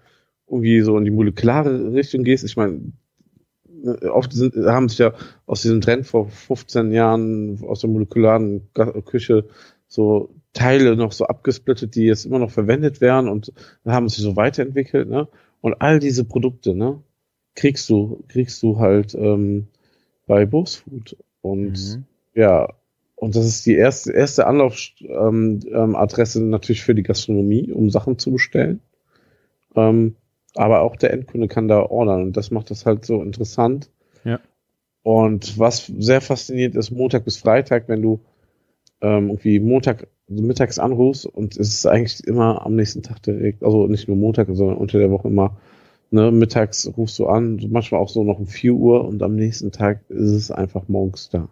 irgendwie 0.47 0.81
so 0.81 0.97
in 0.97 1.05
die 1.05 1.11
molekulare 1.11 1.93
Richtung 1.93 2.23
gehst. 2.23 2.43
Ich 2.43 2.57
meine, 2.57 2.73
ne, 2.73 2.91
oft 4.11 4.33
sind, 4.33 4.55
haben 4.55 4.89
sich 4.89 4.99
ja 4.99 5.13
aus 5.45 5.61
diesem 5.61 5.81
Trend 5.81 6.07
vor 6.07 6.29
15 6.29 6.91
Jahren 6.91 7.63
aus 7.65 7.81
der 7.81 7.89
molekularen 7.89 8.69
Küche 9.05 9.45
so 9.87 10.29
Teile 10.53 10.95
noch 10.95 11.11
so 11.11 11.25
abgesplittet, 11.25 11.95
die 11.95 12.05
jetzt 12.05 12.25
immer 12.25 12.39
noch 12.39 12.51
verwendet 12.51 13.01
werden 13.01 13.29
und 13.29 13.53
dann 13.83 13.93
haben 13.93 14.09
sich 14.09 14.23
so 14.23 14.35
weiterentwickelt, 14.35 15.09
ne? 15.09 15.27
Und 15.61 15.81
all 15.81 15.99
diese 15.99 16.23
Produkte, 16.23 16.73
ne, 16.73 17.03
kriegst 17.55 17.89
du, 17.89 18.23
kriegst 18.29 18.63
du 18.63 18.79
halt 18.79 19.13
ähm, 19.13 19.67
bei 20.25 20.45
Bosfood. 20.45 21.17
Und 21.41 21.73
mhm. 21.73 22.05
ja, 22.33 22.73
und 23.15 23.35
das 23.35 23.45
ist 23.45 23.65
die 23.65 23.75
erste, 23.75 24.13
erste 24.13 24.47
Anlaufadresse 24.47 26.39
ähm, 26.39 26.45
ähm, 26.45 26.49
natürlich 26.49 26.83
für 26.83 26.95
die 26.95 27.03
Gastronomie, 27.03 27.71
um 27.71 27.89
Sachen 27.89 28.17
zu 28.17 28.31
bestellen. 28.31 28.79
Ähm, 29.75 30.15
aber 30.55 30.81
auch 30.81 30.95
der 30.95 31.13
Endkunde 31.13 31.47
kann 31.47 31.67
da 31.67 31.81
ordern 31.81 32.23
und 32.23 32.37
das 32.37 32.51
macht 32.51 32.71
das 32.71 32.85
halt 32.85 33.05
so 33.05 33.21
interessant. 33.21 33.89
Ja. 34.23 34.39
Und 35.03 35.57
was 35.57 35.85
sehr 35.85 36.21
faszinierend 36.21 36.75
ist, 36.75 36.91
Montag 36.91 37.25
bis 37.25 37.37
Freitag, 37.37 37.87
wenn 37.87 38.01
du 38.01 38.19
ähm, 39.01 39.29
irgendwie 39.29 39.59
Montag 39.59 40.07
also 40.29 40.43
mittags 40.43 40.77
anrufst 40.77 41.25
und 41.25 41.57
es 41.57 41.69
ist 41.69 41.85
eigentlich 41.87 42.25
immer 42.27 42.65
am 42.65 42.75
nächsten 42.75 43.01
Tag 43.01 43.23
direkt, 43.23 43.63
also 43.63 43.87
nicht 43.87 44.07
nur 44.07 44.17
Montag, 44.17 44.47
sondern 44.51 44.77
unter 44.77 44.99
der 44.99 45.09
Woche 45.09 45.27
immer, 45.27 45.57
ne, 46.11 46.31
mittags 46.31 46.91
rufst 46.97 47.17
du 47.19 47.27
an, 47.27 47.59
manchmal 47.69 48.01
auch 48.01 48.09
so 48.09 48.23
noch 48.23 48.39
um 48.39 48.47
4 48.47 48.73
Uhr 48.73 49.05
und 49.05 49.23
am 49.23 49.35
nächsten 49.35 49.71
Tag 49.71 50.01
ist 50.09 50.31
es 50.31 50.51
einfach 50.51 50.87
morgens 50.87 51.29
da. 51.29 51.49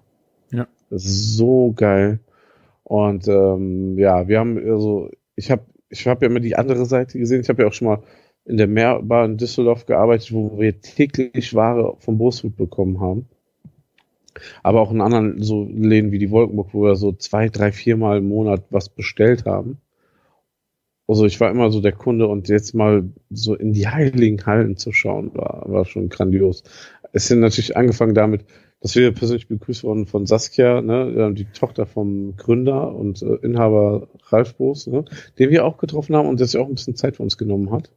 Ja. 0.52 0.68
Das 0.90 1.06
ist 1.06 1.36
so 1.36 1.74
geil. 1.76 2.20
Und 2.84 3.28
ähm, 3.28 3.98
ja, 3.98 4.28
wir 4.28 4.40
haben 4.40 4.58
also, 4.58 5.10
ich 5.36 5.52
habe 5.52 5.64
ich 5.90 6.06
habe 6.08 6.26
ja 6.26 6.30
immer 6.30 6.40
die 6.40 6.56
andere 6.56 6.86
Seite 6.86 7.18
gesehen. 7.18 7.42
Ich 7.42 7.50
habe 7.50 7.64
ja 7.64 7.68
auch 7.68 7.74
schon 7.74 7.88
mal 7.88 8.00
in 8.48 8.58
der 8.58 8.68
Meerbar 8.68 9.26
in 9.26 9.38
Düsseldorf 9.38 9.86
gearbeitet, 9.86 10.32
wo 10.32 10.58
wir 10.58 10.80
täglich 10.80 11.54
Ware 11.54 11.98
vom 12.00 12.18
Bootsfood 12.18 12.56
bekommen 12.56 13.02
haben. 13.02 13.28
Aber 14.64 14.82
auch 14.82 14.92
in 14.92 15.02
anderen 15.02 15.42
so 15.42 15.64
Läden 15.64 16.12
wie 16.12 16.20
die 16.20 16.32
Wolkenburg, 16.32 16.70
wo 16.74 16.84
wir 16.84 16.96
so 16.96 17.12
zwei, 17.12 17.50
drei, 17.50 17.72
viermal 17.72 18.20
im 18.20 18.30
Monat 18.30 18.64
was 18.70 18.90
bestellt 18.90 19.46
haben. 19.46 19.80
Also 21.08 21.26
ich 21.26 21.40
war 21.40 21.50
immer 21.50 21.72
so 21.72 21.82
der 21.82 21.94
Kunde 21.94 22.28
und 22.28 22.50
jetzt 22.50 22.74
mal 22.74 23.10
so 23.30 23.56
in 23.56 23.74
die 23.74 23.88
heiligen 23.88 24.46
Hallen 24.46 24.78
zu 24.78 24.92
schauen, 24.92 25.34
war, 25.34 25.64
war 25.68 25.86
schon 25.86 26.10
grandios. 26.10 26.64
Es 27.14 27.28
sind 27.28 27.40
natürlich 27.40 27.78
angefangen 27.78 28.14
damit, 28.14 28.46
dass 28.82 28.96
wir 28.96 29.12
persönlich 29.12 29.48
begrüßt 29.48 29.84
wurden 29.84 30.06
von 30.06 30.26
Saskia, 30.26 30.82
ne, 30.82 31.34
die 31.34 31.46
Tochter 31.46 31.86
vom 31.86 32.36
Gründer 32.38 32.94
und 32.94 33.22
äh, 33.22 33.36
Inhaber 33.42 34.08
Ralf 34.28 34.56
Boos, 34.56 34.88
ne, 34.88 35.06
den 35.40 35.50
wir 35.50 35.66
auch 35.66 35.78
getroffen 35.78 36.16
haben 36.16 36.28
und 36.28 36.40
der 36.40 36.48
sich 36.48 36.60
auch 36.60 36.68
ein 36.68 36.76
bisschen 36.76 36.96
Zeit 36.96 37.16
für 37.16 37.24
uns 37.24 37.38
genommen 37.38 37.72
hat. 37.72 37.90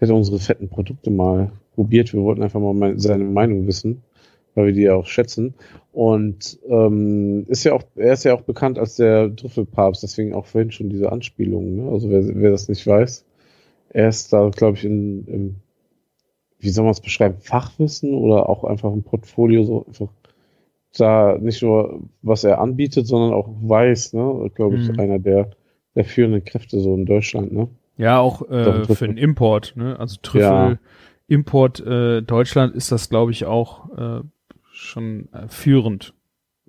Der 0.00 0.08
hat 0.08 0.14
unsere 0.14 0.38
fetten 0.38 0.68
Produkte 0.68 1.10
mal 1.10 1.52
probiert. 1.74 2.12
Wir 2.12 2.22
wollten 2.22 2.42
einfach 2.42 2.60
mal 2.60 2.98
seine 2.98 3.24
Meinung 3.24 3.66
wissen 3.66 4.02
weil 4.58 4.66
wir 4.66 4.72
die 4.72 4.82
ja 4.82 4.94
auch 4.94 5.06
schätzen. 5.06 5.54
Und 5.92 6.58
ähm, 6.68 7.44
ist 7.46 7.62
ja 7.62 7.74
auch, 7.74 7.84
er 7.94 8.12
ist 8.12 8.24
ja 8.24 8.34
auch 8.34 8.42
bekannt 8.42 8.78
als 8.78 8.96
der 8.96 9.34
Trüffelpapst, 9.34 10.02
deswegen 10.02 10.34
auch 10.34 10.46
vorhin 10.46 10.72
schon 10.72 10.90
diese 10.90 11.12
Anspielungen. 11.12 11.76
Ne? 11.76 11.90
Also 11.90 12.10
wer, 12.10 12.22
wer 12.26 12.50
das 12.50 12.68
nicht 12.68 12.84
weiß, 12.84 13.24
er 13.90 14.08
ist 14.08 14.32
da, 14.32 14.48
glaube 14.48 14.76
ich, 14.76 14.84
in, 14.84 15.26
im, 15.28 15.56
wie 16.58 16.70
soll 16.70 16.84
man 16.84 16.90
es 16.90 17.00
beschreiben, 17.00 17.36
Fachwissen 17.38 18.14
oder 18.14 18.48
auch 18.48 18.64
einfach 18.64 18.92
ein 18.92 19.04
Portfolio, 19.04 19.62
so 19.62 19.86
einfach 19.86 20.08
da 20.96 21.38
nicht 21.38 21.62
nur, 21.62 22.00
was 22.22 22.42
er 22.42 22.60
anbietet, 22.60 23.06
sondern 23.06 23.32
auch 23.32 23.48
weiß, 23.60 24.14
ne, 24.14 24.50
glaube 24.54 24.76
ich, 24.78 24.88
mhm. 24.88 24.98
einer 24.98 25.20
der, 25.20 25.50
der 25.94 26.04
führenden 26.04 26.44
Kräfte 26.44 26.80
so 26.80 26.94
in 26.94 27.06
Deutschland, 27.06 27.52
ne? 27.52 27.68
Ja, 27.98 28.20
auch 28.20 28.48
äh, 28.48 28.84
für 28.84 29.08
den 29.08 29.18
Import, 29.18 29.74
ne? 29.76 29.98
Also 29.98 30.16
Trüffel, 30.22 30.40
ja. 30.40 30.78
Import 31.26 31.80
äh, 31.80 32.22
Deutschland 32.22 32.74
ist 32.74 32.90
das, 32.92 33.10
glaube 33.10 33.32
ich, 33.32 33.44
auch 33.44 33.90
äh, 33.98 34.22
schon 34.72 35.28
äh, 35.32 35.48
führend. 35.48 36.14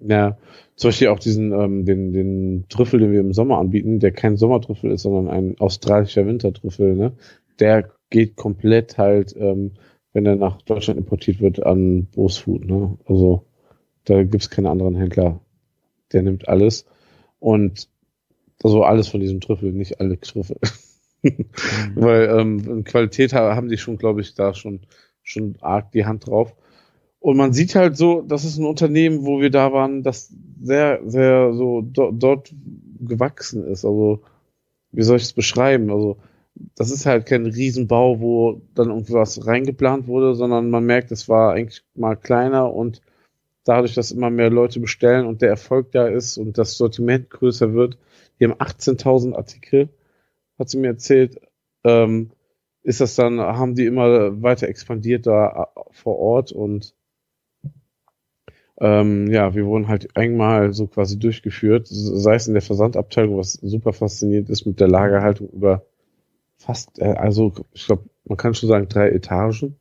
Ja, 0.01 0.37
zum 0.75 0.89
Beispiel 0.89 1.09
auch 1.09 1.19
diesen, 1.19 1.51
ähm, 1.51 1.85
den, 1.85 2.13
den 2.13 2.65
Trüffel, 2.69 2.99
den 2.99 3.11
wir 3.11 3.19
im 3.19 3.33
Sommer 3.33 3.59
anbieten, 3.59 3.99
der 3.99 4.11
kein 4.11 4.37
Sommertrüffel 4.37 4.91
ist, 4.91 5.03
sondern 5.03 5.27
ein 5.27 5.55
australischer 5.59 6.25
Wintertrüffel, 6.25 6.95
ne? 6.95 7.13
Der 7.59 7.89
geht 8.09 8.35
komplett 8.35 8.97
halt, 8.97 9.35
ähm, 9.37 9.73
wenn 10.13 10.25
er 10.25 10.35
nach 10.35 10.61
Deutschland 10.63 10.99
importiert 10.99 11.41
wird, 11.41 11.63
an 11.63 12.07
Bosfood, 12.15 12.65
ne? 12.65 12.97
Also 13.05 13.45
da 14.05 14.23
gibt's 14.23 14.49
keine 14.49 14.71
anderen 14.71 14.95
Händler. 14.95 15.39
Der 16.11 16.23
nimmt 16.23 16.47
alles. 16.47 16.85
Und 17.39 17.87
also 18.63 18.83
alles 18.83 19.09
von 19.09 19.19
diesem 19.19 19.41
Trüffel, 19.41 19.71
nicht 19.71 19.99
alle 19.99 20.19
Trüffel. 20.19 20.57
mhm. 21.23 21.45
Weil 21.95 22.29
ähm, 22.39 22.59
in 22.69 22.83
Qualität 22.83 23.33
haben 23.33 23.69
die 23.69 23.77
schon, 23.77 23.97
glaube 23.97 24.21
ich, 24.21 24.33
da 24.35 24.53
schon, 24.53 24.81
schon 25.23 25.55
arg 25.61 25.91
die 25.91 26.05
Hand 26.05 26.27
drauf. 26.27 26.55
Und 27.19 27.35
man 27.37 27.51
sieht 27.51 27.75
halt 27.75 27.97
so, 27.97 28.21
das 28.21 28.45
ist 28.45 28.57
ein 28.57 28.65
Unternehmen, 28.65 29.25
wo 29.25 29.41
wir 29.41 29.49
da 29.49 29.73
waren, 29.73 30.03
das 30.03 30.33
sehr, 30.61 31.01
sehr 31.05 31.53
so 31.53 31.81
do, 31.81 32.11
dort 32.11 32.53
gewachsen 33.01 33.65
ist. 33.65 33.83
Also, 33.83 34.21
wie 34.91 35.03
soll 35.03 35.17
ich 35.17 35.23
es 35.23 35.33
beschreiben? 35.33 35.91
Also, 35.91 36.17
das 36.75 36.91
ist 36.91 37.05
halt 37.05 37.25
kein 37.25 37.45
Riesenbau, 37.45 38.19
wo 38.19 38.61
dann 38.73 38.89
irgendwas 38.89 39.45
reingeplant 39.45 40.07
wurde, 40.07 40.35
sondern 40.35 40.69
man 40.69 40.85
merkt, 40.85 41.11
es 41.11 41.29
war 41.29 41.53
eigentlich 41.53 41.83
mal 41.95 42.15
kleiner 42.15 42.73
und 42.73 43.01
dadurch, 43.63 43.93
dass 43.93 44.11
immer 44.11 44.29
mehr 44.29 44.49
Leute 44.49 44.79
bestellen 44.79 45.25
und 45.25 45.41
der 45.41 45.49
Erfolg 45.49 45.91
da 45.91 46.07
ist 46.07 46.37
und 46.37 46.57
das 46.57 46.77
Sortiment 46.77 47.29
größer 47.29 47.73
wird, 47.73 47.97
die 48.39 48.45
haben 48.45 48.53
18.000 48.53 49.35
Artikel, 49.35 49.89
hat 50.59 50.69
sie 50.69 50.77
mir 50.77 50.87
erzählt, 50.87 51.39
ähm, 51.83 52.31
ist 52.83 53.01
das 53.01 53.15
dann, 53.15 53.39
haben 53.39 53.75
die 53.75 53.85
immer 53.85 54.41
weiter 54.41 54.67
expandiert 54.67 55.25
da 55.27 55.69
äh, 55.75 55.81
vor 55.91 56.17
Ort 56.19 56.51
und 56.51 56.93
ähm, 58.81 59.27
ja, 59.27 59.55
wir 59.55 59.65
wurden 59.65 59.89
halt 59.89 60.15
einmal 60.15 60.71
so 60.71 60.87
quasi 60.87 61.19
durchgeführt, 61.19 61.87
sei 61.89 62.35
es 62.35 62.47
in 62.47 62.53
der 62.53 62.61
Versandabteilung, 62.61 63.37
was 63.37 63.53
super 63.53 63.91
faszinierend 63.91 64.49
ist 64.49 64.65
mit 64.65 64.79
der 64.79 64.87
Lagerhaltung 64.87 65.49
über 65.49 65.85
fast, 66.57 66.99
äh, 66.99 67.13
also 67.13 67.53
ich 67.73 67.85
glaube, 67.85 68.03
man 68.25 68.37
kann 68.37 68.53
schon 68.53 68.69
sagen 68.69 68.87
drei 68.87 69.09
Etagen. 69.09 69.75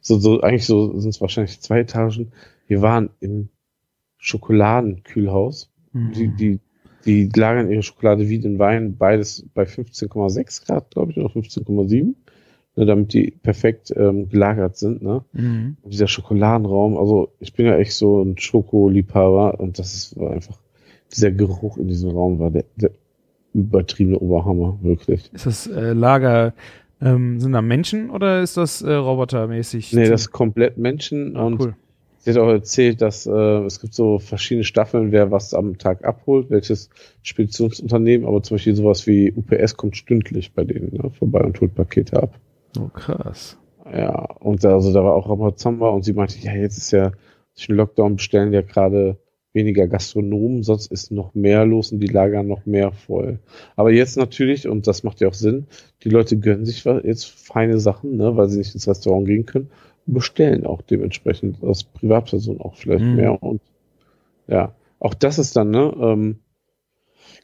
So, 0.00 0.18
so 0.18 0.40
eigentlich 0.40 0.66
so 0.66 0.98
sind 0.98 1.10
es 1.10 1.20
wahrscheinlich 1.20 1.60
zwei 1.60 1.80
Etagen. 1.80 2.32
Wir 2.66 2.82
waren 2.82 3.10
im 3.20 3.48
Schokoladenkühlhaus. 4.18 5.70
Mhm. 5.92 6.12
Die, 6.12 6.28
die, 6.28 6.60
die 7.06 7.28
lagern 7.34 7.70
ihre 7.70 7.82
Schokolade 7.82 8.28
wie 8.28 8.38
den 8.38 8.58
Wein, 8.58 8.96
beides 8.96 9.44
bei 9.54 9.64
15,6 9.64 10.66
Grad, 10.66 10.90
glaube 10.90 11.12
ich, 11.12 11.18
oder 11.18 11.28
15,7 11.28 12.14
ne, 12.76 12.86
damit 12.86 13.12
die 13.12 13.30
perfekt 13.30 13.92
ähm, 13.96 14.28
gelagert 14.28 14.76
sind. 14.76 15.02
Ne? 15.02 15.24
Mhm. 15.32 15.76
dieser 15.84 16.08
Schokoladenraum, 16.08 16.96
also 16.96 17.32
ich 17.40 17.52
bin 17.54 17.66
ja 17.66 17.76
echt 17.78 17.94
so 17.94 18.22
ein 18.22 18.38
Schokoliebhaber 18.38 19.60
und 19.60 19.78
das 19.78 19.94
ist 19.94 20.18
einfach, 20.18 20.58
dieser 21.12 21.30
Geruch 21.30 21.76
in 21.78 21.88
diesem 21.88 22.10
Raum 22.10 22.38
war 22.38 22.50
der, 22.50 22.64
der 22.76 22.90
übertriebene 23.52 24.18
Oberhammer, 24.18 24.78
wirklich. 24.82 25.32
Ist 25.32 25.46
das 25.46 25.66
äh, 25.68 25.92
Lager, 25.92 26.54
ähm, 27.00 27.38
sind 27.40 27.52
da 27.52 27.62
Menschen 27.62 28.10
oder 28.10 28.42
ist 28.42 28.56
das 28.56 28.82
äh, 28.82 28.92
robotermäßig? 28.92 29.92
Nee, 29.92 30.08
das 30.08 30.22
ist 30.22 30.30
komplett 30.32 30.76
Menschen 30.76 31.36
ah, 31.36 31.44
und 31.44 31.60
cool. 31.60 31.76
Sie 32.24 32.30
hat 32.30 32.38
auch 32.38 32.48
erzählt, 32.48 33.02
dass 33.02 33.26
äh, 33.26 33.30
es 33.30 33.80
gibt 33.80 33.92
so 33.92 34.18
verschiedene 34.18 34.64
Staffeln, 34.64 35.12
wer 35.12 35.30
was 35.30 35.52
am 35.52 35.76
Tag 35.76 36.06
abholt, 36.06 36.48
welches 36.48 36.88
Speditionsunternehmen, 37.22 38.26
aber 38.26 38.42
zum 38.42 38.54
Beispiel 38.54 38.74
sowas 38.74 39.06
wie 39.06 39.30
UPS 39.30 39.76
kommt 39.76 39.94
stündlich 39.94 40.54
bei 40.54 40.64
denen 40.64 40.94
ne, 40.94 41.10
vorbei 41.10 41.40
und 41.44 41.60
holt 41.60 41.74
Pakete 41.74 42.22
ab. 42.22 42.40
Oh, 42.78 42.88
krass. 42.88 43.58
Ja, 43.92 44.24
und 44.40 44.64
also 44.64 44.90
da 44.94 45.04
war 45.04 45.14
auch 45.14 45.28
Ramazamba 45.28 45.90
und 45.90 46.06
sie 46.06 46.14
meinte, 46.14 46.38
ja, 46.38 46.54
jetzt 46.54 46.78
ist 46.78 46.92
ja 46.92 47.12
durch 47.54 47.66
den 47.66 47.76
Lockdown 47.76 48.16
bestellen 48.16 48.54
ja 48.54 48.62
gerade 48.62 49.18
weniger 49.52 49.86
Gastronomen, 49.86 50.62
sonst 50.62 50.90
ist 50.90 51.12
noch 51.12 51.34
mehr 51.34 51.66
los 51.66 51.92
und 51.92 52.00
die 52.00 52.06
lagern 52.06 52.46
noch 52.46 52.64
mehr 52.64 52.90
voll. 52.92 53.38
Aber 53.76 53.92
jetzt 53.92 54.16
natürlich, 54.16 54.66
und 54.66 54.86
das 54.86 55.02
macht 55.02 55.20
ja 55.20 55.28
auch 55.28 55.34
Sinn, 55.34 55.66
die 56.02 56.08
Leute 56.08 56.38
gönnen 56.38 56.64
sich 56.64 56.84
jetzt 56.84 57.26
feine 57.26 57.78
Sachen, 57.78 58.16
ne, 58.16 58.34
weil 58.34 58.48
sie 58.48 58.58
nicht 58.58 58.72
ins 58.72 58.88
Restaurant 58.88 59.26
gehen 59.26 59.44
können, 59.44 59.68
bestellen 60.06 60.66
auch 60.66 60.82
dementsprechend 60.82 61.62
als 61.62 61.84
Privatperson 61.84 62.60
auch 62.60 62.76
vielleicht 62.76 63.04
mhm. 63.04 63.16
mehr 63.16 63.42
und 63.42 63.60
ja, 64.46 64.74
auch 64.98 65.14
das 65.14 65.38
ist 65.38 65.56
dann, 65.56 65.70
ne, 65.70 65.94
ähm, 66.00 66.36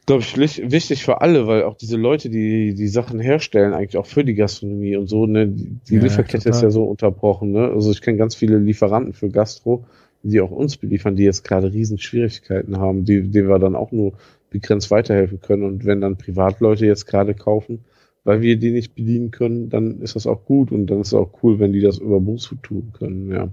glaube 0.05 0.21
ich, 0.21 0.37
wichtig 0.37 1.03
für 1.03 1.21
alle, 1.21 1.47
weil 1.47 1.63
auch 1.63 1.75
diese 1.75 1.97
Leute, 1.97 2.29
die 2.29 2.73
die 2.73 2.87
Sachen 2.87 3.19
herstellen, 3.19 3.73
eigentlich 3.73 3.97
auch 3.97 4.05
für 4.05 4.23
die 4.23 4.33
Gastronomie 4.33 4.95
und 4.95 5.07
so, 5.07 5.25
ne, 5.25 5.47
die 5.47 5.95
ja, 5.95 6.01
Lieferkette 6.01 6.45
total. 6.45 6.51
ist 6.51 6.61
ja 6.61 6.69
so 6.71 6.83
unterbrochen, 6.83 7.51
ne? 7.51 7.69
Also 7.69 7.91
ich 7.91 8.01
kenne 8.01 8.17
ganz 8.17 8.35
viele 8.35 8.57
Lieferanten 8.57 9.13
für 9.13 9.29
Gastro, 9.29 9.85
die 10.23 10.41
auch 10.41 10.51
uns 10.51 10.77
beliefern, 10.77 11.15
die 11.15 11.23
jetzt 11.23 11.43
gerade 11.43 11.71
riesen 11.71 11.97
Schwierigkeiten 11.97 12.77
haben, 12.77 13.05
die, 13.05 13.21
die 13.21 13.47
wir 13.47 13.59
dann 13.59 13.75
auch 13.75 13.91
nur 13.91 14.13
begrenzt 14.49 14.91
weiterhelfen 14.91 15.41
können. 15.41 15.63
Und 15.63 15.85
wenn 15.85 16.01
dann 16.01 16.17
Privatleute 16.17 16.85
jetzt 16.85 17.05
gerade 17.05 17.33
kaufen, 17.33 17.83
weil 18.23 18.41
wir 18.41 18.57
die 18.57 18.71
nicht 18.71 18.95
bedienen 18.95 19.31
können, 19.31 19.69
dann 19.69 20.01
ist 20.01 20.15
das 20.15 20.27
auch 20.27 20.45
gut 20.45 20.71
und 20.71 20.87
dann 20.87 21.01
ist 21.01 21.07
es 21.07 21.13
auch 21.13 21.31
cool, 21.43 21.59
wenn 21.59 21.73
die 21.73 21.81
das 21.81 21.97
über 21.97 22.19
Berufsfood 22.19 22.63
tun 22.63 22.93
können, 22.97 23.31
ja. 23.31 23.49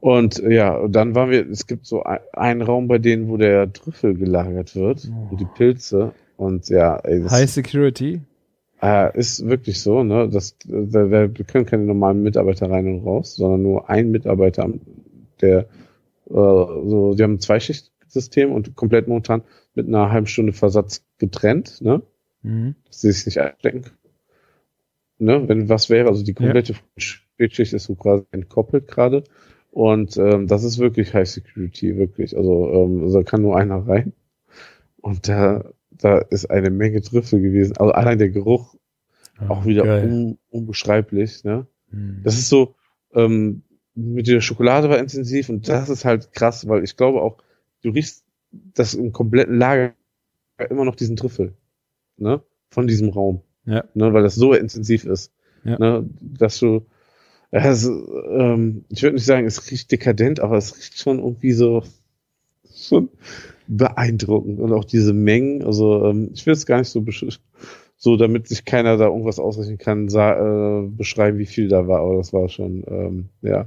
Und 0.00 0.42
ja, 0.42 0.88
dann 0.88 1.14
waren 1.14 1.30
wir, 1.30 1.48
es 1.48 1.68
gibt 1.68 1.86
so 1.86 2.02
einen 2.02 2.62
Raum 2.62 2.88
bei 2.88 2.98
denen, 2.98 3.28
wo 3.28 3.36
der 3.36 3.72
Trüffel 3.72 4.14
gelagert 4.14 4.74
wird 4.74 5.08
oh. 5.08 5.28
und 5.30 5.40
die 5.40 5.46
Pilze. 5.46 6.12
Und 6.36 6.68
ja, 6.68 6.96
ey, 6.96 7.22
High 7.22 7.48
Security. 7.48 8.20
Äh, 8.82 9.16
ist 9.16 9.46
wirklich 9.48 9.80
so, 9.80 10.02
ne? 10.02 10.28
Das, 10.28 10.56
da, 10.64 11.04
da 11.04 11.28
können 11.28 11.66
keine 11.66 11.84
normalen 11.84 12.20
Mitarbeiter 12.24 12.68
rein 12.68 12.88
und 12.88 13.06
raus, 13.06 13.36
sondern 13.36 13.62
nur 13.62 13.88
ein 13.88 14.10
Mitarbeiter, 14.10 14.68
der 15.40 15.60
äh, 15.60 16.34
so, 16.34 17.14
die 17.14 17.22
haben 17.22 17.34
ein 17.34 17.40
Zweischichtsystem 17.40 18.50
und 18.50 18.74
komplett 18.74 19.06
momentan 19.06 19.42
mit 19.76 19.86
einer 19.86 20.10
halben 20.10 20.26
Stunde 20.26 20.52
Versatz 20.52 21.04
getrennt, 21.18 21.80
ne? 21.80 22.02
Mhm. 22.42 22.74
Dass 22.86 23.00
sie 23.00 23.12
sich 23.12 23.26
nicht 23.26 23.40
einstecken. 23.40 23.84
Ne? 25.18 25.48
Wenn 25.48 25.68
was 25.68 25.90
wäre, 25.90 26.08
also 26.08 26.24
die 26.24 26.34
komplette 26.34 26.72
ja. 26.72 26.78
Spätschicht 26.96 27.72
ist 27.72 27.84
so 27.84 27.94
quasi 27.94 28.24
entkoppelt 28.32 28.88
gerade 28.88 29.24
und 29.70 30.16
ähm, 30.16 30.48
das 30.48 30.64
ist 30.64 30.78
wirklich 30.78 31.14
High 31.14 31.28
Security, 31.28 31.96
wirklich. 31.96 32.36
Also 32.36 32.70
ähm, 32.72 33.02
also 33.04 33.18
da 33.18 33.24
kann 33.24 33.42
nur 33.42 33.56
einer 33.56 33.86
rein. 33.86 34.12
Und 35.00 35.28
da, 35.28 35.64
da 35.90 36.18
ist 36.18 36.50
eine 36.50 36.70
Menge 36.70 37.00
Trüffel 37.00 37.40
gewesen. 37.40 37.76
Also 37.76 37.92
allein 37.92 38.18
der 38.18 38.30
Geruch 38.30 38.76
ah, 39.38 39.48
auch 39.48 39.64
wieder 39.64 39.84
un, 39.84 40.38
unbeschreiblich. 40.50 41.44
Ne? 41.44 41.66
Hm. 41.90 42.20
Das 42.22 42.34
ist 42.34 42.48
so, 42.48 42.74
ähm, 43.14 43.62
mit 43.94 44.26
der 44.26 44.40
Schokolade 44.40 44.88
war 44.88 44.98
intensiv 44.98 45.48
und 45.48 45.68
das 45.68 45.88
ist 45.88 46.04
halt 46.04 46.32
krass, 46.32 46.68
weil 46.68 46.84
ich 46.84 46.96
glaube 46.96 47.22
auch, 47.22 47.38
du 47.82 47.90
riechst 47.90 48.24
das 48.50 48.94
im 48.94 49.12
kompletten 49.12 49.58
Lager 49.58 49.94
immer 50.70 50.84
noch 50.84 50.96
diesen 50.96 51.16
Trüffel, 51.16 51.54
ne? 52.22 52.42
Von 52.70 52.86
diesem 52.86 53.10
Raum. 53.10 53.42
Ja. 53.66 53.84
Ne, 53.94 54.12
weil 54.12 54.22
das 54.22 54.34
so 54.34 54.54
intensiv 54.54 55.04
ist. 55.04 55.32
Ja. 55.64 55.78
Ne, 55.78 56.08
dass 56.20 56.58
du, 56.58 56.86
es, 57.50 57.86
ähm, 57.86 58.84
ich 58.88 59.02
würde 59.02 59.14
nicht 59.14 59.26
sagen, 59.26 59.46
es 59.46 59.70
riecht 59.70 59.92
dekadent, 59.92 60.40
aber 60.40 60.56
es 60.56 60.76
riecht 60.76 60.98
schon 60.98 61.18
irgendwie 61.18 61.52
so 61.52 61.82
schon 62.74 63.10
beeindruckend. 63.68 64.58
Und 64.60 64.72
auch 64.72 64.84
diese 64.84 65.12
Mengen, 65.12 65.62
also 65.62 66.06
ähm, 66.06 66.30
ich 66.32 66.46
will 66.46 66.54
es 66.54 66.66
gar 66.66 66.78
nicht 66.78 66.88
so 66.88 67.04
so, 67.96 68.16
damit 68.16 68.48
sich 68.48 68.64
keiner 68.64 68.96
da 68.96 69.06
irgendwas 69.06 69.38
ausrechnen 69.38 69.78
kann, 69.78 70.08
äh, 70.08 70.88
beschreiben, 70.88 71.38
wie 71.38 71.46
viel 71.46 71.68
da 71.68 71.86
war, 71.86 72.00
aber 72.00 72.16
das 72.16 72.32
war 72.32 72.48
schon, 72.48 72.82
ähm, 72.88 73.28
ja. 73.42 73.66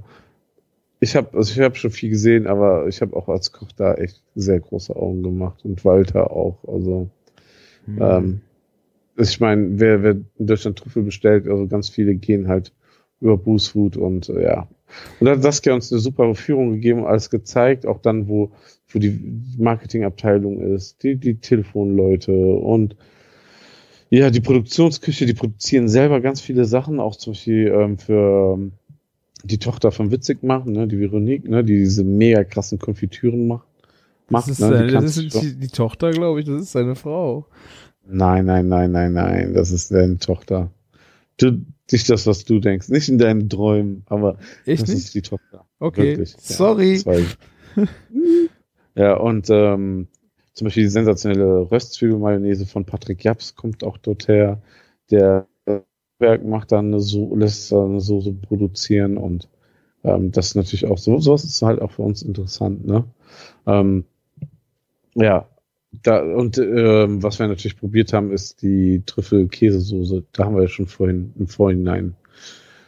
Ich 0.99 1.15
habe 1.15 1.37
also 1.37 1.53
ich 1.53 1.59
habe 1.59 1.75
schon 1.75 1.91
viel 1.91 2.09
gesehen, 2.09 2.47
aber 2.47 2.87
ich 2.87 3.01
habe 3.01 3.15
auch 3.15 3.29
als 3.29 3.51
Koch 3.51 3.71
da 3.73 3.93
echt 3.93 4.23
sehr 4.35 4.59
große 4.59 4.95
Augen 4.95 5.23
gemacht 5.23 5.63
und 5.63 5.85
Walter 5.85 6.31
auch. 6.31 6.57
Also 6.67 7.09
Mhm. 7.85 8.01
ähm, 8.01 8.41
ich 9.17 9.39
meine, 9.39 9.79
wer, 9.79 10.03
wer 10.03 10.11
in 10.11 10.47
Deutschland 10.47 10.77
Trüffel 10.77 11.03
bestellt, 11.03 11.47
also 11.47 11.67
ganz 11.67 11.89
viele 11.89 12.15
gehen 12.15 12.47
halt 12.47 12.73
über 13.21 13.39
Food 13.59 13.97
und 13.97 14.29
äh, 14.29 14.43
ja. 14.43 14.67
Und 15.19 15.25
dann 15.25 15.37
hat 15.37 15.43
Saskia 15.43 15.73
uns 15.73 15.91
eine 15.91 15.99
super 15.99 16.35
Führung 16.35 16.73
gegeben, 16.73 17.05
alles 17.05 17.29
gezeigt, 17.29 17.85
auch 17.85 17.99
dann, 18.01 18.27
wo, 18.27 18.51
wo 18.89 18.99
die 18.99 19.19
Marketingabteilung 19.57 20.61
ist, 20.61 21.03
die, 21.03 21.15
die 21.15 21.35
Telefonleute 21.35 22.33
und 22.33 22.95
ja, 24.09 24.29
die 24.29 24.41
Produktionsküche, 24.41 25.25
die 25.25 25.33
produzieren 25.33 25.87
selber 25.89 26.21
ganz 26.21 26.39
viele 26.39 26.65
Sachen, 26.65 26.99
auch 26.99 27.15
zum 27.15 27.33
Beispiel 27.33 27.67
ähm, 27.67 27.97
für 27.97 28.53
ähm, 28.55 28.73
die 29.43 29.57
Tochter 29.57 29.91
von 29.91 30.11
Witzig 30.11 30.43
machen, 30.43 30.73
ne, 30.73 30.87
die 30.87 30.99
Veronique, 30.99 31.49
ne, 31.49 31.63
die 31.63 31.77
diese 31.77 32.03
mega 32.03 32.43
krassen 32.43 32.79
Konfitüren 32.79 33.47
macht. 33.47 33.67
Das 34.27 34.31
macht 34.31 34.47
ist, 34.49 34.59
ne, 34.59 34.69
seine, 34.69 34.87
die 34.87 34.93
das 34.93 35.17
ist 35.17 35.41
die, 35.41 35.55
die 35.55 35.67
Tochter, 35.67 36.11
glaube 36.11 36.39
ich, 36.39 36.45
das 36.45 36.61
ist 36.61 36.71
seine 36.71 36.95
Frau. 36.95 37.47
Nein, 38.07 38.45
nein, 38.45 38.67
nein, 38.67 38.91
nein, 38.91 39.13
nein, 39.13 39.53
das 39.53 39.71
ist 39.71 39.91
deine 39.91 40.17
Tochter. 40.17 40.69
Du, 41.37 41.61
nicht 41.91 42.09
das, 42.09 42.27
was 42.27 42.45
du 42.45 42.59
denkst, 42.59 42.89
nicht 42.89 43.09
in 43.09 43.17
deinen 43.17 43.49
Träumen, 43.49 44.03
aber 44.07 44.37
Echt 44.65 44.83
das 44.83 44.89
nicht? 44.89 45.05
ist 45.05 45.13
die 45.15 45.21
Tochter. 45.21 45.65
Okay, 45.79 46.17
Wirklich. 46.17 46.33
Ja, 46.33 46.39
sorry. 46.39 47.03
das 47.03 47.17
ich. 47.75 48.49
ja, 48.95 49.17
und 49.17 49.49
ähm, 49.49 50.07
zum 50.53 50.65
Beispiel 50.65 50.83
die 50.83 50.89
sensationelle 50.89 51.69
Röstzwiebelmayonnaise 51.69 52.65
von 52.65 52.85
Patrick 52.85 53.23
Japs 53.23 53.55
kommt 53.55 53.83
auch 53.83 53.97
dort 53.97 54.27
her. 54.27 54.61
Der 55.11 55.47
Werk 56.19 56.45
macht 56.45 56.71
dann 56.71 56.87
eine 56.87 56.99
so 56.99 57.35
lässt 57.35 57.71
dann 57.71 57.91
eine 57.91 58.01
Soße 58.01 58.33
produzieren 58.33 59.17
und 59.17 59.49
ähm, 60.03 60.31
das 60.31 60.47
ist 60.47 60.55
natürlich 60.55 60.85
auch 60.85 60.97
so, 60.97 61.19
sowas 61.19 61.43
ist 61.43 61.61
halt 61.61 61.81
auch 61.81 61.91
für 61.91 62.03
uns 62.03 62.21
interessant, 62.21 62.85
ne? 62.85 63.05
Ähm, 63.67 64.05
ja, 65.15 65.47
da, 66.03 66.21
und 66.21 66.57
ähm, 66.57 67.23
was 67.23 67.39
wir 67.39 67.47
natürlich 67.47 67.79
probiert 67.79 68.13
haben, 68.13 68.31
ist 68.31 68.61
die 68.61 69.03
Trüffel-Käsesoße. 69.05 70.23
Da 70.33 70.45
haben 70.45 70.55
wir 70.55 70.63
ja 70.63 70.67
schon 70.67 70.87
vorhin 70.87 71.33
im 71.39 71.47
Vorhinein 71.47 72.15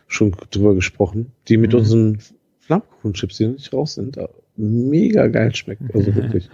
schon 0.07 0.35
drüber 0.51 0.75
gesprochen. 0.75 1.31
Die 1.47 1.57
mit 1.57 1.73
Mhm. 1.73 1.79
unseren 1.79 2.19
Flammkuchenchips, 2.59 3.37
die 3.37 3.45
noch 3.47 3.53
nicht 3.53 3.73
raus 3.73 3.93
sind, 3.95 4.17
mega 4.57 5.27
geil 5.27 5.55
schmeckt. 5.55 5.83
Also 5.93 6.13
wirklich. 6.15 6.49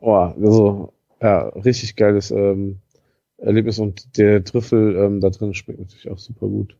Oh, 0.00 0.14
also, 0.14 0.92
ja, 1.20 1.48
richtig 1.48 1.96
geiles 1.96 2.30
ähm, 2.30 2.78
Erlebnis 3.38 3.78
und 3.78 4.16
der 4.16 4.44
Trüffel 4.44 4.96
ähm, 4.96 5.20
da 5.20 5.30
drin 5.30 5.54
schmeckt 5.54 5.80
natürlich 5.80 6.10
auch 6.10 6.18
super 6.18 6.46
gut. 6.46 6.76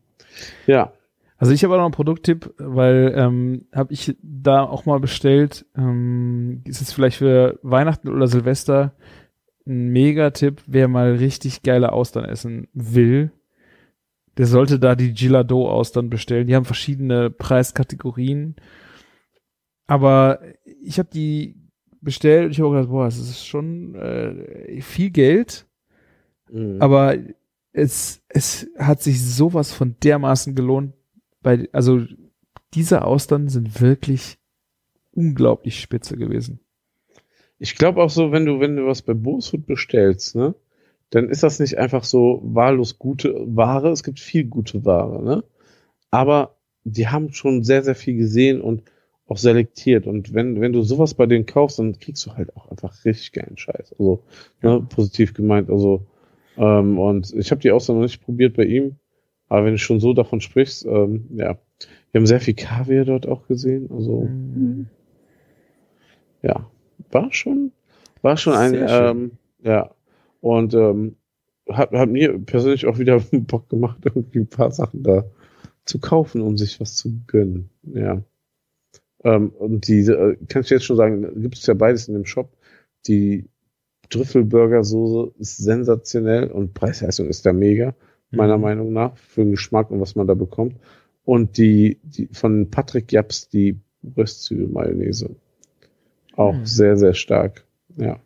Ja, 0.65 0.93
Also 1.37 1.53
ich 1.53 1.63
habe 1.63 1.73
auch 1.73 1.77
noch 1.77 1.85
einen 1.85 1.93
Produkttipp, 1.93 2.53
weil 2.57 3.13
ähm, 3.15 3.65
habe 3.73 3.93
ich 3.93 4.15
da 4.21 4.63
auch 4.63 4.85
mal 4.85 4.99
bestellt. 4.99 5.65
Ähm, 5.75 6.61
ist 6.65 6.81
es 6.81 6.93
vielleicht 6.93 7.17
für 7.17 7.59
Weihnachten 7.63 8.09
oder 8.09 8.27
Silvester 8.27 8.95
ein 9.65 9.89
Megatipp, 9.89 10.61
wer 10.67 10.87
mal 10.87 11.15
richtig 11.15 11.63
geile 11.63 11.91
Austern 11.91 12.25
essen 12.25 12.67
will. 12.73 13.31
Der 14.37 14.47
sollte 14.47 14.79
da 14.79 14.95
die 14.95 15.13
Gilado 15.13 15.69
Austern 15.69 16.09
bestellen. 16.09 16.47
Die 16.47 16.55
haben 16.55 16.65
verschiedene 16.65 17.29
Preiskategorien. 17.29 18.55
Aber 19.85 20.39
ich 20.81 20.97
habe 20.97 21.09
die 21.13 21.55
bestellt 22.01 22.45
und 22.45 22.51
ich 22.51 22.59
habe 22.59 22.71
gedacht, 22.71 22.89
boah, 22.89 23.05
das 23.05 23.17
ist 23.17 23.45
schon 23.45 23.95
äh, 23.95 24.81
viel 24.81 25.11
Geld. 25.11 25.67
Mhm. 26.51 26.81
Aber 26.81 27.15
es, 27.71 28.21
es 28.27 28.69
hat 28.77 29.01
sich 29.01 29.23
sowas 29.23 29.71
von 29.71 29.95
dermaßen 30.03 30.55
gelohnt. 30.55 30.93
Bei, 31.43 31.69
also 31.71 32.01
diese 32.73 33.05
Austern 33.05 33.49
sind 33.49 33.81
wirklich 33.81 34.37
unglaublich 35.11 35.79
spitze 35.79 36.17
gewesen. 36.17 36.59
Ich 37.59 37.75
glaube 37.75 38.01
auch 38.01 38.09
so, 38.09 38.31
wenn 38.31 38.45
du, 38.45 38.59
wenn 38.59 38.75
du 38.75 38.87
was 38.87 39.01
bei 39.03 39.13
Bootsfood 39.13 39.65
bestellst, 39.65 40.35
ne, 40.35 40.55
dann 41.11 41.29
ist 41.29 41.43
das 41.43 41.59
nicht 41.59 41.77
einfach 41.77 42.03
so 42.03 42.41
wahllos 42.43 42.97
gute 42.97 43.35
Ware. 43.45 43.91
Es 43.91 44.03
gibt 44.03 44.19
viel 44.19 44.45
gute 44.45 44.83
Ware, 44.83 45.23
ne? 45.23 45.43
Aber 46.09 46.57
die 46.83 47.07
haben 47.07 47.31
schon 47.33 47.63
sehr, 47.63 47.83
sehr 47.83 47.95
viel 47.95 48.17
gesehen 48.17 48.61
und 48.61 48.83
auch 49.27 49.37
selektiert. 49.37 50.07
Und 50.07 50.33
wenn, 50.33 50.59
wenn 50.59 50.73
du 50.73 50.81
sowas 50.81 51.13
bei 51.13 51.25
denen 51.25 51.45
kaufst, 51.45 51.79
dann 51.79 51.97
kriegst 51.99 52.25
du 52.25 52.33
halt 52.33 52.55
auch 52.55 52.69
einfach 52.69 53.05
richtig 53.05 53.31
geilen 53.31 53.57
Scheiß. 53.57 53.93
Also, 53.97 54.23
ne, 54.61 54.85
positiv 54.89 55.33
gemeint. 55.33 55.69
Also, 55.69 56.05
ähm, 56.57 56.99
und 56.99 57.33
ich 57.33 57.51
habe 57.51 57.61
die 57.61 57.71
Austern 57.71 57.97
noch 57.97 58.03
nicht 58.03 58.23
probiert 58.23 58.55
bei 58.55 58.65
ihm. 58.65 58.95
Aber 59.53 59.67
wenn 59.67 59.73
du 59.73 59.77
schon 59.77 59.99
so 59.99 60.13
davon 60.13 60.41
sprichst, 60.41 60.83
ähm, 60.87 61.27
ja. 61.35 61.59
Wir 62.11 62.19
haben 62.19 62.25
sehr 62.25 62.41
viel 62.41 62.55
Kaviar 62.55 63.05
dort 63.05 63.27
auch 63.27 63.45
gesehen. 63.45 63.87
Also, 63.91 64.21
Mhm. 64.21 64.87
ja, 66.41 66.67
war 67.11 67.31
schon, 67.31 67.71
war 68.23 68.35
schon 68.35 68.53
ein, 68.53 68.73
ähm, 68.75 69.31
ja. 69.61 69.91
Und 70.41 70.73
ähm, 70.73 71.17
hat, 71.69 71.91
hat 71.91 72.09
mir 72.09 72.39
persönlich 72.39 72.87
auch 72.87 72.97
wieder 72.97 73.19
Bock 73.31 73.69
gemacht, 73.69 73.99
irgendwie 74.03 74.39
ein 74.39 74.47
paar 74.47 74.71
Sachen 74.71 75.03
da 75.03 75.23
zu 75.85 75.99
kaufen, 75.99 76.41
um 76.41 76.57
sich 76.57 76.81
was 76.81 76.95
zu 76.95 77.21
gönnen. 77.27 77.69
Ja. 77.83 78.23
Ähm, 79.23 79.49
und 79.51 79.87
die, 79.87 79.99
äh, 79.99 80.35
kann 80.49 80.63
ich 80.63 80.71
jetzt 80.71 80.85
schon 80.85 80.97
sagen, 80.97 81.43
gibt 81.43 81.59
es 81.59 81.67
ja 81.67 81.75
beides 81.75 82.07
in 82.07 82.15
dem 82.15 82.25
Shop. 82.25 82.57
Die 83.05 83.45
Trüffelburger-Soße 84.09 85.33
ist 85.37 85.57
sensationell 85.57 86.49
und 86.49 86.73
Preisleistung 86.73 87.27
ist 87.27 87.45
da 87.45 87.53
mega, 87.53 87.93
meiner 88.35 88.57
Mhm. 88.57 88.63
Meinung 88.63 88.93
nach, 88.93 89.15
für 89.17 89.41
den 89.41 89.51
Geschmack 89.51 89.91
und 89.91 89.99
was 90.01 90.15
man 90.15 90.27
da 90.27 90.33
bekommt. 90.33 90.75
Und 91.25 91.57
die, 91.57 91.99
die 92.03 92.27
von 92.31 92.69
Patrick 92.69 93.11
Japs, 93.11 93.47
die 93.49 93.79
Röstzwiebel-Mayonnaise. 94.17 95.35
Auch 96.35 96.53
Mhm. 96.53 96.65
sehr, 96.65 96.97
sehr 96.97 97.13
stark. 97.13 97.63
Ja, 97.97 98.19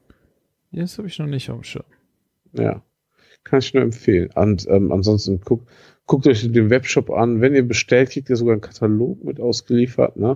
Ja, 0.72 0.82
Das 0.82 0.98
habe 0.98 1.08
ich 1.08 1.18
noch 1.20 1.28
nicht 1.28 1.50
auf 1.50 1.58
dem 1.60 1.64
Schirm. 1.64 1.86
ja. 2.54 2.82
Kann 3.44 3.60
ich 3.60 3.74
nur 3.74 3.84
empfehlen. 3.84 4.30
Und 4.36 4.68
ähm, 4.70 4.92
ansonsten 4.92 5.40
guckt, 5.40 5.70
guckt 6.06 6.28
euch 6.28 6.42
den 6.52 6.70
Webshop 6.70 7.10
an. 7.10 7.40
Wenn 7.40 7.56
ihr 7.56 7.66
bestellt, 7.66 8.10
kriegt 8.10 8.30
ihr 8.30 8.36
sogar 8.36 8.52
einen 8.54 8.62
Katalog 8.62 9.24
mit 9.24 9.40
ausgeliefert, 9.40 10.18
ne? 10.18 10.36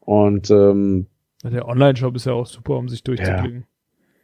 Und 0.00 0.50
ähm, 0.50 1.06
Ja, 1.44 1.50
Der 1.50 1.68
Online-Shop 1.68 2.16
ist 2.16 2.26
ja 2.26 2.32
auch 2.32 2.46
super, 2.46 2.76
um 2.78 2.88
sich 2.88 3.04
durchzuklicken. 3.04 3.64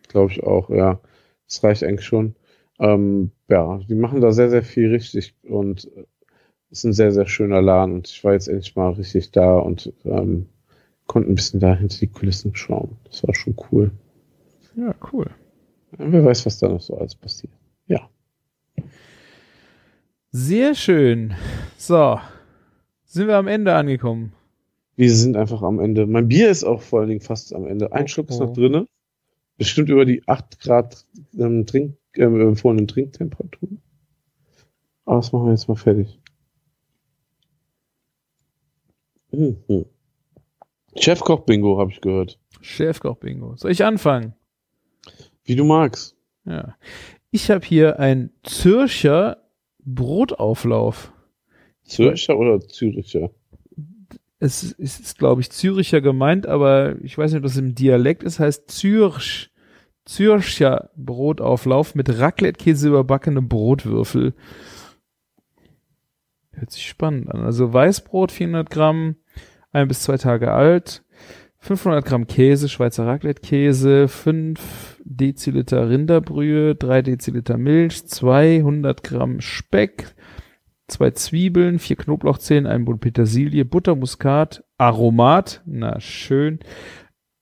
glaube 0.09 0.33
ich 0.33 0.43
auch, 0.43 0.69
ja. 0.71 1.01
Das 1.47 1.63
reicht 1.63 1.85
eigentlich 1.85 2.07
schon. 2.07 2.35
Ähm, 2.79 3.31
ja, 3.49 3.79
die 3.89 3.95
machen 3.95 4.21
da 4.21 4.33
sehr, 4.33 4.51
sehr 4.51 4.63
viel 4.63 4.91
richtig 4.91 5.35
und 5.43 5.85
äh, 5.97 6.05
ist 6.71 6.85
ein 6.85 6.93
sehr, 6.93 7.13
sehr 7.13 7.27
schöner 7.27 7.63
Laden 7.63 7.95
und 7.95 8.09
ich 8.09 8.23
war 8.25 8.35
jetzt 8.35 8.49
endlich 8.49 8.77
mal 8.77 8.91
richtig 8.93 9.31
da 9.33 9.59
und 9.59 9.93
ähm, 10.05 10.47
konnte 11.07 11.31
ein 11.31 11.35
bisschen 11.35 11.61
da 11.61 11.75
hinter 11.75 11.99
die 11.99 12.07
Kulissen 12.09 12.55
schauen. 12.55 12.97
Das 13.05 13.27
war 13.27 13.35
schon 13.35 13.57
cool. 13.73 13.91
Ja, 14.77 14.95
cool. 15.13 15.27
Wer 15.93 16.25
weiß, 16.25 16.45
was 16.47 16.59
da 16.59 16.69
noch 16.69 16.83
so 16.83 16.97
alles 16.97 17.15
passiert. 17.15 17.53
Ja. 17.87 18.09
Sehr 20.31 20.75
schön. 20.75 21.35
So, 21.79 22.21
sind 23.07 23.27
wir 23.29 23.37
am 23.37 23.49
Ende 23.49 23.75
angekommen. 23.75 24.33
Wir 24.97 25.13
sind 25.15 25.37
einfach 25.37 25.63
am 25.63 25.81
Ende. 25.81 26.07
Mein 26.07 26.29
Bier 26.29 26.51
ist 26.51 26.65
auch 26.65 26.83
vor 26.83 27.01
allen 27.01 27.09
Dingen 27.09 27.21
fast 27.21 27.55
am 27.55 27.67
Ende. 27.67 27.93
Ein 27.93 28.05
Oh, 28.05 28.09
Schluck 28.09 28.29
ist 28.29 28.41
oh. 28.41 28.45
noch 28.45 28.53
drinne. 28.53 28.87
Bestimmt 29.59 29.89
über 29.91 30.05
die 30.05 30.27
8 30.27 30.61
Grad 30.61 31.05
ähm, 31.37 31.67
Trink, 31.67 31.97
äh, 32.13 32.23
empfohlenen 32.23 32.87
Trinktemperatur. 32.87 33.69
Aber 35.05 35.17
das 35.17 35.33
machen 35.33 35.47
wir 35.47 35.53
jetzt 35.53 35.69
mal 35.69 35.75
fertig. 35.75 36.21
Mhm. 39.33 39.85
Chefkoch-Bingo 40.97 41.79
habe 41.79 41.91
ich 41.91 42.01
gehört. 42.01 42.39
Chefkoch-Bingo. 42.61 43.57
Soll 43.57 43.73
ich 43.73 43.85
anfangen? 43.85 44.35
Wie 45.45 45.57
du 45.57 45.65
magst. 45.65 46.17
Ja. 46.45 46.77
Ich 47.31 47.51
habe 47.51 47.67
hier 47.67 47.99
ein 47.99 48.31
Zürcher 48.43 49.49
Brotauflauf. 49.81 51.13
Zürcher 51.83 52.39
oder 52.39 52.61
Züricher? 52.61 53.31
Es 54.41 54.63
ist, 54.63 55.01
ist 55.01 55.19
glaube 55.19 55.41
ich, 55.41 55.51
Züricher 55.51 56.01
gemeint, 56.01 56.47
aber 56.47 56.97
ich 57.03 57.19
weiß 57.19 57.33
nicht, 57.33 57.39
ob 57.39 57.45
das 57.45 57.57
im 57.57 57.75
Dialekt 57.75 58.23
ist, 58.23 58.39
heißt 58.39 58.71
Zürch. 58.71 59.51
Zürcher 60.05 60.91
Brotauflauf 60.97 61.95
mit 61.95 62.19
Raclette-Käse 62.19 62.89
überbackenem 62.89 63.47
Brotwürfel. 63.47 64.33
Hört 66.53 66.71
sich 66.71 66.89
spannend 66.89 67.31
an. 67.31 67.43
Also 67.43 67.75
Weißbrot 67.75 68.33
400 68.33 68.71
Gramm, 68.71 69.17
ein 69.71 69.87
bis 69.87 70.03
zwei 70.03 70.17
Tage 70.17 70.51
alt, 70.53 71.05
500 71.59 72.05
Gramm 72.05 72.27
Käse, 72.27 72.69
Schweizer 72.69 73.07
Raclette-Käse, 73.07 74.09
5 74.09 74.99
Deziliter 75.05 75.91
Rinderbrühe, 75.91 76.75
3 76.75 77.03
Deziliter 77.03 77.59
Milch, 77.59 78.07
200 78.07 79.03
Gramm 79.03 79.41
Speck, 79.41 80.15
zwei 80.89 81.11
Zwiebeln, 81.11 81.79
vier 81.79 81.97
Knoblauchzehen, 81.97 82.67
ein 82.67 82.85
Bund 82.85 83.01
Petersilie, 83.01 83.65
Butter, 83.65 83.95
Muskat, 83.95 84.65
Aromat, 84.79 85.63
na 85.67 86.01
schön, 86.01 86.59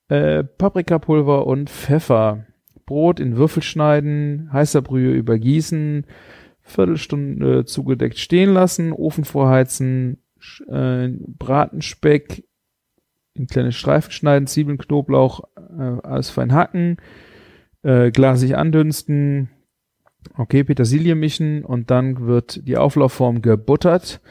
äh, 0.09 0.43
Paprikapulver 0.43 1.47
und 1.47 1.69
Pfeffer. 1.69 2.45
Brot 2.85 3.19
in 3.19 3.35
Würfel 3.35 3.63
schneiden, 3.63 4.49
heißer 4.53 4.81
Brühe 4.81 5.11
übergießen, 5.11 6.05
Viertelstunde 6.61 7.65
zugedeckt 7.65 8.17
stehen 8.17 8.53
lassen, 8.53 8.93
Ofen 8.93 9.25
vorheizen, 9.25 10.23
äh, 10.69 11.09
Bratenspeck 11.09 12.45
in 13.33 13.47
kleine 13.47 13.73
Streifen 13.73 14.11
schneiden, 14.11 14.47
Zwiebeln, 14.47 14.77
Knoblauch, 14.77 15.41
äh, 15.57 15.97
alles 16.03 16.29
fein 16.29 16.53
hacken, 16.53 16.97
äh, 17.83 18.09
glasig 18.11 18.55
andünsten, 18.55 19.49
okay, 20.37 20.63
Petersilie 20.63 21.15
mischen 21.15 21.63
und 21.63 21.91
dann 21.91 22.25
wird 22.25 22.67
die 22.67 22.77
Auflaufform 22.77 23.41
gebuttert. 23.41 24.21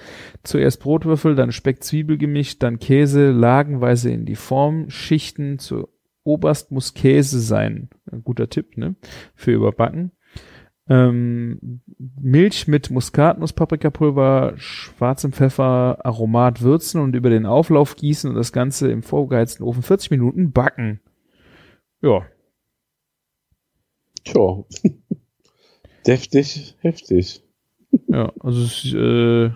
Zuerst 0.42 0.80
Brotwürfel, 0.80 1.34
dann 1.34 1.52
Speck, 1.52 1.82
Zwiebel 1.82 2.18
gemischt, 2.18 2.62
dann 2.62 2.78
Käse 2.78 3.30
lagenweise 3.30 4.10
in 4.10 4.26
die 4.26 4.36
Form 4.36 4.90
schichten. 4.90 5.58
Zu 5.58 5.88
oberst 6.24 6.72
muss 6.72 6.94
Käse 6.94 7.40
sein. 7.40 7.88
Ein 8.10 8.22
guter 8.22 8.48
Tipp, 8.48 8.76
ne? 8.76 8.96
Für 9.34 9.52
überbacken. 9.52 10.12
Ähm, 10.88 11.80
Milch 12.20 12.68
mit 12.68 12.90
Muskatnuss, 12.90 13.52
Paprikapulver, 13.52 14.52
schwarzem 14.56 15.32
Pfeffer, 15.32 15.98
Aromat 16.04 16.62
würzen 16.62 17.00
und 17.00 17.16
über 17.16 17.28
den 17.28 17.44
Auflauf 17.44 17.96
gießen 17.96 18.30
und 18.30 18.36
das 18.36 18.52
Ganze 18.52 18.90
im 18.90 19.02
vorgeheizten 19.02 19.64
Ofen 19.64 19.82
40 19.82 20.12
Minuten 20.12 20.52
backen. 20.52 21.00
Ja. 22.02 22.26
Tja. 24.24 24.64
Deftig, 26.06 26.76
heftig. 26.80 27.42
Ja, 28.08 28.32
also 28.40 28.62
es 28.62 28.92
äh, 28.94 29.50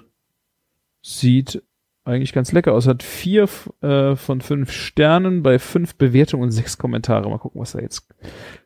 sieht 1.03 1.63
eigentlich 2.05 2.33
ganz 2.33 2.53
lecker 2.53 2.73
aus. 2.73 2.87
Hat 2.87 3.03
vier 3.03 3.49
äh, 3.83 4.17
von 4.17 4.41
fünf 4.41 4.73
Sternen 4.73 5.43
bei 5.43 5.59
fünf 5.59 5.95
Bewertungen 5.97 6.45
und 6.45 6.51
sechs 6.51 6.79
Kommentare. 6.79 7.29
Mal 7.29 7.39
gucken, 7.39 7.61
was 7.61 7.73
da 7.73 7.81
jetzt 7.81 8.09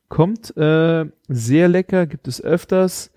kommt. 0.08 0.56
Äh, 0.56 1.06
sehr 1.28 1.68
lecker, 1.68 2.06
gibt 2.06 2.28
es 2.28 2.40
öfters. 2.40 3.10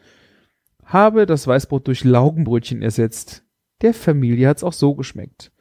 Habe 0.84 1.26
das 1.26 1.48
Weißbrot 1.48 1.88
durch 1.88 2.04
Laugenbrötchen 2.04 2.82
ersetzt. 2.82 3.44
Der 3.82 3.94
Familie 3.94 4.48
hat's 4.48 4.64
auch 4.64 4.74
so 4.74 4.96
geschmeckt. 4.96 5.52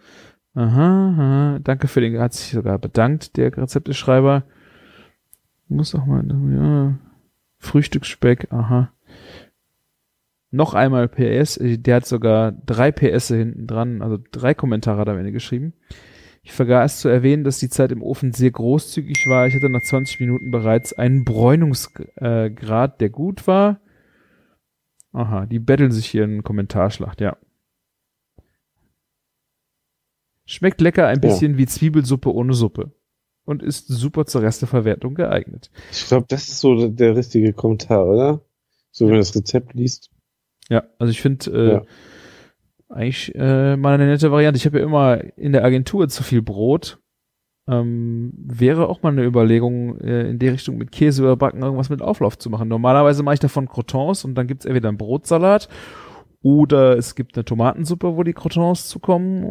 Aha, 0.55 1.11
aha. 1.11 1.59
Danke 1.63 1.87
für 1.87 2.01
den, 2.01 2.19
hat 2.19 2.33
sich 2.33 2.53
sogar 2.53 2.79
bedankt, 2.79 3.37
der 3.37 3.55
Rezepteschreiber. 3.57 4.45
Muss 5.69 5.95
auch 5.95 6.07
mal, 6.07 6.25
ja. 6.55 6.99
Frühstücksspeck, 7.59 8.53
aha. 8.53 8.93
Noch 10.57 10.73
einmal 10.73 11.07
PS, 11.07 11.61
der 11.61 11.97
hat 11.97 12.07
sogar 12.07 12.51
drei 12.51 12.91
PS 12.91 13.29
hinten 13.29 13.67
dran, 13.67 14.01
also 14.01 14.19
drei 14.33 14.55
Kommentare 14.55 14.99
hat 14.99 15.09
er 15.09 15.13
am 15.13 15.19
Ende 15.19 15.33
geschrieben. 15.33 15.75
Ich 16.43 16.53
vergaß 16.53 17.01
zu 17.01 17.09
erwähnen, 17.09 17.45
dass 17.45 17.59
die 17.59 17.69
Zeit 17.69 17.93
im 17.93 18.03
Ofen 18.03 18.33
sehr 18.33 18.53
großzügig 18.53 19.27
war. 19.27 19.47
Ich 19.47 19.55
hatte 19.55 19.69
nach 19.69 19.83
20 19.83 20.19
Minuten 20.21 20.51
bereits 20.51 20.95
einen 20.95 21.27
Bräunungsgrad, 21.27 23.01
der 23.03 23.11
gut 23.11 23.47
war. 23.47 23.81
Aha, 25.13 25.45
die 25.45 25.59
betteln 25.59 25.93
sich 25.93 26.07
hier 26.07 26.25
in 26.25 26.43
Kommentarschlacht, 26.43 27.21
ja. 27.21 27.37
Schmeckt 30.47 30.81
lecker 30.81 31.07
ein 31.07 31.21
bisschen 31.21 31.53
ja. 31.53 31.59
wie 31.59 31.67
Zwiebelsuppe 31.67 32.33
ohne 32.33 32.55
Suppe. 32.55 32.93
Und 33.45 33.63
ist 33.63 33.89
super 33.89 34.25
zur 34.25 34.41
Resteverwertung 34.41 35.15
geeignet. 35.15 35.71
Ich 35.93 36.07
glaube, 36.07 36.25
das 36.31 36.49
ist 36.49 36.61
so 36.61 36.89
der 36.89 37.15
richtige 37.15 37.53
Kommentar, 37.53 38.07
oder? 38.07 38.41
So, 38.91 39.05
wenn 39.05 39.13
du 39.13 39.19
das 39.19 39.37
Rezept 39.37 39.75
liest. 39.75 40.11
Ja, 40.69 40.85
also 40.99 41.11
ich 41.11 41.21
finde, 41.21 41.51
äh, 41.51 41.73
ja 41.73 41.83
eigentlich 42.89 43.35
äh, 43.35 43.77
mal 43.77 43.95
eine 43.95 44.07
nette 44.07 44.31
Variante. 44.31 44.59
Ich 44.59 44.67
habe 44.67 44.79
ja 44.79 44.85
immer 44.85 45.21
in 45.37 45.53
der 45.53 45.65
Agentur 45.65 46.09
zu 46.09 46.23
viel 46.23 46.43
Brot. 46.43 46.99
Ähm, 47.69 48.33
wäre 48.37 48.89
auch 48.89 49.03
mal 49.03 49.11
eine 49.11 49.25
Überlegung, 49.25 49.99
äh, 49.99 50.31
in 50.31 50.39
die 50.39 50.49
Richtung 50.49 50.77
mit 50.77 50.93
Käse 50.93 51.23
überbacken, 51.23 51.63
irgendwas 51.63 51.91
mit 51.91 52.01
Auflauf 52.01 52.39
zu 52.39 52.49
machen. 52.49 52.69
Normalerweise 52.69 53.25
mache 53.25 53.35
ich 53.35 53.41
davon 53.41 53.69
Crotons 53.69 54.25
und 54.25 54.37
dann 54.37 54.47
gibt's 54.47 54.67
entweder 54.67 54.89
einen 54.89 54.99
Brotsalat 54.99 55.69
oder 56.43 56.97
es 56.97 57.17
gibt 57.17 57.37
eine 57.37 57.45
Tomatensuppe, 57.45 58.17
wo 58.17 58.23
die 58.23 58.35
Crotons 58.35 58.89
zukommen 58.89 59.45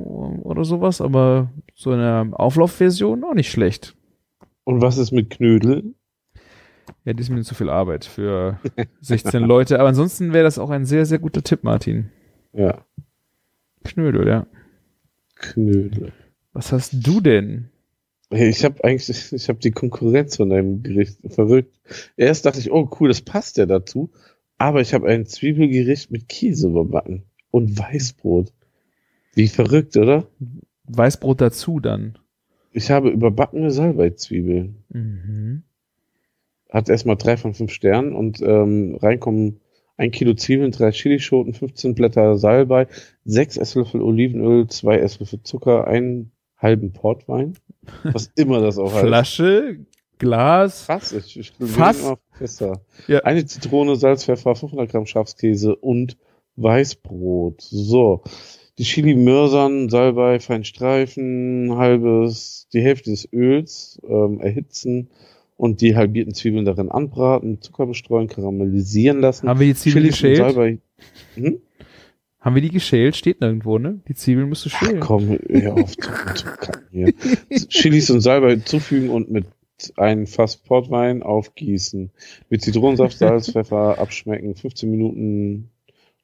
oder 0.43 0.63
sowas, 0.63 1.01
aber 1.01 1.51
so 1.73 1.91
eine 1.91 2.31
Auflaufversion 2.31 3.25
auch 3.25 3.33
nicht 3.33 3.51
schlecht. 3.51 3.97
Und 4.63 4.81
was 4.81 4.97
ist 4.97 5.11
mit 5.11 5.29
Knödel? 5.29 5.93
Ja, 7.05 7.13
das 7.13 7.27
ist 7.27 7.29
mir 7.29 7.43
zu 7.43 7.55
viel 7.55 7.69
Arbeit 7.69 8.05
für 8.05 8.59
16 9.01 9.43
Leute, 9.43 9.79
aber 9.79 9.89
ansonsten 9.89 10.33
wäre 10.33 10.43
das 10.43 10.59
auch 10.59 10.69
ein 10.69 10.85
sehr, 10.85 11.05
sehr 11.05 11.19
guter 11.19 11.43
Tipp, 11.43 11.63
Martin. 11.63 12.11
Ja. 12.53 12.85
Knödel, 13.83 14.27
ja. 14.27 14.47
Knödel. 15.35 16.11
Was 16.53 16.71
hast 16.71 16.93
du 16.93 17.21
denn? 17.21 17.69
Ich 18.31 18.65
habe 18.65 18.83
eigentlich, 18.83 19.31
ich 19.31 19.49
habe 19.49 19.59
die 19.59 19.71
Konkurrenz 19.71 20.37
von 20.37 20.49
deinem 20.49 20.81
Gericht 20.81 21.19
verrückt. 21.27 21.79
Erst 22.17 22.45
dachte 22.45 22.59
ich, 22.59 22.71
oh 22.71 22.89
cool, 22.99 23.09
das 23.09 23.21
passt 23.21 23.57
ja 23.57 23.65
dazu. 23.65 24.09
Aber 24.57 24.81
ich 24.81 24.93
habe 24.93 25.07
ein 25.07 25.25
Zwiebelgericht 25.25 26.11
mit 26.11 26.29
Käse 26.29 26.67
überbacken 26.67 27.23
und 27.51 27.77
Weißbrot. 27.77 28.53
Wie 29.33 29.47
verrückt, 29.47 29.97
oder? 29.97 30.27
Weißbrot 30.85 31.41
dazu 31.41 31.79
dann. 31.79 32.17
Ich 32.71 32.89
habe 32.89 33.09
überbackene 33.09 33.69
Salbeizwiebeln. 33.71 34.83
Mhm. 34.89 35.63
Hat 36.69 36.89
erstmal 36.89 37.15
drei 37.15 37.37
von 37.37 37.53
fünf 37.53 37.71
Sternen 37.71 38.13
und 38.13 38.41
ähm, 38.41 38.97
reinkommen 39.01 39.61
ein 39.97 40.11
Kilo 40.11 40.33
Zwiebeln, 40.33 40.71
drei 40.71 40.91
Chilischoten, 40.91 41.53
15 41.53 41.95
Blätter 41.95 42.37
Salbei, 42.37 42.87
sechs 43.23 43.55
Esslöffel 43.57 44.01
Olivenöl, 44.01 44.67
zwei 44.67 44.97
Esslöffel 44.97 45.41
Zucker, 45.43 45.87
einen 45.87 46.31
halben 46.57 46.91
Portwein. 46.91 47.53
Was 48.03 48.31
immer 48.35 48.59
das 48.59 48.77
auch 48.77 48.93
heißt. 48.93 49.05
Flasche, 49.05 49.85
Glas. 50.17 50.83
Fass, 50.83 51.11
ich, 51.11 51.39
ich 51.39 51.53
Fass. 51.59 52.13
fester. 52.31 52.81
Ja. 53.07 53.19
Eine 53.19 53.45
Zitrone, 53.45 53.95
Salz, 53.95 54.25
Pfeffer, 54.25 54.55
500 54.55 54.89
Gramm 54.89 55.05
Schafskäse 55.05 55.75
und 55.75 56.17
Weißbrot. 56.55 57.61
So. 57.61 58.23
Die 58.77 58.83
Chili 58.83 59.15
mörsern, 59.15 59.89
Salbei, 59.89 60.39
fein 60.41 60.65
streifen, 60.65 61.75
halbes, 61.77 62.67
die 62.73 62.81
Hälfte 62.81 63.09
des 63.11 63.31
Öls 63.31 64.01
ähm, 64.05 64.41
erhitzen, 64.41 65.09
und 65.57 65.81
die 65.81 65.95
halbierten 65.95 66.33
Zwiebeln 66.33 66.65
darin 66.65 66.89
anbraten, 66.89 67.61
Zucker 67.61 67.85
bestreuen, 67.85 68.27
karamellisieren 68.27 69.21
lassen. 69.21 69.47
Haben 69.47 69.59
wir 69.59 69.67
die 69.67 69.75
Zwiebeln 69.75 70.07
geschält? 70.07 70.79
Hm? 71.35 71.61
Haben 72.39 72.55
wir 72.55 72.61
die 72.61 72.69
geschält? 72.69 73.15
Steht 73.15 73.41
nirgendwo, 73.41 73.79
ne? 73.79 74.01
Die 74.07 74.13
Zwiebeln 74.13 74.49
musst 74.49 74.65
du 74.65 74.69
schälen. 74.69 74.99
Ach 75.01 75.07
komm, 75.07 75.39
hör 75.49 75.73
auf 75.73 75.95
zu, 75.95 76.11
zu 76.35 76.47
hier. 76.91 77.13
Chilis 77.69 78.09
und 78.09 78.21
Salbei 78.21 78.57
zufügen 78.57 79.09
und 79.09 79.31
mit 79.31 79.45
einem 79.97 80.27
Fass 80.27 80.57
Portwein 80.57 81.23
aufgießen. 81.23 82.11
Mit 82.49 82.61
Zitronensaft, 82.61 83.17
Salz, 83.17 83.51
Pfeffer 83.51 83.99
abschmecken, 83.99 84.55
15 84.55 84.89
Minuten 84.89 85.69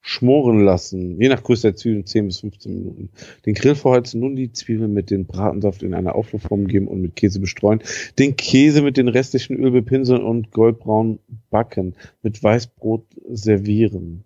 schmoren 0.02 0.65
lassen, 0.65 1.22
je 1.22 1.30
nach 1.30 1.44
Größe 1.44 1.68
der 1.68 1.76
Zwiebeln 1.76 2.06
10 2.06 2.28
bis 2.28 2.40
15 2.40 2.73
Minuten. 2.73 3.10
Den 3.45 3.53
Grill 3.53 3.76
vorheizen, 3.76 4.19
nun 4.19 4.36
die 4.36 4.52
Zwiebeln 4.52 4.94
mit 4.94 5.11
dem 5.11 5.26
Bratensaft 5.26 5.84
in 5.84 5.94
eine 5.94 6.15
Auflaufform 6.15 6.68
geben 6.68 6.88
und 6.88 7.02
mit 7.02 7.15
Käse 7.15 7.40
bestreuen. 7.40 7.82
Den 8.18 8.36
Käse 8.36 8.82
mit 8.82 8.98
den 8.98 9.07
restlichen 9.07 9.57
Öl 9.57 9.72
bepinseln 9.72 10.23
und 10.23 10.52
goldbraun 10.52 11.19
backen. 11.52 11.95
Mit 12.23 12.44
Weißbrot 12.44 13.06
servieren. 13.30 14.23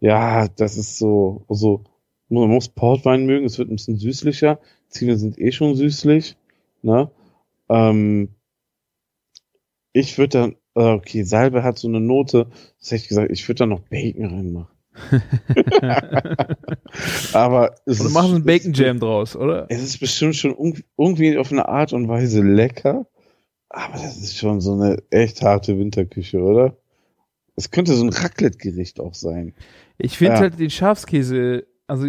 Ja, 0.00 0.48
das 0.48 0.76
ist 0.76 0.98
so, 0.98 1.44
also, 1.48 1.84
man 2.28 2.48
muss 2.48 2.68
Portwein 2.68 3.24
mögen, 3.24 3.46
es 3.46 3.58
wird 3.58 3.70
ein 3.70 3.76
bisschen 3.76 3.98
süßlicher. 3.98 4.58
Zwiebeln 4.88 5.18
sind 5.18 5.38
eh 5.38 5.52
schon 5.52 5.76
süßlich, 5.76 6.36
ne? 6.82 7.10
Ähm, 7.68 8.30
ich 9.92 10.18
würde 10.18 10.38
dann, 10.38 10.56
äh, 10.74 10.94
okay, 10.94 11.22
Salbe 11.22 11.62
hat 11.62 11.78
so 11.78 11.86
eine 11.86 12.00
Note, 12.00 12.48
das 12.80 12.90
hätte 12.90 13.02
ich 13.02 13.08
gesagt, 13.08 13.30
ich 13.30 13.46
würde 13.46 13.60
da 13.60 13.66
noch 13.66 13.80
Bacon 13.80 14.24
reinmachen. 14.24 14.81
Aber 17.32 17.74
es 17.86 18.00
und 18.00 18.08
du 18.08 18.12
machst 18.12 18.30
einen 18.30 18.44
Bacon 18.44 18.72
Jam 18.72 19.00
draus, 19.00 19.36
oder? 19.36 19.66
Es 19.70 19.82
ist 19.82 19.98
bestimmt 19.98 20.36
schon 20.36 20.54
irgendwie 20.98 21.38
auf 21.38 21.50
eine 21.50 21.68
Art 21.68 21.92
und 21.92 22.08
Weise 22.08 22.42
lecker. 22.42 23.06
Aber 23.68 23.94
das 23.94 24.18
ist 24.18 24.36
schon 24.36 24.60
so 24.60 24.74
eine 24.74 25.02
echt 25.10 25.42
harte 25.42 25.78
Winterküche, 25.78 26.40
oder? 26.40 26.76
Es 27.56 27.70
könnte 27.70 27.94
so 27.94 28.04
ein 28.04 28.10
Raclette-Gericht 28.10 29.00
auch 29.00 29.14
sein. 29.14 29.54
Ich 29.98 30.18
finde 30.18 30.34
ja. 30.34 30.40
halt 30.40 30.58
den 30.58 30.70
Schafskäse, 30.70 31.66
also, 31.86 32.06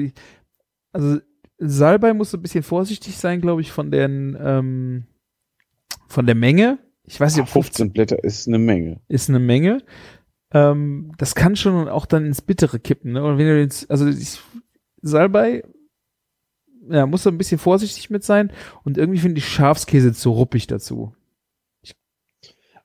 also 0.91 1.19
Salbei 1.57 2.13
muss 2.13 2.33
ein 2.33 2.41
bisschen 2.41 2.63
vorsichtig 2.63 3.17
sein, 3.17 3.39
glaube 3.39 3.61
ich, 3.61 3.71
von 3.71 3.91
den, 3.91 4.37
ähm, 4.41 5.05
von 6.07 6.25
der 6.25 6.35
Menge. 6.35 6.79
Ich 7.05 7.19
weiß 7.19 7.35
nicht, 7.35 7.43
ob 7.43 7.49
15 7.49 7.91
Blätter 7.91 8.23
ist 8.23 8.47
eine 8.47 8.59
Menge. 8.59 9.01
Ist 9.07 9.29
eine 9.29 9.39
Menge 9.39 9.83
ähm, 10.53 11.11
das 11.17 11.35
kann 11.35 11.55
schon 11.55 11.89
auch 11.89 12.05
dann 12.05 12.25
ins 12.25 12.41
Bittere 12.41 12.79
kippen. 12.79 13.13
Ne? 13.13 13.23
Und 13.23 13.37
wenn 13.37 13.47
du 13.47 13.59
jetzt, 13.59 13.89
also 13.89 14.07
ich, 14.07 14.39
Salbei 15.01 15.63
ja, 16.89 17.05
muss 17.05 17.23
da 17.23 17.29
ein 17.29 17.37
bisschen 17.37 17.59
vorsichtig 17.59 18.09
mit 18.09 18.23
sein. 18.23 18.51
Und 18.83 18.97
irgendwie 18.97 19.19
finde 19.19 19.37
ich 19.39 19.47
Schafskäse 19.47 20.13
zu 20.13 20.31
ruppig 20.31 20.67
dazu. 20.67 21.13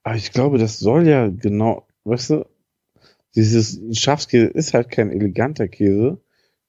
Aber 0.03 0.17
ich 0.17 0.33
glaube, 0.33 0.59
das 0.59 0.79
soll 0.79 1.07
ja 1.07 1.29
genau, 1.29 1.87
weißt 2.05 2.31
du, 2.31 2.47
dieses 3.35 3.81
Schafskäse 3.99 4.47
ist 4.47 4.75
halt 4.75 4.91
kein 4.91 5.11
eleganter 5.11 5.69
Käse, 5.69 6.21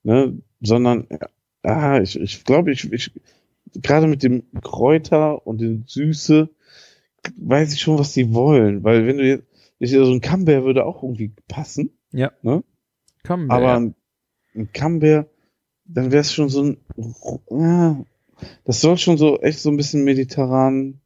ne, 0.03 0.37
sondern, 0.61 1.07
ah, 1.63 1.99
ich, 2.01 2.19
ich 2.19 2.43
glaube, 2.43 2.71
ich, 2.71 2.91
ich, 2.91 3.11
gerade 3.75 4.07
mit 4.07 4.23
dem 4.23 4.43
Kräuter 4.61 5.45
und 5.47 5.61
den 5.61 5.85
Süße, 5.87 6.49
weiß 7.37 7.73
ich 7.73 7.81
schon, 7.81 7.97
was 7.97 8.13
die 8.13 8.33
wollen, 8.33 8.83
weil 8.83 9.07
wenn 9.07 9.17
du 9.17 9.25
jetzt, 9.25 9.45
ich, 9.79 9.91
so 9.91 10.11
ein 10.11 10.21
Camembert 10.21 10.63
würde 10.63 10.85
auch 10.85 11.01
irgendwie 11.03 11.33
passen, 11.47 11.91
Ja. 12.11 12.31
ne? 12.41 12.63
Komm, 13.25 13.49
aber 13.51 13.75
ein, 13.75 13.95
ein 14.55 14.71
Camembert, 14.71 15.29
dann 15.85 16.11
wäre 16.11 16.21
es 16.21 16.31
schon 16.33 16.49
so 16.49 16.63
ein, 16.63 16.77
ja, 17.49 18.05
das 18.65 18.81
soll 18.81 18.97
schon 18.97 19.17
so 19.17 19.39
echt 19.41 19.59
so 19.59 19.69
ein 19.69 19.77
bisschen 19.77 20.03
mediterran 20.03 20.99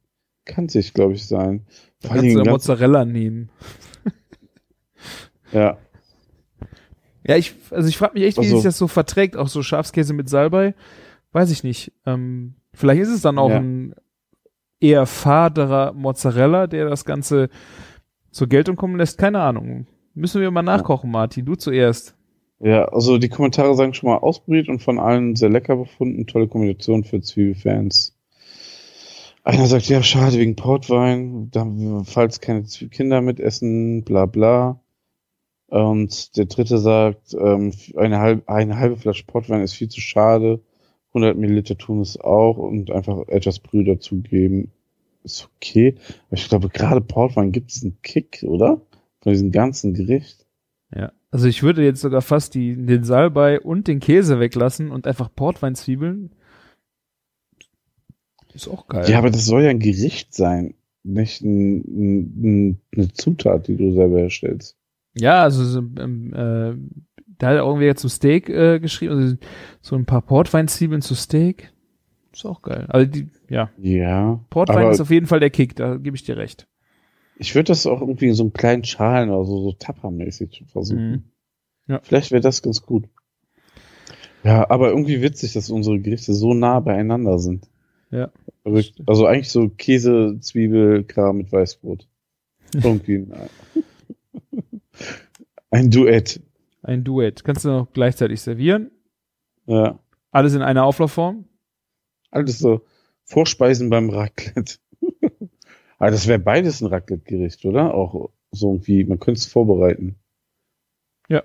kantig, 0.44 0.92
glaube 0.94 1.14
ich, 1.14 1.26
sein. 1.26 1.64
da 2.00 2.08
Vor 2.08 2.16
allen 2.16 2.22
kannst 2.24 2.36
du 2.36 2.44
ja 2.44 2.50
Mozzarella 2.52 3.04
nehmen. 3.04 3.48
ja, 5.52 5.78
Ja, 7.26 7.36
ich, 7.36 7.54
also 7.70 7.88
ich 7.88 7.96
frage 7.96 8.14
mich 8.14 8.24
echt, 8.24 8.36
wie 8.36 8.42
Also- 8.42 8.56
sich 8.56 8.64
das 8.64 8.76
so 8.78 8.86
verträgt, 8.88 9.36
auch 9.36 9.48
so 9.48 9.62
Schafskäse 9.62 10.12
mit 10.12 10.28
Salbei. 10.28 10.74
Weiß 11.32 11.50
ich 11.50 11.64
nicht. 11.64 11.92
Ähm, 12.06 12.54
vielleicht 12.74 13.00
ist 13.02 13.08
es 13.08 13.22
dann 13.22 13.38
auch 13.38 13.48
Ja. 13.50 13.56
ein 13.58 13.94
eher 14.78 15.06
faderer 15.06 15.92
Mozzarella, 15.94 16.66
der 16.66 16.88
das 16.88 17.04
Ganze 17.06 17.48
zur 18.34 18.48
Geltung 18.48 18.76
kommen 18.76 18.96
lässt. 18.96 19.18
Keine 19.18 19.40
Ahnung. 19.40 19.86
Müssen 20.14 20.40
wir 20.40 20.50
mal 20.50 20.62
nachkochen, 20.62 21.10
Martin. 21.10 21.44
Du 21.44 21.54
zuerst. 21.54 22.14
Ja, 22.60 22.84
also 22.86 23.18
die 23.18 23.28
Kommentare 23.28 23.74
sagen 23.74 23.94
schon 23.94 24.10
mal 24.10 24.18
ausprobiert 24.18 24.68
und 24.68 24.82
von 24.82 24.98
allen 24.98 25.36
sehr 25.36 25.50
lecker 25.50 25.76
befunden. 25.76 26.26
Tolle 26.26 26.48
Kombination 26.48 27.04
für 27.04 27.20
Zwiebelfans. 27.20 28.16
Einer 29.42 29.66
sagt, 29.66 29.88
ja, 29.88 30.02
schade 30.02 30.38
wegen 30.38 30.56
Portwein, 30.56 31.50
da, 31.50 31.66
falls 32.04 32.40
keine 32.40 32.62
Kinder 32.62 33.20
mitessen, 33.20 34.02
bla 34.02 34.24
bla. 34.24 34.80
Und 35.66 36.36
der 36.36 36.46
dritte 36.46 36.78
sagt, 36.78 37.34
ähm, 37.34 37.72
eine, 37.96 38.20
halb, 38.20 38.48
eine 38.48 38.78
halbe 38.78 38.96
Flasche 38.96 39.24
Portwein 39.26 39.60
ist 39.60 39.74
viel 39.74 39.88
zu 39.88 40.00
schade. 40.00 40.60
100 41.08 41.36
Milliliter 41.36 41.76
tun 41.76 42.00
es 42.00 42.18
auch 42.18 42.56
und 42.56 42.90
einfach 42.90 43.28
etwas 43.28 43.58
Brühe 43.60 43.84
dazugeben. 43.84 44.72
Ist 45.24 45.48
okay. 45.56 45.96
Aber 46.28 46.38
ich 46.38 46.48
glaube, 46.48 46.68
gerade 46.68 47.00
Portwein 47.00 47.50
gibt 47.50 47.72
es 47.72 47.82
einen 47.82 48.00
Kick, 48.02 48.44
oder? 48.46 48.80
Von 49.20 49.32
diesem 49.32 49.50
ganzen 49.50 49.94
Gericht. 49.94 50.46
Ja. 50.94 51.12
Also 51.30 51.48
ich 51.48 51.64
würde 51.64 51.82
jetzt 51.82 52.00
sogar 52.00 52.22
fast 52.22 52.54
die, 52.54 52.76
den 52.76 53.02
Salbei 53.02 53.60
und 53.60 53.88
den 53.88 53.98
Käse 53.98 54.38
weglassen 54.38 54.92
und 54.92 55.06
einfach 55.06 55.34
Portweinzwiebeln. 55.34 56.30
Ist 58.52 58.68
auch 58.68 58.86
geil. 58.86 59.10
Ja, 59.10 59.18
aber 59.18 59.30
das 59.30 59.46
soll 59.46 59.64
ja 59.64 59.70
ein 59.70 59.80
Gericht 59.80 60.32
sein, 60.32 60.74
nicht 61.02 61.42
ein, 61.42 61.80
ein, 61.80 62.80
eine 62.94 63.12
Zutat, 63.12 63.66
die 63.66 63.76
du 63.76 63.92
selber 63.92 64.18
herstellst. 64.18 64.76
Ja, 65.14 65.42
also 65.42 65.64
so, 65.64 65.80
ähm, 65.80 66.32
äh, 66.32 66.76
da 67.38 67.48
hat 67.48 67.56
er 67.56 67.64
irgendwie 67.64 67.92
zum 67.94 68.10
Steak 68.10 68.48
äh, 68.48 68.78
geschrieben, 68.78 69.14
also 69.14 69.36
so 69.80 69.96
ein 69.96 70.06
paar 70.06 70.22
Portweinzwiebeln 70.22 71.02
zu 71.02 71.16
Steak. 71.16 71.73
Ist 72.34 72.44
auch 72.44 72.62
geil. 72.62 72.86
Also 72.88 73.10
die, 73.10 73.28
ja, 73.48 73.70
Ja. 73.78 74.40
Portwein 74.50 74.90
ist 74.90 75.00
auf 75.00 75.10
jeden 75.10 75.26
Fall 75.26 75.40
der 75.40 75.50
Kick, 75.50 75.76
da 75.76 75.96
gebe 75.96 76.16
ich 76.16 76.24
dir 76.24 76.36
recht. 76.36 76.66
ich 77.38 77.54
würde 77.54 77.68
das 77.68 77.86
auch 77.86 78.00
irgendwie 78.00 78.28
in 78.28 78.34
so 78.34 78.42
einem 78.42 78.52
kleinen 78.52 78.84
Schalen 78.84 79.30
oder 79.30 79.44
so, 79.44 79.62
so 79.62 79.72
Tappermäßig 79.72 80.64
versuchen. 80.66 81.10
Mhm. 81.10 81.22
Ja. 81.86 82.00
Vielleicht 82.02 82.30
wäre 82.32 82.40
das 82.40 82.62
ganz 82.62 82.82
gut. 82.82 83.06
Ja, 84.42 84.68
aber 84.70 84.88
irgendwie 84.90 85.22
witzig, 85.22 85.52
dass 85.54 85.70
unsere 85.70 85.98
Gerichte 86.00 86.34
so 86.34 86.52
nah 86.54 86.80
beieinander 86.80 87.38
sind. 87.38 87.68
Ja. 88.10 88.30
Verrückt. 88.62 88.94
Also 89.06 89.26
eigentlich 89.26 89.50
so 89.50 89.68
Käse, 89.68 90.38
Zwiebel, 90.40 91.04
Kram 91.04 91.38
mit 91.38 91.52
Weißbrot. 91.52 92.06
Irgendwie. 92.74 93.26
ein 95.70 95.90
Duett. 95.90 96.40
Ein 96.82 97.04
Duett. 97.04 97.44
Kannst 97.44 97.64
du 97.64 97.68
noch 97.68 97.92
gleichzeitig 97.92 98.40
servieren. 98.40 98.90
Ja. 99.66 99.98
Alles 100.30 100.54
in 100.54 100.62
einer 100.62 100.84
Auflaufform. 100.84 101.44
Alles 102.34 102.58
so 102.58 102.82
Vorspeisen 103.24 103.90
beim 103.90 104.10
Raclette. 104.10 104.78
Aber 105.98 106.10
das 106.10 106.26
wäre 106.26 106.38
beides 106.38 106.80
ein 106.82 106.86
Raclette-Gericht, 106.88 107.64
oder? 107.64 107.94
Auch 107.94 108.30
so 108.50 108.72
irgendwie, 108.72 109.04
man 109.04 109.18
könnte 109.20 109.38
es 109.38 109.46
vorbereiten. 109.46 110.16
Ja. 111.28 111.42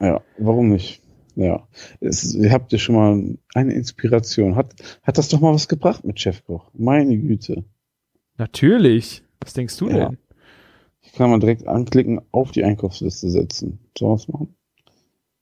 Ja, 0.00 0.22
warum 0.38 0.68
nicht? 0.70 1.02
Ja. 1.34 1.68
Es, 2.00 2.34
ihr 2.34 2.50
habt 2.52 2.72
ja 2.72 2.78
schon 2.78 2.94
mal 2.94 3.36
eine 3.54 3.74
Inspiration. 3.74 4.56
Hat, 4.56 4.74
hat 5.02 5.18
das 5.18 5.28
doch 5.28 5.40
mal 5.40 5.52
was 5.52 5.68
gebracht 5.68 6.04
mit 6.04 6.18
Chefkoch? 6.20 6.70
Meine 6.74 7.16
Güte. 7.18 7.64
Natürlich. 8.38 9.22
Was 9.40 9.52
denkst 9.52 9.76
du 9.78 9.88
Ja. 9.90 10.08
denn? 10.08 10.18
Ich 11.02 11.12
kann 11.12 11.30
mal 11.30 11.38
direkt 11.38 11.66
anklicken, 11.68 12.20
auf 12.32 12.50
die 12.52 12.64
Einkaufsliste 12.64 13.30
setzen. 13.30 13.78
Sollen 13.96 14.10
wir 14.12 14.14
es 14.16 14.28
machen? 14.28 14.56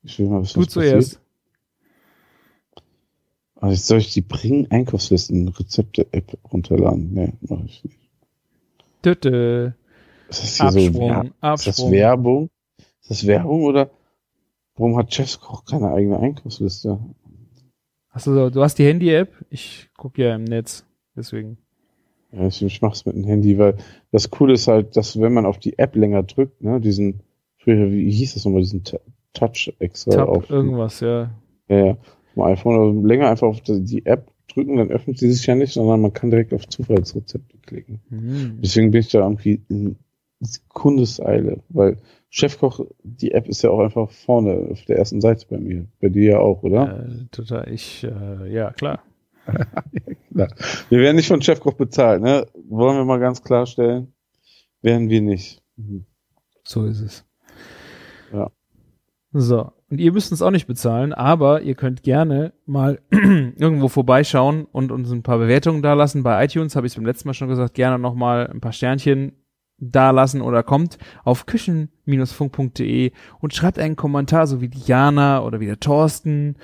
Ich 0.03 0.19
will 0.19 0.29
mal 0.29 0.43
wissen, 0.43 0.55
Du 0.61 0.67
was 0.67 0.73
zuerst. 0.73 1.21
Also 3.65 3.73
jetzt 3.77 3.87
soll 3.87 3.99
ich 3.99 4.13
die 4.13 4.21
Bring 4.21 4.71
Einkaufslisten 4.71 5.49
Rezepte 5.49 6.07
App 6.13 6.37
runterladen? 6.53 7.15
Nee, 7.15 7.33
mache 7.49 7.65
ich 7.65 7.83
nicht. 7.83 7.99
Tüte. 9.01 9.75
Ist 10.29 10.43
das 10.43 10.57
hier 10.61 10.71
so 10.71 10.79
Absprung. 11.01 11.25
Ist 11.25 11.33
das 11.41 11.67
Absprung. 11.67 11.93
Werbung? 11.93 12.51
Ist 13.01 13.11
das 13.11 13.27
Werbung 13.27 13.63
oder 13.65 13.91
warum 14.77 14.99
hat 14.99 15.15
Chefskoch 15.15 15.65
keine 15.65 15.93
eigene 15.93 16.19
Einkaufsliste? 16.19 16.99
Hast 18.11 18.27
du, 18.27 18.35
so- 18.35 18.51
du 18.51 18.63
hast 18.63 18.79
die 18.79 18.85
Handy-App? 18.87 19.33
Ich 19.49 19.89
gucke 19.97 20.23
ja 20.25 20.35
im 20.35 20.45
Netz. 20.45 20.85
Deswegen. 21.17 21.57
Ja, 22.33 22.47
ich, 22.47 22.63
ich 22.63 22.83
mach's 22.83 23.07
mit 23.07 23.15
dem 23.17 23.25
Handy, 23.25 23.57
weil 23.59 23.79
das 24.13 24.29
Coole 24.31 24.53
ist 24.55 24.69
halt, 24.69 24.95
dass 24.97 25.19
wenn 25.19 25.33
man 25.33 25.47
auf 25.47 25.59
die 25.59 25.79
App 25.79 25.97
länger 25.97 26.23
drückt, 26.23 26.61
ne, 26.63 26.81
diesen, 26.83 27.21
früher, 27.57 27.91
wie 27.91 28.11
hieß 28.11 28.35
das 28.35 28.45
nochmal, 28.45 28.61
diesen 28.61 28.83
Touch 29.33 29.73
extra 29.79 30.11
Tab, 30.17 30.29
auf 30.29 30.51
irgendwas, 30.51 31.01
ja. 31.01 31.31
ja, 31.69 31.87
ja, 31.87 31.97
vom 32.35 32.45
iPhone, 32.45 32.79
also 32.79 33.07
länger 33.07 33.31
einfach 33.31 33.47
auf 33.47 33.61
die 33.63 34.05
App 34.07 34.31
drücken, 34.53 34.77
dann 34.77 34.91
öffnet 34.91 35.19
sie 35.19 35.31
sich 35.31 35.47
ja 35.47 35.55
nicht, 35.55 35.73
sondern 35.73 36.01
man 36.01 36.13
kann 36.13 36.31
direkt 36.31 36.53
auf 36.53 36.69
Zufallsrezepte 36.69 37.59
klicken. 37.59 38.01
Hm. 38.09 38.59
Deswegen 38.63 38.91
bin 38.91 39.01
ich 39.01 39.09
da 39.09 39.21
irgendwie 39.21 39.63
in 39.69 39.97
Sekundeseile, 40.41 41.63
weil 41.69 41.99
Chefkoch, 42.29 42.81
die 43.03 43.33
App 43.33 43.49
ist 43.49 43.63
ja 43.63 43.71
auch 43.71 43.81
einfach 43.81 44.11
vorne 44.11 44.69
auf 44.73 44.85
der 44.85 44.99
ersten 44.99 45.21
Seite 45.21 45.47
bei 45.49 45.59
mir. 45.59 45.87
Bei 46.01 46.09
dir 46.09 46.33
ja 46.33 46.39
auch, 46.41 46.63
oder? 46.63 47.07
Äh, 47.07 47.27
total, 47.31 47.73
ich, 47.73 48.05
äh, 48.05 48.53
ja, 48.53 48.73
klar. 48.73 49.03
Wir 50.31 50.99
werden 50.99 51.17
nicht 51.17 51.29
von 51.29 51.43
Chefkoch 51.43 51.75
bezahlt, 51.75 52.23
ne? 52.23 52.47
Wollen 52.69 52.97
wir 52.97 53.05
mal 53.05 53.21
ganz 53.21 53.43
klarstellen. 53.43 54.13
Werden 54.83 55.11
wir 55.11 55.21
nicht. 55.21 55.63
Mhm. 55.77 56.07
So 56.65 56.87
ist 56.87 57.01
es. 57.01 57.25
Ja. 58.33 58.51
So. 59.33 59.71
Und 59.91 60.01
ihr 60.01 60.13
müsst 60.13 60.33
uns 60.33 60.43
auch 60.43 60.51
nicht 60.51 60.67
bezahlen, 60.67 61.13
aber 61.13 61.63
ihr 61.63 61.75
könnt 61.75 62.03
gerne 62.03 62.53
mal 62.67 63.01
irgendwo 63.11 63.89
vorbeischauen 63.89 64.65
und 64.65 64.91
uns 64.91 65.11
ein 65.11 65.23
paar 65.23 65.39
Bewertungen 65.39 65.83
dalassen. 65.83 66.23
Bei 66.23 66.43
iTunes 66.45 66.75
habe 66.75 66.87
ich 66.87 66.93
es 66.93 66.97
beim 66.97 67.07
letzten 67.07 67.29
Mal 67.29 67.35
schon 67.35 67.49
gesagt, 67.49 67.75
gerne 67.75 67.99
nochmal 67.99 68.47
ein 68.47 68.61
paar 68.61 68.73
Sternchen 68.73 69.33
dalassen 69.79 70.41
oder 70.41 70.63
kommt 70.63 70.99
auf 71.25 71.47
küchen-funk.de 71.47 73.13
und 73.41 73.55
schreibt 73.55 73.79
einen 73.79 73.97
Kommentar, 73.97 74.47
so 74.47 74.61
wie 74.61 74.69
die 74.69 74.81
Jana 74.81 75.43
oder 75.43 75.61
wie 75.61 75.67
der 75.67 75.81
Thorsten 75.81 76.57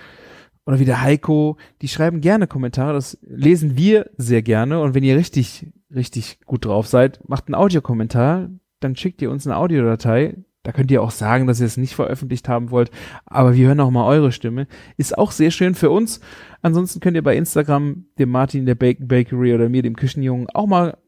oder 0.66 0.78
wie 0.78 0.84
der 0.84 1.02
Heiko. 1.02 1.56
Die 1.82 1.88
schreiben 1.88 2.20
gerne 2.20 2.47
Kommentare, 2.47 2.94
das 2.94 3.18
lesen 3.22 3.76
wir 3.76 4.10
sehr 4.16 4.42
gerne. 4.42 4.80
Und 4.80 4.94
wenn 4.94 5.05
ihr 5.05 5.16
richtig, 5.16 5.66
richtig 5.94 6.38
gut 6.47 6.64
drauf 6.64 6.86
seid, 6.86 7.20
macht 7.28 7.48
einen 7.48 7.55
Audiokommentar, 7.55 8.48
dann 8.80 8.97
schickt 8.97 9.20
ihr 9.22 9.30
uns 9.30 9.47
eine 9.47 9.56
Audiodatei. 9.56 10.36
Da 10.62 10.72
könnt 10.72 10.90
ihr 10.90 11.02
auch 11.02 11.10
sagen, 11.10 11.46
dass 11.46 11.60
ihr 11.60 11.66
es 11.66 11.78
nicht 11.78 11.94
veröffentlicht 11.94 12.48
haben 12.48 12.70
wollt, 12.70 12.90
aber 13.24 13.54
wir 13.54 13.68
hören 13.68 13.80
auch 13.80 13.90
mal 13.90 14.06
eure 14.06 14.30
Stimme. 14.30 14.66
Ist 14.98 15.16
auch 15.16 15.32
sehr 15.32 15.50
schön 15.50 15.74
für 15.74 15.90
uns. 15.90 16.20
Ansonsten 16.60 17.00
könnt 17.00 17.16
ihr 17.16 17.22
bei 17.22 17.36
Instagram 17.36 18.04
dem 18.18 18.30
Martin 18.30 18.66
der 18.66 18.74
Bacon 18.74 19.08
Bakery 19.08 19.54
oder 19.54 19.70
mir 19.70 19.82
dem 19.82 19.96
Küchenjungen 19.96 20.48
auch 20.50 20.66
mal 20.66 20.98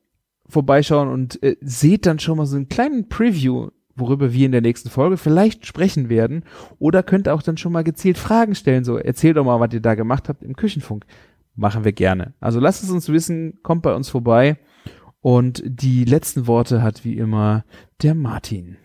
vorbeischauen 0.48 1.08
und 1.08 1.42
äh, 1.42 1.56
seht 1.60 2.06
dann 2.06 2.18
schon 2.18 2.38
mal 2.38 2.46
so 2.46 2.56
einen 2.56 2.68
kleinen 2.68 3.08
Preview, 3.08 3.68
worüber 3.94 4.32
wir 4.32 4.46
in 4.46 4.52
der 4.52 4.62
nächsten 4.62 4.88
Folge 4.88 5.18
vielleicht 5.18 5.66
sprechen 5.66 6.08
werden. 6.08 6.44
Oder 6.78 7.02
könnt 7.02 7.28
auch 7.28 7.42
dann 7.42 7.58
schon 7.58 7.72
mal 7.72 7.84
gezielt 7.84 8.16
Fragen 8.16 8.54
stellen. 8.54 8.84
So, 8.84 8.96
erzählt 8.96 9.36
doch 9.36 9.44
mal, 9.44 9.60
was 9.60 9.74
ihr 9.74 9.80
da 9.80 9.94
gemacht 9.94 10.30
habt 10.30 10.42
im 10.42 10.56
Küchenfunk. 10.56 11.04
Machen 11.54 11.84
wir 11.84 11.92
gerne. 11.92 12.32
Also 12.40 12.58
lasst 12.58 12.82
es 12.82 12.90
uns 12.90 13.10
wissen, 13.10 13.58
kommt 13.62 13.82
bei 13.82 13.94
uns 13.94 14.08
vorbei. 14.08 14.56
Und 15.20 15.62
die 15.66 16.04
letzten 16.04 16.46
Worte 16.46 16.82
hat 16.82 17.04
wie 17.04 17.18
immer 17.18 17.64
der 18.02 18.14
Martin. 18.14 18.78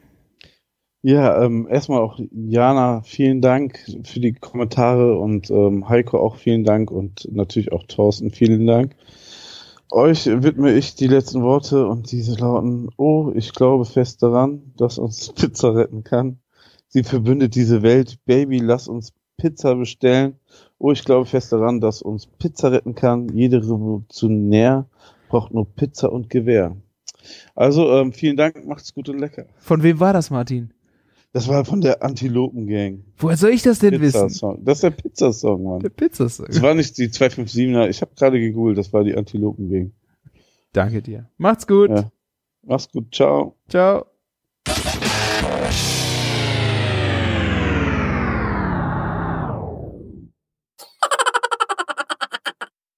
Ja, 1.03 1.44
ähm, 1.44 1.68
erstmal 1.69 2.02
auch 2.02 2.19
Jana, 2.32 3.02
vielen 3.03 3.41
Dank 3.41 3.80
für 4.03 4.19
die 4.19 4.34
Kommentare 4.34 5.18
und 5.18 5.49
ähm, 5.49 5.88
Heiko 5.88 6.19
auch 6.19 6.38
vielen 6.38 6.64
Dank 6.64 6.91
und 6.91 7.28
natürlich 7.32 7.72
auch 7.72 7.84
Thorsten, 7.84 8.32
vielen 8.32 8.65
Dank. 8.65 8.95
Euch 9.90 10.26
widme 10.26 10.74
ich 10.74 10.95
die 10.95 11.07
letzten 11.07 11.44
Worte 11.44 11.88
und 11.88 12.11
diese 12.11 12.38
lauten, 12.38 12.90
oh, 12.98 13.32
ich 13.36 13.53
glaube 13.53 13.86
fest 13.86 14.22
daran, 14.22 14.74
dass 14.76 14.98
uns 14.98 15.32
Pizza 15.36 15.76
retten 15.76 16.03
kann. 16.03 16.40
Sie 16.90 17.03
verbündet 17.03 17.56
diese 17.56 17.84
Welt. 17.84 18.18
Baby, 18.26 18.60
lass 18.60 18.88
uns 18.88 19.14
Pizza 19.38 19.76
bestellen 19.76 20.40
Oh, 20.80 20.91
ich 20.91 21.03
glaube 21.03 21.26
fest 21.26 21.52
daran, 21.52 21.82
dass 21.82 22.03
uns 22.03 22.28
Pizza 22.28 22.72
retten 22.72 22.94
kann. 22.94 23.30
Jede 23.30 23.57
Revolutionär 23.57 24.88
braucht 25.28 25.52
nur 25.52 25.65
Pizza 25.65 26.11
und 26.11 26.30
Gewehr. 26.30 26.76
Also, 27.56 27.91
ähm, 27.94 28.14
vielen 28.14 28.38
Dank, 28.38 28.65
macht's 28.65 28.94
gut 28.94 29.10
und 29.10 29.18
lecker. 29.18 29.48
Von 29.57 29.82
wem 29.82 29.99
war 29.99 30.14
das, 30.14 30.30
Martin? 30.30 30.72
Das 31.34 31.48
war 31.48 31.66
von 31.66 31.82
der 31.82 32.04
Antilopen-Gang. 32.04 33.04
Woher 33.18 33.38
soll 33.38 33.52
ich 33.52 33.62
das 33.62 33.80
denn 33.80 33.99
wissen? 34.02 34.28
Pizza-Song. 34.28 34.64
Das 34.64 34.78
ist 34.78 34.84
der 34.84 34.91
Pizzasong, 34.91 35.64
Mann. 35.64 35.80
Der 35.80 35.90
Pizzasong. 35.90 36.48
Das 36.48 36.62
war 36.62 36.74
nicht 36.74 36.98
die 36.98 37.10
257er. 37.10 37.90
Ich 37.90 38.02
habe 38.02 38.12
gerade 38.16 38.40
gegoogelt, 38.40 38.78
das 38.78 38.91
war 38.94 39.04
die 39.04 39.16
Antilopen-Gang. 39.16 39.91
Danke 40.74 41.02
dir. 41.02 41.30
Macht's 41.38 41.68
gut. 41.68 41.90
Ja. 41.90 42.12
Mach's 42.64 42.90
gut, 42.91 43.14
ciao. 43.14 43.56
Ciao. 43.70 44.06